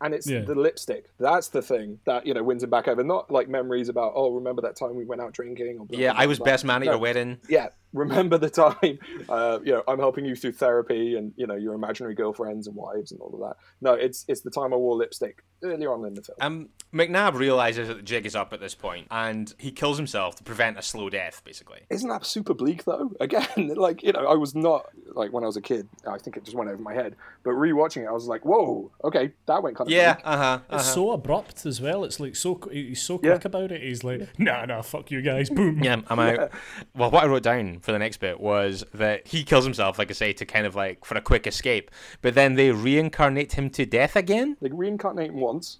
And 0.00 0.12
it's 0.14 0.28
Yeah. 0.28 0.40
the 0.40 0.54
lipstick. 0.54 1.06
That's 1.18 1.48
the 1.48 1.62
thing 1.62 1.98
that, 2.04 2.26
you 2.26 2.34
know, 2.34 2.42
wins 2.42 2.62
him 2.62 2.70
back 2.70 2.88
over. 2.88 3.02
Not 3.02 3.30
like 3.30 3.48
memories 3.48 3.88
about, 3.88 4.12
oh, 4.14 4.32
remember 4.34 4.62
that 4.62 4.76
time 4.76 4.94
we 4.96 5.04
went 5.04 5.20
out 5.20 5.32
drinking? 5.32 5.78
Or 5.80 5.86
blah, 5.86 5.98
Yeah, 5.98 6.12
blah, 6.12 6.20
I 6.22 6.26
was 6.26 6.38
blah. 6.38 6.44
best 6.46 6.64
man 6.64 6.82
at 6.82 6.86
No. 6.86 6.92
your 6.92 7.00
wedding. 7.00 7.38
Yeah, 7.48 7.68
remember 7.94 8.36
the 8.36 8.50
time, 8.50 8.98
uh, 9.30 9.58
you 9.64 9.72
know, 9.72 9.82
I'm 9.88 9.98
helping 9.98 10.26
you 10.26 10.36
through 10.36 10.52
therapy 10.52 11.16
and, 11.16 11.32
you 11.36 11.46
know, 11.46 11.54
your 11.54 11.72
imaginary 11.74 12.14
girlfriends 12.14 12.66
and 12.66 12.76
wives 12.76 13.12
and 13.12 13.20
all 13.22 13.32
of 13.32 13.40
that. 13.40 13.56
No, 13.80 13.94
it's 13.94 14.26
it's 14.28 14.42
the 14.42 14.50
time 14.50 14.74
I 14.74 14.76
wore 14.76 14.96
lipstick 14.96 15.42
earlier 15.62 15.92
on 15.92 16.04
in 16.04 16.12
the 16.14 16.20
film. 16.22 16.36
Um, 16.42 16.68
McNabb 16.92 17.34
realizes 17.34 17.88
that 17.88 17.94
the 17.94 18.02
jig 18.02 18.26
is 18.26 18.36
up 18.36 18.52
at 18.52 18.60
this 18.60 18.74
point, 18.74 19.06
and 19.10 19.52
he 19.58 19.72
kills 19.72 19.96
himself 19.96 20.36
to 20.36 20.44
prevent 20.44 20.78
a 20.78 20.82
slow 20.82 21.08
death, 21.08 21.42
basically. 21.44 21.80
Isn't 21.90 22.10
that 22.10 22.26
super 22.26 22.52
bleak 22.54 22.84
though? 22.84 23.12
Again, 23.20 23.46
like 23.74 24.02
you 24.02 24.12
know, 24.12 24.26
I 24.26 24.34
was 24.34 24.54
not 24.54 24.86
like 25.14 25.32
when 25.32 25.42
I 25.44 25.46
was 25.46 25.56
a 25.56 25.62
kid. 25.62 25.88
I 26.06 26.18
think 26.18 26.36
it 26.36 26.44
just 26.44 26.56
went 26.56 26.68
over 26.70 26.82
my 26.82 26.92
head. 26.92 27.16
But 27.44 27.52
rewatching 27.52 28.02
it, 28.04 28.08
I 28.08 28.12
was 28.12 28.26
like, 28.26 28.44
"Whoa, 28.44 28.90
okay, 29.04 29.32
that 29.46 29.62
went 29.62 29.76
kind 29.76 29.88
of 29.88 29.92
Yeah, 29.92 30.14
bleak. 30.14 30.26
uh 30.26 30.36
huh. 30.36 30.58
It's 30.72 30.92
so 30.92 31.12
abrupt 31.12 31.64
as 31.66 31.80
well. 31.80 32.04
It's 32.04 32.18
like 32.20 32.36
so 32.36 32.60
he's 32.72 33.02
so 33.02 33.20
Yeah. 33.22 33.32
quick 33.32 33.44
about 33.44 33.70
it. 33.72 33.82
He's 33.82 34.02
like, 34.04 34.38
nah, 34.38 34.64
nah, 34.64 34.82
fuck 34.82 35.10
you 35.10 35.22
guys, 35.22 35.48
boom. 35.50 35.82
Yeah, 35.82 36.00
I'm 36.08 36.18
out. 36.18 36.50
Well, 36.96 37.10
what 37.10 37.24
I 37.24 37.26
wrote 37.26 37.42
down 37.42 37.80
for 37.84 37.92
the 37.92 37.98
next 37.98 38.16
bit 38.16 38.40
was 38.40 38.82
that 38.94 39.28
he 39.28 39.44
kills 39.44 39.64
himself, 39.64 39.98
like 39.98 40.10
I 40.10 40.14
say, 40.14 40.32
to 40.32 40.46
kind 40.46 40.66
of 40.66 40.74
like 40.74 41.04
for 41.04 41.16
a 41.16 41.20
quick 41.20 41.46
escape. 41.46 41.90
But 42.22 42.34
then 42.34 42.54
they 42.54 42.70
reincarnate 42.72 43.52
him 43.52 43.68
to 43.70 43.84
death 43.84 44.16
again. 44.16 44.56
They 44.60 44.70
reincarnate 44.70 45.30
him 45.30 45.40
once, 45.40 45.78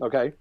okay, 0.00 0.32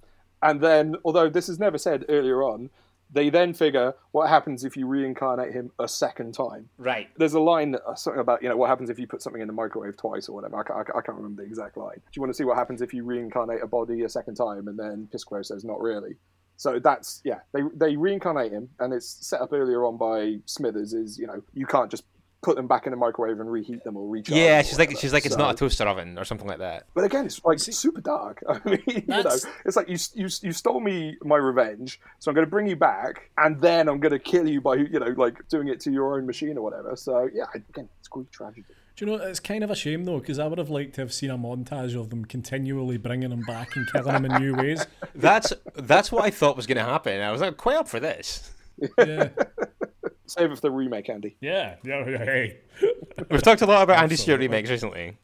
and 0.42 0.62
then 0.62 0.96
although 1.04 1.30
this 1.30 1.50
is 1.50 1.60
never 1.60 1.78
said 1.78 2.06
earlier 2.10 2.44
on, 2.44 2.70
they 3.12 3.32
then 3.32 3.56
figure 3.56 3.96
what 4.12 4.30
happens 4.30 4.64
if 4.64 4.78
you 4.78 4.86
reincarnate 4.86 5.52
him 5.52 5.72
a 5.80 5.88
second 5.88 6.36
time. 6.36 6.70
Right. 6.78 7.10
There's 7.18 7.34
a 7.34 7.40
line 7.40 7.76
uh, 7.76 7.96
something 7.96 8.22
about 8.22 8.44
you 8.44 8.50
know 8.50 8.56
what 8.56 8.70
happens 8.70 8.92
if 8.92 9.00
you 9.00 9.08
put 9.08 9.24
something 9.24 9.42
in 9.42 9.48
the 9.48 9.54
microwave 9.54 9.98
twice 9.98 10.30
or 10.30 10.36
whatever. 10.36 10.58
I 10.60 10.64
can't, 10.64 10.80
I 10.80 10.84
can't- 10.84 10.98
I 10.98 11.02
can't 11.02 11.18
remember 11.18 11.42
the 11.42 11.48
exact 11.48 11.76
line. 11.76 11.96
Do 11.96 12.02
you 12.14 12.22
want 12.22 12.30
to 12.32 12.38
see 12.38 12.44
what 12.44 12.56
happens 12.56 12.84
if 12.84 12.94
you 12.94 13.04
reincarnate 13.04 13.64
a 13.64 13.68
body 13.68 14.04
a 14.04 14.10
second 14.10 14.36
time? 14.36 14.68
And 14.68 14.78
then 14.78 15.08
Pisco 15.12 15.42
says, 15.42 15.66
"Not 15.66 15.82
really." 15.82 16.18
So 16.60 16.78
that's 16.78 17.22
yeah. 17.24 17.40
They 17.54 17.62
they 17.74 17.96
reincarnate 17.96 18.52
him, 18.52 18.68
and 18.80 18.94
it's 18.94 19.26
set 19.26 19.40
up 19.40 19.54
earlier 19.54 19.86
on 19.86 19.96
by 19.96 20.40
Smithers. 20.46 20.94
Is 20.94 21.18
you 21.18 21.26
know 21.26 21.42
you 21.54 21.66
can't 21.66 21.90
just 21.90 22.04
put 22.42 22.58
them 22.58 22.68
back 22.68 22.86
in 22.86 22.92
the 22.92 22.98
microwave 22.98 23.40
and 23.40 23.50
reheat 23.50 23.82
them 23.86 23.96
or 23.96 24.06
recharge. 24.10 24.38
Yeah, 24.38 24.58
them 24.58 24.60
or 24.60 24.64
she's 24.68 24.78
like 24.78 24.98
she's 24.98 25.14
like 25.14 25.26
it's 25.26 25.36
So- 25.36 25.40
not 25.40 25.56
a 25.56 25.58
toaster 25.58 25.88
oven 25.88 26.18
or 26.18 26.26
something 26.26 26.48
like 26.50 26.58
that. 26.58 26.84
But 26.94 27.06
again, 27.06 27.26
it's 27.26 27.42
like 27.46 27.60
super 27.60 28.02
dark. 28.02 28.44
I 28.50 28.60
mean, 28.66 28.84
you 28.88 29.04
know, 29.08 29.24
it's 29.64 29.78
like 29.78 29.88
you, 29.88 29.98
you 30.16 30.28
you 30.42 30.52
stole 30.52 30.82
me 30.82 31.16
my 31.24 31.38
revenge, 31.38 32.02
so 32.20 32.30
I'm 32.30 32.36
going 32.36 32.46
to 32.46 32.52
bring 32.52 32.68
you 32.68 32.76
back, 32.76 33.30
and 33.38 33.58
then 33.62 33.88
I'm 33.88 34.02
going 34.02 34.12
to 34.12 34.20
kill 34.20 34.46
you 34.46 34.60
by 34.60 34.76
you 34.76 35.00
know 35.00 35.14
like 35.16 35.48
doing 35.48 35.70
it 35.70 35.80
to 35.82 35.92
your 35.92 36.18
own 36.18 36.26
machine 36.26 36.58
or 36.58 36.62
whatever. 36.62 36.94
So 36.98 37.30
yeah, 37.34 37.46
again, 37.56 37.88
it's 38.00 38.10
Greek 38.10 38.30
tragedy. 38.32 38.66
Do 39.00 39.06
you 39.06 39.18
know, 39.18 39.24
it's 39.24 39.40
kind 39.40 39.64
of 39.64 39.72
a 39.72 39.76
shame 39.76 40.04
though, 40.04 40.20
because 40.20 40.40
I 40.40 40.48
would 40.48 40.58
have 40.58 40.70
liked 40.70 40.96
to 40.96 41.02
have 41.02 41.14
seen 41.14 41.30
a 41.30 41.38
montage 41.38 41.98
of 41.98 42.10
them 42.10 42.26
continually 42.26 42.98
bringing 42.98 43.32
him 43.32 43.44
back 43.48 43.78
and 43.78 43.90
killing 43.94 44.14
him 44.14 44.26
in 44.26 44.44
new 44.44 44.54
ways. 44.54 44.86
That's 45.16 45.54
that's 45.74 46.12
what 46.12 46.26
I 46.26 46.32
thought 46.32 46.58
was 46.58 46.68
going 46.68 46.80
to 46.80 46.84
happen. 46.84 47.22
I 47.22 47.32
was 47.32 47.40
like 47.40 47.56
quite 47.56 47.78
up 47.78 47.88
for 47.88 48.02
this. 48.02 48.52
Yeah, 48.98 49.30
Save 50.26 50.52
it 50.52 50.56
for 50.56 50.62
the 50.62 50.72
remake, 50.72 51.08
Andy. 51.08 51.38
yeah, 51.40 51.76
yeah. 51.82 52.10
yeah, 52.10 52.26
Hey, 52.26 52.58
We've 53.32 53.42
talked 53.42 53.62
a 53.62 53.66
lot 53.66 53.84
about 53.84 54.04
Andy 54.04 54.18
Stewart 54.18 54.42
remakes 54.42 54.70
recently. 54.70 55.18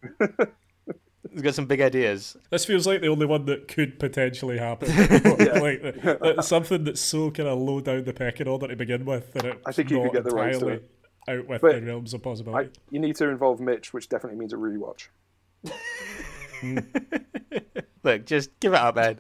He's 1.32 1.42
got 1.42 1.54
some 1.54 1.66
big 1.66 1.82
ideas. 1.82 2.38
this 2.50 2.64
feels 2.64 2.88
like 2.88 3.02
the 3.02 3.08
only 3.08 3.26
one 3.26 3.46
that 3.48 3.68
could 3.68 4.00
potentially 4.00 4.58
happen. 4.58 4.88
like 5.62 6.42
something 6.44 6.86
that's 6.86 7.02
so 7.02 7.30
kind 7.30 7.50
of 7.50 7.60
low 7.60 7.82
down 7.82 8.06
the 8.06 8.14
pecking 8.14 8.48
order 8.48 8.70
to 8.70 8.76
begin 8.78 9.04
with 9.04 9.34
that 9.34 9.44
it's 9.44 9.62
I 9.66 9.74
think 9.74 9.90
you 9.90 9.98
could 9.98 10.06
not 10.06 10.14
get 10.14 10.24
the 10.24 10.32
rights 10.32 10.60
to 10.60 10.68
entirely 10.68 10.84
it. 10.86 10.95
Out 11.28 11.48
with 11.48 11.62
But 11.62 11.76
the 11.76 11.82
realms 11.86 12.14
of 12.14 12.22
I, 12.22 12.24
possibility. 12.24 12.70
you 12.92 13.00
need 13.00 13.16
to 13.18 13.30
involve 13.30 13.60
Mitch, 13.60 13.94
which 13.94 14.10
definitely 14.10 14.40
means 14.40 14.54
a 14.54 14.58
rewatch. 14.58 15.08
Look, 18.04 18.26
just 18.28 18.60
give 18.60 18.74
it 18.74 18.80
up, 18.80 18.96
man. 18.96 19.18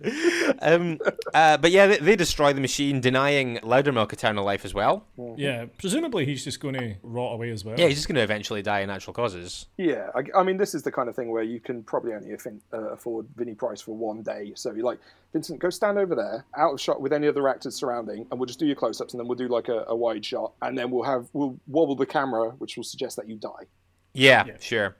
Um, 0.62 1.00
uh, 1.34 1.58
but 1.58 1.72
yeah, 1.72 1.88
they, 1.88 1.98
they 1.98 2.16
destroy 2.16 2.54
the 2.54 2.62
machine, 2.62 3.02
denying 3.02 3.58
Loudermilk 3.58 4.14
eternal 4.14 4.46
life 4.46 4.64
as 4.64 4.76
well. 4.76 5.08
yeah, 5.38 5.66
presumably 5.80 6.24
he's 6.26 6.44
just 6.44 6.60
going 6.60 6.76
to 6.76 6.96
rot 7.02 7.34
away 7.34 7.50
as 7.50 7.66
well. 7.66 7.80
Yeah, 7.80 7.88
he's 7.88 7.98
just 7.98 8.08
going 8.08 8.18
to 8.18 8.22
eventually 8.22 8.62
die 8.62 8.82
in 8.82 8.88
natural 8.90 9.16
causes. 9.16 9.66
Yeah, 9.78 10.12
I, 10.14 10.24
I 10.38 10.44
mean, 10.44 10.58
this 10.58 10.76
is 10.76 10.84
the 10.84 10.92
kind 10.92 11.10
of 11.10 11.16
thing 11.16 11.32
where 11.32 11.42
you 11.42 11.60
can 11.60 11.82
probably 11.82 12.14
only 12.14 12.30
affin- 12.30 12.62
uh, 12.72 12.92
afford 12.92 13.26
Vinnie 13.36 13.56
Price 13.56 13.82
for 13.82 13.96
one 13.96 14.22
day. 14.22 14.54
So 14.56 14.72
you're 14.72 14.86
like, 14.86 15.00
Vincent, 15.34 15.60
go 15.60 15.72
stand 15.72 15.98
over 15.98 16.14
there, 16.14 16.46
out 16.56 16.74
of 16.74 16.80
shot 16.80 17.02
with 17.02 17.12
any 17.12 17.28
other 17.28 17.48
actors 17.48 17.76
surrounding, 17.76 18.28
and 18.30 18.40
we'll 18.40 18.46
just 18.46 18.60
do 18.60 18.68
your 18.68 18.76
close-ups, 18.76 19.14
and 19.14 19.20
then 19.20 19.28
we'll 19.28 19.36
do 19.36 19.48
like 19.48 19.68
a, 19.68 19.86
a 19.88 19.96
wide 19.96 20.24
shot, 20.24 20.54
and 20.62 20.78
then 20.78 20.92
we'll 20.92 21.04
have 21.04 21.28
we'll 21.34 21.58
wobble 21.66 21.96
the 21.96 22.06
camera, 22.06 22.52
which 22.60 22.78
will 22.78 22.84
suggest 22.84 23.16
that 23.16 23.28
you 23.28 23.36
die. 23.36 23.66
Yeah, 24.14 24.46
sure. 24.60 24.96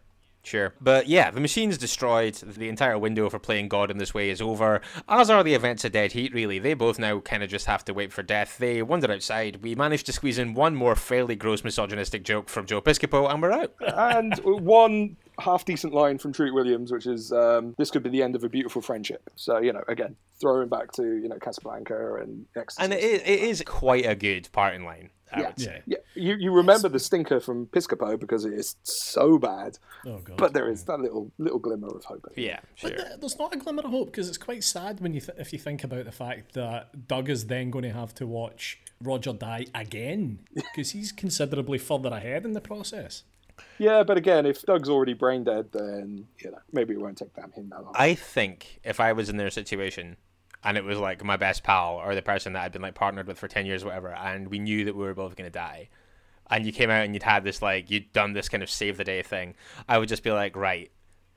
Sure. 0.46 0.74
But 0.80 1.08
yeah, 1.08 1.32
the 1.32 1.42
machine's 1.42 1.78
destroyed. 1.78 2.36
The 2.36 2.70
entire 2.70 2.98
window 3.00 3.30
for 3.30 3.40
playing 3.40 3.68
God 3.68 3.90
in 3.90 3.98
this 3.98 4.14
way 4.14 4.30
is 4.30 4.42
over. 4.42 4.82
As 5.10 5.30
are 5.30 5.44
the 5.44 5.56
events 5.56 5.84
of 5.86 5.92
Dead 5.92 6.12
Heat, 6.12 6.34
really. 6.34 6.60
They 6.60 6.76
both 6.76 7.00
now 7.00 7.20
kind 7.20 7.42
of 7.44 7.50
just 7.50 7.66
have 7.66 7.84
to 7.86 7.94
wait 7.94 8.14
for 8.14 8.22
death. 8.22 8.58
They 8.58 8.82
wander 8.82 9.12
outside. 9.12 9.64
We 9.64 9.74
managed 9.76 10.06
to 10.06 10.14
squeeze 10.14 10.38
in 10.38 10.54
one 10.54 10.76
more 10.76 10.96
fairly 10.96 11.36
gross 11.36 11.64
misogynistic 11.64 12.24
joke 12.24 12.50
from 12.50 12.68
Joe 12.68 12.82
Piscopo, 12.82 13.30
and 13.32 13.42
we're 13.42 13.52
out. 13.52 13.74
and 13.82 14.38
one 14.44 15.18
half 15.40 15.66
decent 15.66 15.94
line 15.94 16.18
from 16.18 16.32
Treat 16.32 16.54
Williams, 16.54 16.92
which 16.92 17.08
is 17.08 17.32
um, 17.32 17.76
this 17.78 17.92
could 17.92 18.04
be 18.04 18.10
the 18.10 18.22
end 18.22 18.36
of 18.36 18.44
a 18.44 18.50
beautiful 18.50 18.82
friendship. 18.82 19.30
So 19.36 19.58
you 19.60 19.74
know, 19.74 19.84
again, 19.88 20.16
throwing 20.40 20.70
back 20.70 20.92
to 20.94 21.04
you 21.04 21.28
know 21.28 21.38
Casablanca 21.40 22.16
and 22.22 22.46
Exorcist. 22.56 22.80
And 22.80 22.94
it 22.94 23.04
is, 23.04 23.22
it 23.22 23.40
is 23.40 23.64
quite 23.66 24.06
a 24.06 24.16
good 24.16 24.50
parting 24.52 24.86
line, 24.86 25.10
I 25.36 25.40
yeah, 25.42 25.48
would 25.48 25.60
say. 25.60 25.82
yeah. 25.86 25.98
You 26.16 26.36
you 26.36 26.52
remember 26.52 26.88
the 26.90 27.00
stinker 27.00 27.40
from 27.40 27.68
Piscopo 27.68 28.20
because 28.20 28.46
it 28.46 28.54
is 28.54 28.76
so 28.84 29.38
bad, 29.38 29.78
Oh 30.06 30.20
god. 30.20 30.38
but 30.38 30.54
there 30.54 30.70
is 30.70 30.84
that 30.86 31.00
little 31.00 31.32
little 31.38 31.60
glimmer 31.60 31.88
of 31.90 32.06
hope. 32.06 32.26
Yeah, 32.36 32.60
sure. 32.76 32.92
But 32.92 32.98
th- 32.98 33.20
there's 33.20 33.38
not 33.38 33.54
a 33.54 33.58
glimmer 33.58 33.82
of 33.84 33.92
hope 33.92 34.08
because 34.12 34.30
it's 34.30 34.38
quite 34.38 34.64
sad 34.64 35.00
when 35.02 35.14
you 35.14 35.22
th- 35.22 35.38
if 35.38 35.52
you 35.54 35.60
think 35.60 35.84
about 35.84 36.06
the 36.06 36.12
fact 36.12 36.54
that 36.54 37.08
Doug 37.08 37.30
is 37.30 37.48
then 37.48 37.70
going 37.70 37.84
to 37.84 37.92
have 37.92 38.14
to 38.16 38.26
watch 38.26 38.80
Roger 39.04 39.34
die 39.34 39.66
again 39.76 40.40
because 40.56 40.92
he's 40.92 41.12
considerably 41.12 41.78
further 41.78 42.10
ahead 42.10 42.46
in 42.46 42.54
the 42.54 42.62
process. 42.62 43.24
Yeah, 43.78 44.04
but 44.04 44.18
again, 44.18 44.46
if 44.46 44.62
Doug's 44.64 44.90
already 44.90 45.14
brain 45.14 45.44
dead, 45.46 45.68
then 45.74 46.28
you 46.40 46.52
know 46.52 46.60
maybe 46.72 46.94
it 46.94 47.00
won't 47.02 47.18
take 47.18 47.34
that 47.36 47.52
him 47.54 47.70
that 47.70 47.84
long. 47.84 47.94
I 47.96 48.14
think 48.16 48.80
if 48.84 49.00
I 49.00 49.12
was 49.14 49.30
in 49.30 49.38
their 49.38 49.50
situation 49.50 50.18
and 50.66 50.78
it 50.78 50.84
was 50.84 50.98
like 50.98 51.24
my 51.24 51.38
best 51.38 51.64
pal 51.64 52.02
or 52.04 52.16
the 52.16 52.22
person 52.22 52.54
that 52.54 52.64
I'd 52.64 52.72
been 52.72 52.82
like 52.82 52.96
partnered 52.96 53.28
with 53.28 53.38
for 53.38 53.48
10 53.48 53.66
years 53.66 53.84
or 53.84 53.88
whatever, 53.88 54.10
and 54.10 54.50
we 54.50 54.60
knew 54.60 54.84
that 54.86 54.96
we 54.96 55.04
were 55.04 55.14
both 55.14 55.36
going 55.38 55.50
to 55.50 55.54
die, 55.54 55.90
and 56.50 56.66
you 56.66 56.74
came 56.74 56.90
out 56.90 57.06
and 57.06 57.14
you'd 57.14 57.24
had 57.24 57.44
this 57.44 57.62
like, 57.62 57.90
you'd 57.90 58.12
done 58.12 58.34
this 58.34 58.50
kind 58.50 58.64
of 58.64 58.70
save 58.70 58.98
the 58.98 59.04
day 59.04 59.22
thing, 59.22 59.54
I 59.88 60.00
would 60.00 60.10
just 60.10 60.24
be 60.24 60.32
like, 60.32 60.56
right, 60.58 60.92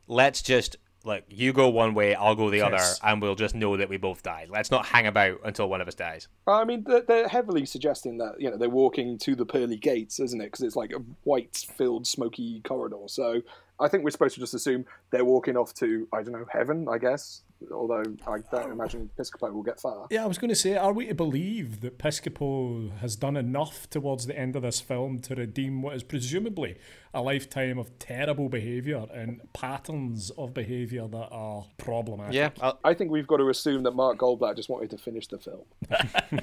let's 0.08 0.42
just. 0.42 0.76
Like 1.04 1.24
you 1.28 1.52
go 1.52 1.68
one 1.68 1.94
way, 1.94 2.16
I'll 2.16 2.34
go 2.34 2.50
the 2.50 2.60
other, 2.60 2.82
and 3.04 3.22
we'll 3.22 3.36
just 3.36 3.54
know 3.54 3.76
that 3.76 3.88
we 3.88 3.96
both 3.96 4.24
died. 4.24 4.48
Let's 4.50 4.72
not 4.72 4.84
hang 4.84 5.06
about 5.06 5.38
until 5.44 5.68
one 5.68 5.80
of 5.80 5.86
us 5.86 5.94
dies. 5.94 6.26
I 6.48 6.64
mean, 6.64 6.82
they're, 6.84 7.02
they're 7.02 7.28
heavily 7.28 7.64
suggesting 7.66 8.18
that 8.18 8.34
you 8.40 8.50
know 8.50 8.56
they're 8.56 8.68
walking 8.68 9.16
to 9.18 9.36
the 9.36 9.46
pearly 9.46 9.76
gates, 9.76 10.18
isn't 10.18 10.40
it? 10.40 10.46
Because 10.46 10.62
it's 10.62 10.76
like 10.76 10.92
a 10.92 10.98
white-filled, 11.22 12.04
smoky 12.06 12.60
corridor. 12.62 13.04
So 13.06 13.40
I 13.78 13.86
think 13.88 14.02
we're 14.02 14.10
supposed 14.10 14.34
to 14.34 14.40
just 14.40 14.54
assume 14.54 14.86
they're 15.10 15.24
walking 15.24 15.56
off 15.56 15.72
to 15.74 16.08
I 16.12 16.22
don't 16.22 16.32
know 16.32 16.46
heaven, 16.52 16.88
I 16.90 16.98
guess. 16.98 17.42
Although 17.72 18.00
I 18.26 18.38
don't 18.38 18.46
oh. 18.52 18.70
imagine 18.70 19.10
Piscopo 19.18 19.52
will 19.52 19.62
get 19.62 19.80
far. 19.80 20.06
Yeah, 20.10 20.24
I 20.24 20.26
was 20.26 20.38
going 20.38 20.50
to 20.50 20.54
say, 20.54 20.76
are 20.76 20.92
we 20.92 21.06
to 21.06 21.14
believe 21.14 21.80
that 21.80 21.98
Piscopo 21.98 22.96
has 22.98 23.16
done 23.16 23.36
enough 23.36 23.88
towards 23.90 24.26
the 24.26 24.38
end 24.38 24.56
of 24.56 24.62
this 24.62 24.80
film 24.80 25.18
to 25.20 25.34
redeem 25.34 25.82
what 25.82 25.96
is 25.96 26.02
presumably 26.02 26.76
a 27.14 27.22
lifetime 27.22 27.78
of 27.78 27.98
terrible 27.98 28.48
behaviour 28.48 29.06
and 29.12 29.40
patterns 29.52 30.30
of 30.38 30.54
behaviour 30.54 31.08
that 31.08 31.28
are 31.30 31.66
problematic? 31.78 32.34
Yeah, 32.34 32.50
I'll, 32.60 32.78
I 32.84 32.94
think 32.94 33.10
we've 33.10 33.26
got 33.26 33.38
to 33.38 33.48
assume 33.48 33.82
that 33.84 33.92
Mark 33.92 34.18
Goldblatt 34.18 34.56
just 34.56 34.68
wanted 34.68 34.90
to 34.90 34.98
finish 34.98 35.26
the 35.26 35.38
film 35.38 35.64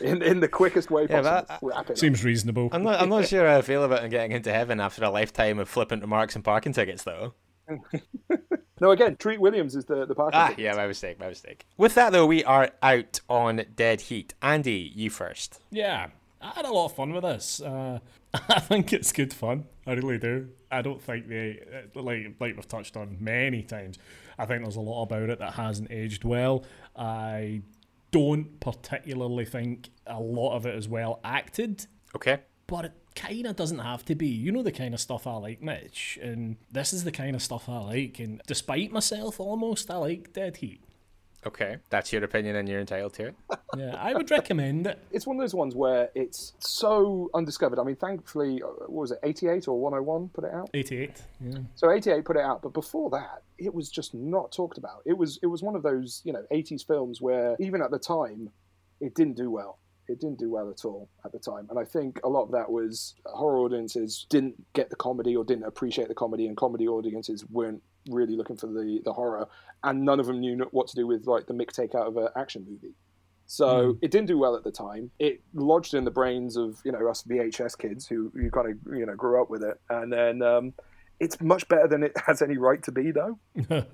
in 0.00 0.22
in 0.22 0.40
the 0.40 0.48
quickest 0.48 0.90
way 0.90 1.06
Yeah, 1.08 1.22
possible. 1.22 1.58
but 1.62 1.76
I- 1.76 1.80
it 1.80 1.90
up. 1.90 1.98
Seems 1.98 2.24
reasonable. 2.24 2.68
I'm 2.72 2.82
not. 2.82 3.00
I'm 3.00 3.08
not 3.08 3.26
sure 3.26 3.46
how 3.46 3.58
I 3.58 3.62
feel 3.62 3.84
about 3.84 4.04
him 4.04 4.10
getting 4.10 4.32
into 4.32 4.52
heaven 4.52 4.80
after 4.80 5.04
a 5.04 5.10
lifetime 5.10 5.58
of 5.58 5.68
flippant 5.68 6.02
remarks 6.02 6.34
and 6.34 6.44
parking 6.44 6.72
tickets, 6.72 7.04
though. 7.04 7.34
No, 8.82 8.92
again, 8.92 9.16
Treat 9.16 9.38
Williams 9.42 9.76
is 9.76 9.84
the 9.84 10.06
the 10.06 10.14
parking 10.14 10.40
Ah, 10.40 10.54
yeah, 10.56 10.74
my 10.74 10.86
mistake, 10.86 11.20
my 11.20 11.28
mistake. 11.28 11.66
With 11.76 11.94
that, 11.96 12.12
though, 12.12 12.24
we 12.24 12.42
are 12.44 12.70
out 12.82 13.20
on 13.28 13.62
Dead 13.76 14.00
Heat. 14.00 14.32
Andy, 14.40 14.90
you 14.94 15.10
first. 15.10 15.60
Yeah, 15.70 16.06
I 16.40 16.48
had 16.52 16.64
a 16.64 16.72
lot 16.72 16.86
of 16.86 16.94
fun 16.94 17.12
with 17.12 17.22
this. 17.22 17.60
Uh, 17.60 17.98
I 18.48 18.58
think 18.58 18.94
it's 18.94 19.12
good 19.12 19.34
fun. 19.34 19.64
I 19.86 19.92
really 19.92 20.16
do. 20.16 20.48
I 20.70 20.80
don't 20.80 21.02
think 21.02 21.28
they 21.28 21.60
uh, 21.94 22.00
like 22.00 22.36
like 22.40 22.56
we've 22.56 22.66
touched 22.68 22.96
on 22.96 23.18
many 23.20 23.62
times. 23.62 23.98
I 24.38 24.46
think 24.46 24.62
there's 24.62 24.76
a 24.76 24.80
lot 24.80 25.02
about 25.02 25.28
it 25.28 25.38
that 25.40 25.52
hasn't 25.54 25.90
aged 25.90 26.24
well. 26.24 26.64
I 26.96 27.60
don't 28.12 28.58
particularly 28.60 29.44
think 29.44 29.90
a 30.06 30.18
lot 30.18 30.56
of 30.56 30.64
it 30.64 30.74
is 30.74 30.88
well 30.88 31.20
acted, 31.22 31.86
Okay. 32.16 32.38
but 32.66 32.86
it 32.86 32.92
kind 33.14 33.46
of 33.46 33.56
doesn't 33.56 33.78
have 33.78 34.04
to 34.06 34.14
be. 34.14 34.28
You 34.28 34.52
know 34.52 34.62
the 34.62 34.72
kind 34.72 34.94
of 34.94 35.00
stuff 35.00 35.26
I 35.26 35.34
like, 35.34 35.62
Mitch, 35.62 36.18
and 36.22 36.56
this 36.70 36.92
is 36.92 37.04
the 37.04 37.12
kind 37.12 37.34
of 37.34 37.42
stuff 37.42 37.68
I 37.68 37.78
like. 37.78 38.18
And 38.18 38.40
despite 38.46 38.92
myself, 38.92 39.40
almost 39.40 39.90
I 39.90 39.96
like 39.96 40.32
Dead 40.32 40.58
Heat. 40.58 40.82
Okay. 41.46 41.78
That's 41.88 42.12
your 42.12 42.22
opinion, 42.22 42.56
and 42.56 42.68
you're 42.68 42.80
entitled 42.80 43.14
to 43.14 43.28
it. 43.28 43.34
Yeah, 43.76 43.94
I 43.96 44.14
would 44.14 44.28
recommend 44.32 44.88
it. 44.88 44.98
It's 45.12 45.28
one 45.28 45.36
of 45.36 45.40
those 45.40 45.54
ones 45.54 45.76
where 45.76 46.10
it's 46.16 46.54
so 46.58 47.30
undiscovered. 47.34 47.78
I 47.78 47.84
mean, 47.84 47.94
thankfully, 47.94 48.60
uh, 48.60 48.66
what 48.88 49.02
was 49.02 49.10
it, 49.12 49.20
88 49.22 49.68
or 49.68 49.78
101 49.78 50.30
put 50.30 50.42
it 50.42 50.52
out? 50.52 50.70
88. 50.74 51.22
Yeah. 51.40 51.58
So 51.76 51.88
88 51.92 52.24
put 52.24 52.36
it 52.36 52.42
out, 52.42 52.62
but 52.62 52.72
before 52.72 53.10
that, 53.10 53.42
it 53.58 53.72
was 53.72 53.88
just 53.88 54.12
not 54.12 54.50
talked 54.50 54.76
about. 54.76 55.02
It 55.06 55.16
was 55.16 55.38
it 55.40 55.46
was 55.46 55.62
one 55.62 55.76
of 55.76 55.84
those 55.84 56.20
you 56.24 56.32
know 56.32 56.44
80s 56.50 56.84
films 56.84 57.20
where 57.20 57.54
even 57.60 57.80
at 57.80 57.92
the 57.92 57.98
time, 58.00 58.50
it 59.00 59.14
didn't 59.14 59.36
do 59.36 59.52
well. 59.52 59.78
It 60.10 60.20
didn't 60.20 60.38
do 60.38 60.50
well 60.50 60.70
at 60.70 60.84
all 60.84 61.08
at 61.24 61.32
the 61.32 61.38
time, 61.38 61.66
and 61.70 61.78
I 61.78 61.84
think 61.84 62.20
a 62.24 62.28
lot 62.28 62.44
of 62.44 62.52
that 62.52 62.70
was 62.70 63.14
horror 63.24 63.58
audiences 63.58 64.26
didn't 64.28 64.54
get 64.72 64.90
the 64.90 64.96
comedy 64.96 65.36
or 65.36 65.44
didn't 65.44 65.64
appreciate 65.64 66.08
the 66.08 66.14
comedy, 66.14 66.46
and 66.46 66.56
comedy 66.56 66.88
audiences 66.88 67.44
weren't 67.50 67.82
really 68.10 68.36
looking 68.36 68.56
for 68.56 68.66
the 68.66 69.00
the 69.04 69.12
horror, 69.12 69.48
and 69.84 70.04
none 70.04 70.20
of 70.20 70.26
them 70.26 70.40
knew 70.40 70.66
what 70.72 70.88
to 70.88 70.96
do 70.96 71.06
with 71.06 71.26
like 71.26 71.46
the 71.46 71.54
mick 71.54 71.72
take 71.72 71.94
out 71.94 72.06
of 72.06 72.16
an 72.16 72.28
action 72.36 72.66
movie. 72.68 72.94
So 73.46 73.98
it 74.00 74.12
didn't 74.12 74.28
do 74.28 74.38
well 74.38 74.54
at 74.54 74.62
the 74.62 74.70
time. 74.70 75.10
It 75.18 75.40
lodged 75.54 75.94
in 75.94 76.04
the 76.04 76.10
brains 76.12 76.56
of 76.56 76.78
you 76.84 76.92
know 76.92 77.08
us 77.08 77.24
VHS 77.24 77.76
kids 77.76 78.06
who 78.06 78.30
who 78.32 78.48
kind 78.48 78.70
of 78.70 78.96
you 78.96 79.04
know 79.04 79.16
grew 79.16 79.42
up 79.42 79.50
with 79.50 79.64
it, 79.64 79.80
and 79.90 80.12
then 80.12 80.40
um, 80.40 80.72
it's 81.18 81.40
much 81.40 81.66
better 81.66 81.88
than 81.88 82.04
it 82.04 82.12
has 82.26 82.42
any 82.42 82.56
right 82.56 82.80
to 82.84 82.92
be, 82.92 83.10
though. 83.10 83.38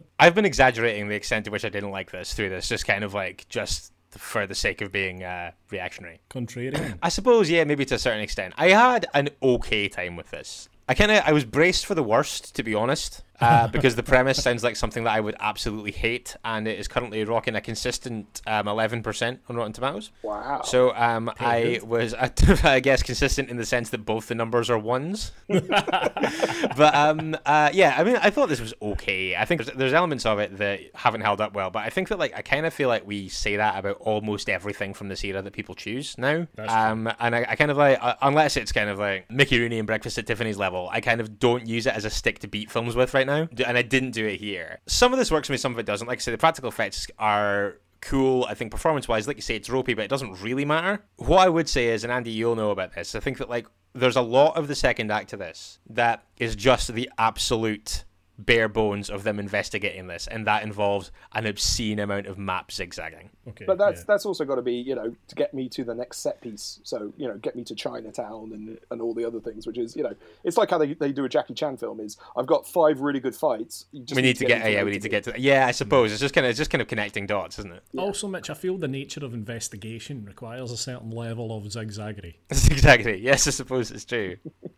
I've 0.18 0.34
been 0.34 0.44
exaggerating 0.44 1.08
the 1.08 1.14
extent 1.14 1.46
to 1.46 1.50
which 1.50 1.64
I 1.64 1.70
didn't 1.70 1.90
like 1.90 2.10
this 2.10 2.34
through 2.34 2.50
this, 2.50 2.68
just 2.68 2.86
kind 2.86 3.02
of 3.02 3.14
like 3.14 3.46
just 3.48 3.92
for 4.16 4.46
the 4.46 4.54
sake 4.54 4.80
of 4.80 4.92
being 4.92 5.22
uh, 5.22 5.52
reactionary. 5.70 6.20
Contrarian. 6.30 6.98
I 7.02 7.08
suppose, 7.08 7.50
yeah, 7.50 7.64
maybe 7.64 7.84
to 7.86 7.94
a 7.94 7.98
certain 7.98 8.20
extent. 8.22 8.54
I 8.56 8.68
had 8.68 9.06
an 9.14 9.30
okay 9.42 9.88
time 9.88 10.16
with 10.16 10.30
this. 10.30 10.68
I 10.88 10.94
kind 10.94 11.10
of 11.10 11.22
I 11.26 11.32
was 11.32 11.44
braced 11.44 11.84
for 11.86 11.94
the 11.94 12.02
worst, 12.02 12.54
to 12.54 12.62
be 12.62 12.74
honest, 12.74 13.22
uh, 13.40 13.68
because 13.68 13.96
the 13.96 14.02
premise 14.02 14.42
sounds 14.42 14.64
like 14.64 14.76
something 14.76 15.04
that 15.04 15.14
I 15.14 15.20
would 15.20 15.36
absolutely 15.40 15.92
hate, 15.92 16.36
and 16.44 16.66
it 16.66 16.78
is 16.78 16.88
currently 16.88 17.24
rocking 17.24 17.54
a 17.54 17.60
consistent 17.60 18.40
um, 18.46 18.66
11% 18.66 19.38
on 19.48 19.56
Rotten 19.56 19.72
Tomatoes. 19.72 20.10
Wow. 20.22 20.62
So 20.62 20.94
um, 20.94 21.30
I 21.38 21.80
was, 21.84 22.14
I 22.64 22.80
guess, 22.80 23.02
consistent 23.02 23.50
in 23.50 23.56
the 23.56 23.66
sense 23.66 23.90
that 23.90 24.04
both 24.04 24.28
the 24.28 24.34
numbers 24.34 24.70
are 24.70 24.78
ones. 24.78 25.32
but 25.48 26.94
um, 26.94 27.36
uh, 27.44 27.70
yeah, 27.72 27.94
I 27.96 28.04
mean, 28.04 28.16
I 28.16 28.30
thought 28.30 28.48
this 28.48 28.60
was 28.60 28.74
okay. 28.80 29.36
I 29.36 29.44
think 29.44 29.64
there's, 29.64 29.76
there's 29.76 29.92
elements 29.92 30.26
of 30.26 30.38
it 30.38 30.58
that 30.58 30.80
haven't 30.94 31.20
held 31.22 31.40
up 31.40 31.54
well, 31.54 31.70
but 31.70 31.84
I 31.84 31.90
think 31.90 32.08
that 32.08 32.18
like 32.18 32.34
I 32.34 32.42
kind 32.42 32.66
of 32.66 32.72
feel 32.72 32.88
like 32.88 33.06
we 33.06 33.28
say 33.28 33.56
that 33.56 33.78
about 33.78 33.96
almost 33.98 34.48
everything 34.48 34.94
from 34.94 35.08
this 35.08 35.24
era 35.24 35.42
that 35.42 35.52
people 35.52 35.74
choose 35.74 36.16
now. 36.18 36.46
Um, 36.58 37.10
and 37.20 37.34
I, 37.34 37.46
I 37.50 37.56
kind 37.56 37.70
of 37.70 37.76
like, 37.76 37.98
uh, 38.00 38.14
unless 38.22 38.56
it's 38.56 38.72
kind 38.72 38.88
of 38.88 38.98
like 38.98 39.30
Mickey 39.30 39.58
Rooney 39.58 39.78
and 39.78 39.86
Breakfast 39.86 40.18
at 40.18 40.26
Tiffany's 40.26 40.58
level, 40.58 40.88
I 40.90 41.00
kind 41.00 41.20
of 41.20 41.38
don't 41.38 41.66
use 41.66 41.86
it 41.86 41.94
as 41.94 42.04
a 42.04 42.10
stick 42.10 42.38
to 42.40 42.48
beat 42.48 42.70
films 42.70 42.94
with 42.96 43.14
right 43.14 43.25
now, 43.26 43.48
and 43.66 43.76
I 43.76 43.82
didn't 43.82 44.12
do 44.12 44.26
it 44.26 44.40
here. 44.40 44.80
Some 44.86 45.12
of 45.12 45.18
this 45.18 45.30
works 45.30 45.48
for 45.48 45.52
me, 45.52 45.58
some 45.58 45.72
of 45.72 45.78
it 45.78 45.86
doesn't. 45.86 46.06
Like 46.06 46.18
I 46.18 46.20
say, 46.20 46.30
the 46.32 46.38
practical 46.38 46.68
effects 46.68 47.06
are 47.18 47.78
cool. 48.00 48.46
I 48.48 48.54
think 48.54 48.70
performance 48.70 49.08
wise, 49.08 49.26
like 49.26 49.36
you 49.36 49.42
say, 49.42 49.56
it's 49.56 49.68
ropey, 49.68 49.94
but 49.94 50.04
it 50.04 50.08
doesn't 50.08 50.42
really 50.42 50.64
matter. 50.64 51.04
What 51.16 51.40
I 51.40 51.48
would 51.48 51.68
say 51.68 51.88
is, 51.88 52.04
and 52.04 52.12
Andy, 52.12 52.30
you'll 52.30 52.56
know 52.56 52.70
about 52.70 52.94
this. 52.94 53.14
I 53.14 53.20
think 53.20 53.38
that 53.38 53.50
like 53.50 53.66
there's 53.94 54.16
a 54.16 54.22
lot 54.22 54.56
of 54.56 54.68
the 54.68 54.74
second 54.74 55.10
act 55.10 55.30
to 55.30 55.36
this 55.36 55.78
that 55.90 56.24
is 56.38 56.54
just 56.54 56.92
the 56.94 57.10
absolute 57.18 58.04
bare 58.38 58.68
bones 58.68 59.08
of 59.08 59.24
them 59.24 59.38
investigating 59.38 60.06
this, 60.06 60.26
and 60.26 60.46
that 60.46 60.62
involves 60.62 61.10
an 61.32 61.46
obscene 61.46 61.98
amount 61.98 62.26
of 62.26 62.38
map 62.38 62.70
zigzagging. 62.70 63.30
Okay. 63.48 63.64
But 63.64 63.78
that's 63.78 64.00
yeah. 64.00 64.04
that's 64.08 64.26
also 64.26 64.44
got 64.44 64.56
to 64.56 64.62
be 64.62 64.74
you 64.74 64.94
know 64.94 65.14
to 65.28 65.34
get 65.34 65.54
me 65.54 65.68
to 65.70 65.84
the 65.84 65.94
next 65.94 66.18
set 66.18 66.40
piece. 66.40 66.80
So 66.82 67.12
you 67.16 67.28
know 67.28 67.36
get 67.38 67.56
me 67.56 67.64
to 67.64 67.74
Chinatown 67.74 68.52
and 68.52 68.78
and 68.90 69.00
all 69.00 69.14
the 69.14 69.24
other 69.24 69.40
things, 69.40 69.66
which 69.66 69.78
is 69.78 69.96
you 69.96 70.02
know 70.02 70.14
it's 70.44 70.56
like 70.56 70.70
how 70.70 70.78
they, 70.78 70.94
they 70.94 71.12
do 71.12 71.24
a 71.24 71.28
Jackie 71.28 71.54
Chan 71.54 71.76
film. 71.78 72.00
Is 72.00 72.16
I've 72.36 72.46
got 72.46 72.66
five 72.66 73.00
really 73.00 73.20
good 73.20 73.34
fights. 73.34 73.86
You 73.92 74.02
just 74.02 74.16
we 74.16 74.22
need 74.22 74.36
to 74.36 74.44
get, 74.44 74.64
me 74.64 74.74
yeah, 74.74 74.82
we 74.82 74.90
need 74.90 75.02
to 75.02 75.08
get 75.08 75.24
to. 75.24 75.40
Yeah, 75.40 75.66
I 75.66 75.70
suppose 75.70 76.12
it's 76.12 76.20
just 76.20 76.34
kind 76.34 76.46
of 76.46 76.50
it's 76.50 76.58
just 76.58 76.70
kind 76.70 76.82
of 76.82 76.88
connecting 76.88 77.26
dots, 77.26 77.58
isn't 77.58 77.72
it? 77.72 77.82
Also, 77.96 78.28
Mitch, 78.28 78.50
I 78.50 78.54
feel 78.54 78.76
the 78.78 78.88
nature 78.88 79.24
of 79.24 79.34
investigation 79.34 80.24
requires 80.24 80.72
a 80.72 80.76
certain 80.76 81.10
level 81.10 81.56
of 81.56 81.64
zigzaggery. 81.64 82.34
exactly. 82.50 83.20
Yes, 83.20 83.46
I 83.46 83.50
suppose 83.50 83.90
it's 83.90 84.04
true. 84.04 84.36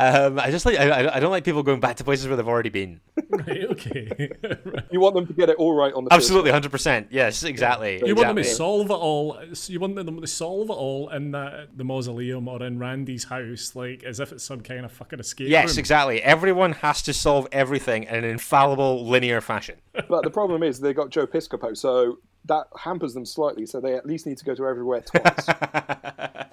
Um, 0.00 0.38
I 0.38 0.52
just 0.52 0.64
like 0.64 0.78
I, 0.78 0.88
I- 1.06 1.16
I 1.16 1.20
don't 1.20 1.32
like 1.32 1.42
people 1.44 1.64
going 1.64 1.80
back 1.80 1.96
to 1.96 2.04
places 2.04 2.28
where 2.28 2.36
they've 2.36 2.46
already 2.46 2.68
been. 2.68 3.00
right, 3.30 3.64
okay. 3.72 4.30
You 4.92 5.00
want 5.00 5.16
them 5.16 5.26
to 5.26 5.32
get 5.32 5.48
it 5.50 5.56
all 5.56 5.74
right 5.74 5.92
on 5.92 6.04
the 6.04 6.12
Absolutely, 6.12 6.50
hundred 6.52 6.70
percent. 6.70 7.08
Yes, 7.10 7.42
exactly. 7.42 8.00
You 8.06 8.14
want 8.14 8.28
them 8.28 8.36
to 8.36 8.44
solve 8.44 8.90
it 8.90 8.94
all. 8.94 9.38
You 9.66 9.80
want 9.80 9.96
them 9.96 10.20
to 10.20 10.26
solve 10.26 10.70
it 10.70 10.74
all 10.74 11.08
in 11.10 11.32
the, 11.32 11.68
the 11.76 11.84
mausoleum 11.84 12.46
or 12.48 12.62
in 12.62 12.78
Randy's 12.78 13.24
house, 13.24 13.74
like 13.74 14.04
as 14.04 14.20
if 14.20 14.30
it's 14.32 14.44
some 14.44 14.60
kind 14.60 14.84
of 14.84 14.92
fucking 14.92 15.18
escape 15.20 15.48
Yes, 15.48 15.70
room. 15.72 15.80
exactly. 15.80 16.22
Everyone 16.22 16.72
has 16.74 17.02
to 17.02 17.12
solve 17.12 17.48
everything 17.52 18.04
in 18.04 18.14
an 18.14 18.24
infallible, 18.24 19.04
linear 19.06 19.40
fashion. 19.40 19.76
But 20.08 20.22
the 20.22 20.30
problem 20.30 20.62
is 20.62 20.78
they 20.80 20.94
got 20.94 21.10
Joe 21.10 21.26
Piscopo, 21.26 21.76
so 21.76 22.18
that 22.44 22.66
hampers 22.78 23.14
them 23.14 23.26
slightly. 23.26 23.66
So 23.66 23.80
they 23.80 23.94
at 23.94 24.06
least 24.06 24.26
need 24.26 24.38
to 24.38 24.44
go 24.44 24.54
to 24.54 24.66
everywhere 24.66 25.02
twice. 25.02 25.46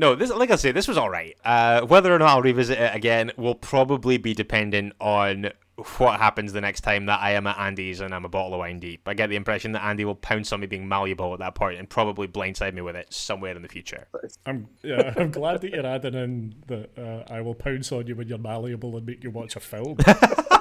No, 0.00 0.14
this 0.14 0.30
like 0.30 0.50
I 0.50 0.56
say, 0.56 0.72
this 0.72 0.88
was 0.88 0.96
all 0.96 1.10
right. 1.10 1.36
Uh, 1.44 1.82
whether 1.82 2.14
or 2.14 2.18
not 2.18 2.30
I'll 2.30 2.40
revisit 2.40 2.78
it 2.78 2.96
again 2.96 3.32
will 3.36 3.54
probably 3.54 4.16
be 4.16 4.32
dependent 4.32 4.94
on 4.98 5.50
what 5.98 6.18
happens 6.18 6.54
the 6.54 6.60
next 6.62 6.80
time 6.80 7.04
that 7.04 7.20
I 7.20 7.32
am 7.32 7.46
at 7.46 7.58
Andy's 7.58 8.00
and 8.00 8.14
I'm 8.14 8.24
a 8.24 8.28
bottle 8.30 8.54
of 8.54 8.60
wine 8.60 8.78
deep. 8.78 9.06
I 9.06 9.12
get 9.12 9.28
the 9.28 9.36
impression 9.36 9.72
that 9.72 9.84
Andy 9.84 10.06
will 10.06 10.14
pounce 10.14 10.54
on 10.54 10.60
me 10.60 10.66
being 10.66 10.88
malleable 10.88 11.34
at 11.34 11.40
that 11.40 11.54
point 11.54 11.78
and 11.78 11.86
probably 11.86 12.26
blindside 12.26 12.72
me 12.72 12.80
with 12.80 12.96
it 12.96 13.12
somewhere 13.12 13.54
in 13.54 13.60
the 13.60 13.68
future. 13.68 14.08
I'm 14.46 14.68
yeah, 14.82 15.12
I'm 15.18 15.30
glad 15.32 15.60
that 15.60 15.70
you're 15.70 15.86
adding 15.86 16.14
in 16.14 16.54
that 16.68 16.98
uh, 16.98 17.30
I 17.30 17.42
will 17.42 17.54
pounce 17.54 17.92
on 17.92 18.06
you 18.06 18.16
when 18.16 18.26
you're 18.26 18.38
malleable 18.38 18.96
and 18.96 19.04
make 19.04 19.22
you 19.22 19.30
watch 19.30 19.54
a 19.54 19.60
film. 19.60 19.98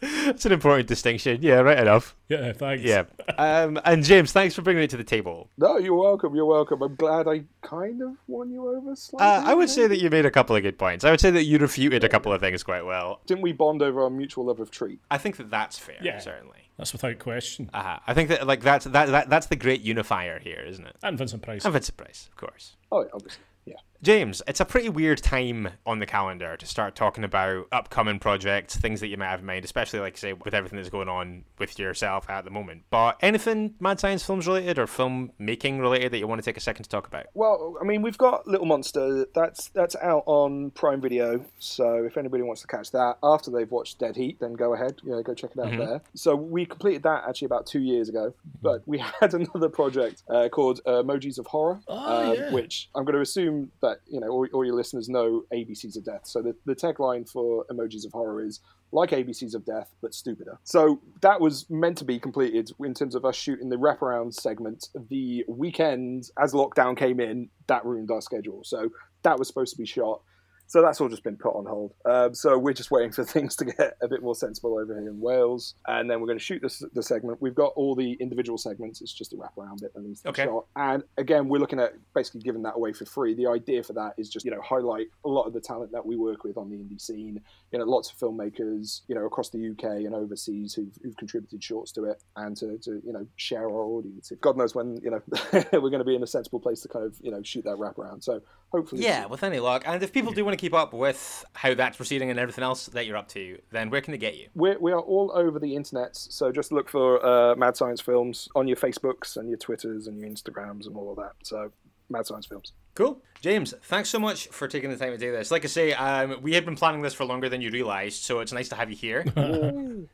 That's 0.00 0.46
an 0.46 0.52
important 0.52 0.88
distinction. 0.88 1.42
Yeah, 1.42 1.56
right 1.60 1.78
enough. 1.78 2.16
yeah, 2.28 2.52
thanks. 2.52 2.82
Yeah. 2.84 3.04
Um, 3.36 3.78
and 3.84 4.02
James, 4.02 4.32
thanks 4.32 4.54
for 4.54 4.62
bringing 4.62 4.82
it 4.82 4.90
to 4.90 4.96
the 4.96 5.04
table. 5.04 5.48
no, 5.58 5.76
you're 5.78 5.94
welcome. 5.94 6.34
You're 6.34 6.46
welcome. 6.46 6.82
I'm 6.82 6.94
glad 6.94 7.28
I 7.28 7.44
kind 7.62 8.00
of 8.02 8.16
won 8.26 8.50
you 8.50 8.68
over 8.68 8.96
slightly. 8.96 9.26
Uh, 9.26 9.50
I 9.50 9.54
would 9.54 9.68
say 9.68 9.86
that 9.86 9.98
you 10.00 10.08
made 10.10 10.26
a 10.26 10.30
couple 10.30 10.56
of 10.56 10.62
good 10.62 10.78
points. 10.78 11.04
I 11.04 11.10
would 11.10 11.20
say 11.20 11.30
that 11.30 11.44
you 11.44 11.58
refuted 11.58 12.02
a 12.04 12.08
couple 12.08 12.32
of 12.32 12.40
things 12.40 12.62
quite 12.62 12.84
well. 12.84 13.20
Didn't 13.26 13.42
we 13.42 13.52
bond 13.52 13.82
over 13.82 14.02
our 14.02 14.10
mutual 14.10 14.46
love 14.46 14.60
of 14.60 14.70
treat? 14.70 15.00
I 15.10 15.18
think 15.18 15.36
that 15.36 15.50
that's 15.50 15.78
fair. 15.78 15.98
Yeah. 16.02 16.18
certainly. 16.18 16.56
That's 16.78 16.92
without 16.94 17.18
question. 17.18 17.68
Uh-huh. 17.74 17.98
I 18.06 18.14
think 18.14 18.30
that 18.30 18.46
like 18.46 18.62
that's 18.62 18.86
that, 18.86 19.08
that 19.08 19.28
that's 19.28 19.46
the 19.48 19.56
great 19.56 19.82
unifier 19.82 20.38
here, 20.38 20.64
isn't 20.66 20.86
it? 20.86 20.96
And 21.02 21.18
Vincent 21.18 21.42
Price. 21.42 21.64
And 21.66 21.74
Vincent 21.74 21.98
Price, 21.98 22.28
of 22.30 22.36
course. 22.36 22.76
Oh, 22.90 23.02
yeah, 23.02 23.08
obviously. 23.12 23.42
Yeah. 23.66 23.74
James, 24.02 24.40
it's 24.48 24.60
a 24.60 24.64
pretty 24.64 24.88
weird 24.88 25.18
time 25.22 25.68
on 25.84 25.98
the 25.98 26.06
calendar 26.06 26.56
to 26.56 26.64
start 26.64 26.94
talking 26.96 27.22
about 27.22 27.66
upcoming 27.70 28.18
projects, 28.18 28.74
things 28.74 29.00
that 29.00 29.08
you 29.08 29.18
might 29.18 29.26
have 29.28 29.40
in 29.40 29.46
mind, 29.46 29.62
especially 29.62 30.00
like 30.00 30.16
say 30.16 30.32
with 30.32 30.54
everything 30.54 30.78
that's 30.78 30.88
going 30.88 31.08
on 31.08 31.44
with 31.58 31.78
yourself 31.78 32.28
at 32.30 32.46
the 32.46 32.50
moment. 32.50 32.82
But 32.88 33.18
anything 33.20 33.74
Mad 33.78 34.00
Science 34.00 34.24
Films 34.24 34.46
related 34.46 34.78
or 34.78 34.86
film 34.86 35.32
making 35.38 35.80
related 35.80 36.12
that 36.12 36.18
you 36.18 36.26
want 36.26 36.40
to 36.40 36.44
take 36.44 36.56
a 36.56 36.60
second 36.60 36.84
to 36.84 36.88
talk 36.88 37.08
about? 37.08 37.26
Well, 37.34 37.76
I 37.78 37.84
mean, 37.84 38.00
we've 38.00 38.16
got 38.16 38.46
Little 38.48 38.64
Monster. 38.64 39.26
That's 39.34 39.68
that's 39.68 39.94
out 39.96 40.22
on 40.24 40.70
Prime 40.70 41.02
Video. 41.02 41.44
So 41.58 42.02
if 42.04 42.16
anybody 42.16 42.42
wants 42.42 42.62
to 42.62 42.68
catch 42.68 42.92
that 42.92 43.18
after 43.22 43.50
they've 43.50 43.70
watched 43.70 43.98
Dead 43.98 44.16
Heat, 44.16 44.40
then 44.40 44.54
go 44.54 44.72
ahead, 44.72 44.98
you 45.04 45.10
know, 45.10 45.22
go 45.22 45.34
check 45.34 45.50
it 45.54 45.60
out 45.60 45.76
there. 45.76 46.00
So 46.14 46.34
we 46.34 46.64
completed 46.64 47.02
that 47.02 47.24
actually 47.28 47.46
about 47.46 47.66
two 47.66 47.80
years 47.80 48.08
ago. 48.08 48.32
But 48.62 48.80
we 48.88 48.96
had 49.20 49.34
another 49.34 49.68
project 49.68 50.22
uh, 50.30 50.48
called 50.48 50.80
uh, 50.86 51.02
Emojis 51.02 51.38
of 51.38 51.46
Horror, 51.48 51.80
Oh, 51.86 52.30
um, 52.30 52.34
yeah. 52.34 52.50
which 52.54 52.88
I'm 52.94 53.04
going 53.04 53.16
to 53.16 53.20
assume 53.20 53.70
that 53.82 53.89
let 53.90 53.98
you 54.08 54.20
know 54.20 54.28
all, 54.28 54.46
all 54.52 54.64
your 54.64 54.74
listeners 54.74 55.08
know 55.08 55.44
ABCs 55.52 55.96
of 55.96 56.04
Death. 56.04 56.22
So 56.24 56.42
the, 56.42 56.54
the 56.66 56.74
tagline 56.74 57.28
for 57.28 57.64
Emojis 57.70 58.06
of 58.06 58.12
Horror 58.12 58.44
is 58.44 58.60
like 58.92 59.10
ABCs 59.10 59.54
of 59.54 59.64
Death, 59.64 59.92
but 60.02 60.14
stupider. 60.14 60.58
So 60.64 61.00
that 61.20 61.40
was 61.40 61.68
meant 61.70 61.98
to 61.98 62.04
be 62.04 62.18
completed 62.18 62.70
in 62.80 62.94
terms 62.94 63.14
of 63.14 63.24
us 63.24 63.36
shooting 63.36 63.68
the 63.68 63.76
wraparound 63.76 64.34
segment. 64.34 64.88
The 65.08 65.44
weekend, 65.48 66.24
as 66.38 66.52
lockdown 66.52 66.96
came 66.96 67.20
in, 67.20 67.48
that 67.68 67.84
ruined 67.84 68.10
our 68.10 68.20
schedule. 68.20 68.62
So 68.64 68.90
that 69.22 69.38
was 69.38 69.48
supposed 69.48 69.72
to 69.72 69.78
be 69.78 69.86
shot. 69.86 70.22
So 70.70 70.80
that's 70.82 71.00
all 71.00 71.08
just 71.08 71.24
been 71.24 71.36
put 71.36 71.56
on 71.56 71.66
hold. 71.66 71.94
Um, 72.04 72.32
so 72.32 72.56
we're 72.56 72.72
just 72.74 72.92
waiting 72.92 73.10
for 73.10 73.24
things 73.36 73.56
to 73.56 73.64
get 73.64 73.96
a 74.00 74.06
bit 74.06 74.22
more 74.22 74.36
sensible 74.36 74.78
over 74.78 74.96
here 74.96 75.08
in 75.08 75.20
Wales, 75.20 75.74
and 75.88 76.08
then 76.08 76.20
we're 76.20 76.28
going 76.28 76.38
to 76.38 76.44
shoot 76.44 76.62
this 76.62 76.84
the 76.94 77.02
segment. 77.02 77.42
We've 77.42 77.56
got 77.56 77.72
all 77.74 77.96
the 77.96 78.12
individual 78.20 78.56
segments. 78.56 79.00
It's 79.00 79.12
just 79.12 79.32
a 79.32 79.36
wraparound 79.36 79.80
bit 79.80 79.92
that 79.94 80.04
needs 80.04 80.20
to 80.20 80.28
okay. 80.28 80.44
be 80.44 80.48
shot. 80.48 80.66
And 80.76 81.02
again, 81.18 81.48
we're 81.48 81.58
looking 81.58 81.80
at 81.80 81.94
basically 82.14 82.42
giving 82.42 82.62
that 82.62 82.76
away 82.76 82.92
for 82.92 83.04
free. 83.04 83.34
The 83.34 83.48
idea 83.48 83.82
for 83.82 83.94
that 83.94 84.14
is 84.16 84.30
just 84.30 84.44
you 84.44 84.52
know 84.52 84.60
highlight 84.60 85.08
a 85.24 85.28
lot 85.28 85.42
of 85.42 85.54
the 85.54 85.60
talent 85.60 85.90
that 85.90 86.06
we 86.06 86.14
work 86.14 86.44
with 86.44 86.56
on 86.56 86.70
the 86.70 86.76
indie 86.76 87.00
scene. 87.00 87.40
You 87.72 87.80
know, 87.80 87.84
lots 87.84 88.12
of 88.12 88.18
filmmakers 88.18 89.00
you 89.08 89.16
know 89.16 89.26
across 89.26 89.48
the 89.48 89.70
UK 89.70 90.04
and 90.06 90.14
overseas 90.14 90.72
who've, 90.72 90.96
who've 91.02 91.16
contributed 91.16 91.64
shorts 91.64 91.90
to 91.92 92.04
it, 92.04 92.22
and 92.36 92.56
to, 92.58 92.78
to 92.84 93.02
you 93.04 93.12
know 93.12 93.26
share 93.34 93.64
our 93.64 93.82
audience. 93.82 94.30
God 94.40 94.56
knows 94.56 94.76
when 94.76 95.00
you 95.02 95.10
know 95.10 95.20
we're 95.72 95.90
going 95.90 95.98
to 95.98 96.04
be 96.04 96.14
in 96.14 96.22
a 96.22 96.28
sensible 96.28 96.60
place 96.60 96.80
to 96.82 96.88
kind 96.88 97.04
of 97.04 97.16
you 97.20 97.32
know 97.32 97.42
shoot 97.42 97.64
that 97.64 97.74
wraparound. 97.74 98.22
So 98.22 98.40
hopefully, 98.70 99.02
yeah, 99.02 99.26
with 99.26 99.42
any 99.42 99.58
luck. 99.58 99.82
And 99.86 100.02
if 100.02 100.12
people 100.12 100.32
do 100.32 100.44
want 100.44 100.58
to 100.58 100.60
keep 100.60 100.74
up 100.74 100.92
with 100.92 101.44
how 101.54 101.74
that's 101.74 101.96
proceeding 101.96 102.30
and 102.30 102.38
everything 102.38 102.64
else 102.64 102.86
that 102.86 103.06
you're 103.06 103.16
up 103.16 103.28
to, 103.28 103.58
then 103.70 103.90
where 103.90 104.00
can 104.00 104.12
they 104.12 104.18
get 104.18 104.36
you? 104.36 104.48
We're, 104.54 104.78
we 104.78 104.92
are 104.92 105.00
all 105.00 105.32
over 105.34 105.58
the 105.58 105.74
internet, 105.74 106.16
so 106.16 106.52
just 106.52 106.72
look 106.72 106.88
for 106.88 107.24
uh, 107.24 107.54
Mad 107.56 107.76
Science 107.76 108.00
Films 108.00 108.48
on 108.54 108.68
your 108.68 108.76
Facebooks 108.76 109.36
and 109.36 109.48
your 109.48 109.58
Twitters 109.58 110.06
and 110.06 110.18
your 110.18 110.28
Instagrams 110.28 110.86
and 110.86 110.96
all 110.96 111.10
of 111.10 111.16
that. 111.16 111.32
So, 111.42 111.72
Mad 112.10 112.26
Science 112.26 112.46
Films. 112.46 112.72
Cool. 112.94 113.22
James, 113.40 113.72
thanks 113.84 114.10
so 114.10 114.18
much 114.18 114.48
for 114.48 114.68
taking 114.68 114.90
the 114.90 114.96
time 114.96 115.12
to 115.12 115.18
do 115.18 115.32
this. 115.32 115.50
Like 115.50 115.64
I 115.64 115.68
say, 115.68 115.92
um, 115.94 116.42
we 116.42 116.52
had 116.52 116.64
been 116.64 116.74
planning 116.76 117.00
this 117.02 117.14
for 117.14 117.24
longer 117.24 117.48
than 117.48 117.60
you 117.62 117.70
realised, 117.70 118.22
so 118.24 118.40
it's 118.40 118.52
nice 118.52 118.68
to 118.70 118.74
have 118.74 118.90
you 118.90 118.96
here. 118.96 119.24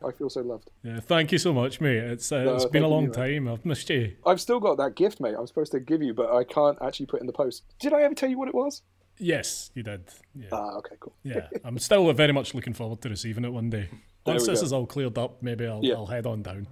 I 0.04 0.12
feel 0.12 0.30
so 0.30 0.42
loved. 0.42 0.70
Yeah, 0.84 1.00
thank 1.00 1.32
you 1.32 1.38
so 1.38 1.52
much, 1.52 1.80
mate. 1.80 1.96
It's 1.96 2.30
uh, 2.30 2.44
No, 2.44 2.54
it's 2.54 2.66
been 2.66 2.84
a 2.84 2.88
long 2.88 3.06
you, 3.06 3.12
time. 3.12 3.48
I've 3.48 3.64
missed 3.64 3.90
you. 3.90 4.12
I've 4.24 4.40
still 4.40 4.60
got 4.60 4.76
that 4.76 4.94
gift, 4.94 5.20
mate. 5.20 5.34
I'm 5.36 5.46
supposed 5.46 5.72
to 5.72 5.80
give 5.80 6.02
you, 6.02 6.14
but 6.14 6.32
I 6.32 6.44
can't 6.44 6.78
actually 6.82 7.06
put 7.06 7.20
in 7.20 7.26
the 7.26 7.32
post. 7.32 7.64
Did 7.80 7.92
I 7.92 8.02
ever 8.02 8.14
tell 8.14 8.28
you 8.30 8.38
what 8.38 8.48
it 8.48 8.54
was? 8.54 8.82
Yes, 9.18 9.70
you 9.74 9.82
did. 9.82 10.04
Yeah, 10.34 10.48
Ah, 10.52 10.74
okay, 10.76 10.96
cool. 11.00 11.14
yeah. 11.24 11.48
I'm 11.64 11.78
still 11.78 12.12
very 12.12 12.32
much 12.32 12.54
looking 12.54 12.74
forward 12.74 13.00
to 13.00 13.08
receiving 13.08 13.44
it 13.44 13.52
one 13.52 13.70
day. 13.70 13.88
Once 14.26 14.46
this 14.46 14.60
go. 14.60 14.64
is 14.66 14.72
all 14.72 14.86
cleared 14.86 15.16
up, 15.18 15.42
maybe 15.42 15.66
I'll, 15.66 15.80
Yeah. 15.82 15.94
I'll 15.94 16.06
head 16.06 16.26
on 16.26 16.42
down. 16.42 16.66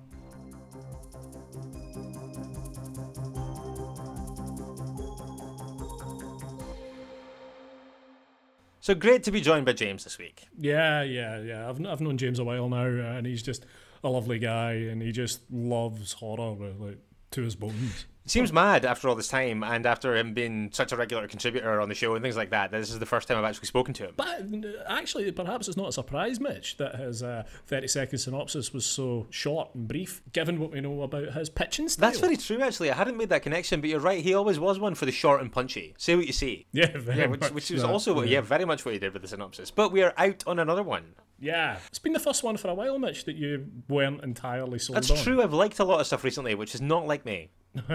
So 8.84 8.94
great 8.94 9.22
to 9.22 9.30
be 9.30 9.40
joined 9.40 9.64
by 9.64 9.72
James 9.72 10.04
this 10.04 10.18
week. 10.18 10.46
Yeah, 10.58 11.00
yeah, 11.04 11.40
yeah. 11.40 11.70
I've, 11.70 11.86
I've 11.86 12.02
known 12.02 12.18
James 12.18 12.38
a 12.38 12.44
while 12.44 12.68
now, 12.68 12.84
and 12.84 13.26
he's 13.26 13.42
just 13.42 13.64
a 14.02 14.10
lovely 14.10 14.38
guy, 14.38 14.72
and 14.72 15.00
he 15.00 15.10
just 15.10 15.40
loves 15.50 16.12
horror 16.12 16.54
like 16.78 16.98
to 17.34 17.42
his 17.42 17.54
bones. 17.54 18.06
Seems 18.26 18.54
mad 18.54 18.86
after 18.86 19.06
all 19.06 19.14
this 19.14 19.28
time 19.28 19.62
and 19.62 19.84
after 19.84 20.16
him 20.16 20.32
being 20.32 20.70
such 20.72 20.92
a 20.92 20.96
regular 20.96 21.28
contributor 21.28 21.78
on 21.78 21.90
the 21.90 21.94
show 21.94 22.14
and 22.14 22.22
things 22.22 22.38
like 22.38 22.48
that, 22.50 22.70
that 22.70 22.78
this 22.78 22.90
is 22.90 22.98
the 22.98 23.04
first 23.04 23.28
time 23.28 23.36
I've 23.36 23.44
actually 23.44 23.66
spoken 23.66 23.92
to 23.94 24.04
him. 24.04 24.14
But 24.16 24.40
uh, 24.40 24.68
actually, 24.88 25.30
perhaps 25.30 25.68
it's 25.68 25.76
not 25.76 25.90
a 25.90 25.92
surprise, 25.92 26.40
Mitch, 26.40 26.78
that 26.78 26.94
his 26.94 27.22
uh, 27.22 27.42
30 27.66 27.86
second 27.86 28.18
synopsis 28.18 28.72
was 28.72 28.86
so 28.86 29.26
short 29.28 29.74
and 29.74 29.86
brief, 29.86 30.22
given 30.32 30.58
what 30.58 30.72
we 30.72 30.80
know 30.80 31.02
about 31.02 31.34
his 31.34 31.50
pitching 31.50 31.86
style. 31.86 32.08
That's 32.08 32.20
very 32.20 32.38
true, 32.38 32.62
actually. 32.62 32.90
I 32.90 32.94
hadn't 32.94 33.18
made 33.18 33.28
that 33.28 33.42
connection, 33.42 33.82
but 33.82 33.90
you're 33.90 34.00
right. 34.00 34.24
He 34.24 34.32
always 34.32 34.58
was 34.58 34.78
one 34.78 34.94
for 34.94 35.04
the 35.04 35.12
short 35.12 35.42
and 35.42 35.52
punchy. 35.52 35.94
Say 35.98 36.16
what 36.16 36.26
you 36.26 36.32
see. 36.32 36.64
Yeah, 36.72 36.96
very 36.96 37.18
Yeah, 37.18 37.26
which, 37.26 37.40
much 37.42 37.52
which 37.52 37.70
was 37.70 37.82
that, 37.82 37.90
also 37.90 38.14
what, 38.14 38.28
yeah, 38.28 38.40
very 38.40 38.64
much 38.64 38.86
what 38.86 38.94
he 38.94 39.00
did 39.00 39.12
with 39.12 39.20
the 39.20 39.28
synopsis. 39.28 39.70
But 39.70 39.92
we 39.92 40.02
are 40.02 40.14
out 40.16 40.42
on 40.46 40.58
another 40.58 40.82
one. 40.82 41.14
Yeah. 41.38 41.78
It's 41.88 41.98
been 41.98 42.12
the 42.12 42.20
first 42.20 42.42
one 42.42 42.56
for 42.56 42.68
a 42.68 42.74
while, 42.74 42.98
Mitch, 42.98 43.24
that 43.24 43.36
you 43.36 43.66
weren't 43.88 44.22
entirely 44.22 44.78
sold 44.78 44.96
That's 44.96 45.10
on. 45.10 45.16
true. 45.18 45.42
I've 45.42 45.52
liked 45.52 45.78
a 45.78 45.84
lot 45.84 46.00
of 46.00 46.06
stuff 46.06 46.24
recently, 46.24 46.54
which 46.54 46.74
is 46.74 46.80
not 46.80 47.06
like 47.06 47.24
me. 47.24 47.50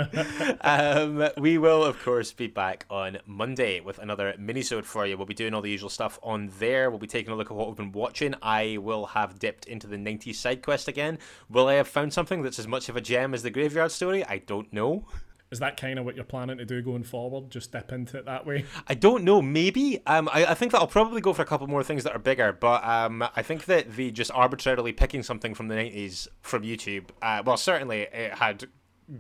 um, 0.62 1.30
we 1.38 1.58
will, 1.58 1.86
of 1.86 2.02
course, 2.04 2.34
be 2.34 2.48
back 2.48 2.86
on 2.90 3.18
Monday 3.26 3.80
with 3.80 3.98
another 4.00 4.36
mini-sode 4.38 4.86
for 4.86 5.06
you. 5.06 5.16
We'll 5.18 5.26
be 5.26 5.34
doing 5.34 5.54
all 5.54 5.62
the 5.62 5.70
usual 5.70 5.90
stuff 5.90 6.20
on 6.22 6.52
there. 6.60 6.90
We'll 6.90 7.00
be 7.00 7.08
taking 7.08 7.32
a 7.32 7.36
look 7.36 7.50
at 7.50 7.56
what 7.56 7.68
we've 7.68 7.78
been 7.78 7.94
watching. 7.94 8.36
I 8.42 8.78
will 8.78 9.06
have 9.08 9.40
dipped 9.40 9.66
into 9.66 9.88
the 9.88 9.96
90s 9.96 10.36
side 10.36 10.62
quest 10.62 10.88
again. 10.88 11.18
Will 11.50 11.68
I 11.68 11.76
have 11.76 11.88
found 11.88 12.14
something 12.14 12.42
that's 12.42 12.60
as 12.60 12.68
much 12.68 12.90
of 12.90 12.98
a 12.98 13.02
gem 13.02 13.34
as 13.34 13.44
the 13.44 13.52
Graveyard 13.52 13.92
Story? 13.92 14.24
I 14.26 14.40
don't 14.40 14.72
know. 14.74 15.06
Is 15.52 15.60
that 15.60 15.78
kind 15.78 15.98
of 15.98 16.06
what 16.06 16.16
you're 16.16 16.24
planning 16.24 16.60
to 16.60 16.66
do 16.66 16.82
going 16.82 17.04
forward? 17.04 17.50
Just 17.50 17.72
dip 17.72 17.92
into 17.92 18.18
it 18.18 18.26
that 18.26 18.46
way? 18.46 18.66
I 18.88 18.94
don't 18.94 19.24
know. 19.24 19.42
Maybe. 19.42 20.00
Um, 20.06 20.30
I, 20.32 20.46
I 20.46 20.54
think 20.54 20.72
that 20.72 20.80
I'll 20.80 20.88
probably 20.88 21.22
go 21.22 21.34
for 21.34 21.42
a 21.42 21.46
couple 21.46 21.66
more 21.66 21.84
things 21.84 22.04
that 22.04 22.16
are 22.16 22.20
bigger. 22.20 22.54
But 22.54 22.84
um, 22.84 23.24
I 23.36 23.42
think 23.42 23.66
that 23.66 23.94
the 23.94 24.12
just 24.12 24.30
arbitrarily 24.32 24.94
picking 24.94 25.24
something 25.24 25.56
from 25.56 25.68
the 25.68 25.76
90s 25.76 26.28
from 26.42 26.62
YouTube, 26.62 27.06
uh, 27.22 27.42
well, 27.44 27.58
certainly 27.58 28.02
it 28.02 28.36
had 28.36 28.68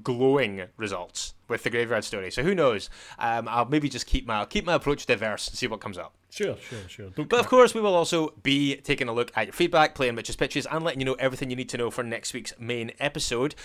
glowing 0.03 0.63
results 0.77 1.33
with 1.47 1.63
the 1.63 1.69
Graveyard 1.69 2.03
Story. 2.03 2.29
So 2.31 2.43
who 2.43 2.53
knows? 2.53 2.89
Um, 3.17 3.47
I'll 3.47 3.65
maybe 3.65 3.89
just 3.89 4.05
keep 4.05 4.27
my 4.27 4.35
I'll 4.35 4.45
keep 4.45 4.65
my 4.65 4.75
approach 4.75 5.05
diverse 5.05 5.47
and 5.47 5.57
see 5.57 5.67
what 5.67 5.81
comes 5.81 5.97
up. 5.97 6.13
Sure, 6.29 6.55
sure, 6.57 6.87
sure. 6.87 7.09
Don't 7.09 7.27
But 7.27 7.39
of 7.39 7.47
course, 7.47 7.73
we 7.73 7.81
will 7.81 7.95
also 7.95 8.33
be 8.43 8.75
taking 8.75 9.09
a 9.09 9.13
look 9.13 9.31
at 9.35 9.47
your 9.47 9.53
feedback, 9.53 9.95
playing 9.95 10.13
Mitch's 10.13 10.35
pitches, 10.35 10.67
and 10.67 10.85
letting 10.85 10.99
you 10.99 11.05
know 11.05 11.15
everything 11.15 11.49
you 11.49 11.55
need 11.55 11.69
to 11.69 11.77
know 11.77 11.89
for 11.89 12.03
next 12.03 12.33
week's 12.33 12.53
main 12.59 12.91
episode. 12.99 13.55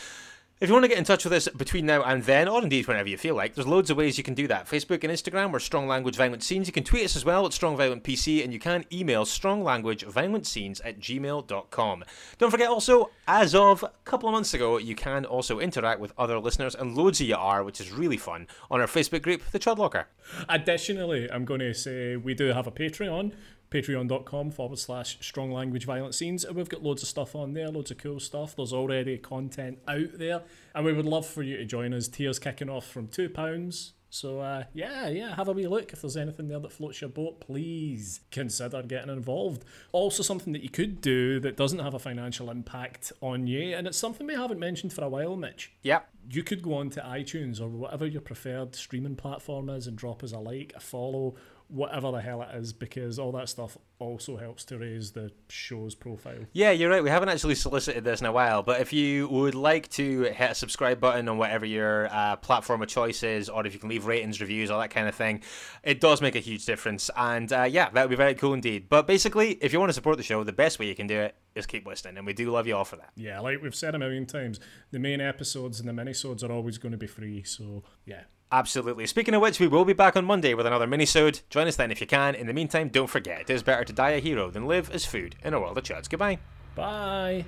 If 0.60 0.68
you 0.68 0.72
want 0.72 0.84
to 0.84 0.88
get 0.88 0.98
in 0.98 1.04
touch 1.04 1.24
with 1.24 1.32
us 1.32 1.48
between 1.48 1.84
now 1.84 2.04
and 2.04 2.22
then, 2.22 2.46
or 2.46 2.62
indeed 2.62 2.86
whenever 2.86 3.08
you 3.08 3.18
feel 3.18 3.34
like, 3.34 3.56
there's 3.56 3.66
loads 3.66 3.90
of 3.90 3.96
ways 3.96 4.16
you 4.16 4.22
can 4.22 4.34
do 4.34 4.46
that. 4.46 4.68
Facebook 4.68 5.02
and 5.02 5.12
Instagram, 5.12 5.50
we're 5.50 5.58
Strong 5.58 5.88
Language 5.88 6.14
Violent 6.14 6.44
Scenes. 6.44 6.68
You 6.68 6.72
can 6.72 6.84
tweet 6.84 7.04
us 7.04 7.16
as 7.16 7.24
well 7.24 7.44
at 7.44 7.52
Strong 7.52 7.76
Violent 7.76 8.04
PC, 8.04 8.44
and 8.44 8.52
you 8.52 8.60
can 8.60 8.84
email 8.92 9.24
stronglanguageviolent 9.24 10.80
at 10.84 11.00
gmail.com. 11.00 12.04
Don't 12.38 12.50
forget 12.52 12.68
also, 12.68 13.10
as 13.26 13.52
of 13.56 13.82
a 13.82 13.90
couple 14.04 14.28
of 14.28 14.32
months 14.32 14.54
ago, 14.54 14.78
you 14.78 14.94
can 14.94 15.24
also 15.24 15.58
interact 15.58 15.98
with 15.98 16.12
other 16.16 16.38
listeners, 16.38 16.76
and 16.76 16.96
loads 16.96 17.20
of 17.20 17.26
you 17.26 17.34
are, 17.34 17.64
which 17.64 17.80
is 17.80 17.90
really 17.90 18.16
fun, 18.16 18.46
on 18.70 18.80
our 18.80 18.86
Facebook 18.86 19.22
group, 19.22 19.42
The 19.50 19.58
Chud 19.58 19.78
Locker. 19.78 20.06
Additionally, 20.48 21.28
I'm 21.32 21.44
going 21.44 21.60
to 21.60 21.74
say 21.74 22.14
we 22.14 22.32
do 22.32 22.52
have 22.52 22.68
a 22.68 22.72
Patreon, 22.72 23.32
patreon.com 23.74 24.50
forward 24.52 24.78
slash 24.78 25.18
strong 25.20 25.50
language 25.50 25.84
violent 25.84 26.14
scenes. 26.14 26.44
And 26.44 26.56
we've 26.56 26.68
got 26.68 26.82
loads 26.82 27.02
of 27.02 27.08
stuff 27.08 27.34
on 27.34 27.52
there, 27.54 27.68
loads 27.68 27.90
of 27.90 27.98
cool 27.98 28.20
stuff. 28.20 28.54
There's 28.56 28.72
already 28.72 29.18
content 29.18 29.78
out 29.88 30.16
there. 30.18 30.42
And 30.74 30.84
we 30.84 30.92
would 30.92 31.06
love 31.06 31.26
for 31.26 31.42
you 31.42 31.56
to 31.56 31.64
join 31.64 31.92
us. 31.92 32.08
Tiers 32.08 32.38
kicking 32.38 32.70
off 32.70 32.86
from 32.86 33.08
£2. 33.08 33.90
So, 34.10 34.38
uh, 34.38 34.62
yeah, 34.72 35.08
yeah, 35.08 35.34
have 35.34 35.48
a 35.48 35.52
wee 35.52 35.66
look. 35.66 35.92
If 35.92 36.02
there's 36.02 36.16
anything 36.16 36.46
there 36.46 36.60
that 36.60 36.70
floats 36.70 37.00
your 37.00 37.10
boat, 37.10 37.40
please 37.40 38.20
consider 38.30 38.80
getting 38.84 39.10
involved. 39.10 39.64
Also, 39.90 40.22
something 40.22 40.52
that 40.52 40.62
you 40.62 40.68
could 40.68 41.00
do 41.00 41.40
that 41.40 41.56
doesn't 41.56 41.80
have 41.80 41.94
a 41.94 41.98
financial 41.98 42.48
impact 42.48 43.12
on 43.20 43.48
you, 43.48 43.74
and 43.74 43.88
it's 43.88 43.98
something 43.98 44.24
we 44.28 44.34
haven't 44.34 44.60
mentioned 44.60 44.92
for 44.92 45.02
a 45.02 45.08
while, 45.08 45.34
Mitch 45.34 45.72
Yep. 45.82 46.08
you 46.30 46.44
could 46.44 46.62
go 46.62 46.74
on 46.74 46.90
to 46.90 47.00
iTunes 47.00 47.60
or 47.60 47.66
whatever 47.66 48.06
your 48.06 48.20
preferred 48.20 48.76
streaming 48.76 49.16
platform 49.16 49.68
is 49.68 49.88
and 49.88 49.98
drop 49.98 50.22
us 50.22 50.30
a 50.30 50.38
like, 50.38 50.72
a 50.76 50.80
follow, 50.80 51.34
whatever 51.74 52.12
the 52.12 52.20
hell 52.20 52.40
it 52.42 52.54
is, 52.54 52.72
because 52.72 53.18
all 53.18 53.32
that 53.32 53.48
stuff 53.48 53.76
also 53.98 54.36
helps 54.36 54.64
to 54.64 54.78
raise 54.78 55.10
the 55.10 55.30
show's 55.48 55.94
profile. 55.94 56.38
Yeah, 56.52 56.70
you're 56.70 56.88
right. 56.88 57.02
We 57.02 57.10
haven't 57.10 57.30
actually 57.30 57.56
solicited 57.56 58.04
this 58.04 58.20
in 58.20 58.26
a 58.26 58.32
while, 58.32 58.62
but 58.62 58.80
if 58.80 58.92
you 58.92 59.28
would 59.28 59.56
like 59.56 59.88
to 59.90 60.22
hit 60.22 60.52
a 60.52 60.54
subscribe 60.54 61.00
button 61.00 61.28
on 61.28 61.36
whatever 61.36 61.66
your 61.66 62.08
uh, 62.12 62.36
platform 62.36 62.82
of 62.82 62.88
choice 62.88 63.22
is, 63.24 63.48
or 63.48 63.66
if 63.66 63.74
you 63.74 63.80
can 63.80 63.88
leave 63.88 64.06
ratings, 64.06 64.40
reviews, 64.40 64.70
all 64.70 64.80
that 64.80 64.90
kind 64.90 65.08
of 65.08 65.14
thing, 65.14 65.42
it 65.82 66.00
does 66.00 66.20
make 66.20 66.36
a 66.36 66.40
huge 66.40 66.64
difference. 66.64 67.10
And 67.16 67.52
uh, 67.52 67.64
yeah, 67.64 67.90
that 67.90 68.02
would 68.02 68.10
be 68.10 68.16
very 68.16 68.34
cool 68.34 68.54
indeed. 68.54 68.88
But 68.88 69.08
basically, 69.08 69.52
if 69.60 69.72
you 69.72 69.80
want 69.80 69.90
to 69.90 69.94
support 69.94 70.16
the 70.16 70.22
show, 70.22 70.44
the 70.44 70.52
best 70.52 70.78
way 70.78 70.86
you 70.86 70.94
can 70.94 71.08
do 71.08 71.18
it 71.18 71.34
is 71.56 71.66
keep 71.66 71.86
listening, 71.86 72.18
and 72.18 72.26
we 72.26 72.32
do 72.32 72.50
love 72.50 72.66
you 72.66 72.76
all 72.76 72.84
for 72.84 72.96
that. 72.96 73.10
Yeah, 73.16 73.40
like 73.40 73.62
we've 73.62 73.74
said 73.74 73.94
a 73.94 73.98
million 73.98 74.26
times, 74.26 74.60
the 74.90 74.98
main 74.98 75.20
episodes 75.20 75.80
and 75.80 75.88
the 75.88 75.92
minisodes 75.92 76.42
are 76.42 76.52
always 76.52 76.78
going 76.78 76.92
to 76.92 76.98
be 76.98 77.06
free. 77.06 77.42
So 77.44 77.84
yeah, 78.04 78.22
Absolutely. 78.54 79.04
Speaking 79.08 79.34
of 79.34 79.42
which, 79.42 79.58
we 79.58 79.66
will 79.66 79.84
be 79.84 79.94
back 79.94 80.14
on 80.16 80.24
Monday 80.24 80.54
with 80.54 80.64
another 80.64 80.86
mini-sode. 80.86 81.40
Join 81.50 81.66
us 81.66 81.74
then 81.74 81.90
if 81.90 82.00
you 82.00 82.06
can. 82.06 82.36
In 82.36 82.46
the 82.46 82.52
meantime, 82.52 82.88
don't 82.88 83.10
forget, 83.10 83.40
it 83.40 83.50
is 83.50 83.64
better 83.64 83.82
to 83.82 83.92
die 83.92 84.10
a 84.10 84.20
hero 84.20 84.48
than 84.48 84.68
live 84.68 84.92
as 84.92 85.04
food 85.04 85.34
in 85.42 85.54
a 85.54 85.58
world 85.58 85.76
of 85.76 85.82
chuds. 85.82 86.08
Goodbye. 86.08 86.38
bye. 86.76 87.44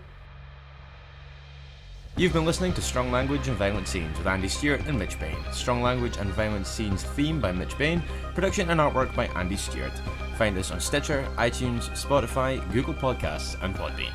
You've 2.16 2.32
been 2.32 2.44
listening 2.44 2.72
to 2.72 2.82
Strong 2.82 3.12
Language 3.12 3.46
and 3.46 3.56
Violent 3.56 3.86
Scenes 3.86 4.18
with 4.18 4.26
Andy 4.26 4.48
Stewart 4.48 4.80
and 4.88 4.98
Mitch 4.98 5.16
Bain. 5.20 5.36
Strong 5.52 5.80
Language 5.82 6.16
and 6.16 6.28
Violent 6.30 6.66
Scenes 6.66 7.04
theme 7.04 7.40
by 7.40 7.52
Mitch 7.52 7.78
Bain, 7.78 8.02
production 8.34 8.70
and 8.70 8.80
artwork 8.80 9.14
by 9.14 9.26
Andy 9.36 9.56
Stewart. 9.56 9.92
Find 10.36 10.58
us 10.58 10.72
on 10.72 10.80
Stitcher, 10.80 11.28
iTunes, 11.36 11.88
Spotify, 11.90 12.60
Google 12.72 12.94
Podcasts, 12.94 13.62
and 13.62 13.76
Podbean. 13.76 14.12